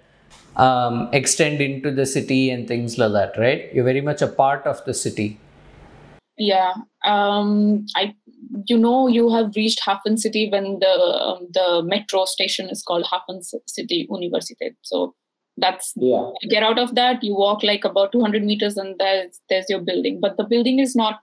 um, 0.55 1.09
extend 1.11 1.59
into 1.59 1.91
the 1.91 2.05
city 2.05 2.49
and 2.49 2.68
things 2.68 2.97
like 2.97 3.11
that, 3.13 3.39
right? 3.39 3.74
You're 3.74 3.84
very 3.84 4.01
much 4.01 4.22
a 4.22 4.28
part 4.28 4.65
of 4.65 4.84
the 4.86 4.93
city. 4.93 5.39
Yeah, 6.38 6.74
um, 7.03 7.86
I 7.95 8.13
you 8.68 8.78
know 8.78 9.07
you 9.07 9.34
have 9.34 9.55
reached 9.55 9.82
Hafen 9.84 10.18
City 10.18 10.49
when 10.51 10.78
the 10.80 10.88
um, 10.88 11.47
the 11.51 11.82
metro 11.84 12.26
station 12.26 12.70
is 12.70 12.84
called 12.84 13.05
Hafen 13.05 13.41
City 13.68 14.07
University. 14.09 14.76
So 14.84 15.15
that's 15.58 15.93
yeah. 15.95 16.30
You 16.41 16.49
get 16.49 16.64
out 16.64 16.80
of 16.80 16.95
that, 16.95 17.24
you 17.24 17.36
walk 17.36 17.64
like 17.64 17.84
about 17.86 18.12
200 18.12 18.43
meters, 18.43 18.78
and 18.78 18.95
there's 18.99 19.39
there's 19.49 19.70
your 19.70 19.82
building. 19.82 20.20
But 20.22 20.38
the 20.38 20.43
building 20.43 20.80
is 20.80 20.95
not 20.95 21.20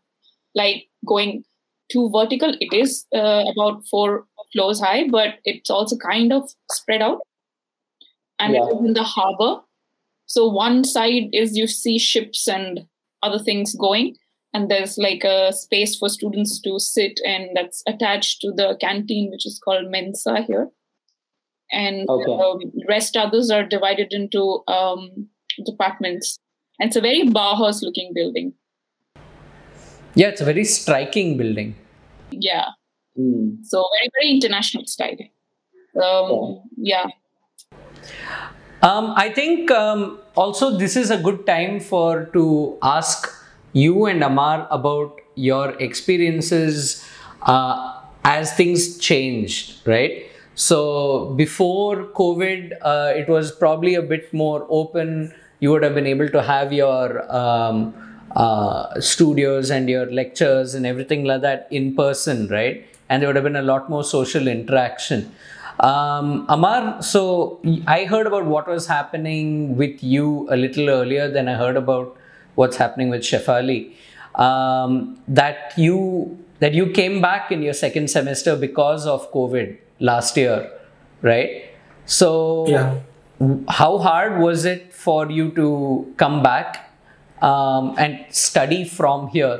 like 0.54 0.88
going 1.06 1.44
too 1.92 2.10
vertical. 2.10 2.54
It 2.60 2.72
is 2.72 3.06
uh, 3.14 3.44
about 3.52 3.84
four 3.86 4.26
floors 4.52 4.80
high, 4.80 5.08
but 5.08 5.34
it's 5.44 5.70
also 5.70 5.96
kind 5.96 6.32
of 6.32 6.50
spread 6.72 7.02
out, 7.02 7.20
and 8.38 8.54
Yeah. 8.54 8.68
in 8.80 8.94
the 8.94 9.04
harbor. 9.04 9.60
So 10.26 10.48
one 10.48 10.84
side 10.84 11.28
is 11.32 11.56
you 11.56 11.66
see 11.66 11.98
ships 11.98 12.48
and 12.48 12.86
other 13.22 13.38
things 13.38 13.74
going, 13.74 14.16
and 14.52 14.70
there's 14.70 14.96
like 14.98 15.22
a 15.24 15.52
space 15.52 15.96
for 15.96 16.08
students 16.08 16.60
to 16.62 16.78
sit, 16.78 17.20
and 17.24 17.50
that's 17.54 17.82
attached 17.86 18.40
to 18.40 18.50
the 18.52 18.76
canteen, 18.80 19.30
which 19.30 19.46
is 19.46 19.60
called 19.62 19.90
Mensa 19.90 20.42
here. 20.42 20.70
And 21.74 22.08
Okay. 22.08 22.32
um, 22.32 22.72
rest 22.88 23.16
others 23.16 23.50
are 23.50 23.64
divided 23.64 24.12
into 24.12 24.62
um, 24.68 25.28
departments. 25.66 26.38
And 26.78 26.88
it's 26.88 26.96
a 26.96 27.00
very 27.00 27.22
Bauhaus 27.24 27.82
looking 27.82 28.12
building. 28.14 28.54
Yeah, 30.14 30.28
it's 30.28 30.40
a 30.40 30.44
very 30.44 30.64
striking 30.64 31.36
building. 31.36 31.74
Yeah. 32.30 32.66
Mm. 33.18 33.64
So 33.64 33.84
very, 33.98 34.10
very 34.14 34.30
international 34.34 34.86
style. 34.86 35.16
Um, 36.00 36.62
yeah. 36.76 37.06
Um, 38.82 39.12
I 39.16 39.30
think 39.30 39.70
um, 39.70 40.18
also 40.36 40.76
this 40.76 40.96
is 40.96 41.10
a 41.10 41.16
good 41.16 41.46
time 41.46 41.80
for 41.80 42.26
to 42.34 42.78
ask 42.82 43.28
you 43.72 44.06
and 44.06 44.22
Amar 44.22 44.68
about 44.70 45.20
your 45.36 45.70
experiences 45.80 47.04
uh, 47.42 48.00
as 48.24 48.52
things 48.54 48.98
changed, 48.98 49.86
right? 49.86 50.26
So 50.54 51.34
before 51.36 52.04
COVID, 52.06 52.72
uh, 52.82 53.12
it 53.16 53.28
was 53.28 53.50
probably 53.52 53.94
a 53.94 54.02
bit 54.02 54.32
more 54.32 54.66
open. 54.68 55.32
You 55.60 55.70
would 55.72 55.82
have 55.82 55.94
been 55.94 56.06
able 56.06 56.28
to 56.28 56.42
have 56.42 56.72
your 56.72 57.30
um, 57.34 57.94
uh, 58.36 59.00
studios 59.00 59.70
and 59.70 59.88
your 59.88 60.06
lectures 60.10 60.74
and 60.74 60.86
everything 60.86 61.24
like 61.24 61.40
that 61.42 61.66
in 61.70 61.94
person, 61.96 62.46
right? 62.48 62.86
And 63.08 63.20
there 63.22 63.28
would 63.28 63.36
have 63.36 63.44
been 63.44 63.56
a 63.56 63.62
lot 63.62 63.90
more 63.90 64.04
social 64.04 64.46
interaction. 64.46 65.32
Um, 65.80 66.46
Amar, 66.48 67.02
so 67.02 67.60
I 67.86 68.04
heard 68.04 68.26
about 68.28 68.44
what 68.44 68.68
was 68.68 68.86
happening 68.86 69.76
with 69.76 70.02
you 70.04 70.46
a 70.50 70.56
little 70.56 70.88
earlier 70.88 71.28
than 71.28 71.48
I 71.48 71.54
heard 71.54 71.76
about 71.76 72.16
what's 72.54 72.76
happening 72.76 73.10
with 73.10 73.22
Shefali. 73.22 73.92
Um, 74.36 75.18
that 75.28 75.72
you 75.76 76.38
that 76.60 76.74
you 76.74 76.90
came 76.90 77.20
back 77.20 77.52
in 77.52 77.62
your 77.62 77.72
second 77.74 78.08
semester 78.08 78.56
because 78.56 79.06
of 79.06 79.30
COVID 79.32 79.78
last 80.10 80.36
year, 80.36 80.70
right? 81.22 81.64
So 82.06 82.30
Yeah. 82.68 82.94
how 83.80 83.98
hard 83.98 84.40
was 84.40 84.64
it 84.64 84.92
for 85.04 85.30
you 85.30 85.50
to 85.60 85.68
come 86.16 86.42
back 86.42 86.90
um, 87.42 87.94
and 87.98 88.20
study 88.30 88.84
from 88.84 89.28
here? 89.28 89.56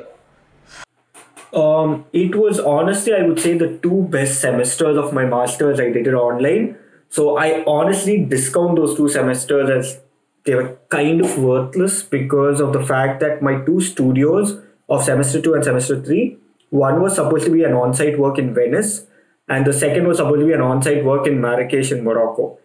Um, 1.52 2.04
it 2.12 2.34
was 2.34 2.58
honestly, 2.58 3.14
I 3.14 3.22
would 3.22 3.38
say, 3.38 3.56
the 3.56 3.78
two 3.82 4.02
best 4.10 4.40
semesters 4.40 4.96
of 4.96 5.12
my 5.12 5.24
master's. 5.24 5.78
I 5.78 5.90
did 5.90 6.06
it 6.06 6.14
online. 6.14 6.76
So 7.10 7.36
I 7.36 7.62
honestly 7.66 8.24
discount 8.24 8.76
those 8.76 8.96
two 8.96 9.08
semesters 9.08 9.70
as 9.70 10.00
they 10.44 10.54
were 10.56 10.76
kind 10.88 11.20
of 11.20 11.38
worthless 11.38 12.02
because 12.02 12.60
of 12.60 12.72
the 12.72 12.84
fact 12.84 13.20
that 13.20 13.40
my 13.40 13.60
two 13.64 13.80
studios 13.80 14.58
of 14.88 15.04
semester 15.04 15.40
two 15.40 15.54
and 15.54 15.62
semester 15.64 16.00
three, 16.02 16.38
one 16.70 17.00
was 17.00 17.14
supposed 17.14 17.46
to 17.46 17.52
be 17.52 17.62
an 17.62 17.72
on 17.72 17.94
site 17.94 18.18
work 18.18 18.38
in 18.38 18.52
Venice, 18.52 19.06
and 19.48 19.66
the 19.66 19.72
second 19.72 20.06
was 20.06 20.18
supposed 20.18 20.40
to 20.40 20.46
be 20.46 20.52
an 20.52 20.60
on 20.60 20.82
site 20.82 21.04
work 21.04 21.26
in 21.26 21.40
Marrakesh 21.40 21.92
in 21.92 22.04
Morocco. 22.04 22.58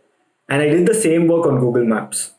And 0.48 0.62
I 0.62 0.70
did 0.70 0.86
the 0.86 0.94
same 0.94 1.28
work 1.28 1.46
on 1.46 1.60
Google 1.60 1.86
Maps. 1.86 2.32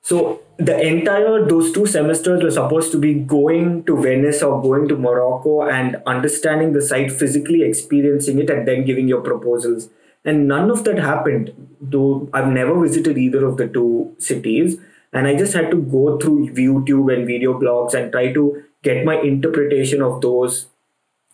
So 0.00 0.40
the 0.58 0.80
entire 0.80 1.46
those 1.46 1.72
two 1.72 1.86
semesters 1.86 2.42
were 2.42 2.50
supposed 2.50 2.92
to 2.92 2.98
be 2.98 3.14
going 3.14 3.84
to 3.84 4.00
Venice 4.00 4.42
or 4.42 4.60
going 4.62 4.88
to 4.88 4.96
Morocco 4.96 5.62
and 5.62 5.96
understanding 6.06 6.72
the 6.72 6.82
site 6.82 7.10
physically, 7.10 7.62
experiencing 7.62 8.38
it, 8.38 8.50
and 8.50 8.68
then 8.68 8.84
giving 8.84 9.08
your 9.08 9.22
proposals. 9.22 9.88
And 10.24 10.46
none 10.48 10.70
of 10.70 10.84
that 10.84 10.98
happened. 10.98 11.52
Though 11.80 12.28
I've 12.32 12.48
never 12.48 12.78
visited 12.80 13.18
either 13.18 13.44
of 13.44 13.56
the 13.56 13.68
two 13.68 14.14
cities, 14.18 14.76
and 15.12 15.26
I 15.26 15.36
just 15.36 15.54
had 15.54 15.70
to 15.70 15.76
go 15.76 16.18
through 16.18 16.48
YouTube 16.50 17.14
and 17.14 17.26
video 17.26 17.58
blogs 17.58 17.94
and 17.94 18.10
try 18.10 18.32
to 18.32 18.62
get 18.82 19.04
my 19.04 19.20
interpretation 19.20 20.02
of 20.02 20.20
those, 20.20 20.66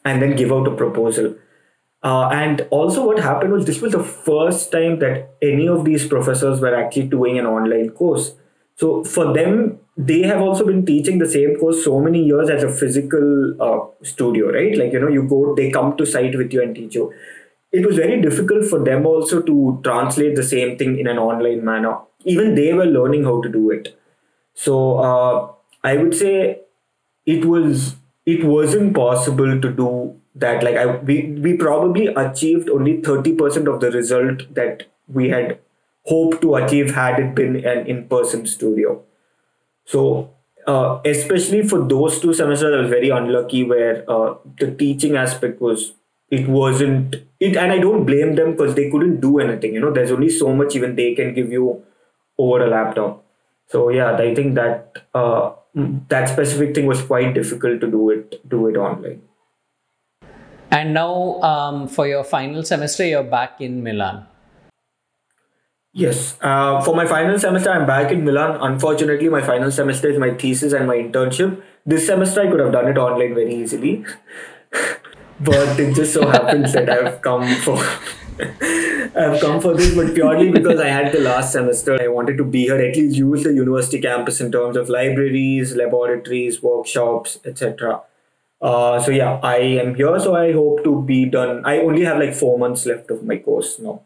and 0.04 0.22
then 0.22 0.36
give 0.36 0.52
out 0.52 0.68
a 0.68 0.74
proposal. 0.74 1.34
Uh, 2.02 2.28
and 2.28 2.66
also, 2.70 3.06
what 3.06 3.18
happened 3.18 3.52
was 3.52 3.66
this 3.66 3.80
was 3.82 3.92
the 3.92 4.02
first 4.02 4.72
time 4.72 4.98
that 5.00 5.34
any 5.42 5.68
of 5.68 5.84
these 5.84 6.06
professors 6.06 6.60
were 6.60 6.74
actually 6.74 7.06
doing 7.06 7.38
an 7.38 7.46
online 7.46 7.90
course. 7.90 8.34
So 8.76 9.04
for 9.04 9.34
them, 9.34 9.78
they 9.98 10.22
have 10.22 10.40
also 10.40 10.64
been 10.64 10.86
teaching 10.86 11.18
the 11.18 11.28
same 11.28 11.56
course 11.56 11.84
so 11.84 12.00
many 12.00 12.24
years 12.24 12.48
as 12.48 12.62
a 12.62 12.70
physical 12.72 13.54
uh, 13.60 13.80
studio, 14.02 14.50
right? 14.50 14.74
Like, 14.78 14.92
you 14.92 15.00
know, 15.00 15.08
you 15.08 15.24
go, 15.24 15.54
they 15.54 15.70
come 15.70 15.94
to 15.98 16.06
site 16.06 16.34
with 16.36 16.52
you 16.54 16.62
and 16.62 16.74
teach 16.74 16.94
you. 16.94 17.12
It 17.72 17.86
was 17.86 17.96
very 17.96 18.20
difficult 18.20 18.64
for 18.64 18.82
them 18.82 19.06
also 19.06 19.42
to 19.42 19.80
translate 19.84 20.36
the 20.36 20.42
same 20.42 20.78
thing 20.78 20.98
in 20.98 21.06
an 21.06 21.18
online 21.18 21.64
manner. 21.64 21.98
Even 22.24 22.54
they 22.54 22.72
were 22.72 22.86
learning 22.86 23.24
how 23.24 23.42
to 23.42 23.48
do 23.48 23.70
it. 23.70 23.96
So 24.54 24.98
uh, 24.98 25.52
I 25.84 25.96
would 25.96 26.14
say 26.14 26.60
it 27.26 27.44
was 27.44 27.96
it 28.26 28.44
wasn't 28.44 28.94
possible 28.94 29.60
to 29.60 29.72
do 29.72 30.19
that 30.40 30.62
like 30.62 30.76
i 30.76 30.86
we, 30.86 31.16
we 31.46 31.56
probably 31.56 32.06
achieved 32.08 32.68
only 32.70 33.00
30% 33.02 33.72
of 33.72 33.80
the 33.80 33.90
result 33.90 34.42
that 34.54 34.84
we 35.08 35.28
had 35.28 35.58
hoped 36.06 36.40
to 36.42 36.54
achieve 36.56 36.94
had 36.94 37.18
it 37.20 37.34
been 37.34 37.56
an 37.64 37.86
in-person 37.86 38.46
studio. 38.46 39.02
So 39.84 40.30
uh, 40.66 41.00
especially 41.04 41.66
for 41.66 41.80
those 41.88 42.20
two 42.20 42.34
semesters 42.34 42.74
i 42.74 42.80
was 42.80 42.90
very 42.90 43.08
unlucky 43.10 43.64
where 43.64 44.04
uh, 44.10 44.34
the 44.58 44.70
teaching 44.72 45.16
aspect 45.16 45.60
was 45.60 45.92
it 46.30 46.48
wasn't 46.48 47.16
it 47.40 47.56
and 47.56 47.72
i 47.72 47.78
don't 47.78 48.04
blame 48.04 48.34
them 48.34 48.52
because 48.52 48.74
they 48.74 48.90
couldn't 48.90 49.20
do 49.20 49.38
anything 49.38 49.74
you 49.74 49.80
know? 49.80 49.92
There's 49.92 50.10
only 50.12 50.28
so 50.28 50.54
much 50.54 50.76
even 50.76 50.96
they 50.96 51.14
can 51.14 51.34
give 51.34 51.50
you 51.50 51.82
over 52.38 52.64
a 52.64 52.68
laptop. 52.68 53.24
So 53.68 53.88
yeah 53.90 54.16
i 54.16 54.34
think 54.34 54.54
that 54.56 54.98
uh, 55.14 55.52
that 56.08 56.28
specific 56.28 56.74
thing 56.74 56.86
was 56.86 57.02
quite 57.02 57.34
difficult 57.34 57.80
to 57.80 57.90
do 57.90 58.10
it 58.10 58.40
do 58.48 58.68
it 58.68 58.76
online 58.76 59.22
And 60.70 60.94
now, 60.94 61.40
um, 61.42 61.88
for 61.88 62.06
your 62.06 62.22
final 62.22 62.62
semester, 62.62 63.04
you're 63.04 63.24
back 63.24 63.60
in 63.60 63.82
Milan. 63.82 64.26
Yes. 65.92 66.36
Uh, 66.40 66.80
for 66.80 66.94
my 66.94 67.04
final 67.06 67.38
semester, 67.38 67.70
I'm 67.70 67.86
back 67.86 68.12
in 68.12 68.24
Milan. 68.24 68.58
Unfortunately, 68.60 69.28
my 69.28 69.40
final 69.40 69.72
semester 69.72 70.08
is 70.08 70.18
my 70.18 70.34
thesis 70.34 70.72
and 70.72 70.86
my 70.86 70.96
internship. 70.96 71.60
This 71.84 72.06
semester, 72.06 72.42
I 72.42 72.50
could 72.50 72.60
have 72.60 72.72
done 72.72 72.86
it 72.86 72.96
online 72.96 73.34
very 73.34 73.54
easily. 73.54 74.04
but 75.40 75.80
it 75.80 75.94
just 75.94 76.14
so 76.14 76.28
happens 76.28 76.72
that 76.74 76.88
I've 76.88 77.20
come 77.20 77.48
for. 77.56 77.76
I've 78.40 79.40
come 79.40 79.60
for 79.60 79.74
this, 79.74 79.92
but 79.94 80.14
purely 80.14 80.50
because 80.50 80.78
I 80.78 80.88
had 80.88 81.12
the 81.12 81.20
last 81.20 81.52
semester. 81.52 82.00
I 82.00 82.06
wanted 82.06 82.38
to 82.38 82.44
be 82.44 82.62
here, 82.62 82.76
at 82.76 82.96
least 82.96 83.16
use 83.16 83.42
the 83.42 83.52
university 83.52 84.00
campus 84.00 84.40
in 84.40 84.52
terms 84.52 84.76
of 84.76 84.88
libraries, 84.88 85.74
laboratories, 85.74 86.62
workshops, 86.62 87.40
etc. 87.44 88.02
Uh, 88.60 89.00
so 89.00 89.10
yeah, 89.10 89.40
I 89.42 89.56
am 89.56 89.94
here. 89.94 90.18
So 90.20 90.36
I 90.36 90.52
hope 90.52 90.84
to 90.84 91.02
be 91.02 91.24
done. 91.24 91.62
I 91.64 91.78
only 91.78 92.04
have 92.04 92.18
like 92.18 92.34
four 92.34 92.58
months 92.58 92.84
left 92.86 93.10
of 93.10 93.24
my 93.24 93.38
course 93.38 93.78
now. 93.78 94.02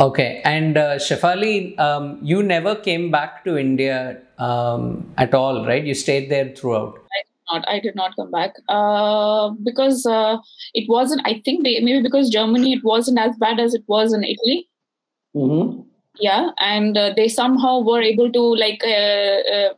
Okay, 0.00 0.42
and 0.44 0.76
uh, 0.76 0.96
Shefali, 0.96 1.78
um, 1.78 2.18
you 2.20 2.42
never 2.42 2.74
came 2.74 3.12
back 3.12 3.44
to 3.44 3.56
India 3.56 4.20
um, 4.38 5.12
at 5.16 5.34
all, 5.34 5.64
right? 5.64 5.84
You 5.84 5.94
stayed 5.94 6.30
there 6.30 6.52
throughout. 6.54 6.98
not. 7.52 7.64
I 7.68 7.78
did 7.78 7.94
not 7.94 8.16
come 8.16 8.30
back 8.30 8.54
uh, 8.68 9.50
because 9.62 10.04
uh, 10.04 10.38
it 10.72 10.86
wasn't. 10.88 11.22
I 11.24 11.40
think 11.44 11.62
they, 11.62 11.78
maybe 11.80 12.02
because 12.02 12.28
Germany 12.28 12.72
it 12.72 12.82
wasn't 12.82 13.20
as 13.20 13.36
bad 13.36 13.60
as 13.60 13.72
it 13.72 13.84
was 13.86 14.12
in 14.12 14.24
Italy. 14.24 14.68
Mm-hmm. 15.36 15.82
Yeah, 16.18 16.50
and 16.58 16.96
uh, 16.96 17.12
they 17.16 17.28
somehow 17.28 17.80
were 17.80 18.02
able 18.02 18.32
to 18.32 18.40
like 18.40 18.82
uh, 18.84 18.88
uh, 18.88 19.74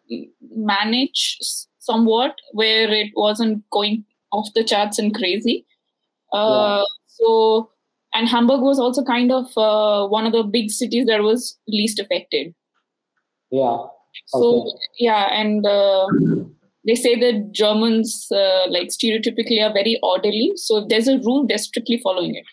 manage 0.54 1.38
s- 1.40 1.68
somewhat 1.86 2.44
where 2.52 2.92
it 2.92 3.10
wasn't 3.14 3.64
going 3.70 4.04
off 4.32 4.48
the 4.54 4.64
charts 4.64 4.98
and 4.98 5.14
crazy. 5.14 5.64
Uh, 6.32 6.84
So 7.16 7.70
and 8.14 8.28
Hamburg 8.28 8.60
was 8.60 8.78
also 8.78 9.02
kind 9.04 9.32
of 9.32 9.46
uh, 9.56 10.06
one 10.08 10.26
of 10.26 10.32
the 10.32 10.42
big 10.42 10.70
cities 10.70 11.06
that 11.06 11.22
was 11.22 11.58
least 11.68 11.98
affected. 11.98 12.54
Yeah. 13.50 13.78
So 14.26 14.42
Okay. 14.60 14.70
yeah, 15.06 15.24
and 15.40 15.66
uh, 15.66 16.06
they 16.86 16.94
say 16.94 17.14
that 17.20 17.52
Germans 17.52 18.28
uh, 18.32 18.66
like 18.76 18.88
stereotypically 18.88 19.62
are 19.62 19.72
very 19.72 19.98
orderly. 20.02 20.52
So 20.56 20.78
if 20.78 20.88
there's 20.88 21.08
a 21.08 21.18
rule, 21.18 21.46
they're 21.46 21.58
strictly 21.58 21.98
following 22.02 22.34
it. 22.36 22.44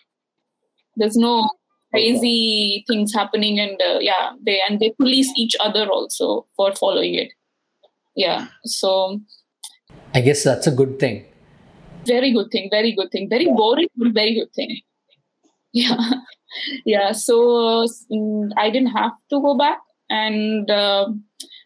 There's 0.96 1.16
no 1.16 1.48
crazy 1.92 2.84
things 2.88 3.14
happening, 3.14 3.58
and 3.60 3.80
uh, 3.80 3.98
yeah, 4.00 4.32
they 4.44 4.60
and 4.68 4.80
they 4.80 4.90
police 5.00 5.32
each 5.36 5.56
other 5.60 5.86
also 5.88 6.46
for 6.56 6.74
following 6.74 7.14
it. 7.14 7.32
Yeah. 8.16 8.48
So 8.64 9.20
I 10.14 10.20
guess 10.20 10.44
that's 10.44 10.66
a 10.66 10.70
good 10.70 10.98
thing. 10.98 11.24
Very 12.06 12.32
good 12.32 12.50
thing. 12.50 12.68
Very 12.70 12.92
good 12.92 13.10
thing. 13.10 13.28
Very 13.28 13.46
boring, 13.46 13.88
but 13.96 14.12
very 14.12 14.34
good 14.34 14.52
thing. 14.54 14.80
Yeah, 15.72 15.96
yeah. 16.86 17.12
So 17.12 17.82
uh, 17.82 17.86
I 18.56 18.70
didn't 18.70 18.92
have 18.92 19.12
to 19.30 19.40
go 19.40 19.56
back, 19.56 19.78
and 20.10 20.70
uh, 20.70 21.08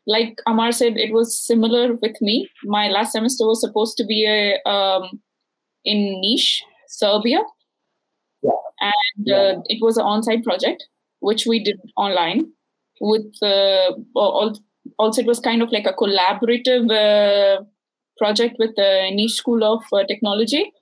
like 0.07 0.39
Amar 0.47 0.73
said, 0.73 0.97
it 0.97 1.13
was 1.13 1.37
similar 1.39 1.95
with 1.95 2.17
me. 2.23 2.49
My 2.65 2.89
last 2.89 3.13
semester 3.13 3.45
was 3.47 3.61
supposed 3.61 3.97
to 3.99 4.07
be 4.07 4.25
a 4.27 4.59
um, 4.69 5.21
in 5.85 6.23
Niš 6.25 6.61
Serbia, 6.89 7.41
Yeah. 8.43 8.53
and 8.81 9.27
Yeah. 9.27 9.37
uh, 9.37 9.63
it 9.67 9.83
was 9.83 9.97
an 9.99 10.05
on-site 10.05 10.45
project 10.45 10.87
which 11.21 11.47
we 11.47 11.63
did 11.63 11.81
online. 11.97 12.47
With 13.01 13.35
uh, 13.43 13.93
al- 14.17 14.59
also, 14.99 15.23
it 15.23 15.27
was 15.27 15.41
kind 15.41 15.63
of 15.63 15.71
like 15.71 15.87
a 15.87 15.93
collaborative 15.93 16.91
uh, 16.91 17.63
project 18.19 18.57
with 18.59 18.75
the 18.77 19.11
Niš 19.13 19.33
School 19.33 19.65
of 19.65 19.83
uh, 19.93 20.05
Technology 20.05 20.73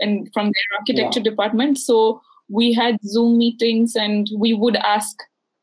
and 0.00 0.28
from 0.32 0.46
their 0.46 0.78
architecture 0.78 1.20
department. 1.20 1.78
So 1.78 2.20
we 2.48 2.72
had 2.72 2.96
Zoom 3.04 3.38
meetings, 3.38 3.96
and 3.96 4.28
we 4.36 4.54
would 4.54 4.76
ask 4.76 5.16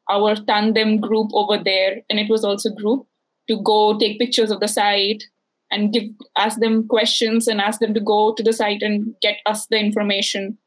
our 0.09 0.35
tandem 0.35 0.99
group 0.99 1.29
over 1.33 1.57
there, 1.57 2.01
and 2.09 2.19
it 2.19 2.29
was 2.29 2.43
also 2.43 2.69
group 2.69 3.07
to 3.49 3.61
go 3.61 3.97
take 3.97 4.19
pictures 4.19 4.51
of 4.51 4.59
the 4.59 4.67
site 4.67 5.23
and 5.71 5.91
give 5.91 6.03
ask 6.37 6.59
them 6.59 6.87
questions 6.87 7.47
and 7.47 7.59
ask 7.59 7.79
them 7.79 7.93
to 7.93 7.99
go 7.99 8.33
to 8.33 8.43
the 8.43 8.53
site 8.53 8.81
and 8.81 9.15
get 9.21 9.37
us 9.45 9.65
the 9.67 9.77
information 9.77 10.57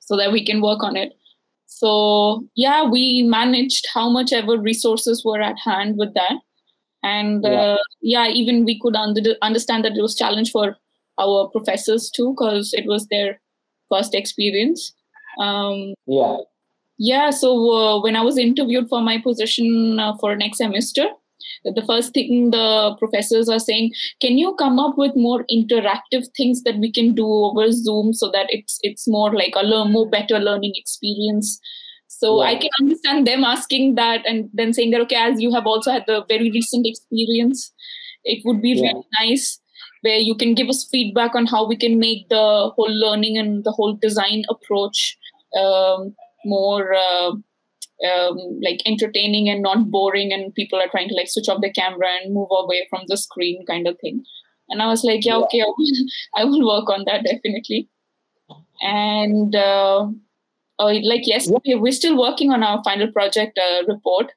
so 0.00 0.16
that 0.16 0.32
we 0.32 0.44
can 0.44 0.60
work 0.60 0.82
on 0.82 0.96
it 0.96 1.15
so 1.80 1.90
yeah 2.64 2.82
we 2.96 3.02
managed 3.32 3.86
how 3.94 4.08
much 4.16 4.32
ever 4.32 4.56
resources 4.66 5.22
were 5.24 5.40
at 5.46 5.58
hand 5.64 5.96
with 6.02 6.12
that 6.14 6.36
and 7.02 7.44
Yeah. 7.44 7.60
uh, 7.64 7.78
yeah 8.14 8.28
even 8.42 8.64
we 8.70 8.78
could 8.84 8.96
under- 8.96 9.36
understand 9.50 9.84
that 9.84 9.96
it 9.96 10.02
was 10.06 10.16
challenge 10.22 10.52
for 10.52 10.76
our 11.24 11.48
professors 11.56 12.10
too 12.18 12.30
because 12.32 12.72
it 12.82 12.86
was 12.86 13.06
their 13.08 13.40
first 13.94 14.14
experience 14.22 14.92
um, 15.40 15.94
Yeah. 16.06 16.36
yeah 16.98 17.30
so 17.30 17.52
uh, 17.80 18.00
when 18.02 18.16
i 18.16 18.22
was 18.30 18.38
interviewed 18.46 18.88
for 18.94 19.02
my 19.10 19.18
position 19.28 20.00
uh, 20.06 20.16
for 20.24 20.34
next 20.36 20.58
semester 20.64 21.08
the 21.64 21.84
first 21.86 22.12
thing 22.14 22.50
the 22.50 22.94
professors 22.98 23.48
are 23.48 23.58
saying 23.58 23.90
can 24.20 24.38
you 24.38 24.54
come 24.54 24.78
up 24.78 24.96
with 24.96 25.12
more 25.16 25.44
interactive 25.50 26.26
things 26.36 26.62
that 26.62 26.78
we 26.78 26.90
can 26.92 27.14
do 27.14 27.26
over 27.26 27.70
zoom 27.72 28.12
so 28.12 28.30
that 28.30 28.46
it's 28.50 28.78
it's 28.82 29.08
more 29.08 29.32
like 29.34 29.54
a 29.56 29.62
learn 29.62 29.92
more 29.92 30.08
better 30.08 30.38
learning 30.38 30.72
experience 30.76 31.58
so 32.08 32.40
i 32.40 32.54
can 32.54 32.70
understand 32.80 33.26
them 33.26 33.44
asking 33.44 33.94
that 33.94 34.24
and 34.26 34.48
then 34.54 34.72
saying 34.72 34.90
that 34.90 35.00
okay 35.00 35.16
as 35.16 35.40
you 35.40 35.52
have 35.52 35.66
also 35.66 35.90
had 35.90 36.04
the 36.06 36.24
very 36.28 36.50
recent 36.50 36.86
experience 36.86 37.72
it 38.24 38.42
would 38.44 38.60
be 38.62 38.70
Yeah. 38.70 38.92
really 38.92 39.06
nice 39.20 39.60
where 40.02 40.18
you 40.18 40.34
can 40.36 40.54
give 40.54 40.68
us 40.68 40.86
feedback 40.90 41.34
on 41.34 41.46
how 41.46 41.66
we 41.66 41.76
can 41.76 41.98
make 41.98 42.28
the 42.28 42.70
whole 42.76 42.94
learning 43.04 43.38
and 43.38 43.64
the 43.64 43.72
whole 43.72 43.94
design 43.94 44.44
approach 44.48 45.16
um, 45.60 46.14
more 46.44 46.94
uh, 46.94 47.32
um, 48.10 48.38
like 48.62 48.80
entertaining 48.86 49.48
and 49.48 49.62
not 49.62 49.90
boring 49.90 50.32
and 50.32 50.54
people 50.54 50.78
are 50.80 50.88
trying 50.88 51.08
to 51.08 51.14
like 51.14 51.28
switch 51.28 51.48
off 51.48 51.60
the 51.62 51.72
camera 51.72 52.08
and 52.22 52.34
move 52.34 52.48
away 52.50 52.86
from 52.90 53.02
the 53.08 53.16
screen 53.16 53.64
kind 53.66 53.86
of 53.88 53.98
thing. 54.00 54.24
And 54.68 54.82
i 54.82 54.86
was 54.88 55.04
like 55.04 55.24
yeah, 55.24 55.38
Yeah. 55.38 55.44
okay 55.44 55.60
I 55.62 55.66
will, 55.66 55.86
I 56.36 56.44
will 56.44 56.66
work 56.66 56.90
on 56.90 57.04
that 57.06 57.24
definitely. 57.24 57.88
And 58.82 59.54
uh, 59.56 60.08
uh, 60.78 60.92
like 61.02 61.26
yesterday 61.26 61.74
we're 61.74 61.92
still 61.92 62.18
working 62.18 62.52
on 62.52 62.62
our 62.62 62.82
final 62.84 63.10
project 63.12 63.58
uh, 63.58 63.82
report. 63.88 64.32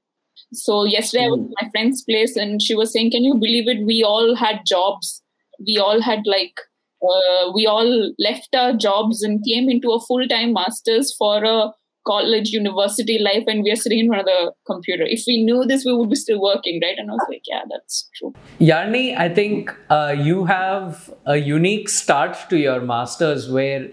So 0.54 0.84
yesterday 0.86 1.26
i 1.26 1.28
was 1.28 1.40
Mm. 1.40 1.46
at 1.46 1.64
my 1.66 1.70
friend's 1.72 2.04
place 2.04 2.36
and 2.36 2.62
she 2.62 2.76
was 2.76 2.94
saying 2.94 3.12
can 3.12 3.24
you 3.24 3.36
believe 3.36 3.68
it? 3.68 3.86
We 3.86 4.04
all 4.04 4.36
had 4.36 4.62
jobs. 4.66 5.22
We 5.68 5.78
all 5.78 6.02
had 6.02 6.22
like 6.26 6.60
uh, 7.02 7.52
we 7.54 7.66
all 7.66 8.12
left 8.20 8.56
our 8.56 8.74
jobs 8.74 9.22
and 9.24 9.44
came 9.46 9.70
into 9.70 9.92
a 9.92 10.00
full-time 10.02 10.54
masters 10.54 11.14
for 11.18 11.44
a 11.44 11.72
college 12.06 12.50
university 12.50 13.20
life 13.20 13.44
and 13.48 13.64
we 13.64 13.72
are 13.72 13.76
sitting 13.76 14.00
in 14.00 14.08
front 14.08 14.22
of 14.22 14.26
the 14.26 14.52
computer 14.66 15.04
if 15.06 15.24
we 15.28 15.44
knew 15.44 15.66
this 15.66 15.86
we 15.86 15.94
would 15.94 16.10
be 16.10 16.16
still 16.16 16.42
working 16.42 16.80
right 16.84 16.98
and 16.98 17.12
i 17.12 17.14
was 17.14 17.26
like 17.30 17.42
yeah 17.48 17.62
that's 17.70 18.10
true 18.18 18.34
Yarni, 18.60 19.18
I 19.18 19.30
think 19.30 19.74
uh, 19.90 20.14
you 20.18 20.46
have 20.46 21.14
a 21.26 21.38
unique 21.38 21.88
start 21.88 22.38
to 22.50 22.58
your 22.58 22.82
masters 22.82 23.50
where 23.50 23.90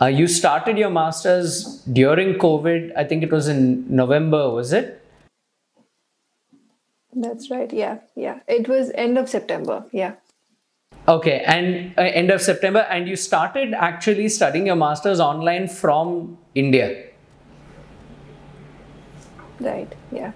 uh, 0.00 0.06
you 0.06 0.26
started 0.26 0.78
your 0.78 0.90
masters 0.90 1.82
during 1.92 2.34
COVID. 2.34 2.92
I 2.96 3.04
think 3.04 3.22
it 3.22 3.30
was 3.30 3.48
in 3.48 3.84
November, 3.94 4.50
was 4.50 4.72
it? 4.72 5.04
That's 7.14 7.50
right. 7.50 7.72
Yeah, 7.72 7.98
yeah. 8.14 8.40
It 8.46 8.68
was 8.68 8.92
end 8.94 9.18
of 9.18 9.28
September. 9.28 9.84
Yeah. 9.92 10.14
Okay, 11.06 11.42
and 11.46 11.92
uh, 11.98 12.02
end 12.02 12.30
of 12.30 12.40
September, 12.40 12.80
and 12.90 13.08
you 13.08 13.16
started 13.16 13.74
actually 13.74 14.28
studying 14.28 14.66
your 14.66 14.76
masters 14.76 15.20
online 15.20 15.66
from 15.66 16.38
India. 16.54 17.07
Right. 19.60 19.94
Yeah. 20.12 20.32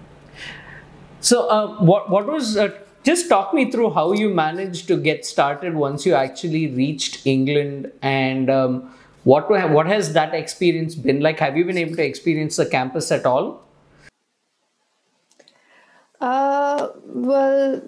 So, 1.19 1.47
uh, 1.47 1.75
what 1.77 2.09
what 2.09 2.27
was? 2.27 2.57
Uh, 2.57 2.71
just 3.03 3.29
talk 3.29 3.53
me 3.53 3.69
through 3.71 3.91
how 3.91 4.13
you 4.13 4.29
managed 4.29 4.87
to 4.87 4.97
get 4.97 5.25
started 5.25 5.75
once 5.75 6.05
you 6.05 6.13
actually 6.13 6.67
reached 6.67 7.25
England, 7.25 7.91
and 8.01 8.49
um, 8.49 8.93
what 9.23 9.49
what 9.49 9.87
has 9.87 10.13
that 10.13 10.33
experience 10.33 10.95
been 10.95 11.21
like? 11.21 11.39
Have 11.39 11.57
you 11.57 11.65
been 11.65 11.77
able 11.77 11.95
to 11.95 12.05
experience 12.05 12.57
the 12.57 12.65
campus 12.65 13.11
at 13.11 13.25
all? 13.25 13.63
Uh, 16.19 16.89
well, 17.05 17.81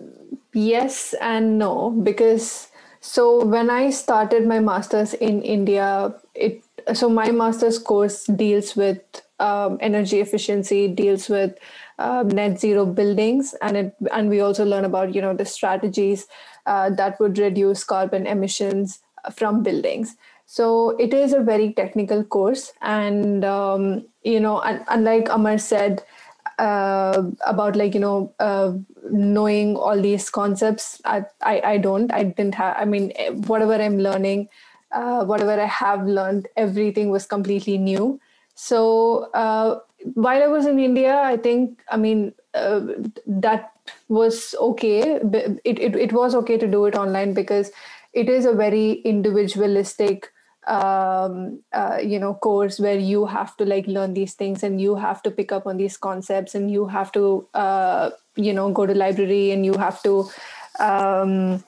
yes 0.54 1.14
and 1.22 1.58
no, 1.58 1.92
because 1.92 2.70
so 3.02 3.46
when 3.46 3.70
I 3.70 3.90
started 3.90 4.48
my 4.48 4.60
master's 4.60 5.14
in 5.14 5.42
India, 5.42 6.14
it 6.34 6.64
so 6.94 7.10
my 7.10 7.32
master's 7.32 7.80
course 7.80 8.26
deals 8.26 8.76
with 8.76 9.00
um, 9.40 9.78
energy 9.82 10.20
efficiency, 10.20 10.88
deals 10.88 11.30
with 11.30 11.58
um, 12.00 12.28
net 12.30 12.60
zero 12.60 12.86
buildings, 12.86 13.54
and 13.62 13.78
it 13.78 13.96
and 14.12 14.30
we 14.30 14.40
also 14.40 14.66
learn 14.66 14.86
about 14.86 15.14
you 15.16 15.22
know 15.22 15.34
the 15.34 15.46
strategies 15.46 16.28
uh, 16.66 16.90
that 16.92 17.20
would 17.20 17.38
reduce 17.38 17.84
carbon 17.84 18.26
emissions 18.28 19.00
from 19.36 19.64
buildings. 19.64 20.16
So 20.46 20.92
it 20.98 21.14
is 21.14 21.34
a 21.34 21.40
very 21.40 21.74
technical 21.74 22.24
course, 22.24 22.72
and 22.82 23.44
um, 23.44 24.06
you 24.24 24.40
know, 24.40 24.60
un- 24.62 24.84
unlike 24.88 25.28
Amar 25.30 25.58
said, 25.58 26.04
uh, 26.60 27.24
about 27.46 27.76
like 27.76 27.94
you 27.94 28.00
know 28.00 28.34
uh, 28.40 28.74
knowing 29.12 29.76
all 29.76 30.02
these 30.02 30.30
concepts 30.30 31.02
I, 31.06 31.26
I 31.42 31.62
i 31.74 31.78
don't. 31.78 32.12
I 32.14 32.24
didn't 32.24 32.56
have 32.56 32.76
i 32.78 32.86
mean 32.86 33.12
whatever 33.48 33.74
i'm 33.76 33.98
learning 34.00 34.48
uh, 34.92 35.26
whatever 35.26 35.60
i 35.60 35.66
have 35.66 36.06
learned 36.06 36.48
everything 36.56 37.10
was 37.10 37.26
completely 37.26 37.78
new 37.78 38.20
so 38.56 39.30
uh, 39.34 39.80
while 40.14 40.42
i 40.44 40.48
was 40.48 40.66
in 40.66 40.80
india 40.80 41.22
i 41.22 41.38
think 41.38 41.84
i 41.90 41.98
mean 41.98 42.34
uh, 42.54 42.82
that 43.28 43.72
was 44.08 44.56
okay. 44.60 45.20
It, 45.64 45.80
it, 45.80 45.96
it 45.96 46.14
was 46.14 46.34
okay 46.36 46.58
to 46.58 46.68
do 46.68 46.86
it 46.86 46.96
online 46.96 47.34
because 47.34 47.72
it 48.14 48.30
is 48.30 48.46
a 48.46 48.54
very 48.54 48.94
individualistic 48.94 50.32
um, 50.68 51.62
uh, 51.74 52.00
you 52.02 52.18
know 52.20 52.34
course 52.34 52.80
where 52.80 52.98
you 52.98 53.28
have 53.28 53.56
to 53.58 53.66
like 53.66 53.86
learn 53.86 54.14
these 54.16 54.34
things 54.34 54.64
and 54.64 54.82
you 54.82 54.96
have 54.96 55.22
to 55.24 55.30
pick 55.30 55.52
up 55.52 55.68
on 55.68 55.78
these 55.78 55.96
concepts 55.98 56.56
and 56.56 56.72
you 56.72 56.88
have 56.88 57.12
to 57.12 57.48
uh, 57.54 58.10
you 58.36 58.54
know 58.54 58.72
go 58.72 58.86
to 58.88 58.96
library 58.96 59.52
and 59.52 59.66
you 59.66 59.74
have 59.74 60.02
to 60.02 60.28
um, 60.80 61.64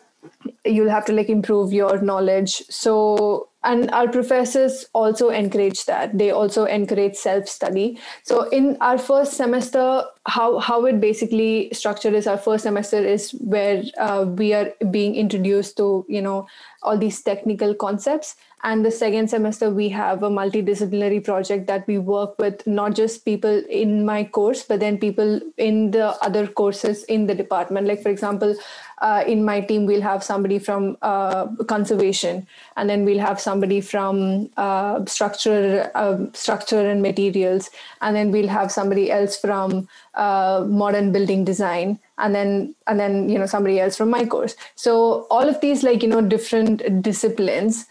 you'll 0.65 0.89
have 0.89 1.05
to 1.05 1.13
like 1.13 1.29
improve 1.29 1.73
your 1.73 2.01
knowledge. 2.01 2.63
So 2.69 3.49
and 3.63 3.89
our 3.91 4.07
professors 4.07 4.85
also 4.93 5.29
encourage 5.29 5.85
that. 5.85 6.17
They 6.17 6.31
also 6.31 6.65
encourage 6.65 7.15
self 7.15 7.47
study 7.47 7.99
so 8.23 8.43
in 8.49 8.77
our 8.81 8.97
first 8.97 9.33
semester 9.33 10.03
how 10.25 10.59
how 10.59 10.85
it 10.85 10.99
basically 10.99 11.69
structured 11.71 12.13
is 12.13 12.27
our 12.27 12.37
first 12.37 12.63
semester 12.63 12.97
is 12.97 13.31
where 13.39 13.83
uh, 13.97 14.25
we 14.27 14.53
are 14.53 14.73
being 14.91 15.15
introduced 15.15 15.77
to 15.77 16.05
you 16.07 16.21
know 16.21 16.47
all 16.83 16.97
these 16.97 17.21
technical 17.21 17.73
concepts. 17.73 18.35
And 18.63 18.83
the 18.83 18.91
second 18.91 19.29
semester 19.29 19.69
we 19.69 19.87
have 19.89 20.23
a 20.23 20.29
multidisciplinary 20.29 21.23
project 21.23 21.67
that 21.67 21.85
we 21.87 21.99
work 21.99 22.39
with 22.39 22.65
not 22.65 22.95
just 22.95 23.23
people 23.23 23.61
in 23.69 24.03
my 24.03 24.23
course 24.23 24.63
but 24.63 24.79
then 24.79 24.97
people 24.97 25.39
in 25.57 25.91
the 25.91 26.07
other 26.23 26.47
courses 26.47 27.03
in 27.03 27.27
the 27.27 27.35
department. 27.35 27.87
Like 27.87 28.01
for 28.01 28.09
example 28.09 28.55
uh, 28.99 29.23
in 29.27 29.45
my 29.45 29.61
team 29.61 29.85
we'll 29.85 30.01
have 30.01 30.23
somebody 30.23 30.57
from 30.57 30.97
uh, 31.03 31.47
conservation. 31.67 32.47
And 32.75 32.89
then 32.89 33.05
we'll 33.05 33.19
have 33.19 33.39
somebody 33.47 33.79
from 33.81 34.49
uh, 34.57 35.03
structure 35.05 35.91
um, 35.95 36.31
structure 36.33 36.83
and 36.91 37.01
materials 37.01 37.69
and 38.01 38.15
then 38.15 38.31
we'll 38.31 38.53
have 38.55 38.71
somebody 38.77 39.05
else 39.17 39.37
from 39.45 39.87
uh, 40.15 40.65
modern 40.67 41.11
building 41.11 41.45
design 41.51 41.99
and 42.17 42.35
then 42.39 42.73
and 42.87 42.99
then 42.99 43.29
you 43.29 43.37
know 43.39 43.51
somebody 43.55 43.79
else 43.79 43.95
from 43.97 44.09
my 44.09 44.25
course. 44.25 44.55
So 44.75 45.27
all 45.37 45.47
of 45.53 45.61
these 45.61 45.83
like 45.83 46.03
you 46.03 46.09
know 46.09 46.21
different 46.21 46.83
disciplines 47.01 47.85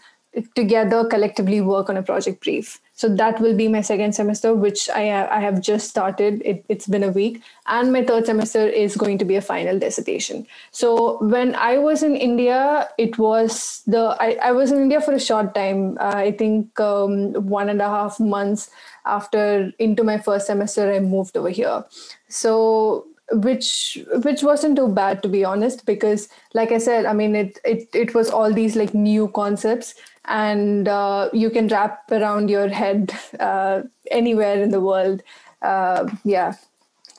together 0.55 1.05
collectively 1.15 1.61
work 1.61 1.89
on 1.89 1.97
a 1.97 2.03
project 2.03 2.43
brief 2.43 2.79
so 2.97 3.07
that 3.07 3.39
will 3.39 3.55
be 3.55 3.67
my 3.67 3.79
second 3.79 4.13
semester 4.17 4.53
which 4.55 4.89
i 4.89 5.01
i 5.37 5.39
have 5.39 5.61
just 5.61 5.89
started. 5.89 6.41
It, 6.43 6.65
it's 6.67 6.87
been 6.87 7.03
a 7.03 7.11
week. 7.17 7.41
And 7.67 7.93
my 7.93 8.03
third 8.03 8.25
semester 8.25 8.63
is 8.67 8.95
going 8.97 9.19
to 9.19 9.25
be 9.25 9.35
a 9.35 9.41
final 9.41 9.77
dissertation. 9.83 10.47
So 10.71 11.19
when 11.33 11.53
i 11.55 11.77
was 11.77 12.03
in 12.07 12.15
india 12.15 12.89
it 12.97 13.19
was 13.19 13.83
the 13.85 14.03
i, 14.27 14.29
I 14.49 14.51
was 14.51 14.71
in 14.71 14.81
india 14.81 14.99
for 14.99 15.13
a 15.13 15.19
short 15.19 15.53
time. 15.53 15.97
Uh, 15.99 16.15
i 16.15 16.31
think 16.31 16.79
um, 16.79 17.33
one 17.59 17.69
and 17.69 17.81
a 17.81 17.91
half 17.97 18.19
months 18.19 18.69
after 19.05 19.71
into 19.77 20.03
my 20.03 20.17
first 20.17 20.47
semester 20.47 20.91
i 20.91 20.99
moved 20.99 21.37
over 21.37 21.49
here. 21.49 21.85
So 22.29 23.05
which 23.31 23.99
which 24.23 24.41
wasn't 24.41 24.77
too 24.77 24.87
bad 24.87 25.21
to 25.21 25.29
be 25.29 25.43
honest 25.43 25.85
because 25.85 26.29
like 26.53 26.71
i 26.71 26.77
said 26.77 27.05
i 27.05 27.11
mean 27.11 27.35
it 27.35 27.59
it, 27.65 27.89
it 27.93 28.13
was 28.15 28.29
all 28.29 28.53
these 28.53 28.77
like 28.77 28.93
new 28.93 29.27
concepts 29.39 29.95
and 30.27 30.87
uh, 30.87 31.29
you 31.33 31.49
can 31.49 31.67
wrap 31.67 32.11
around 32.11 32.49
your 32.49 32.67
head 32.67 33.13
uh, 33.39 33.81
anywhere 34.11 34.61
in 34.61 34.69
the 34.71 34.81
world. 34.81 35.23
Uh, 35.61 36.09
yeah. 36.23 36.53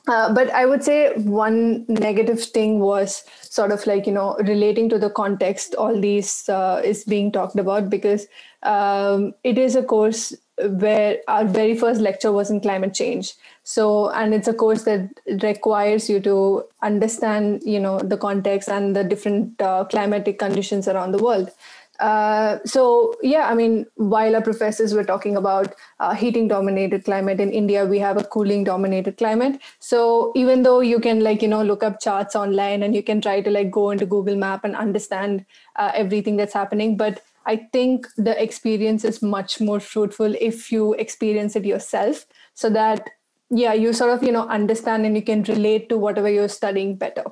Uh, 0.07 0.33
but 0.33 0.49
I 0.49 0.65
would 0.65 0.83
say 0.83 1.13
one 1.17 1.85
negative 1.87 2.43
thing 2.43 2.79
was 2.79 3.23
sort 3.41 3.71
of 3.71 3.85
like 3.85 4.07
you 4.07 4.13
know 4.13 4.35
relating 4.39 4.89
to 4.89 4.97
the 4.97 5.09
context 5.09 5.75
all 5.75 5.99
these 5.99 6.49
uh, 6.49 6.81
is 6.83 7.03
being 7.03 7.31
talked 7.31 7.59
about 7.59 7.91
because 7.91 8.25
um, 8.63 9.33
it 9.43 9.59
is 9.59 9.75
a 9.75 9.83
course 9.83 10.33
where 10.57 11.19
our 11.27 11.45
very 11.45 11.77
first 11.77 12.01
lecture 12.01 12.31
was 12.31 12.49
in 12.49 12.59
climate 12.59 12.93
change. 12.93 13.33
So 13.63 14.09
and 14.09 14.33
it's 14.33 14.47
a 14.47 14.53
course 14.53 14.83
that 14.83 15.09
requires 15.43 16.09
you 16.09 16.19
to 16.21 16.63
understand 16.81 17.61
you 17.63 17.79
know 17.79 17.99
the 17.99 18.17
context 18.17 18.67
and 18.67 18.95
the 18.95 19.03
different 19.03 19.61
uh, 19.61 19.85
climatic 19.85 20.39
conditions 20.39 20.87
around 20.87 21.11
the 21.11 21.23
world 21.23 21.51
uh, 21.99 22.59
so 22.65 23.13
yeah 23.21 23.47
i 23.49 23.53
mean 23.53 23.85
while 23.95 24.35
our 24.35 24.41
professors 24.41 24.93
were 24.93 25.03
talking 25.03 25.35
about 25.35 25.75
uh, 25.99 26.13
heating 26.13 26.47
dominated 26.47 27.03
climate 27.03 27.39
in 27.39 27.51
india 27.51 27.85
we 27.85 27.99
have 27.99 28.17
a 28.17 28.23
cooling 28.23 28.63
dominated 28.63 29.17
climate. 29.17 29.59
So 29.79 30.31
even 30.35 30.63
though 30.63 30.79
you 30.79 30.99
can 30.99 31.19
like 31.21 31.41
you 31.41 31.47
know 31.47 31.61
look 31.63 31.83
up 31.83 31.99
charts 31.99 32.35
online 32.35 32.83
and 32.83 32.95
you 32.95 33.03
can 33.03 33.21
try 33.21 33.41
to 33.41 33.49
like 33.49 33.69
go 33.71 33.89
into 33.91 34.05
google 34.05 34.35
map 34.35 34.63
and 34.63 34.75
understand 34.75 35.45
uh, 35.75 35.91
everything 35.93 36.37
that's 36.37 36.53
happening 36.53 36.95
but 36.97 37.21
I 37.45 37.67
think 37.73 38.05
the 38.15 38.41
experience 38.41 39.03
is 39.03 39.21
much 39.23 39.59
more 39.59 39.79
fruitful 39.79 40.35
if 40.39 40.71
you 40.71 40.93
experience 40.93 41.55
it 41.55 41.65
yourself 41.65 42.25
so 42.53 42.69
that 42.69 43.09
yeah 43.49 43.73
you 43.73 43.93
sort 43.93 44.11
of 44.11 44.23
you 44.23 44.31
know 44.31 44.47
understand 44.47 45.05
and 45.05 45.15
you 45.15 45.23
can 45.23 45.43
relate 45.43 45.89
to 45.89 45.97
whatever 45.97 46.29
you're 46.29 46.47
studying 46.47 46.95
better. 46.95 47.23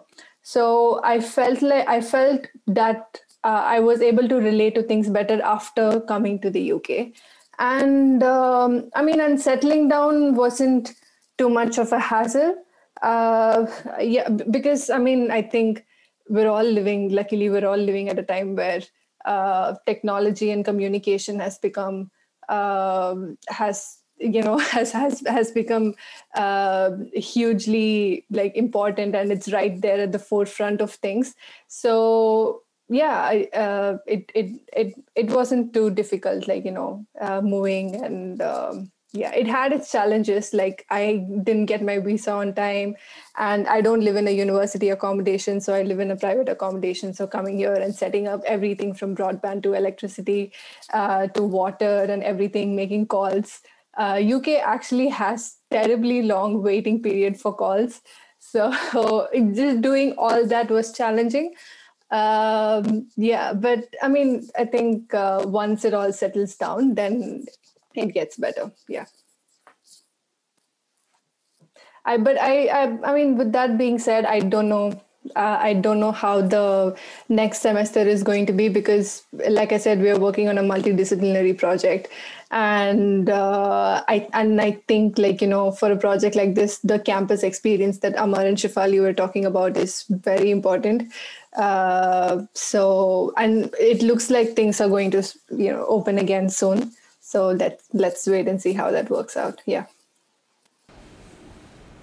So 0.41 1.01
i 1.03 1.19
felt 1.19 1.61
like 1.61 1.87
i 1.87 2.01
felt 2.01 2.47
that 2.67 3.19
uh, 3.43 3.63
i 3.65 3.79
was 3.79 4.01
able 4.01 4.27
to 4.27 4.35
relate 4.35 4.75
to 4.75 4.83
things 4.83 5.09
better 5.09 5.41
after 5.41 5.99
coming 6.01 6.39
to 6.39 6.49
the 6.49 6.71
uk 6.71 6.89
and 7.59 8.23
um, 8.23 8.89
i 8.95 9.01
mean 9.01 9.19
and 9.19 9.41
settling 9.41 9.87
down 9.87 10.35
wasn't 10.35 10.93
too 11.37 11.49
much 11.49 11.77
of 11.77 11.91
a 11.91 11.99
hassle. 11.99 12.55
Uh, 13.03 13.67
yeah 14.01 14.27
because 14.27 14.89
i 14.89 14.97
mean 14.97 15.29
i 15.29 15.39
think 15.39 15.85
we're 16.29 16.49
all 16.49 16.63
living 16.63 17.09
luckily 17.09 17.47
we're 17.47 17.67
all 17.67 17.77
living 17.77 18.09
at 18.09 18.17
a 18.17 18.23
time 18.23 18.55
where 18.55 18.81
uh, 19.25 19.75
technology 19.85 20.49
and 20.51 20.65
communication 20.65 21.39
has 21.39 21.59
become 21.59 22.09
um, 22.49 23.37
has 23.49 23.99
you 24.19 24.41
know 24.41 24.57
has 24.75 24.91
has 24.91 25.23
has 25.27 25.51
become 25.51 25.93
uh, 26.35 26.91
hugely 27.13 28.25
like 28.31 28.55
important 28.55 29.15
and 29.15 29.31
it's 29.31 29.51
right 29.51 29.81
there 29.81 29.99
at 30.01 30.11
the 30.11 30.19
forefront 30.19 30.81
of 30.81 30.93
things. 30.93 31.35
So 31.67 32.63
yeah 32.89 33.21
I, 33.21 33.49
uh, 33.53 33.97
it 34.05 34.31
it 34.33 34.61
it 34.73 34.93
it 35.15 35.29
wasn't 35.29 35.73
too 35.73 35.89
difficult 35.89 36.47
like 36.47 36.65
you 36.65 36.71
know 36.71 37.05
uh, 37.19 37.41
moving 37.41 37.95
and 37.95 38.41
um, 38.41 38.91
yeah 39.13 39.31
it 39.33 39.47
had 39.47 39.73
its 39.73 39.91
challenges. 39.91 40.53
Like 40.53 40.85
i 40.89 41.25
didn't 41.43 41.65
get 41.65 41.81
my 41.83 41.99
visa 41.99 42.31
on 42.31 42.53
time 42.53 42.95
and 43.37 43.67
i 43.67 43.81
don't 43.81 44.01
live 44.01 44.15
in 44.15 44.27
a 44.27 44.31
university 44.31 44.89
accommodation 44.89 45.59
so 45.59 45.73
i 45.73 45.81
live 45.81 45.99
in 45.99 46.11
a 46.11 46.15
private 46.15 46.49
accommodation. 46.49 47.13
So 47.13 47.27
coming 47.27 47.57
here 47.57 47.73
and 47.73 47.93
setting 47.93 48.27
up 48.27 48.41
everything 48.45 48.93
from 48.93 49.15
broadband 49.15 49.63
to 49.63 49.73
electricity 49.73 50.53
uh, 50.93 51.27
to 51.27 51.43
water 51.43 52.05
and 52.09 52.23
everything 52.23 52.75
making 52.75 53.07
calls. 53.07 53.61
Uh, 53.97 54.21
uk 54.35 54.47
actually 54.47 55.07
has 55.09 55.57
terribly 55.71 56.21
long 56.21 56.61
waiting 56.61 57.01
period 57.01 57.39
for 57.39 57.53
calls. 57.53 58.01
So 58.39 58.71
just 59.53 59.81
doing 59.81 60.13
all 60.17 60.45
that 60.45 60.69
was 60.69 60.93
challenging 60.93 61.53
um, 62.11 63.07
yeah 63.15 63.53
but 63.53 63.85
i 64.01 64.07
mean 64.07 64.47
i 64.57 64.65
think 64.65 65.13
uh, 65.13 65.43
once 65.45 65.83
it 65.85 65.93
all 65.93 66.11
settles 66.13 66.55
down 66.55 66.95
then 66.95 67.45
it 67.95 68.13
gets 68.13 68.37
better 68.37 68.71
yeah 68.87 69.05
I, 72.05 72.17
but 72.17 72.39
I, 72.39 72.67
I, 72.67 73.11
I 73.11 73.13
mean, 73.13 73.37
with 73.37 73.51
that 73.51 73.77
being 73.77 73.99
said, 73.99 74.25
I 74.25 74.39
don't 74.39 74.69
know. 74.69 75.01
Uh, 75.35 75.57
I 75.59 75.73
don't 75.73 75.99
know 75.99 76.13
how 76.13 76.39
the 76.39 76.95
next 77.27 77.61
semester 77.61 77.99
is 77.99 78.23
going 78.23 78.45
to 78.45 78.53
be 78.53 78.69
because, 78.69 79.23
like 79.49 79.73
I 79.73 79.77
said, 79.77 79.99
we 79.99 80.09
are 80.09 80.17
working 80.17 80.47
on 80.47 80.57
a 80.57 80.61
multidisciplinary 80.61 81.57
project, 81.57 82.07
and 82.49 83.29
uh, 83.29 84.05
I 84.07 84.29
and 84.31 84.61
I 84.61 84.79
think 84.87 85.17
like 85.17 85.41
you 85.41 85.47
know 85.49 85.73
for 85.73 85.91
a 85.91 85.97
project 85.97 86.37
like 86.37 86.55
this, 86.55 86.77
the 86.79 86.97
campus 86.97 87.43
experience 87.43 87.97
that 87.99 88.15
Amar 88.17 88.45
and 88.45 88.55
Shefali 88.55 89.01
were 89.01 89.11
talking 89.11 89.43
about 89.43 89.75
is 89.75 90.05
very 90.07 90.49
important. 90.49 91.11
Uh, 91.57 92.45
so, 92.53 93.33
and 93.35 93.73
it 93.79 94.01
looks 94.03 94.29
like 94.29 94.55
things 94.55 94.79
are 94.79 94.89
going 94.89 95.11
to 95.11 95.23
you 95.51 95.71
know 95.71 95.85
open 95.87 96.17
again 96.19 96.49
soon. 96.49 96.91
So 97.19 97.49
let's 97.49 97.83
let's 97.93 98.27
wait 98.27 98.47
and 98.47 98.61
see 98.61 98.73
how 98.73 98.91
that 98.91 99.09
works 99.09 99.35
out. 99.35 99.61
Yeah. 99.65 99.85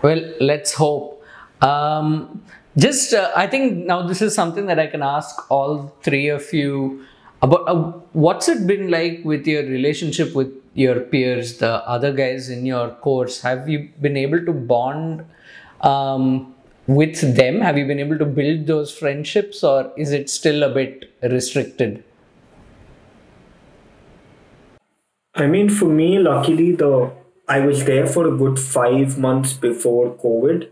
Well, 0.02 0.22
let's 0.40 0.74
hope. 0.74 1.24
Um, 1.62 2.42
just, 2.76 3.14
uh, 3.14 3.30
I 3.34 3.46
think 3.46 3.86
now 3.86 4.06
this 4.06 4.20
is 4.20 4.34
something 4.34 4.66
that 4.66 4.78
I 4.78 4.86
can 4.86 5.02
ask 5.02 5.50
all 5.50 5.94
three 6.02 6.28
of 6.28 6.52
you 6.52 7.06
about. 7.40 7.68
Uh, 7.68 7.92
what's 8.12 8.48
it 8.48 8.66
been 8.66 8.90
like 8.90 9.22
with 9.24 9.46
your 9.46 9.62
relationship 9.62 10.34
with 10.34 10.52
your 10.74 11.00
peers, 11.00 11.58
the 11.58 11.88
other 11.88 12.12
guys 12.12 12.50
in 12.50 12.66
your 12.66 12.90
course? 12.90 13.40
Have 13.42 13.68
you 13.68 13.90
been 14.00 14.16
able 14.16 14.44
to 14.44 14.52
bond 14.52 15.24
um, 15.80 16.53
with 16.86 17.36
them? 17.36 17.60
Have 17.60 17.78
you 17.78 17.86
been 17.86 17.98
able 18.00 18.18
to 18.18 18.24
build 18.24 18.66
those 18.66 18.96
friendships, 18.96 19.62
or 19.62 19.92
is 19.96 20.12
it 20.12 20.30
still 20.30 20.62
a 20.62 20.72
bit 20.72 21.12
restricted? 21.22 22.04
I 25.34 25.46
mean, 25.46 25.68
for 25.68 25.86
me, 25.86 26.18
luckily, 26.18 26.72
the 26.72 27.10
I 27.48 27.60
was 27.60 27.84
there 27.84 28.06
for 28.06 28.26
a 28.26 28.36
good 28.36 28.58
five 28.58 29.18
months 29.18 29.52
before 29.52 30.14
COVID 30.14 30.68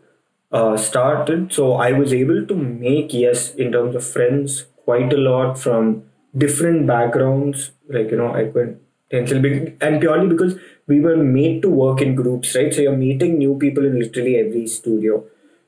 uh, 0.53 0.77
started, 0.77 1.53
so 1.53 1.75
I 1.75 1.93
was 1.93 2.13
able 2.15 2.47
to 2.47 2.55
make 2.55 3.13
yes, 3.13 3.55
in 3.55 3.73
terms 3.73 3.95
of 3.95 4.07
friends, 4.07 4.67
quite 4.85 5.13
a 5.13 5.17
lot 5.17 5.59
from 5.59 6.05
different 6.37 6.87
backgrounds. 6.87 7.73
Like 7.89 8.11
you 8.11 8.17
know, 8.17 8.29
I 8.29 8.45
went 8.45 8.79
and 9.11 10.01
purely 10.01 10.29
because 10.29 10.59
we 10.87 11.01
were 11.01 11.17
made 11.17 11.61
to 11.63 11.69
work 11.69 12.01
in 12.01 12.15
groups, 12.15 12.55
right? 12.55 12.73
So 12.73 12.81
you're 12.81 12.97
meeting 12.97 13.37
new 13.37 13.59
people 13.59 13.85
in 13.85 13.99
literally 13.99 14.37
every 14.37 14.67
studio. 14.67 15.25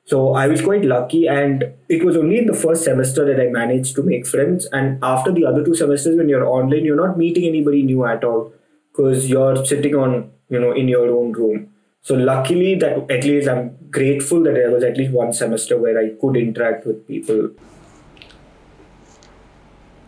So 0.07 0.34
I 0.34 0.48
was 0.48 0.61
quite 0.61 0.84
lucky, 0.84 1.26
and 1.26 1.64
it 1.88 2.05
was 2.05 2.16
only 2.16 2.38
in 2.38 2.46
the 2.46 2.55
first 2.55 2.84
semester 2.84 3.24
that 3.24 3.40
I 3.40 3.48
managed 3.50 3.96
to 3.96 4.02
make 4.02 4.26
friends. 4.26 4.66
And 4.66 5.02
after 5.02 5.32
the 5.32 5.46
other 5.46 5.64
two 5.64 5.74
semesters, 5.74 6.18
when 6.18 6.28
you're 6.28 6.46
online, 6.46 6.84
you're 6.84 6.96
not 6.96 7.16
meeting 7.16 7.44
anybody 7.44 7.82
new 7.82 8.05
at 8.05 8.22
all 8.22 8.52
because 8.90 9.30
you're 9.30 9.64
sitting 9.64 9.94
on 9.94 10.30
you 10.48 10.61
know 10.61 10.72
in 10.72 10.88
your 10.88 11.09
own 11.11 11.32
room. 11.32 11.70
So 12.02 12.14
luckily 12.14 12.74
that 12.76 13.11
at 13.11 13.24
least 13.24 13.48
i'm 13.48 13.76
grateful 13.90 14.42
that 14.42 14.55
there 14.55 14.70
was 14.70 14.84
at 14.84 14.98
least 14.98 15.12
one 15.12 15.32
semester 15.32 15.78
where 15.78 15.98
i 15.98 16.11
could 16.20 16.36
interact 16.36 16.86
with 16.86 17.07
people. 17.09 17.50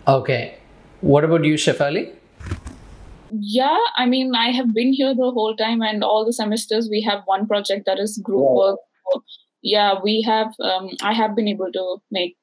Okay. 0.06 0.58
What 1.00 1.24
about 1.24 1.44
you 1.44 1.54
shefali? 1.54 2.12
Yeah 3.58 3.78
i 3.96 4.06
mean 4.06 4.34
i 4.40 4.50
have 4.56 4.72
been 4.74 4.92
here 4.92 5.14
the 5.14 5.30
whole 5.38 5.56
time 5.56 5.82
and 5.82 6.04
all 6.04 6.24
the 6.24 6.32
semesters 6.32 6.88
we 6.88 7.00
have 7.06 7.22
one 7.24 7.46
project 7.46 7.84
that 7.86 7.98
is 7.98 8.18
group 8.28 8.44
yeah. 8.44 8.58
work 8.60 8.78
yeah 9.74 9.94
we 10.06 10.14
have 10.22 10.54
um, 10.70 10.88
i 11.02 11.12
have 11.12 11.34
been 11.36 11.48
able 11.48 11.72
to 11.78 11.84
make 12.10 12.36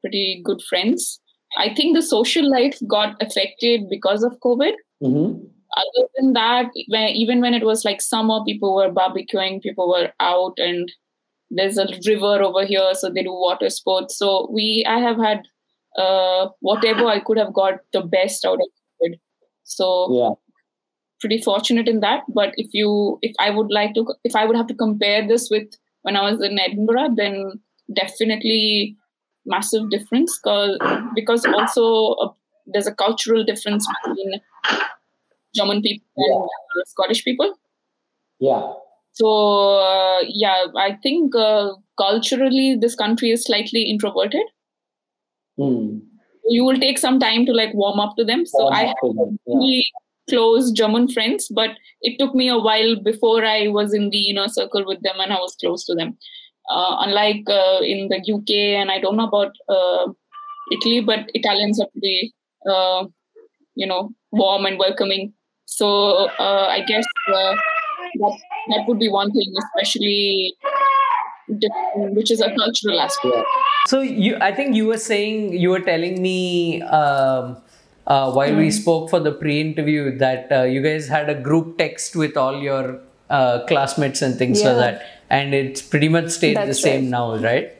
pretty 0.00 0.42
good 0.44 0.62
friends 0.68 1.20
i 1.64 1.68
think 1.74 1.96
the 1.96 2.06
social 2.10 2.50
life 2.54 2.80
got 2.96 3.22
affected 3.26 3.88
because 3.96 4.26
of 4.30 4.40
covid 4.46 4.82
Mm-hmm. 5.02 5.44
Other 5.74 6.08
than 6.16 6.32
that, 6.34 6.66
even 6.76 7.40
when 7.40 7.54
it 7.54 7.64
was 7.64 7.84
like 7.84 8.00
summer, 8.00 8.40
people 8.44 8.74
were 8.74 8.90
barbecuing, 8.90 9.62
people 9.62 9.88
were 9.88 10.12
out, 10.20 10.58
and 10.58 10.92
there's 11.50 11.78
a 11.78 11.88
river 12.06 12.42
over 12.42 12.64
here, 12.64 12.90
so 12.94 13.08
they 13.10 13.22
do 13.22 13.32
water 13.32 13.70
sports. 13.70 14.18
So 14.18 14.48
we, 14.52 14.84
I 14.86 14.98
have 14.98 15.16
had 15.16 15.42
uh, 15.96 16.48
whatever 16.60 17.06
I 17.06 17.20
could 17.20 17.38
have 17.38 17.54
got 17.54 17.80
the 17.92 18.02
best 18.02 18.44
out 18.44 18.60
of 18.60 18.68
it. 19.00 19.18
So 19.64 20.08
yeah. 20.12 20.51
Pretty 21.22 21.40
fortunate 21.40 21.88
in 21.88 22.00
that. 22.00 22.24
But 22.28 22.52
if 22.58 22.74
you, 22.74 23.18
if 23.22 23.32
I 23.40 23.48
would 23.50 23.70
like 23.70 23.94
to, 23.94 24.06
if 24.24 24.36
I 24.36 24.44
would 24.44 24.56
have 24.56 24.66
to 24.68 24.74
compare 24.74 25.26
this 25.26 25.48
with 25.50 25.68
when 26.02 26.16
I 26.16 26.30
was 26.30 26.42
in 26.42 26.58
Edinburgh, 26.58 27.14
then 27.16 27.60
definitely 27.94 28.96
massive 29.46 29.90
difference 29.90 30.38
because 30.42 30.78
because 31.14 31.44
also 31.46 31.84
a, 32.24 32.30
there's 32.66 32.86
a 32.86 32.94
cultural 32.94 33.44
difference 33.44 33.86
between 34.04 34.40
German 35.54 35.82
people 35.82 36.06
Yeah. 36.16 36.34
and 36.34 36.42
uh, 36.44 36.84
Scottish 36.86 37.24
people. 37.24 37.54
Yeah. 38.40 38.72
So 39.12 39.78
uh, 39.78 40.20
yeah, 40.26 40.66
I 40.76 40.98
think 41.02 41.34
uh, 41.36 41.74
culturally 41.98 42.76
this 42.80 42.94
country 42.94 43.30
is 43.30 43.44
slightly 43.44 43.82
introverted. 43.82 44.46
Hmm. 45.58 45.98
You 46.48 46.64
will 46.64 46.78
take 46.78 46.98
some 46.98 47.20
time 47.20 47.46
to 47.46 47.52
like 47.52 47.74
warm 47.74 48.00
up 48.00 48.16
to 48.16 48.24
them. 48.24 48.46
So 48.46 48.64
Warm 48.64 48.74
I 48.74 48.82
up 48.86 48.96
have 49.02 49.14
to 49.16 49.38
yeah. 49.46 49.82
Close 50.28 50.70
German 50.72 51.08
friends, 51.08 51.48
but 51.48 51.70
it 52.00 52.18
took 52.18 52.34
me 52.34 52.48
a 52.48 52.58
while 52.58 52.96
before 53.02 53.44
I 53.44 53.68
was 53.68 53.92
in 53.94 54.10
the 54.10 54.30
inner 54.30 54.48
circle 54.48 54.84
with 54.86 55.00
them 55.02 55.16
and 55.18 55.32
I 55.32 55.36
was 55.36 55.56
close 55.60 55.84
to 55.86 55.94
them. 55.94 56.16
Uh, 56.70 56.96
unlike 57.00 57.44
uh, 57.48 57.80
in 57.82 58.08
the 58.08 58.18
UK, 58.32 58.80
and 58.80 58.90
I 58.90 59.00
don't 59.00 59.16
know 59.16 59.26
about 59.26 59.52
uh, 59.68 60.06
Italy, 60.70 61.00
but 61.00 61.28
Italians 61.34 61.80
are 61.80 61.88
pretty, 61.92 62.32
uh, 62.70 63.04
you 63.74 63.86
know, 63.86 64.10
warm 64.30 64.64
and 64.66 64.78
welcoming. 64.78 65.32
So 65.64 66.28
uh, 66.38 66.66
I 66.70 66.82
guess 66.86 67.04
uh, 67.28 67.54
that 68.14 68.38
that 68.68 68.84
would 68.86 69.00
be 69.00 69.08
one 69.08 69.32
thing, 69.32 69.52
especially 69.58 70.54
which 71.48 72.30
is 72.30 72.40
a 72.40 72.54
cultural 72.54 73.00
aspect. 73.00 73.46
So 73.88 74.00
you, 74.00 74.36
I 74.40 74.52
think 74.52 74.76
you 74.76 74.86
were 74.86 74.98
saying 74.98 75.54
you 75.54 75.70
were 75.70 75.80
telling 75.80 76.22
me 76.22 76.82
um, 76.82 77.56
uh, 78.06 78.32
while 78.32 78.56
we 78.56 78.70
spoke 78.70 79.10
for 79.10 79.20
the 79.20 79.32
pre-interview 79.32 80.16
that 80.18 80.50
uh, 80.50 80.62
you 80.62 80.82
guys 80.82 81.08
had 81.08 81.30
a 81.30 81.34
group 81.34 81.78
text 81.78 82.16
with 82.16 82.36
all 82.36 82.60
your 82.60 83.00
uh, 83.30 83.64
classmates 83.66 84.22
and 84.22 84.36
things 84.36 84.62
like 84.62 84.76
that, 84.76 85.06
and 85.30 85.54
it's 85.54 85.80
pretty 85.80 86.08
much 86.08 86.30
stayed 86.30 86.56
the 86.56 86.74
same 86.74 87.02
right. 87.02 87.10
now, 87.10 87.36
right? 87.36 87.76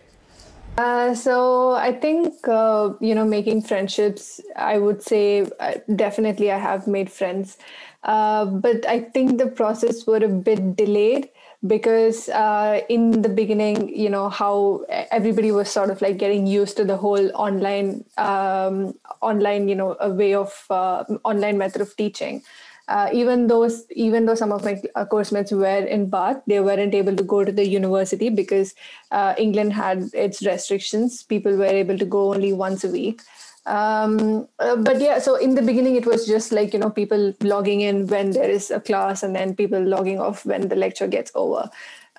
Uh, 0.78 1.14
so 1.14 1.72
I 1.72 1.92
think 1.92 2.48
uh, 2.48 2.94
you 3.00 3.14
know 3.14 3.26
making 3.26 3.62
friendships. 3.62 4.40
I 4.56 4.78
would 4.78 5.02
say 5.02 5.46
uh, 5.60 5.74
definitely 5.94 6.50
I 6.50 6.58
have 6.58 6.86
made 6.86 7.10
friends, 7.10 7.58
uh, 8.04 8.46
but 8.46 8.86
I 8.86 9.00
think 9.00 9.38
the 9.38 9.48
process 9.48 10.06
were 10.06 10.24
a 10.24 10.28
bit 10.28 10.76
delayed 10.76 11.28
because 11.66 12.28
uh, 12.28 12.80
in 12.88 13.22
the 13.22 13.28
beginning, 13.28 13.94
you 13.94 14.10
know 14.10 14.28
how 14.28 14.84
everybody 15.10 15.52
was 15.52 15.70
sort 15.70 15.90
of 15.90 16.02
like 16.02 16.16
getting 16.18 16.46
used 16.46 16.76
to 16.76 16.84
the 16.84 16.96
whole 16.96 17.30
online, 17.34 18.04
um, 18.18 18.94
online, 19.20 19.68
you 19.68 19.74
know, 19.74 19.96
a 20.00 20.10
way 20.10 20.34
of 20.34 20.64
uh, 20.70 21.04
online 21.24 21.58
method 21.58 21.80
of 21.82 21.96
teaching 21.96 22.42
uh, 22.88 23.08
even 23.12 23.46
though 23.46 23.68
even 23.90 24.26
though 24.26 24.34
some 24.34 24.52
of 24.52 24.64
my 24.64 24.80
uh, 24.96 25.04
course 25.04 25.30
mates 25.32 25.52
were 25.52 25.84
in 25.96 26.10
Bath, 26.10 26.42
they 26.46 26.60
weren't 26.60 26.94
able 26.94 27.14
to 27.16 27.22
go 27.22 27.44
to 27.44 27.52
the 27.52 27.66
university 27.66 28.28
because 28.28 28.74
uh, 29.12 29.34
England 29.38 29.72
had 29.72 30.10
its 30.12 30.44
restrictions. 30.44 31.22
People 31.22 31.56
were 31.56 31.64
able 31.82 31.96
to 31.96 32.04
go 32.04 32.34
only 32.34 32.52
once 32.52 32.82
a 32.84 32.88
week. 32.88 33.22
Um, 33.64 34.48
uh, 34.58 34.76
but 34.76 35.00
yeah, 35.00 35.18
so 35.20 35.36
in 35.36 35.54
the 35.54 35.62
beginning, 35.62 35.96
it 35.96 36.06
was 36.06 36.26
just 36.26 36.50
like 36.52 36.72
you 36.72 36.80
know 36.80 36.90
people 36.90 37.32
logging 37.42 37.80
in 37.80 38.06
when 38.08 38.32
there 38.32 38.50
is 38.50 38.70
a 38.70 38.80
class, 38.80 39.22
and 39.22 39.36
then 39.36 39.54
people 39.54 39.80
logging 39.80 40.18
off 40.20 40.44
when 40.44 40.68
the 40.68 40.76
lecture 40.76 41.06
gets 41.06 41.30
over. 41.34 41.70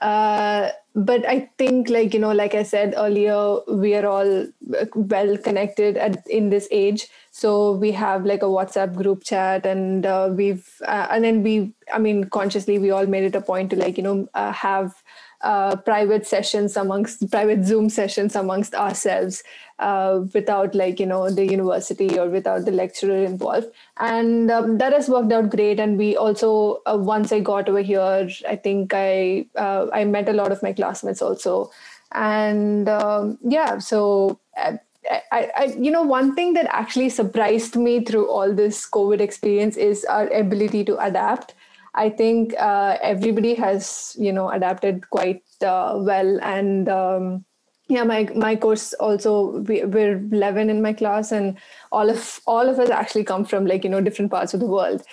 Uh, 0.02 0.70
but 0.96 1.26
I 1.28 1.50
think, 1.58 1.90
like 1.90 2.14
you 2.14 2.20
know, 2.20 2.32
like 2.32 2.56
I 2.56 2.64
said 2.64 2.94
earlier, 2.96 3.60
we 3.68 3.96
are 3.96 4.06
all 4.06 4.44
uh, 4.44 4.86
well 4.96 5.38
connected 5.38 5.98
at 5.98 6.26
in 6.28 6.50
this 6.50 6.68
age. 6.72 7.08
So 7.32 7.72
we 7.74 7.92
have 7.92 8.26
like 8.26 8.42
a 8.42 8.46
WhatsApp 8.58 8.96
group 8.96 9.24
chat, 9.24 9.66
and 9.66 10.06
uh, 10.06 10.30
we've 10.32 10.68
uh, 10.86 11.08
and 11.12 11.24
then 11.24 11.44
we, 11.44 11.74
I 11.92 12.00
mean, 12.00 12.26
consciously 12.30 12.80
we 12.80 12.92
all 12.92 13.06
made 13.06 13.24
it 13.24 13.36
a 13.36 13.42
point 13.42 13.70
to 13.72 13.76
like 13.76 13.98
you 13.98 14.04
know 14.04 14.30
uh, 14.34 14.52
have 14.54 15.03
uh, 15.44 15.76
private 15.76 16.26
sessions 16.26 16.78
amongst 16.78 17.30
private 17.30 17.64
Zoom 17.66 17.90
sessions 17.90 18.36
amongst 18.36 18.74
ourselves 18.74 19.44
uh, 19.80 20.22
without 20.34 20.74
like 20.74 21.00
you 21.00 21.06
know 21.06 21.30
the 21.30 21.46
university 21.46 22.18
or 22.18 22.30
without 22.30 22.66
the 22.66 22.72
lecturer 22.72 23.24
involved, 23.24 23.68
and 24.00 24.50
um, 24.50 24.78
that 24.78 24.94
has 24.94 25.10
worked 25.10 25.32
out 25.32 25.50
great. 25.50 25.80
And 25.80 25.98
we 25.98 26.16
also 26.16 26.82
uh, 26.86 26.98
once 26.98 27.32
I 27.32 27.42
got 27.42 27.68
over 27.68 27.82
here, 27.82 28.30
I 28.48 28.56
think 28.56 28.94
I 28.94 29.46
uh, 29.56 29.88
I 29.94 30.06
met 30.06 30.30
a 30.30 30.34
lot 30.34 30.52
of 30.52 30.64
my 30.64 30.74
classmates 30.74 31.22
also, 31.22 31.72
and 32.14 32.90
um, 32.90 33.38
yeah, 33.44 33.78
so. 33.80 34.40
Uh, 34.58 34.78
I, 35.34 35.52
I, 35.58 35.64
you 35.78 35.92
know, 35.92 36.02
one 36.04 36.34
thing 36.34 36.54
that 36.54 36.66
actually 36.70 37.10
surprised 37.10 37.76
me 37.76 38.06
through 38.06 38.30
all 38.30 38.54
this 38.54 38.90
COVID 38.90 39.20
experience 39.20 39.76
is 39.76 40.06
our 40.06 40.28
ability 40.30 40.86
to 40.86 40.98
adapt. 40.98 41.54
I 41.96 42.10
think 42.10 42.54
uh, 42.60 42.98
everybody 43.02 43.54
has, 43.56 44.16
you 44.20 44.34
know, 44.34 44.50
adapted 44.50 45.10
quite 45.10 45.44
uh, 45.62 45.96
well, 45.98 46.40
and 46.42 46.90
um, 46.90 47.46
yeah, 47.88 48.04
my 48.04 48.28
my 48.36 48.56
course 48.56 48.94
also 48.94 49.60
we, 49.62 49.84
we're 49.84 50.18
eleven 50.32 50.70
in 50.70 50.82
my 50.82 50.94
class, 50.94 51.32
and 51.32 51.58
all 51.92 52.10
of 52.10 52.40
all 52.48 52.68
of 52.68 52.80
us 52.80 52.90
actually 52.90 53.24
come 53.26 53.46
from 53.46 53.66
like 53.66 53.84
you 53.84 53.90
know 53.90 54.02
different 54.02 54.32
parts 54.32 54.54
of 54.54 54.60
the 54.60 54.66
world. 54.66 55.04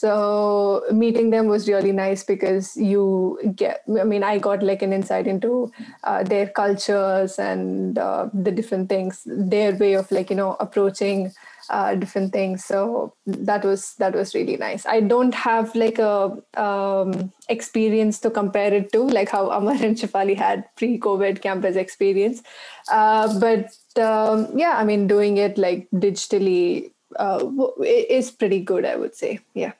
So 0.00 0.82
meeting 0.90 1.28
them 1.28 1.46
was 1.46 1.68
really 1.68 1.92
nice 1.92 2.24
because 2.24 2.74
you 2.74 3.38
get, 3.54 3.82
I 4.00 4.04
mean, 4.04 4.22
I 4.22 4.38
got 4.38 4.62
like 4.62 4.80
an 4.80 4.94
insight 4.94 5.26
into 5.26 5.70
uh, 6.04 6.22
their 6.22 6.46
cultures 6.46 7.38
and 7.38 7.98
uh, 7.98 8.30
the 8.32 8.50
different 8.50 8.88
things, 8.88 9.20
their 9.26 9.76
way 9.76 9.92
of 9.96 10.10
like, 10.10 10.30
you 10.30 10.36
know, 10.36 10.56
approaching 10.58 11.32
uh, 11.70 11.94
different 11.94 12.32
things. 12.32 12.64
So 12.64 13.14
that 13.26 13.64
was, 13.64 13.94
that 13.94 14.14
was 14.14 14.34
really 14.34 14.56
nice. 14.56 14.84
I 14.86 15.00
don't 15.00 15.34
have 15.34 15.74
like 15.74 15.98
a 15.98 16.36
um, 16.56 17.32
experience 17.48 18.18
to 18.20 18.30
compare 18.30 18.74
it 18.74 18.92
to, 18.92 19.02
like 19.02 19.30
how 19.30 19.50
Amar 19.50 19.74
and 19.74 19.96
Shefali 19.96 20.36
had 20.36 20.64
pre-COVID 20.76 21.40
campus 21.40 21.76
experience. 21.76 22.42
Uh, 22.90 23.38
but 23.40 23.70
um, 23.98 24.48
yeah, 24.58 24.74
I 24.76 24.84
mean, 24.84 25.06
doing 25.06 25.36
it 25.36 25.58
like 25.58 25.88
digitally 25.94 26.92
uh, 27.16 27.44
is 27.84 28.30
pretty 28.30 28.60
good, 28.60 28.84
I 28.84 28.96
would 28.96 29.14
say. 29.14 29.40
Yeah. 29.54 29.72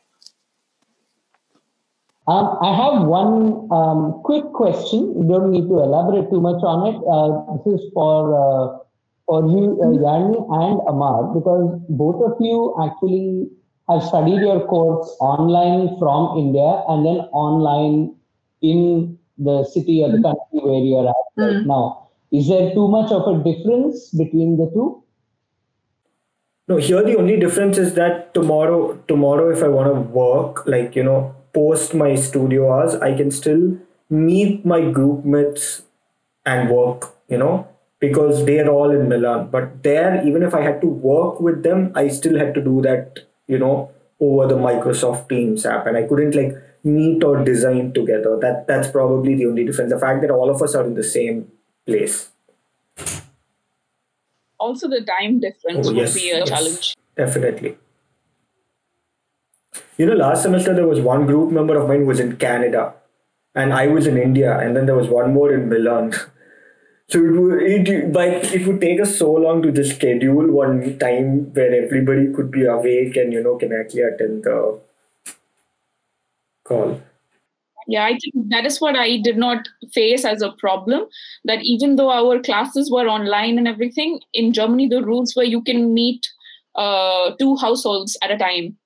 Um, 2.26 2.59
I 2.62 2.72
have 2.76 3.07
one 3.07 3.66
um, 3.72 4.20
quick 4.22 4.45
question. 4.53 5.01
You 5.16 5.26
don't 5.28 5.51
need 5.51 5.66
to 5.66 5.80
elaborate 5.80 6.30
too 6.30 6.41
much 6.41 6.62
on 6.62 6.86
it. 6.86 6.99
Uh, 7.03 7.57
this 7.64 7.80
is 7.80 7.91
for 7.93 8.34
uh, 8.38 8.78
for 9.31 9.47
you, 9.47 9.64
uh, 9.81 9.87
hmm. 9.87 10.03
Yarni 10.05 10.39
and 10.61 10.81
Amar, 10.93 11.33
because 11.33 11.81
both 11.89 12.20
of 12.28 12.37
you 12.41 12.74
actually 12.85 13.49
have 13.89 14.03
studied 14.03 14.41
your 14.47 14.66
course 14.66 15.09
online 15.20 15.97
from 16.01 16.39
India 16.39 16.70
and 16.89 17.07
then 17.07 17.18
online 17.45 18.16
in 18.61 19.16
the 19.39 19.64
city 19.72 20.03
or 20.03 20.11
the 20.11 20.16
hmm. 20.16 20.31
country 20.31 20.64
where 20.68 20.83
you 20.89 20.97
are 20.97 21.09
at 21.11 21.28
right 21.37 21.62
hmm. 21.62 21.68
now. 21.68 22.09
Is 22.33 22.49
there 22.49 22.72
too 22.74 22.89
much 22.89 23.12
of 23.12 23.28
a 23.28 23.37
difference 23.45 24.11
between 24.11 24.57
the 24.57 24.70
two? 24.74 25.03
No, 26.68 26.76
here 26.76 27.03
the 27.03 27.16
only 27.16 27.39
difference 27.39 27.78
is 27.78 27.95
that 27.95 28.33
tomorrow, 28.35 28.97
tomorrow, 29.09 29.51
if 29.51 29.62
I 29.62 29.68
want 29.68 29.93
to 29.93 30.01
work, 30.18 30.64
like 30.66 30.95
you 30.95 31.03
know, 31.03 31.35
post 31.53 31.95
my 31.95 32.14
studio 32.14 32.72
hours, 32.72 32.95
I 32.95 33.16
can 33.16 33.33
still 33.33 33.76
meet 34.09 34.64
my 34.64 34.81
group 34.99 35.24
mates 35.24 35.83
and 36.47 36.70
work. 36.70 37.11
You 37.28 37.39
know, 37.39 37.68
because 38.01 38.44
they're 38.46 38.68
all 38.68 38.90
in 38.90 39.09
Milan. 39.09 39.48
But 39.51 39.82
there, 39.82 40.26
even 40.26 40.42
if 40.42 40.55
I 40.55 40.62
had 40.62 40.80
to 40.82 40.86
work 40.88 41.40
with 41.40 41.62
them, 41.62 41.92
I 41.94 42.09
still 42.09 42.38
had 42.38 42.55
to 42.55 42.62
do 42.62 42.82
that. 42.82 43.20
You 43.46 43.59
know, 43.59 43.90
over 44.20 44.46
the 44.46 44.57
Microsoft 44.57 45.28
Teams 45.28 45.66
app, 45.66 45.86
and 45.86 45.96
I 45.96 46.05
couldn't 46.05 46.34
like 46.36 46.55
meet 46.84 47.24
or 47.24 47.44
design 47.44 47.92
together. 47.92 48.38
That 48.40 48.66
that's 48.66 48.88
probably 48.88 49.34
the 49.34 49.46
only 49.46 49.64
difference. 49.64 49.92
The 49.92 49.98
fact 49.98 50.22
that 50.22 50.30
all 50.30 50.51
of 50.51 50.62
us 50.62 50.74
are 50.74 50.84
in 50.84 50.94
the 50.94 51.05
same 51.05 51.51
place. 51.86 52.30
Also, 54.59 54.88
the 54.88 55.01
time 55.03 55.40
difference 55.40 55.88
Oh, 55.88 55.92
would 55.94 56.14
be 56.14 56.30
a 56.30 56.38
yes, 56.38 56.48
challenge. 56.48 56.96
Definitely. 57.16 57.76
You 59.96 60.07
know, 60.07 60.14
last 60.14 60.42
semester 60.42 60.74
there 60.74 60.86
was 60.86 61.01
one 61.01 61.26
group 61.26 61.53
member 61.53 61.76
of 61.78 61.88
mine 61.88 62.07
was 62.07 62.20
in 62.20 62.36
Canada, 62.36 62.94
and 63.55 63.72
I 63.72 63.86
was 63.88 64.07
in 64.07 64.16
India, 64.16 64.59
and 64.59 64.76
then 64.76 64.86
there 64.86 64.96
was 64.96 65.09
one 65.09 65.32
more 65.32 65.53
in 65.53 65.68
Milan. 65.68 66.12
So 67.11 67.19
it 67.19 67.31
would 67.33 67.63
it 67.63 68.13
like 68.13 68.45
it 68.55 68.67
would 68.67 68.81
take 68.81 69.01
us 69.01 69.17
so 69.19 69.33
long 69.33 69.63
to 69.63 69.73
just 69.73 69.97
schedule 69.97 70.47
one 70.51 70.97
time 70.99 71.53
where 71.55 71.75
everybody 71.85 72.33
could 72.33 72.53
be 72.53 72.65
awake 72.65 73.17
and 73.17 73.33
you 73.33 73.43
know 73.43 73.57
can 73.57 73.73
actually 73.73 74.03
attend 74.03 74.45
the 74.45 74.79
call. 76.65 77.01
Yeah, 77.89 78.05
I 78.05 78.11
think 78.11 78.51
that 78.51 78.65
is 78.65 78.81
what 78.81 78.95
I 78.95 79.17
did 79.17 79.37
not 79.37 79.69
face 79.93 80.25
as 80.25 80.43
a 80.43 80.53
problem. 80.53 81.07
That 81.45 81.59
even 81.63 81.97
though 81.97 82.11
our 82.11 82.39
classes 82.41 82.89
were 82.89 83.09
online 83.09 83.59
and 83.59 83.67
everything, 83.67 84.21
in 84.33 84.53
Germany, 84.53 84.87
the 84.87 85.03
rules 85.03 85.35
were 85.35 85.43
you 85.43 85.63
can 85.63 85.93
meet 85.93 86.29
uh, 86.77 87.33
two 87.41 87.57
households 87.57 88.17
at 88.23 88.31
a 88.31 88.39
time, 88.39 88.77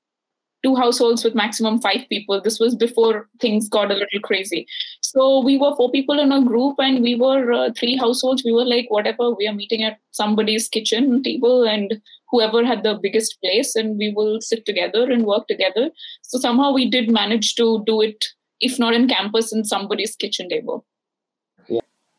two 0.65 0.75
households 0.75 1.23
with 1.23 1.35
maximum 1.35 1.81
five 1.81 2.07
people. 2.09 2.41
This 2.41 2.59
was 2.59 2.75
before 2.75 3.29
things 3.41 3.69
got 3.69 3.91
a 3.91 3.95
little 3.95 4.21
crazy. 4.23 4.67
So 5.03 5.41
we 5.41 5.59
were 5.59 5.77
four 5.77 5.91
people 5.91 6.19
in 6.19 6.33
a 6.33 6.43
group 6.43 6.77
and 6.79 7.03
we 7.03 7.15
were 7.15 7.53
uh, 7.53 7.71
three 7.79 7.97
households. 7.97 8.43
We 8.45 8.53
were 8.53 8.65
like, 8.65 8.87
whatever, 8.89 9.31
we 9.33 9.47
are 9.47 9.53
meeting 9.53 9.83
at 9.83 9.99
somebody's 10.13 10.69
kitchen 10.69 11.23
table 11.23 11.65
and 11.65 12.01
whoever 12.31 12.65
had 12.65 12.83
the 12.83 12.99
biggest 13.01 13.39
place 13.43 13.77
and 13.77 13.99
we 13.99 14.13
will 14.17 14.41
sit 14.41 14.65
together 14.65 15.11
and 15.11 15.27
work 15.27 15.47
together. 15.47 15.91
So 16.23 16.39
somehow 16.39 16.73
we 16.73 16.89
did 16.91 17.11
manage 17.11 17.55
to 17.57 17.85
do 17.87 18.01
it 18.01 18.25
if 18.61 18.79
not 18.79 18.95
in 18.95 19.07
campus 19.07 19.53
in 19.53 19.65
somebody's 19.65 20.17
kitchen 20.17 20.49
table 20.49 20.87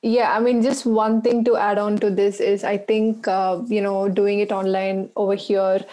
yeah 0.06 0.34
i 0.38 0.40
mean 0.40 0.62
just 0.62 0.86
one 0.86 1.20
thing 1.22 1.44
to 1.44 1.56
add 1.58 1.80
on 1.80 1.98
to 1.98 2.12
this 2.12 2.40
is 2.40 2.64
i 2.64 2.78
think 2.78 3.28
uh, 3.28 3.60
you 3.68 3.82
know 3.82 4.08
doing 4.08 4.40
it 4.40 4.52
online 4.52 5.10
over 5.16 5.34
here 5.34 5.84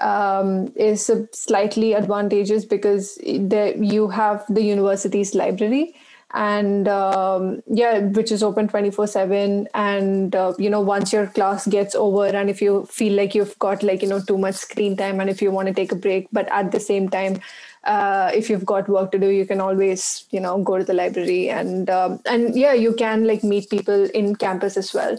um, 0.00 0.72
is 0.76 1.10
slightly 1.32 1.94
advantageous 1.94 2.64
because 2.64 3.18
there 3.24 3.76
you 3.76 4.08
have 4.08 4.44
the 4.48 4.62
university's 4.62 5.34
library 5.34 5.94
and 6.34 6.88
um, 6.88 7.62
yeah 7.68 8.00
which 8.00 8.30
is 8.30 8.42
open 8.42 8.68
24 8.68 9.06
7 9.06 9.66
and 9.72 10.34
uh, 10.34 10.52
you 10.58 10.68
know 10.68 10.80
once 10.80 11.12
your 11.12 11.26
class 11.28 11.66
gets 11.66 11.94
over 11.94 12.26
and 12.26 12.50
if 12.50 12.60
you 12.60 12.84
feel 12.86 13.14
like 13.14 13.34
you've 13.34 13.58
got 13.58 13.82
like 13.82 14.02
you 14.02 14.08
know 14.08 14.20
too 14.20 14.36
much 14.36 14.54
screen 14.54 14.94
time 14.96 15.20
and 15.20 15.30
if 15.30 15.40
you 15.40 15.50
want 15.50 15.68
to 15.68 15.74
take 15.74 15.90
a 15.90 15.96
break 15.96 16.28
but 16.30 16.46
at 16.52 16.70
the 16.70 16.80
same 16.80 17.08
time 17.08 17.40
uh, 17.84 18.30
if 18.34 18.50
you've 18.50 18.66
got 18.66 18.88
work 18.90 19.10
to 19.10 19.18
do 19.18 19.28
you 19.28 19.46
can 19.46 19.60
always 19.60 20.26
you 20.30 20.40
know 20.40 20.62
go 20.62 20.76
to 20.76 20.84
the 20.84 20.92
library 20.92 21.48
and 21.48 21.88
um, 21.88 22.20
and 22.26 22.54
yeah 22.54 22.74
you 22.74 22.92
can 22.92 23.26
like 23.26 23.42
meet 23.42 23.70
people 23.70 24.04
in 24.10 24.36
campus 24.36 24.76
as 24.76 24.92
well 24.92 25.16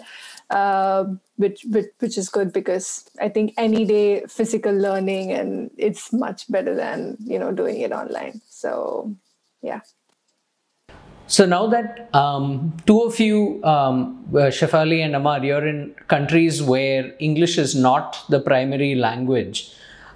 uh, 0.49 1.05
which, 1.37 1.65
which 1.69 1.87
which 1.99 2.17
is 2.17 2.29
good 2.29 2.51
because 2.51 3.09
I 3.21 3.29
think 3.29 3.53
any 3.57 3.85
day 3.85 4.23
physical 4.27 4.73
learning 4.73 5.31
and 5.31 5.71
it's 5.77 6.11
much 6.11 6.51
better 6.51 6.75
than 6.75 7.17
you 7.19 7.39
know 7.39 7.51
doing 7.51 7.81
it 7.81 7.91
online. 7.91 8.41
So 8.49 9.15
yeah. 9.61 9.81
So 11.27 11.45
now 11.45 11.67
that 11.67 12.09
um, 12.15 12.75
two 12.87 13.01
of 13.01 13.19
you, 13.19 13.63
um, 13.63 14.25
uh, 14.31 14.49
Shefali 14.49 15.05
and 15.05 15.15
Amar, 15.15 15.45
you're 15.45 15.65
in 15.67 15.93
countries 16.07 16.63
where 16.63 17.13
English 17.19 17.59
is 17.59 17.75
not 17.75 18.25
the 18.29 18.39
primary 18.39 18.95
language. 18.95 19.71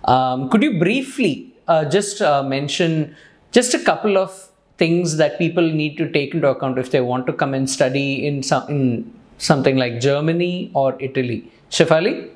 Um, 0.05 0.49
could 0.49 0.63
you 0.63 0.79
briefly 0.79 1.53
uh, 1.67 1.85
just 1.85 2.19
uh, 2.21 2.41
mention 2.41 3.15
just 3.51 3.75
a 3.75 3.79
couple 3.79 4.17
of 4.17 4.49
things 4.79 5.17
that 5.17 5.37
people 5.37 5.61
need 5.61 5.97
to 5.97 6.11
take 6.11 6.33
into 6.33 6.47
account 6.47 6.79
if 6.79 6.89
they 6.89 6.99
want 6.99 7.27
to 7.27 7.33
come 7.33 7.53
and 7.53 7.69
study 7.69 8.25
in 8.25 8.41
some 8.41 8.67
in 8.67 9.13
something 9.37 9.77
like 9.77 9.99
Germany 9.99 10.71
or 10.73 10.95
Italy? 10.99 11.51
Shefali? 11.69 12.29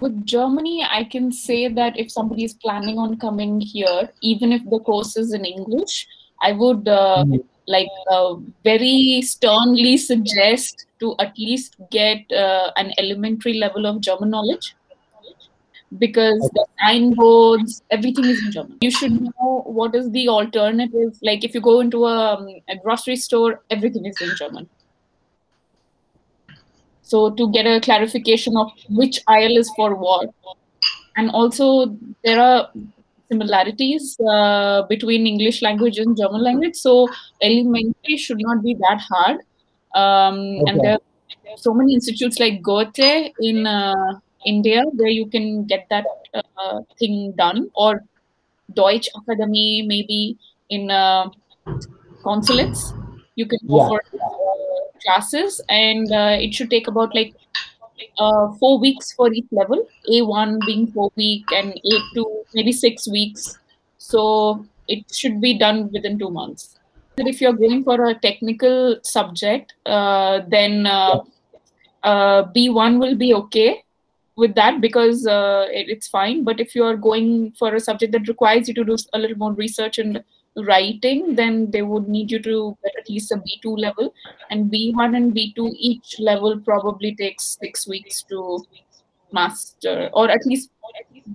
With 0.00 0.26
Germany, 0.26 0.84
I 0.90 1.04
can 1.04 1.30
say 1.30 1.68
that 1.68 1.96
if 1.96 2.10
somebody 2.10 2.44
is 2.44 2.54
planning 2.54 2.98
on 2.98 3.18
coming 3.18 3.60
here, 3.60 4.10
even 4.20 4.50
if 4.52 4.68
the 4.68 4.80
course 4.80 5.16
is 5.16 5.32
in 5.32 5.44
English, 5.44 6.08
I 6.40 6.52
would 6.52 6.88
uh, 6.88 7.24
mm-hmm. 7.24 7.36
like 7.68 7.88
uh, 8.10 8.34
very 8.64 9.22
sternly 9.22 9.96
suggest 9.96 10.86
to 10.98 11.14
at 11.20 11.38
least 11.38 11.76
get 11.90 12.30
uh, 12.32 12.72
an 12.76 12.92
elementary 12.98 13.54
level 13.54 13.86
of 13.86 14.00
German 14.00 14.30
knowledge 14.30 14.74
because 15.98 16.40
okay. 16.42 16.50
the 16.54 16.66
signboards, 16.80 17.82
everything 17.90 18.24
is 18.24 18.42
in 18.44 18.52
German. 18.52 18.78
You 18.80 18.90
should 18.90 19.20
know 19.20 19.62
what 19.66 19.94
is 19.94 20.10
the 20.10 20.28
alternative. 20.28 21.16
Like 21.22 21.44
if 21.44 21.54
you 21.54 21.60
go 21.60 21.80
into 21.80 22.06
a, 22.06 22.34
um, 22.34 22.48
a 22.68 22.76
grocery 22.76 23.16
store, 23.16 23.62
everything 23.70 24.06
is 24.06 24.20
in 24.20 24.30
German. 24.36 24.68
So 27.02 27.30
to 27.30 27.50
get 27.52 27.66
a 27.66 27.80
clarification 27.80 28.56
of 28.56 28.70
which 28.88 29.20
aisle 29.26 29.56
is 29.56 29.70
for 29.76 29.94
what, 29.94 30.30
and 31.16 31.30
also 31.30 31.96
there 32.24 32.40
are 32.40 32.70
similarities 33.30 34.18
uh, 34.20 34.82
between 34.88 35.26
English 35.26 35.62
language 35.62 35.98
and 35.98 36.16
German 36.16 36.42
language. 36.42 36.76
So 36.76 37.08
elementary 37.42 38.16
should 38.16 38.40
not 38.40 38.62
be 38.62 38.74
that 38.74 39.00
hard. 39.10 39.38
Um, 39.94 40.38
okay. 40.38 40.70
And 40.70 40.80
there, 40.80 40.98
there, 41.44 41.54
are 41.54 41.58
so 41.58 41.74
many 41.74 41.94
institutes 41.94 42.40
like 42.40 42.62
Goethe 42.62 43.32
in 43.40 43.66
uh, 43.66 44.20
India 44.46 44.82
where 44.92 45.08
you 45.08 45.26
can 45.26 45.64
get 45.64 45.86
that 45.90 46.06
uh, 46.34 46.80
thing 46.98 47.34
done, 47.36 47.70
or 47.74 48.02
Deutsch 48.74 49.08
Academy 49.14 49.84
maybe 49.86 50.38
in 50.70 50.90
uh, 50.90 51.28
consulates. 52.22 52.92
You 53.34 53.46
can 53.46 53.58
go 53.68 53.82
yeah. 53.82 53.88
for 53.88 54.02
classes, 55.02 55.60
and 55.68 56.10
uh, 56.12 56.36
it 56.40 56.54
should 56.54 56.70
take 56.70 56.88
about 56.88 57.14
like 57.14 57.34
uh, 58.18 58.52
four 58.54 58.78
weeks 58.78 59.12
for 59.12 59.32
each 59.32 59.46
level. 59.50 59.86
A1 60.10 60.58
being 60.66 60.86
four 60.88 61.10
week 61.16 61.44
and 61.54 61.74
A2 61.84 62.24
maybe 62.54 62.72
six 62.72 63.08
weeks. 63.08 63.58
So 63.98 64.66
it 64.88 65.12
should 65.12 65.40
be 65.40 65.58
done 65.58 65.90
within 65.92 66.18
two 66.18 66.30
months. 66.30 66.78
If 67.16 67.40
you're 67.40 67.52
going 67.52 67.84
for 67.84 68.06
a 68.06 68.14
technical 68.14 68.96
subject, 69.02 69.74
uh, 69.86 70.40
then 70.48 70.86
uh, 70.86 71.20
B1 72.02 72.98
will 72.98 73.14
be 73.14 73.34
okay 73.34 73.84
with 74.36 74.54
that 74.54 74.80
because 74.80 75.26
uh, 75.26 75.66
it, 75.70 75.88
it's 75.88 76.08
fine. 76.08 76.42
But 76.44 76.60
if 76.60 76.74
you 76.74 76.84
are 76.84 76.96
going 76.96 77.52
for 77.58 77.74
a 77.74 77.80
subject 77.80 78.12
that 78.12 78.28
requires 78.28 78.68
you 78.68 78.74
to 78.74 78.84
do 78.84 78.96
a 79.12 79.18
little 79.18 79.38
more 79.38 79.52
research 79.52 79.98
and 79.98 80.22
writing, 80.56 81.34
then 81.34 81.70
they 81.70 81.82
would 81.82 82.08
need 82.08 82.30
you 82.30 82.40
to 82.42 82.76
get 82.82 82.92
at 82.98 83.08
least 83.08 83.32
a 83.32 83.36
B2 83.36 83.78
level. 83.78 84.14
And 84.50 84.70
B1 84.70 85.16
and 85.16 85.34
B2, 85.34 85.74
each 85.78 86.16
level 86.18 86.58
probably 86.60 87.14
takes 87.14 87.58
six 87.60 87.86
weeks 87.86 88.22
to 88.24 88.64
master, 89.32 90.10
or 90.12 90.30
at 90.30 90.44
least 90.44 90.70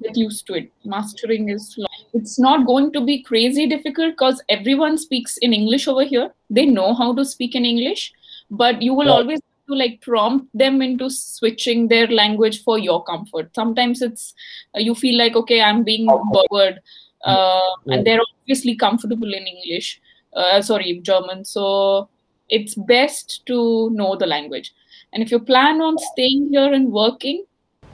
get 0.01 0.15
used 0.15 0.45
to 0.47 0.53
it. 0.53 0.71
Mastering 0.85 1.49
is 1.49 1.75
long. 1.77 1.87
It's 2.13 2.39
not 2.39 2.65
going 2.65 2.91
to 2.93 3.01
be 3.03 3.23
crazy 3.23 3.67
difficult 3.67 4.13
because 4.13 4.41
everyone 4.49 4.97
speaks 4.97 5.37
in 5.37 5.53
English 5.53 5.87
over 5.87 6.03
here. 6.03 6.31
They 6.49 6.65
know 6.65 6.93
how 6.93 7.13
to 7.15 7.25
speak 7.25 7.55
in 7.55 7.65
English, 7.65 8.13
but 8.51 8.81
you 8.81 8.93
will 8.93 9.07
yeah. 9.07 9.13
always 9.13 9.39
to 9.67 9.75
like 9.75 10.01
prompt 10.01 10.47
them 10.53 10.81
into 10.81 11.09
switching 11.09 11.87
their 11.87 12.07
language 12.07 12.63
for 12.63 12.79
your 12.79 13.03
comfort 13.03 13.49
sometimes 13.53 14.01
it's 14.01 14.33
uh, 14.75 14.79
you 14.79 14.95
feel 14.95 15.17
like 15.17 15.35
okay 15.35 15.61
i'm 15.61 15.83
being 15.83 16.05
bored 16.05 16.79
uh, 17.27 17.71
and 17.87 18.05
they're 18.05 18.21
obviously 18.41 18.75
comfortable 18.75 19.33
in 19.33 19.45
English, 19.45 20.01
uh, 20.35 20.61
sorry, 20.61 20.99
German. 21.03 21.45
So 21.45 22.09
it's 22.49 22.75
best 22.75 23.45
to 23.47 23.89
know 23.91 24.15
the 24.15 24.25
language. 24.25 24.73
And 25.13 25.23
if 25.23 25.31
you 25.31 25.39
plan 25.39 25.81
on 25.81 25.97
staying 26.13 26.49
here 26.51 26.73
and 26.73 26.91
working, 26.91 27.45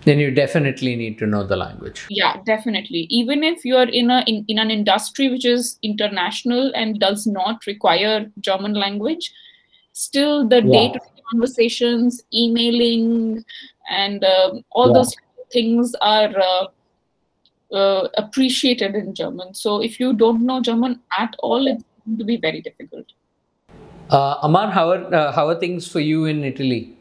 then 0.06 0.20
you 0.20 0.32
definitely 0.32 0.96
need 0.96 1.18
to 1.20 1.26
know 1.26 1.46
the 1.46 1.56
language. 1.56 2.06
Yeah, 2.10 2.42
definitely. 2.46 3.08
Even 3.10 3.44
if 3.44 3.64
you're 3.64 3.88
in 3.88 4.12
a 4.12 4.24
in, 4.28 4.44
in 4.48 4.60
an 4.60 4.70
industry 4.70 5.30
which 5.30 5.46
is 5.46 5.80
international 5.82 6.72
and 6.76 7.00
does 7.00 7.26
not 7.26 7.66
require 7.66 8.30
German 8.42 8.74
language, 8.74 9.32
still 9.94 10.48
the 10.48 10.58
yeah. 10.58 10.72
day-to-day 10.72 11.22
conversations, 11.32 12.22
emailing, 12.34 13.46
and 13.90 14.24
uh, 14.24 14.56
all 14.72 14.88
yeah. 14.88 14.94
those 14.94 15.16
things 15.52 15.96
are 16.02 16.36
uh, 17.74 18.08
appreciated 18.18 18.96
in 18.96 19.14
German. 19.14 19.54
So 19.54 19.82
if 19.82 20.00
you 20.00 20.14
don't 20.14 20.46
know 20.46 20.62
German 20.62 21.00
at 21.18 21.36
all, 21.40 21.68
it's 21.68 21.84
going 22.06 22.18
to 22.18 22.24
be 22.24 22.38
very 22.38 22.62
difficult. 22.62 23.06
Uh, 24.10 24.38
Amar, 24.44 24.72
how 24.72 24.90
are 24.92 25.14
uh, 25.14 25.32
how 25.32 25.48
are 25.48 25.60
things 25.60 25.88
for 25.88 26.00
you 26.00 26.26
in 26.26 26.44
Italy? 26.44 26.96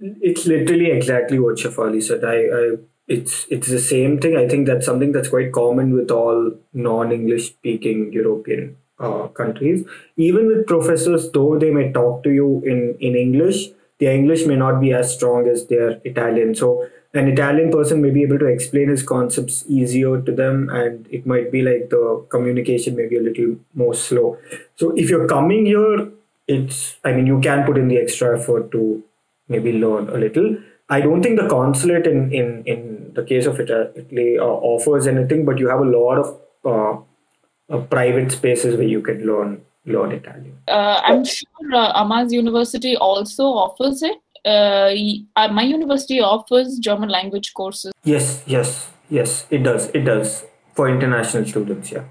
It's 0.00 0.46
literally 0.46 0.90
exactly 0.90 1.38
what 1.38 1.56
Shefali 1.56 2.02
said. 2.02 2.24
I, 2.24 2.36
I 2.60 2.76
it's 3.08 3.46
it's 3.50 3.68
the 3.68 3.78
same 3.78 4.18
thing. 4.18 4.36
I 4.36 4.48
think 4.48 4.66
that's 4.66 4.86
something 4.86 5.12
that's 5.12 5.28
quite 5.28 5.52
common 5.52 5.92
with 5.94 6.10
all 6.10 6.52
non-English 6.72 7.48
speaking 7.48 8.12
European 8.12 8.76
uh, 8.98 9.26
countries. 9.28 9.84
Even 10.16 10.46
with 10.46 10.66
professors, 10.66 11.30
though 11.32 11.58
they 11.58 11.70
may 11.70 11.92
talk 11.92 12.22
to 12.22 12.30
you 12.30 12.62
in 12.64 12.96
in 13.00 13.16
English, 13.16 13.68
their 13.98 14.14
English 14.14 14.46
may 14.46 14.56
not 14.56 14.80
be 14.80 14.92
as 14.92 15.12
strong 15.12 15.48
as 15.48 15.66
their 15.66 16.00
Italian. 16.04 16.54
So 16.54 16.86
an 17.12 17.28
Italian 17.28 17.70
person 17.70 18.00
may 18.00 18.10
be 18.10 18.22
able 18.22 18.38
to 18.38 18.46
explain 18.46 18.88
his 18.88 19.02
concepts 19.02 19.64
easier 19.68 20.20
to 20.20 20.32
them, 20.32 20.68
and 20.68 21.06
it 21.10 21.26
might 21.26 21.50
be 21.50 21.62
like 21.62 21.90
the 21.90 22.24
communication 22.30 22.96
may 22.96 23.08
be 23.08 23.16
a 23.16 23.22
little 23.22 23.56
more 23.74 23.94
slow. 23.94 24.38
So 24.76 24.92
if 24.96 25.10
you're 25.10 25.26
coming 25.26 25.66
here, 25.66 26.08
it's 26.46 26.96
I 27.04 27.12
mean 27.12 27.26
you 27.26 27.40
can 27.40 27.64
put 27.66 27.78
in 27.78 27.88
the 27.88 27.98
extra 27.98 28.38
effort 28.38 28.70
to 28.72 29.02
maybe 29.48 29.72
learn 29.72 30.08
a 30.08 30.18
little. 30.18 30.56
I 30.88 31.00
don't 31.00 31.22
think 31.22 31.40
the 31.40 31.48
consulate 31.48 32.06
in 32.06 32.32
in 32.32 32.62
in 32.64 33.12
the 33.14 33.24
case 33.24 33.46
of 33.46 33.58
Italy 33.60 34.38
uh, 34.38 34.44
offers 34.44 35.06
anything, 35.06 35.44
but 35.44 35.58
you 35.58 35.68
have 35.68 35.80
a 35.80 35.90
lot 35.98 36.18
of 36.18 36.40
uh, 36.64 37.74
uh, 37.74 37.80
private 37.96 38.32
spaces 38.32 38.76
where 38.76 38.88
you 38.88 39.00
can 39.00 39.26
learn 39.26 39.60
learn 39.86 40.12
Italian. 40.12 40.56
Uh, 40.68 41.00
I'm 41.04 41.24
sure 41.24 41.74
uh, 41.74 41.92
Amar's 41.94 42.32
University 42.32 42.96
also 42.96 43.44
offers 43.44 44.02
it 44.02 44.18
uh, 44.44 44.92
uh, 45.36 45.48
my 45.48 45.62
university 45.62 46.20
offers 46.20 46.78
German 46.78 47.08
language 47.08 47.52
courses. 47.54 47.92
Yes, 48.04 48.42
yes, 48.46 48.90
yes, 49.08 49.46
it 49.50 49.58
does. 49.58 49.88
It 49.88 50.00
does 50.00 50.44
for 50.74 50.88
international 50.88 51.46
students. 51.46 51.92
Yeah. 51.92 52.04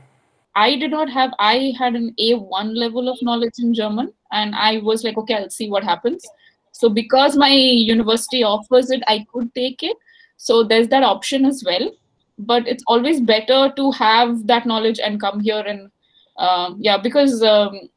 I 0.55 0.75
did 0.75 0.91
not 0.91 1.09
have. 1.09 1.31
I 1.39 1.73
had 1.77 1.95
an 1.95 2.13
A1 2.19 2.75
level 2.75 3.07
of 3.07 3.21
knowledge 3.21 3.59
in 3.59 3.73
German, 3.73 4.13
and 4.31 4.55
I 4.55 4.77
was 4.79 5.03
like, 5.03 5.17
okay, 5.17 5.35
I'll 5.35 5.49
see 5.49 5.69
what 5.69 5.83
happens. 5.83 6.25
So 6.71 6.89
because 6.89 7.35
my 7.35 7.51
university 7.51 8.43
offers 8.43 8.89
it, 8.91 9.03
I 9.07 9.25
could 9.31 9.53
take 9.53 9.83
it. 9.83 9.97
So 10.37 10.63
there's 10.63 10.87
that 10.89 11.03
option 11.03 11.45
as 11.45 11.63
well. 11.65 11.91
But 12.37 12.67
it's 12.67 12.83
always 12.87 13.19
better 13.19 13.71
to 13.75 13.91
have 13.91 14.47
that 14.47 14.65
knowledge 14.65 14.99
and 14.99 15.19
come 15.19 15.41
here 15.41 15.59
and 15.59 15.91
um, 16.37 16.77
yeah, 16.79 16.97
because 16.97 17.43
um, 17.43 17.89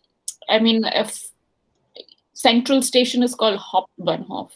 I 0.48 0.58
mean, 0.58 0.84
if 0.84 1.31
central 2.42 2.82
station 2.82 3.22
is 3.22 3.34
called 3.34 3.60
Hauptbahnhof. 3.60 4.50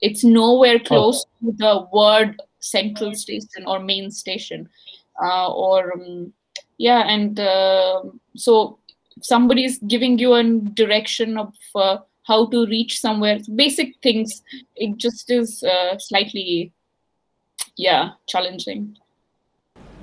It's 0.00 0.24
nowhere 0.24 0.78
oh. 0.80 0.88
close 0.90 1.24
oh. 1.26 1.50
to 1.50 1.56
the 1.64 1.88
word 1.92 2.40
central 2.60 3.14
station 3.14 3.66
or 3.66 3.78
main 3.80 4.10
station. 4.10 4.68
Uh, 5.22 5.52
or 5.52 5.92
um, 5.94 6.32
yeah, 6.78 7.02
and 7.06 7.38
uh, 7.38 8.02
so 8.36 8.78
somebody 9.22 9.64
is 9.64 9.78
giving 9.86 10.18
you 10.18 10.34
a 10.34 10.42
direction 10.82 11.38
of 11.38 11.54
uh, 11.74 11.98
how 12.26 12.46
to 12.46 12.66
reach 12.66 13.00
somewhere. 13.00 13.38
Basic 13.54 13.94
things. 14.02 14.42
It 14.74 14.96
just 14.96 15.30
is 15.30 15.62
uh, 15.62 15.98
slightly 15.98 16.72
yeah 17.76 18.10
challenging 18.26 18.96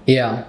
yeah 0.06 0.46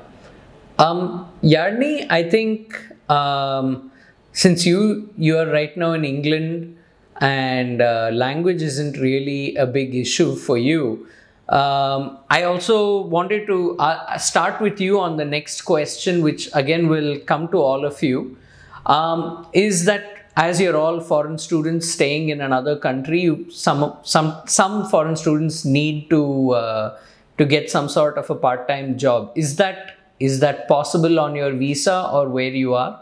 um 0.79 1.29
yarni 1.43 2.07
i 2.11 2.23
think 2.23 2.75
um 3.09 3.92
since 4.33 4.65
you 4.67 5.13
you 5.17 5.37
are 5.39 5.47
right 5.47 5.77
now 5.77 5.93
in 5.93 6.05
england 6.05 6.77
and 7.21 7.81
uh, 7.83 8.11
language 8.13 8.63
isn't 8.63 8.97
really 8.97 9.55
a 9.57 9.67
big 9.67 9.95
issue 9.95 10.35
for 10.35 10.59
you 10.59 11.07
um, 11.49 12.19
I 12.31 12.45
also 12.45 13.03
wanted 13.03 13.47
to 13.47 13.77
uh, 13.79 14.17
start 14.17 14.61
with 14.61 14.81
you 14.81 15.01
on 15.01 15.19
the 15.19 15.25
next 15.25 15.63
question, 15.63 16.23
which 16.23 16.49
again 16.55 16.89
will 16.89 17.19
come 17.21 17.49
to 17.49 17.59
all 17.59 17.85
of 17.85 18.03
you. 18.03 18.39
Um, 18.87 19.47
is 19.53 19.85
that 19.85 20.31
as 20.37 20.61
you're 20.61 20.77
all 20.77 21.01
foreign 21.01 21.37
students 21.37 21.91
staying 21.91 22.31
in 22.31 22.41
another 22.41 22.79
country, 22.79 23.45
some 23.51 23.97
some 24.03 24.35
some 24.47 24.89
foreign 24.89 25.15
students 25.17 25.67
need 25.67 26.09
to 26.09 26.53
uh, 26.53 26.99
to 27.37 27.45
get 27.45 27.71
some 27.71 27.89
sort 27.89 28.17
of 28.17 28.31
a 28.31 28.35
part-time 28.35 28.97
job. 28.97 29.31
Is 29.35 29.57
that 29.57 29.97
is 30.21 30.41
that 30.41 30.69
possible 30.69 31.21
on 31.21 31.35
your 31.35 31.53
visa 31.53 32.09
or 32.11 32.31
where 32.31 32.49
you 32.51 32.75
are? 32.75 33.02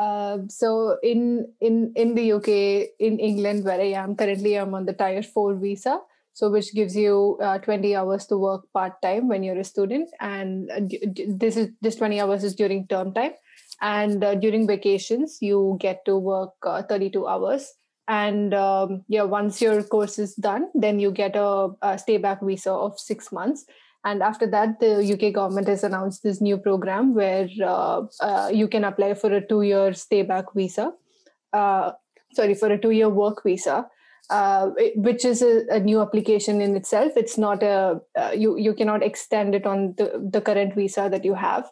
Uh, 0.00 0.38
so 0.48 0.98
in 1.02 1.46
in 1.60 1.92
in 1.96 2.14
the 2.14 2.32
UK, 2.32 2.90
in 2.98 3.18
England, 3.18 3.64
where 3.64 3.80
I 3.80 3.92
am 3.92 4.16
currently, 4.16 4.54
I'm 4.54 4.74
on 4.74 4.86
the 4.86 4.92
Tier 4.92 5.22
Four 5.22 5.54
visa 5.54 6.00
so 6.36 6.50
which 6.50 6.74
gives 6.74 6.94
you 6.94 7.38
uh, 7.42 7.56
20 7.56 7.96
hours 7.96 8.26
to 8.26 8.36
work 8.36 8.70
part 8.74 9.00
time 9.00 9.26
when 9.26 9.42
you're 9.42 9.58
a 9.58 9.64
student 9.64 10.10
and 10.20 10.70
uh, 10.70 10.80
this 11.28 11.56
is 11.56 11.70
this 11.80 11.96
20 11.96 12.20
hours 12.20 12.44
is 12.44 12.54
during 12.54 12.86
term 12.88 13.14
time. 13.14 13.32
And 13.80 14.22
uh, 14.22 14.34
during 14.34 14.66
vacations 14.66 15.38
you 15.40 15.78
get 15.80 16.04
to 16.04 16.18
work 16.18 16.52
uh, 16.62 16.82
32 16.82 17.26
hours. 17.26 17.72
And 18.06 18.52
um, 18.52 19.02
yeah 19.08 19.22
once 19.22 19.62
your 19.62 19.82
course 19.82 20.18
is 20.18 20.34
done 20.34 20.68
then 20.74 21.00
you 21.00 21.10
get 21.10 21.36
a, 21.36 21.70
a 21.80 21.98
stay 21.98 22.18
back 22.18 22.42
visa 22.42 22.70
of 22.70 23.00
6 23.00 23.32
months 23.32 23.64
and 24.06 24.22
after 24.22 24.46
that 24.54 24.78
the 24.80 24.92
uk 25.14 25.32
government 25.38 25.68
has 25.68 25.84
announced 25.84 26.22
this 26.22 26.40
new 26.40 26.56
program 26.56 27.14
where 27.14 27.48
uh, 27.64 28.00
uh, 28.20 28.48
you 28.60 28.68
can 28.68 28.84
apply 28.84 29.12
for 29.14 29.32
a 29.32 29.46
2 29.46 29.62
year 29.62 29.92
stay 30.04 30.22
back 30.22 30.54
visa 30.54 30.86
sorry 32.38 32.54
for 32.62 32.72
a 32.72 32.80
2 32.86 32.90
year 33.00 33.10
work 33.20 33.42
visa 33.44 33.78
uh, 34.30 34.70
which 34.96 35.24
is 35.24 35.42
a, 35.42 35.64
a, 35.70 35.80
new 35.80 36.00
application 36.00 36.60
in 36.60 36.74
itself. 36.74 37.12
It's 37.16 37.38
not 37.38 37.62
a 37.62 38.00
uh, 38.18 38.32
you 38.34 38.58
you 38.58 38.74
cannot 38.74 39.02
extend 39.02 39.54
it 39.54 39.66
on 39.66 39.94
the, 39.96 40.28
the 40.32 40.40
current 40.40 40.74
visa 40.74 41.08
that 41.10 41.24
you 41.24 41.34
have. 41.34 41.70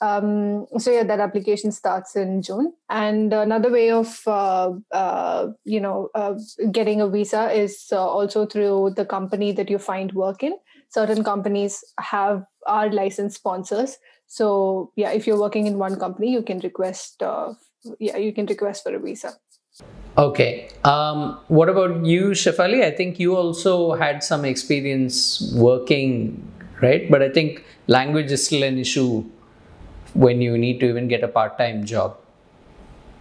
Um, 0.00 0.66
so 0.78 0.90
yeah, 0.90 1.04
that 1.04 1.20
application 1.20 1.70
starts 1.70 2.16
in 2.16 2.42
June. 2.42 2.72
And 2.88 3.32
another 3.32 3.70
way 3.70 3.90
of 3.90 4.20
uh, 4.26 4.72
uh 4.90 5.48
you 5.64 5.80
know 5.80 6.08
uh, 6.14 6.34
getting 6.72 7.00
a 7.00 7.08
visa 7.08 7.52
is 7.52 7.86
uh, 7.92 8.04
also 8.04 8.46
through 8.46 8.94
the 8.96 9.04
company 9.04 9.52
that 9.52 9.70
you 9.70 9.78
find 9.78 10.12
work 10.12 10.42
in. 10.42 10.54
Certain 10.92 11.24
companies 11.24 11.82
have 11.98 12.44
our 12.66 12.90
licensed 12.90 13.36
sponsors. 13.36 13.96
So 14.26 14.92
yeah, 14.96 15.10
if 15.12 15.26
you're 15.26 15.40
working 15.40 15.66
in 15.66 15.78
one 15.78 15.98
company, 15.98 16.32
you 16.32 16.42
can 16.42 16.60
request 16.60 17.22
uh, 17.22 17.54
yeah 17.98 18.16
you 18.16 18.32
can 18.32 18.46
request 18.46 18.82
for 18.84 18.94
a 18.94 19.00
visa. 19.00 19.34
Okay. 20.18 20.68
Um, 20.84 21.38
what 21.48 21.68
about 21.68 22.04
you, 22.04 22.30
Shefali? 22.30 22.84
I 22.84 22.90
think 22.90 23.18
you 23.18 23.36
also 23.36 23.94
had 23.94 24.22
some 24.22 24.44
experience 24.44 25.52
working, 25.56 26.46
right? 26.82 27.10
But 27.10 27.22
I 27.22 27.30
think 27.30 27.64
language 27.86 28.30
is 28.30 28.44
still 28.44 28.62
an 28.62 28.78
issue 28.78 29.24
when 30.14 30.42
you 30.42 30.58
need 30.58 30.80
to 30.80 30.86
even 30.88 31.08
get 31.08 31.24
a 31.24 31.28
part 31.28 31.56
time 31.58 31.84
job. 31.84 32.18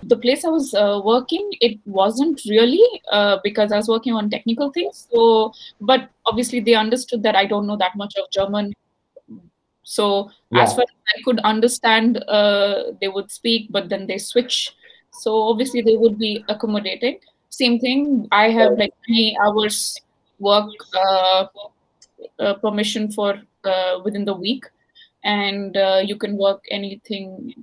The 0.04 0.18
place 0.18 0.44
I 0.46 0.50
was 0.50 0.74
uh, 0.74 1.02
working, 1.04 1.50
it 1.62 1.80
wasn't 1.86 2.42
really 2.50 3.02
uh, 3.12 3.38
because 3.44 3.72
I 3.72 3.78
was 3.78 3.88
working 3.88 4.14
on 4.14 4.30
technical 4.30 4.72
things. 4.72 5.08
So, 5.12 5.54
but 5.80 6.10
obviously 6.26 6.60
they 6.60 6.76
understood 6.76 7.24
that 7.24 7.36
I 7.36 7.46
don't 7.46 7.68
know 7.68 7.78
that 7.78 7.96
much 7.96 8.16
of 8.18 8.30
German. 8.32 8.74
So, 9.84 10.32
yeah. 10.52 10.64
as 10.64 10.74
far 10.74 10.84
as 10.84 11.18
I 11.18 11.22
could 11.24 11.40
understand, 11.42 12.24
uh, 12.28 12.94
they 13.00 13.08
would 13.08 13.32
speak, 13.32 13.72
but 13.72 13.90
then 13.90 14.08
they 14.08 14.18
switch 14.18 14.74
so 15.12 15.42
obviously 15.44 15.82
they 15.82 15.98
would 15.98 16.18
be 16.18 16.44
accommodating 16.48 17.20
same 17.50 17.80
thing 17.80 18.28
i 18.32 18.50
have 18.50 18.78
like 18.78 18.94
three 19.06 19.38
hours 19.44 20.00
work 20.40 20.70
uh, 20.96 21.46
uh, 22.40 22.54
permission 22.56 23.12
for 23.12 23.40
uh, 23.66 24.00
within 24.04 24.26
the 24.26 24.34
week 24.34 24.66
and 25.24 25.78
uh, 25.78 26.02
you 26.04 26.16
can 26.16 26.38
work 26.38 26.64
anything 26.72 27.54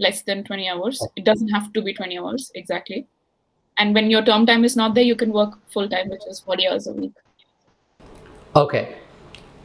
less 0.00 0.22
than 0.22 0.42
20 0.44 0.68
hours. 0.68 1.06
It 1.14 1.24
doesn't 1.24 1.48
have 1.48 1.72
to 1.74 1.82
be 1.82 1.94
20 1.94 2.18
hours 2.18 2.50
exactly. 2.54 3.06
And 3.78 3.94
when 3.94 4.10
your 4.10 4.24
term 4.24 4.46
time 4.46 4.64
is 4.64 4.76
not 4.76 4.94
there 4.94 5.04
you 5.04 5.16
can 5.16 5.32
work 5.32 5.58
full 5.70 5.88
time 5.88 6.08
which 6.08 6.26
is 6.28 6.40
40 6.40 6.68
hours 6.68 6.86
a 6.86 6.92
week. 6.92 7.12
Okay. 8.56 8.96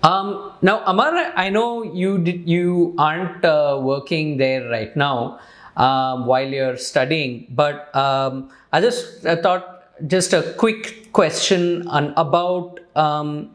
Um, 0.04 0.52
now 0.62 0.84
amar 0.86 1.34
i 1.36 1.50
know 1.50 1.82
you 1.82 2.20
did 2.20 2.48
you 2.48 2.94
aren't 3.00 3.44
uh, 3.44 3.80
working 3.82 4.38
there 4.38 4.70
right 4.70 4.96
now 4.96 5.40
um, 5.78 6.26
while 6.26 6.48
you're 6.48 6.78
studying. 6.78 7.48
But 7.50 7.96
um, 7.96 8.50
I 8.72 8.82
just 8.82 9.26
I 9.26 9.36
thought 9.36 9.84
just 10.08 10.34
a 10.34 10.54
quick 10.58 11.12
question 11.14 11.88
on 11.88 12.14
about 12.18 12.80
um, 12.96 13.52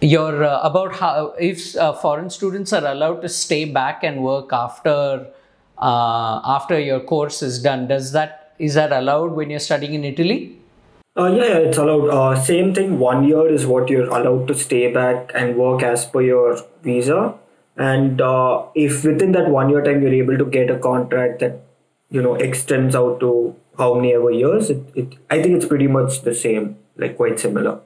your 0.00 0.44
uh, 0.44 0.60
about 0.60 0.94
how 0.96 1.34
if 1.38 1.76
uh, 1.76 1.92
foreign 1.92 2.30
students 2.30 2.72
are 2.72 2.86
allowed 2.86 3.22
to 3.22 3.28
stay 3.28 3.64
back 3.64 4.04
and 4.04 4.22
work 4.22 4.52
after 4.52 5.26
uh, 5.80 6.40
after 6.44 6.78
your 6.78 7.00
course 7.00 7.42
is 7.42 7.62
done. 7.62 7.88
Does 7.88 8.12
that 8.12 8.54
is 8.58 8.74
that 8.74 8.92
allowed 8.92 9.32
when 9.32 9.50
you're 9.50 9.60
studying 9.60 9.94
in 9.94 10.04
Italy? 10.04 10.56
Uh, 11.16 11.26
yeah, 11.26 11.44
yeah, 11.44 11.58
it's 11.58 11.78
allowed. 11.78 12.08
Uh, 12.08 12.40
same 12.40 12.74
thing. 12.74 12.98
One 12.98 13.26
year 13.26 13.48
is 13.48 13.66
what 13.66 13.88
you're 13.88 14.08
allowed 14.08 14.48
to 14.48 14.54
stay 14.54 14.92
back 14.92 15.32
and 15.34 15.56
work 15.56 15.82
as 15.82 16.04
per 16.04 16.20
your 16.20 16.58
visa 16.82 17.34
and 17.78 18.20
uh, 18.20 18.64
if 18.74 19.04
within 19.04 19.32
that 19.32 19.48
one 19.48 19.70
year 19.70 19.82
time 19.82 20.02
you're 20.02 20.12
able 20.12 20.36
to 20.36 20.44
get 20.44 20.70
a 20.70 20.78
contract 20.78 21.38
that 21.38 21.60
you 22.10 22.20
know 22.20 22.34
extends 22.34 22.96
out 22.96 23.20
to 23.20 23.54
how 23.78 23.94
many 23.94 24.12
ever 24.14 24.30
years 24.30 24.70
it, 24.70 24.82
it 24.94 25.14
i 25.30 25.40
think 25.40 25.54
it's 25.56 25.66
pretty 25.66 25.86
much 25.86 26.22
the 26.22 26.34
same 26.34 26.76
like 26.96 27.16
quite 27.16 27.38
similar 27.38 27.78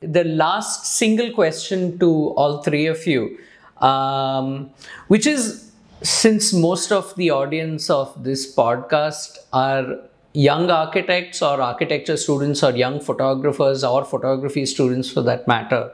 the 0.00 0.24
last 0.24 0.86
single 0.86 1.32
question 1.32 1.98
to 1.98 2.10
all 2.36 2.62
three 2.62 2.86
of 2.86 3.06
you 3.06 3.38
um, 3.78 4.70
which 5.08 5.26
is 5.26 5.69
since 6.02 6.52
most 6.52 6.92
of 6.92 7.14
the 7.16 7.30
audience 7.30 7.90
of 7.90 8.24
this 8.24 8.54
podcast 8.54 9.36
are 9.52 9.98
young 10.32 10.70
architects 10.70 11.42
or 11.42 11.60
architecture 11.60 12.16
students 12.16 12.62
or 12.62 12.70
young 12.70 13.00
photographers 13.00 13.84
or 13.84 14.04
photography 14.04 14.64
students 14.64 15.10
for 15.10 15.20
that 15.20 15.46
matter 15.46 15.92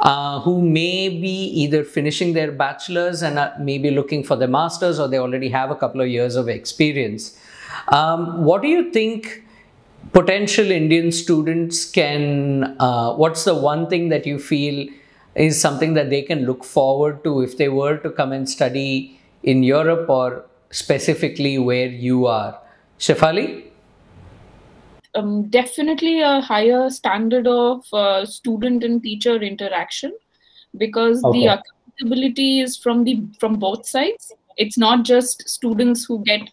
uh, 0.00 0.38
who 0.40 0.62
may 0.62 1.08
be 1.08 1.46
either 1.62 1.82
finishing 1.82 2.34
their 2.34 2.52
bachelor's 2.52 3.22
and 3.22 3.38
uh, 3.38 3.52
maybe 3.58 3.90
looking 3.90 4.22
for 4.22 4.36
their 4.36 4.48
master's 4.48 5.00
or 5.00 5.08
they 5.08 5.18
already 5.18 5.48
have 5.48 5.70
a 5.70 5.74
couple 5.74 6.00
of 6.00 6.08
years 6.08 6.36
of 6.36 6.48
experience. 6.48 7.36
Um, 7.88 8.44
what 8.44 8.62
do 8.62 8.68
you 8.68 8.92
think 8.92 9.42
potential 10.12 10.70
Indian 10.70 11.10
students 11.10 11.90
can, 11.90 12.76
uh, 12.78 13.14
what's 13.14 13.44
the 13.44 13.54
one 13.54 13.88
thing 13.88 14.08
that 14.10 14.24
you 14.24 14.38
feel 14.38 14.88
is 15.34 15.60
something 15.60 15.94
that 15.94 16.10
they 16.10 16.22
can 16.22 16.46
look 16.46 16.62
forward 16.62 17.24
to 17.24 17.40
if 17.40 17.56
they 17.56 17.68
were 17.68 17.96
to 17.96 18.10
come 18.10 18.32
and 18.32 18.48
study 18.48 19.18
in 19.42 19.62
Europe 19.62 20.08
or 20.08 20.44
specifically 20.70 21.58
where 21.58 21.88
you 21.88 22.26
are? 22.26 22.58
Shefali? 22.98 23.72
um, 25.14 25.48
definitely 25.48 26.20
a 26.20 26.40
higher 26.40 26.88
standard 26.90 27.46
of 27.46 27.84
uh, 27.92 28.24
student 28.24 28.84
and 28.84 29.02
teacher 29.02 29.36
interaction 29.36 30.16
because 30.78 31.22
okay. 31.24 31.40
the 31.40 31.46
accountability 31.46 32.60
is 32.60 32.76
from 32.76 33.04
the 33.04 33.22
from 33.38 33.58
both 33.58 33.86
sides 33.86 34.32
it's 34.56 34.78
not 34.78 35.04
just 35.04 35.48
students 35.48 36.04
who 36.04 36.22
get 36.24 36.50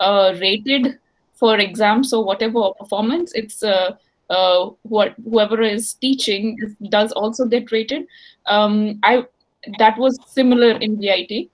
uh, 0.00 0.34
rated 0.40 0.98
for 1.34 1.58
exams 1.58 2.12
or 2.12 2.24
whatever 2.24 2.70
performance 2.78 3.32
it's 3.34 3.62
uh, 3.62 3.92
uh, 4.30 4.70
what 4.82 5.14
whoever 5.24 5.60
is 5.62 5.94
teaching 5.94 6.76
does 6.90 7.12
also 7.12 7.46
get 7.46 7.72
rated 7.72 8.06
um, 8.46 8.98
i 9.02 9.24
that 9.78 9.96
was 9.96 10.18
similar 10.26 10.72
in 10.78 11.00
vit 11.00 11.50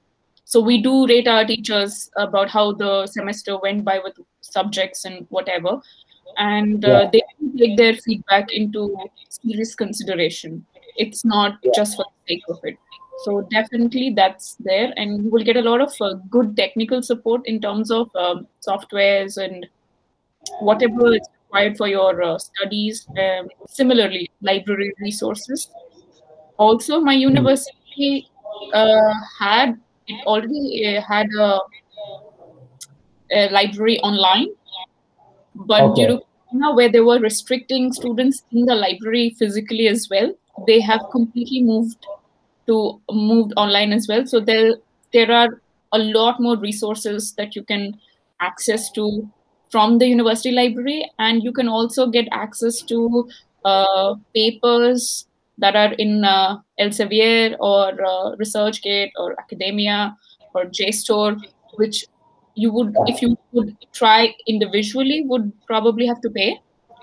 so 0.50 0.60
we 0.60 0.82
do 0.82 1.06
rate 1.06 1.28
our 1.28 1.44
teachers 1.44 2.10
about 2.16 2.48
how 2.50 2.72
the 2.72 3.06
semester 3.06 3.56
went 3.58 3.84
by 3.84 4.00
with 4.04 4.16
subjects 4.40 5.04
and 5.04 5.26
whatever 5.28 5.80
and 6.38 6.84
uh, 6.84 6.88
yeah. 6.88 7.10
they 7.12 7.58
take 7.58 7.76
their 7.76 7.94
feedback 7.94 8.52
into 8.52 8.96
serious 9.28 9.74
consideration. 9.74 10.64
It's 10.96 11.24
not 11.24 11.58
yeah. 11.62 11.72
just 11.74 11.96
for 11.96 12.04
the 12.04 12.34
sake 12.34 12.42
of 12.48 12.58
it. 12.64 12.76
So 13.24 13.46
definitely 13.50 14.14
that's 14.16 14.56
there, 14.60 14.92
and 14.96 15.22
you 15.22 15.30
will 15.30 15.44
get 15.44 15.56
a 15.56 15.62
lot 15.62 15.80
of 15.80 15.92
uh, 16.00 16.14
good 16.30 16.56
technical 16.56 17.02
support 17.02 17.42
in 17.46 17.60
terms 17.60 17.90
of 17.90 18.10
um, 18.16 18.46
softwares 18.66 19.36
and 19.36 19.66
whatever 20.60 21.14
is 21.14 21.28
required 21.44 21.76
for 21.76 21.86
your 21.86 22.22
uh, 22.22 22.38
studies. 22.38 23.06
Um, 23.18 23.48
similarly, 23.68 24.30
library 24.40 24.92
resources. 25.00 25.70
Also, 26.56 27.00
my 27.00 27.14
hmm. 27.14 27.20
university 27.20 28.28
uh, 28.72 29.12
had 29.38 29.78
it 30.10 30.26
already 30.26 30.86
uh, 30.86 31.02
had 31.02 31.26
a, 31.38 31.58
a 33.32 33.50
library 33.50 33.98
online 34.00 34.48
but 35.54 35.82
okay. 35.82 36.02
due 36.02 36.08
to 36.08 36.22
Corona, 36.50 36.74
where 36.74 36.90
they 36.90 37.00
were 37.00 37.18
restricting 37.18 37.92
students 37.92 38.44
in 38.52 38.66
the 38.66 38.74
library 38.74 39.34
physically 39.38 39.88
as 39.88 40.08
well, 40.10 40.32
they 40.66 40.80
have 40.80 41.00
completely 41.12 41.62
moved 41.62 42.06
to 42.66 43.00
moved 43.10 43.52
online 43.56 43.92
as 43.92 44.08
well. 44.08 44.26
So 44.26 44.40
there 44.40 44.76
there 45.12 45.30
are 45.30 45.60
a 45.92 45.98
lot 45.98 46.40
more 46.40 46.56
resources 46.56 47.32
that 47.34 47.56
you 47.56 47.62
can 47.62 47.98
access 48.40 48.90
to 48.92 49.28
from 49.70 49.98
the 49.98 50.06
university 50.06 50.52
library, 50.52 51.10
and 51.18 51.42
you 51.42 51.52
can 51.52 51.68
also 51.68 52.06
get 52.08 52.28
access 52.32 52.82
to 52.82 53.28
uh, 53.64 54.14
papers 54.34 55.26
that 55.60 55.76
are 55.76 55.92
in 55.94 56.24
uh, 56.24 56.58
Elsevier 56.80 57.56
or 57.60 57.88
uh, 57.90 58.36
ResearchGate 58.36 59.10
or 59.16 59.38
Academia 59.38 60.16
or 60.54 60.64
JSTOR, 60.64 61.40
which 61.74 62.04
you 62.54 62.72
would, 62.72 62.94
if 63.06 63.22
you 63.22 63.36
would 63.52 63.76
try 63.92 64.34
individually, 64.46 65.22
would 65.26 65.52
probably 65.66 66.06
have 66.06 66.20
to 66.22 66.30
pay. 66.30 66.58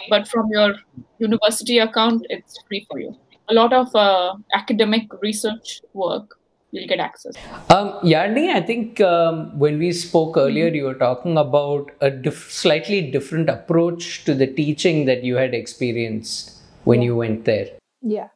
But 0.09 0.27
from 0.27 0.49
your 0.51 0.75
university 1.19 1.79
account, 1.79 2.25
it's 2.29 2.57
free 2.67 2.85
for 2.89 2.99
you. 2.99 3.15
A 3.49 3.53
lot 3.53 3.73
of 3.73 3.95
uh, 3.95 4.35
academic 4.53 5.07
research 5.21 5.81
work 5.93 6.37
you'll 6.71 6.87
get 6.87 6.99
access. 6.99 7.35
Um, 7.69 7.93
Yarni, 8.03 8.53
I 8.53 8.61
think 8.61 8.99
um, 9.01 9.57
when 9.57 9.79
we 9.79 9.91
spoke 9.93 10.37
earlier, 10.37 10.67
you 10.67 10.83
were 10.83 10.95
talking 10.95 11.37
about 11.37 11.91
a 12.01 12.09
diff- 12.09 12.51
slightly 12.51 13.09
different 13.09 13.49
approach 13.49 14.25
to 14.25 14.33
the 14.33 14.47
teaching 14.47 15.05
that 15.05 15.23
you 15.23 15.35
had 15.35 15.53
experienced 15.53 16.59
when 16.83 17.01
you 17.01 17.15
went 17.15 17.45
there. 17.45 17.69
Yeah. 18.01 18.27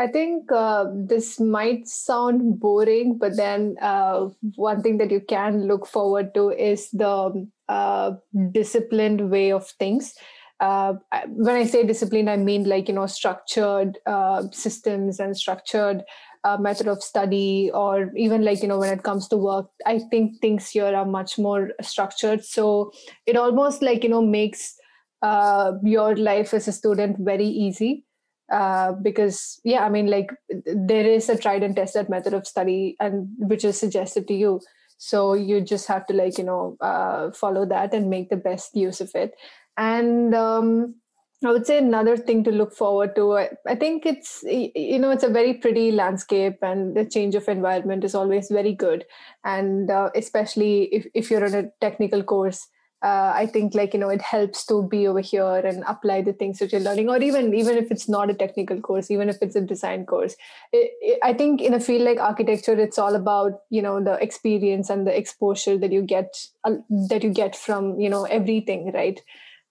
I 0.00 0.06
think 0.06 0.50
uh, 0.50 0.86
this 0.94 1.38
might 1.38 1.86
sound 1.86 2.58
boring, 2.58 3.18
but 3.18 3.36
then 3.36 3.76
uh, 3.82 4.30
one 4.56 4.82
thing 4.82 4.96
that 4.96 5.10
you 5.10 5.20
can 5.20 5.66
look 5.68 5.86
forward 5.86 6.32
to 6.32 6.48
is 6.48 6.88
the 6.90 7.46
uh, 7.68 8.12
disciplined 8.50 9.30
way 9.30 9.52
of 9.52 9.68
things. 9.68 10.14
Uh, 10.58 10.94
when 11.28 11.54
I 11.54 11.66
say 11.66 11.84
disciplined, 11.84 12.30
I 12.30 12.38
mean 12.38 12.64
like 12.64 12.88
you 12.88 12.94
know 12.94 13.04
structured 13.04 13.98
uh, 14.06 14.44
systems 14.52 15.20
and 15.20 15.36
structured 15.36 16.02
uh, 16.44 16.56
method 16.56 16.88
of 16.88 17.02
study, 17.02 17.70
or 17.74 18.10
even 18.16 18.42
like 18.42 18.62
you 18.62 18.68
know 18.68 18.78
when 18.78 18.96
it 18.98 19.02
comes 19.02 19.28
to 19.28 19.36
work. 19.36 19.66
I 19.84 19.98
think 19.98 20.40
things 20.40 20.70
here 20.70 20.96
are 20.96 21.04
much 21.04 21.38
more 21.38 21.72
structured, 21.82 22.42
so 22.42 22.90
it 23.26 23.36
almost 23.36 23.82
like 23.82 24.02
you 24.02 24.08
know 24.08 24.22
makes 24.22 24.76
your 25.22 26.16
life 26.16 26.54
as 26.54 26.68
a 26.68 26.72
student 26.72 27.18
very 27.20 27.44
easy 27.46 28.06
uh, 28.50 28.92
because 28.92 29.60
yeah 29.64 29.84
i 29.84 29.88
mean 29.88 30.06
like 30.06 30.30
there 30.66 31.06
is 31.06 31.28
a 31.28 31.36
tried 31.36 31.62
and 31.62 31.76
tested 31.76 32.08
method 32.08 32.34
of 32.34 32.46
study 32.46 32.96
and 33.00 33.28
which 33.38 33.64
is 33.64 33.78
suggested 33.78 34.26
to 34.28 34.34
you. 34.34 34.60
So 34.98 35.32
you 35.32 35.62
just 35.62 35.86
have 35.88 36.06
to 36.08 36.14
like 36.14 36.38
you 36.38 36.44
know 36.44 36.76
uh, 36.80 37.30
follow 37.32 37.64
that 37.66 37.94
and 37.94 38.10
make 38.10 38.28
the 38.28 38.36
best 38.36 38.76
use 38.76 39.00
of 39.00 39.10
it. 39.14 39.32
And 39.76 40.34
um, 40.34 40.96
i 41.42 41.50
would 41.50 41.66
say 41.66 41.78
another 41.78 42.18
thing 42.18 42.44
to 42.44 42.52
look 42.52 42.74
forward 42.74 43.14
to 43.16 43.32
I, 43.32 43.48
I 43.66 43.74
think 43.74 44.04
it's 44.04 44.44
you 44.46 44.98
know 44.98 45.10
it's 45.10 45.24
a 45.24 45.30
very 45.30 45.54
pretty 45.54 45.90
landscape 45.90 46.58
and 46.60 46.94
the 46.94 47.06
change 47.06 47.34
of 47.34 47.48
environment 47.48 48.04
is 48.04 48.14
always 48.14 48.50
very 48.50 48.74
good. 48.74 49.06
And 49.44 49.90
uh, 49.90 50.10
especially 50.14 50.84
if, 50.92 51.06
if 51.14 51.30
you're 51.30 51.44
in 51.44 51.54
a 51.54 51.70
technical 51.80 52.22
course 52.22 52.66
uh, 53.02 53.32
I 53.34 53.46
think 53.46 53.74
like 53.74 53.94
you 53.94 54.00
know 54.00 54.10
it 54.10 54.20
helps 54.20 54.66
to 54.66 54.82
be 54.82 55.06
over 55.08 55.20
here 55.20 55.56
and 55.56 55.82
apply 55.86 56.20
the 56.20 56.34
things 56.34 56.58
that 56.58 56.70
you're 56.70 56.82
learning, 56.82 57.08
or 57.08 57.16
even 57.22 57.54
even 57.54 57.78
if 57.78 57.90
it's 57.90 58.08
not 58.08 58.28
a 58.28 58.34
technical 58.34 58.80
course, 58.80 59.10
even 59.10 59.30
if 59.30 59.38
it's 59.40 59.56
a 59.56 59.60
design 59.62 60.04
course. 60.04 60.36
It, 60.72 60.92
it, 61.00 61.18
I 61.22 61.32
think 61.32 61.62
in 61.62 61.72
a 61.72 61.80
field 61.80 62.02
like 62.02 62.18
architecture, 62.18 62.78
it's 62.78 62.98
all 62.98 63.14
about 63.14 63.60
you 63.70 63.80
know 63.80 64.02
the 64.02 64.14
experience 64.22 64.90
and 64.90 65.06
the 65.06 65.16
exposure 65.16 65.78
that 65.78 65.92
you 65.92 66.02
get 66.02 66.36
uh, 66.64 66.76
that 67.08 67.24
you 67.24 67.30
get 67.30 67.56
from 67.56 67.98
you 67.98 68.10
know 68.10 68.24
everything, 68.24 68.92
right? 68.92 69.20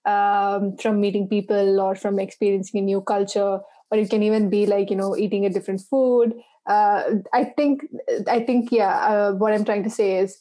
Um, 0.06 0.76
from 0.78 1.00
meeting 1.00 1.28
people 1.28 1.78
or 1.78 1.94
from 1.94 2.18
experiencing 2.18 2.80
a 2.80 2.84
new 2.84 3.00
culture, 3.02 3.60
or 3.90 3.98
it 3.98 4.10
can 4.10 4.22
even 4.22 4.50
be 4.50 4.66
like 4.66 4.90
you 4.90 4.96
know 4.96 5.16
eating 5.16 5.46
a 5.46 5.50
different 5.50 5.82
food. 5.82 6.34
Uh, 6.66 7.02
I 7.32 7.44
think 7.44 7.86
I 8.26 8.40
think 8.40 8.72
yeah. 8.72 8.96
Uh, 8.98 9.32
what 9.34 9.52
I'm 9.52 9.64
trying 9.64 9.84
to 9.84 9.90
say 9.90 10.16
is 10.18 10.38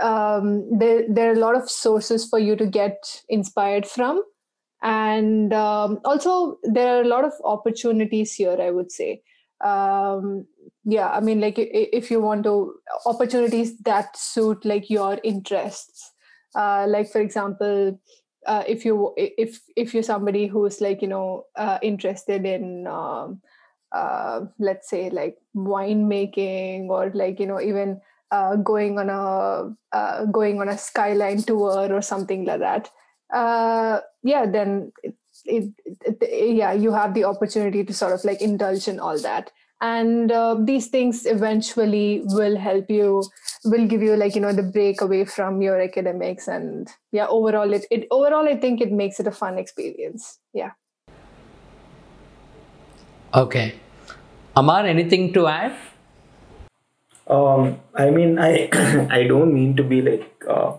um, 0.00 0.78
there 0.78 1.04
there 1.08 1.30
are 1.30 1.34
a 1.34 1.38
lot 1.38 1.56
of 1.56 1.70
sources 1.70 2.28
for 2.28 2.38
you 2.38 2.56
to 2.56 2.66
get 2.66 3.22
inspired 3.28 3.86
from. 3.86 4.22
And 4.82 5.52
um, 5.52 6.00
also 6.04 6.58
there 6.62 6.96
are 6.96 7.02
a 7.02 7.08
lot 7.08 7.24
of 7.24 7.32
opportunities 7.44 8.34
here 8.34 8.58
i 8.60 8.70
would 8.70 8.92
say. 8.92 9.22
Um, 9.64 10.46
yeah 10.84 11.08
i 11.08 11.20
mean 11.20 11.40
like 11.40 11.54
if 11.58 12.10
you 12.10 12.20
want 12.20 12.44
to 12.44 12.74
opportunities 13.06 13.78
that 13.78 14.16
suit 14.16 14.64
like 14.64 14.90
your 14.90 15.18
interests. 15.24 16.12
Uh, 16.54 16.86
like 16.88 17.10
for 17.10 17.20
example 17.20 17.98
uh, 18.46 18.62
if 18.66 18.84
you 18.84 19.12
if 19.16 19.60
if 19.76 19.92
you're 19.92 20.02
somebody 20.02 20.46
who's 20.46 20.80
like 20.80 21.02
you 21.02 21.08
know 21.08 21.44
uh, 21.56 21.78
interested 21.82 22.46
in 22.46 22.86
um, 22.86 23.40
uh, 23.92 24.40
let's 24.58 24.88
say 24.88 25.10
like 25.10 25.36
wine 25.54 26.08
making 26.08 26.88
or 26.90 27.10
like 27.14 27.40
you 27.40 27.46
know 27.46 27.60
even 27.60 28.00
uh, 28.30 28.56
going 28.56 28.98
on 28.98 29.10
a 29.10 29.96
uh, 29.96 30.24
going 30.26 30.60
on 30.60 30.68
a 30.68 30.78
skyline 30.78 31.42
tour 31.42 31.92
or 31.92 32.02
something 32.02 32.44
like 32.44 32.60
that. 32.60 32.90
Uh, 33.32 34.00
yeah 34.22 34.46
then 34.46 34.92
it, 35.02 35.14
it, 35.44 35.72
it, 36.04 36.56
yeah 36.56 36.72
you 36.72 36.92
have 36.92 37.12
the 37.14 37.24
opportunity 37.24 37.82
to 37.84 37.92
sort 37.92 38.12
of 38.12 38.24
like 38.24 38.40
indulge 38.40 38.88
in 38.88 39.00
all 39.00 39.18
that. 39.20 39.50
And 39.82 40.32
uh, 40.32 40.56
these 40.58 40.86
things 40.86 41.26
eventually 41.26 42.22
will 42.24 42.56
help 42.56 42.90
you 42.90 43.24
will 43.64 43.86
give 43.86 44.02
you 44.02 44.16
like 44.16 44.34
you 44.34 44.40
know 44.40 44.52
the 44.52 44.62
break 44.62 45.00
away 45.00 45.24
from 45.24 45.60
your 45.60 45.80
academics 45.80 46.48
and 46.48 46.88
yeah 47.12 47.26
overall 47.26 47.72
it, 47.72 47.84
it 47.90 48.06
overall 48.10 48.48
i 48.48 48.56
think 48.56 48.80
it 48.80 48.92
makes 48.92 49.20
it 49.20 49.26
a 49.26 49.32
fun 49.32 49.58
experience. 49.58 50.38
Yeah. 50.54 50.70
Okay. 53.34 53.74
Amar 54.56 54.86
anything 54.86 55.32
to 55.34 55.46
add 55.46 55.76
um, 57.26 57.80
I 57.94 58.10
mean, 58.10 58.38
I 58.38 58.68
I 59.10 59.24
don't 59.24 59.52
mean 59.52 59.76
to 59.76 59.82
be 59.82 60.00
like 60.02 60.44
uh, 60.48 60.74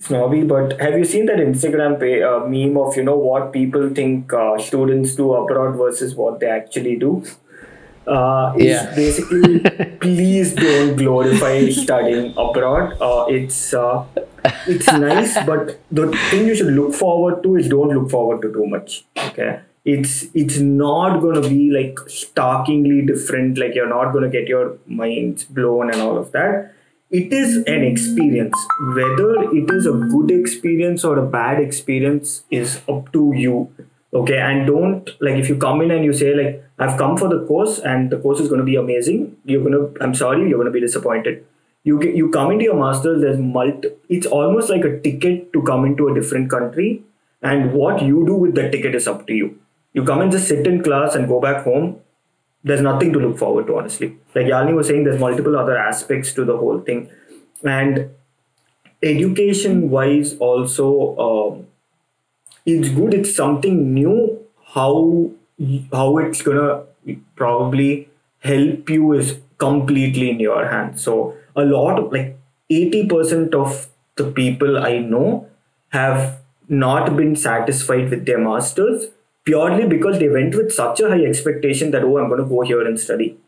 snobby, 0.00 0.42
but 0.42 0.80
have 0.80 0.98
you 0.98 1.04
seen 1.04 1.26
that 1.26 1.38
Instagram 1.38 1.98
pay, 2.00 2.22
uh, 2.22 2.40
meme 2.40 2.76
of 2.78 2.96
you 2.96 3.04
know 3.04 3.16
what 3.16 3.52
people 3.52 3.88
think 3.90 4.32
uh, 4.32 4.58
students 4.58 5.14
do 5.14 5.32
abroad 5.34 5.76
versus 5.76 6.14
what 6.14 6.40
they 6.40 6.46
actually 6.48 6.96
do? 6.96 7.24
Uh, 8.04 8.52
yeah. 8.56 8.92
basically 8.96 9.60
please 10.00 10.54
don't 10.54 10.96
glorify 10.96 11.68
studying 11.68 12.32
abroad. 12.36 12.96
Uh, 13.00 13.26
it's 13.28 13.74
uh, 13.74 14.04
it's 14.66 14.92
nice, 14.92 15.34
but 15.44 15.78
the 15.90 16.08
thing 16.30 16.46
you 16.46 16.54
should 16.56 16.72
look 16.72 16.94
forward 16.94 17.42
to 17.42 17.56
is 17.56 17.68
don't 17.68 17.90
look 17.90 18.10
forward 18.10 18.42
to 18.42 18.52
too 18.52 18.66
much. 18.66 19.04
Okay 19.28 19.60
it's 19.84 20.26
it's 20.34 20.58
not 20.58 21.20
going 21.20 21.40
to 21.40 21.48
be 21.48 21.70
like 21.70 21.98
starkingly 22.08 23.04
different 23.04 23.58
like 23.58 23.74
you're 23.74 23.88
not 23.88 24.12
going 24.12 24.22
to 24.22 24.30
get 24.30 24.48
your 24.48 24.78
minds 24.86 25.44
blown 25.44 25.90
and 25.90 26.00
all 26.00 26.16
of 26.16 26.30
that. 26.32 26.72
It 27.10 27.32
is 27.32 27.58
an 27.66 27.84
experience. 27.84 28.56
Whether 28.80 29.42
it 29.52 29.70
is 29.70 29.86
a 29.86 29.92
good 29.92 30.30
experience 30.30 31.04
or 31.04 31.18
a 31.18 31.26
bad 31.26 31.60
experience 31.60 32.44
is 32.50 32.80
up 32.88 33.12
to 33.12 33.32
you 33.36 33.70
okay? 34.14 34.38
And 34.38 34.66
don't 34.66 35.10
like 35.20 35.36
if 35.36 35.48
you 35.48 35.56
come 35.56 35.80
in 35.82 35.90
and 35.90 36.04
you 36.04 36.12
say 36.12 36.34
like 36.34 36.64
i've 36.78 36.98
come 36.98 37.16
for 37.16 37.28
the 37.28 37.44
course 37.46 37.78
and 37.78 38.10
the 38.10 38.18
course 38.18 38.40
is 38.40 38.48
going 38.48 38.58
to 38.58 38.64
be 38.64 38.76
amazing 38.76 39.36
you're 39.44 39.62
going 39.62 39.72
to 39.72 40.04
i'm 40.04 40.14
sorry 40.14 40.48
you're 40.48 40.58
going 40.58 40.72
to 40.72 40.78
be 40.78 40.80
disappointed. 40.80 41.44
You 41.84 42.00
you 42.02 42.30
come 42.30 42.52
into 42.52 42.64
your 42.64 42.76
masters 42.76 43.20
there's 43.22 43.38
multi 43.38 43.88
it's 44.08 44.26
almost 44.26 44.70
like 44.70 44.84
a 44.84 45.00
ticket 45.00 45.52
to 45.52 45.62
come 45.62 45.84
into 45.84 46.08
a 46.08 46.14
different 46.14 46.48
country 46.50 47.02
and 47.42 47.72
what 47.72 48.02
you 48.02 48.24
do 48.24 48.34
with 48.34 48.54
that 48.54 48.70
ticket 48.70 48.94
is 48.94 49.08
up 49.08 49.26
to 49.26 49.34
you 49.34 49.58
you 49.92 50.04
come 50.04 50.20
and 50.20 50.32
just 50.32 50.48
sit 50.48 50.66
in 50.66 50.82
class 50.82 51.14
and 51.14 51.28
go 51.28 51.40
back 51.40 51.64
home, 51.64 52.00
there's 52.64 52.80
nothing 52.80 53.12
to 53.12 53.18
look 53.18 53.38
forward 53.38 53.66
to, 53.66 53.78
honestly. 53.78 54.16
Like 54.34 54.46
Yalni 54.46 54.74
was 54.74 54.86
saying, 54.88 55.04
there's 55.04 55.20
multiple 55.20 55.56
other 55.58 55.76
aspects 55.76 56.32
to 56.34 56.44
the 56.44 56.56
whole 56.56 56.80
thing. 56.80 57.10
And 57.64 58.10
education 59.02 59.90
wise, 59.90 60.36
also, 60.38 61.16
um, 61.18 61.66
it's 62.64 62.88
good, 62.88 63.14
it's 63.14 63.34
something 63.34 63.92
new. 63.92 64.38
How 64.74 65.30
how 65.92 66.18
it's 66.18 66.42
gonna 66.42 66.84
probably 67.36 68.08
help 68.40 68.88
you 68.88 69.12
is 69.12 69.38
completely 69.58 70.30
in 70.30 70.40
your 70.40 70.68
hands. 70.68 71.02
So 71.02 71.36
a 71.54 71.64
lot 71.64 71.98
of 71.98 72.12
like 72.12 72.38
80% 72.70 73.54
of 73.54 73.88
the 74.16 74.30
people 74.30 74.78
I 74.78 74.98
know 74.98 75.48
have 75.90 76.40
not 76.68 77.16
been 77.16 77.36
satisfied 77.36 78.10
with 78.10 78.24
their 78.24 78.38
masters 78.38 79.08
purely 79.44 79.86
because 79.86 80.18
they 80.18 80.28
went 80.28 80.54
with 80.54 80.72
such 80.72 81.00
a 81.00 81.08
high 81.08 81.24
expectation 81.24 81.90
that 81.90 82.04
oh 82.04 82.18
i'm 82.18 82.28
going 82.28 82.42
to 82.42 82.48
go 82.48 82.62
here 82.62 82.86
and 82.86 82.98
study. 82.98 83.38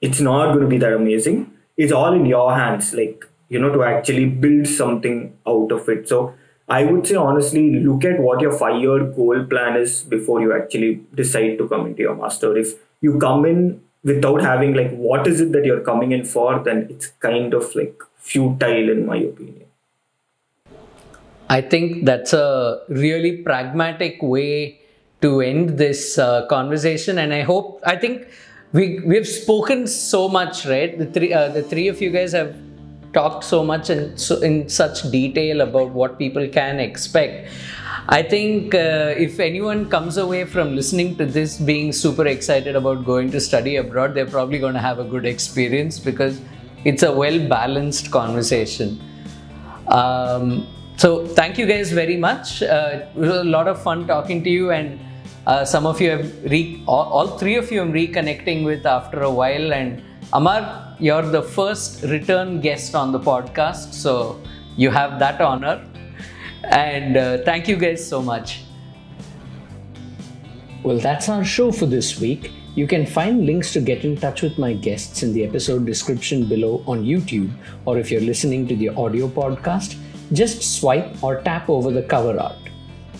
It's 0.00 0.20
not 0.20 0.52
going 0.52 0.60
to 0.60 0.68
be 0.68 0.78
that 0.78 0.92
amazing. 0.92 1.52
It's 1.76 1.92
all 1.92 2.12
in 2.12 2.26
your 2.26 2.54
hands 2.54 2.92
like 2.94 3.24
you 3.48 3.58
know 3.58 3.72
to 3.72 3.82
actually 3.84 4.26
build 4.26 4.66
something 4.66 5.36
out 5.46 5.72
of 5.72 5.88
it. 5.88 6.08
So 6.08 6.34
i 6.68 6.82
would 6.82 7.06
say 7.06 7.14
honestly 7.14 7.78
look 7.82 8.04
at 8.04 8.18
what 8.20 8.40
your 8.40 8.52
five 8.60 8.80
year 8.82 9.04
goal 9.18 9.44
plan 9.50 9.76
is 9.80 9.92
before 10.14 10.40
you 10.40 10.52
actually 10.54 10.88
decide 11.14 11.58
to 11.58 11.68
come 11.68 11.86
into 11.86 12.02
your 12.02 12.16
master. 12.16 12.56
If 12.56 12.74
you 13.00 13.18
come 13.18 13.44
in 13.46 13.80
without 14.02 14.40
having 14.40 14.74
like 14.74 14.96
what 14.96 15.26
is 15.26 15.40
it 15.40 15.52
that 15.52 15.64
you're 15.64 15.84
coming 15.92 16.12
in 16.12 16.24
for 16.24 16.58
then 16.70 16.86
it's 16.90 17.08
kind 17.28 17.54
of 17.54 17.74
like 17.74 18.02
futile 18.16 18.90
in 18.96 19.06
my 19.06 19.16
opinion. 19.16 19.62
I 21.48 21.60
think 21.60 22.04
that's 22.04 22.32
a 22.32 22.80
really 22.88 23.36
pragmatic 23.42 24.20
way 24.20 24.80
to 25.22 25.40
end 25.40 25.78
this 25.78 26.18
uh, 26.18 26.46
conversation. 26.46 27.18
And 27.18 27.32
I 27.32 27.42
hope, 27.42 27.80
I 27.84 27.96
think 27.96 28.28
we 28.72 29.00
we've 29.00 29.26
spoken 29.26 29.86
so 29.86 30.28
much, 30.28 30.66
right? 30.66 30.98
The 30.98 31.06
three 31.06 31.32
uh, 31.32 31.48
the 31.48 31.62
three 31.62 31.88
of 31.88 32.00
you 32.00 32.10
guys 32.10 32.32
have 32.32 32.54
talked 33.12 33.44
so 33.44 33.64
much 33.64 33.88
and 33.88 34.20
so 34.20 34.40
in 34.40 34.68
such 34.68 35.10
detail 35.10 35.62
about 35.62 35.90
what 35.90 36.18
people 36.18 36.46
can 36.48 36.78
expect. 36.80 37.50
I 38.08 38.22
think 38.22 38.74
uh, 38.74 39.14
if 39.16 39.40
anyone 39.40 39.88
comes 39.90 40.16
away 40.16 40.44
from 40.44 40.76
listening 40.76 41.16
to 41.16 41.26
this 41.26 41.58
being 41.58 41.92
super 41.92 42.26
excited 42.26 42.76
about 42.76 43.04
going 43.04 43.32
to 43.32 43.40
study 43.40 43.76
abroad, 43.76 44.14
they're 44.14 44.26
probably 44.26 44.58
going 44.58 44.74
to 44.74 44.80
have 44.80 45.00
a 45.00 45.04
good 45.04 45.26
experience 45.26 45.98
because 45.98 46.40
it's 46.84 47.02
a 47.02 47.12
well 47.12 47.48
balanced 47.48 48.10
conversation. 48.10 49.00
Um, 49.88 50.68
so, 50.96 51.26
thank 51.26 51.58
you 51.58 51.66
guys 51.66 51.90
very 51.92 52.16
much. 52.16 52.62
Uh, 52.62 53.06
it 53.14 53.14
was 53.14 53.30
a 53.30 53.44
lot 53.44 53.68
of 53.68 53.82
fun 53.82 54.06
talking 54.06 54.42
to 54.44 54.50
you, 54.50 54.70
and 54.70 55.00
uh, 55.46 55.64
some 55.64 55.86
of 55.86 56.00
you 56.00 56.10
have 56.10 56.44
re- 56.44 56.82
all, 56.86 57.04
all 57.12 57.38
three 57.38 57.54
of 57.56 57.70
you 57.70 57.80
I'm 57.80 57.92
reconnecting 57.92 58.64
with 58.64 58.84
after 58.84 59.22
a 59.22 59.30
while. 59.30 59.72
And 59.72 60.02
Amar, 60.32 60.96
you're 60.98 61.22
the 61.22 61.42
first 61.42 62.02
return 62.02 62.60
guest 62.60 62.94
on 62.94 63.12
the 63.12 63.20
podcast, 63.20 63.92
so 63.94 64.40
you 64.76 64.90
have 64.90 65.18
that 65.20 65.40
honor. 65.40 65.86
And 66.64 67.16
uh, 67.16 67.38
thank 67.44 67.68
you 67.68 67.76
guys 67.76 68.06
so 68.06 68.20
much. 68.20 68.62
Well, 70.82 70.98
that's 70.98 71.28
our 71.28 71.44
show 71.44 71.70
for 71.70 71.86
this 71.86 72.20
week. 72.20 72.50
You 72.74 72.86
can 72.86 73.06
find 73.06 73.46
links 73.46 73.72
to 73.72 73.80
get 73.80 74.04
in 74.04 74.16
touch 74.16 74.42
with 74.42 74.58
my 74.58 74.74
guests 74.74 75.22
in 75.22 75.32
the 75.32 75.44
episode 75.44 75.86
description 75.86 76.46
below 76.46 76.84
on 76.86 77.04
YouTube, 77.04 77.50
or 77.86 77.98
if 77.98 78.10
you're 78.10 78.20
listening 78.20 78.68
to 78.68 78.76
the 78.76 78.90
audio 78.90 79.28
podcast, 79.28 79.96
just 80.32 80.78
swipe 80.78 81.22
or 81.22 81.40
tap 81.42 81.70
over 81.70 81.90
the 81.90 82.02
cover 82.02 82.38
art. 82.38 82.65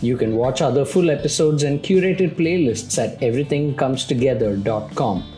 You 0.03 0.17
can 0.17 0.37
watch 0.37 0.63
other 0.63 0.85
full 0.85 1.11
episodes 1.11 1.63
and 1.63 1.83
curated 1.83 2.37
playlists 2.37 2.99
at 3.03 3.19
everythingcomestogether.com. 3.21 5.33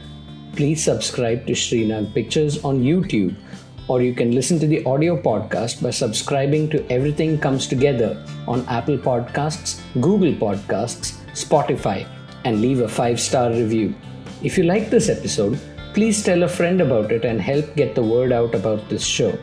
Please 0.57 0.83
subscribe 0.83 1.47
to 1.47 1.53
Sreenag 1.53 2.13
Pictures 2.15 2.65
on 2.65 2.81
YouTube 2.81 3.37
or 3.89 4.03
you 4.03 4.15
can 4.15 4.33
listen 4.33 4.59
to 4.61 4.67
the 4.67 4.85
audio 4.85 5.21
podcast 5.21 5.83
by 5.83 5.91
subscribing 5.91 6.69
to 6.71 6.87
Everything 6.93 7.39
Comes 7.39 7.67
Together 7.67 8.23
on 8.47 8.67
Apple 8.69 8.99
Podcasts, 8.99 9.81
Google 9.95 10.33
Podcasts, 10.33 11.17
Spotify, 11.33 12.07
and 12.45 12.61
leave 12.61 12.81
a 12.81 12.89
five 12.89 13.19
star 13.19 13.51
review. 13.51 13.95
If 14.43 14.59
you 14.59 14.65
like 14.65 14.91
this 14.91 15.09
episode, 15.09 15.59
please 15.95 16.23
tell 16.23 16.43
a 16.43 16.49
friend 16.49 16.81
about 16.81 17.13
it 17.13 17.25
and 17.25 17.41
help 17.41 17.75
get 17.77 17.95
the 17.95 18.03
word 18.03 18.31
out 18.31 18.55
about 18.55 18.89
this 18.89 19.05
show. 19.05 19.37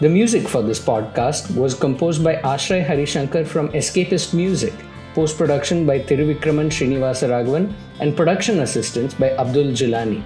The 0.00 0.08
music 0.08 0.48
for 0.48 0.62
this 0.62 0.80
podcast 0.80 1.54
was 1.54 1.74
composed 1.74 2.24
by 2.24 2.36
Ashray 2.36 2.82
Harishankar 2.82 3.46
from 3.46 3.68
Escapist 3.72 4.32
Music, 4.32 4.72
post 5.12 5.36
production 5.36 5.84
by 5.84 5.98
Thiruvikraman 5.98 6.70
Srinivasa 6.72 7.28
Raghavan, 7.28 7.70
and 8.00 8.16
production 8.16 8.60
assistance 8.60 9.12
by 9.12 9.32
Abdul 9.36 9.72
Jilani. 9.80 10.22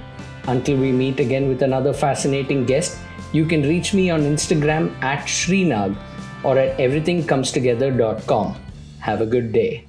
Until 0.46 0.76
we 0.76 0.92
meet 0.92 1.18
again 1.18 1.48
with 1.48 1.62
another 1.62 1.92
fascinating 1.92 2.64
guest, 2.64 2.98
you 3.32 3.44
can 3.46 3.62
reach 3.62 3.92
me 3.92 4.10
on 4.10 4.20
Instagram 4.20 4.94
at 5.02 5.26
Sreenag 5.26 5.96
or 6.44 6.56
at 6.56 6.78
everythingcomestogether.com. 6.78 8.54
Have 9.00 9.22
a 9.22 9.26
good 9.26 9.52
day. 9.52 9.88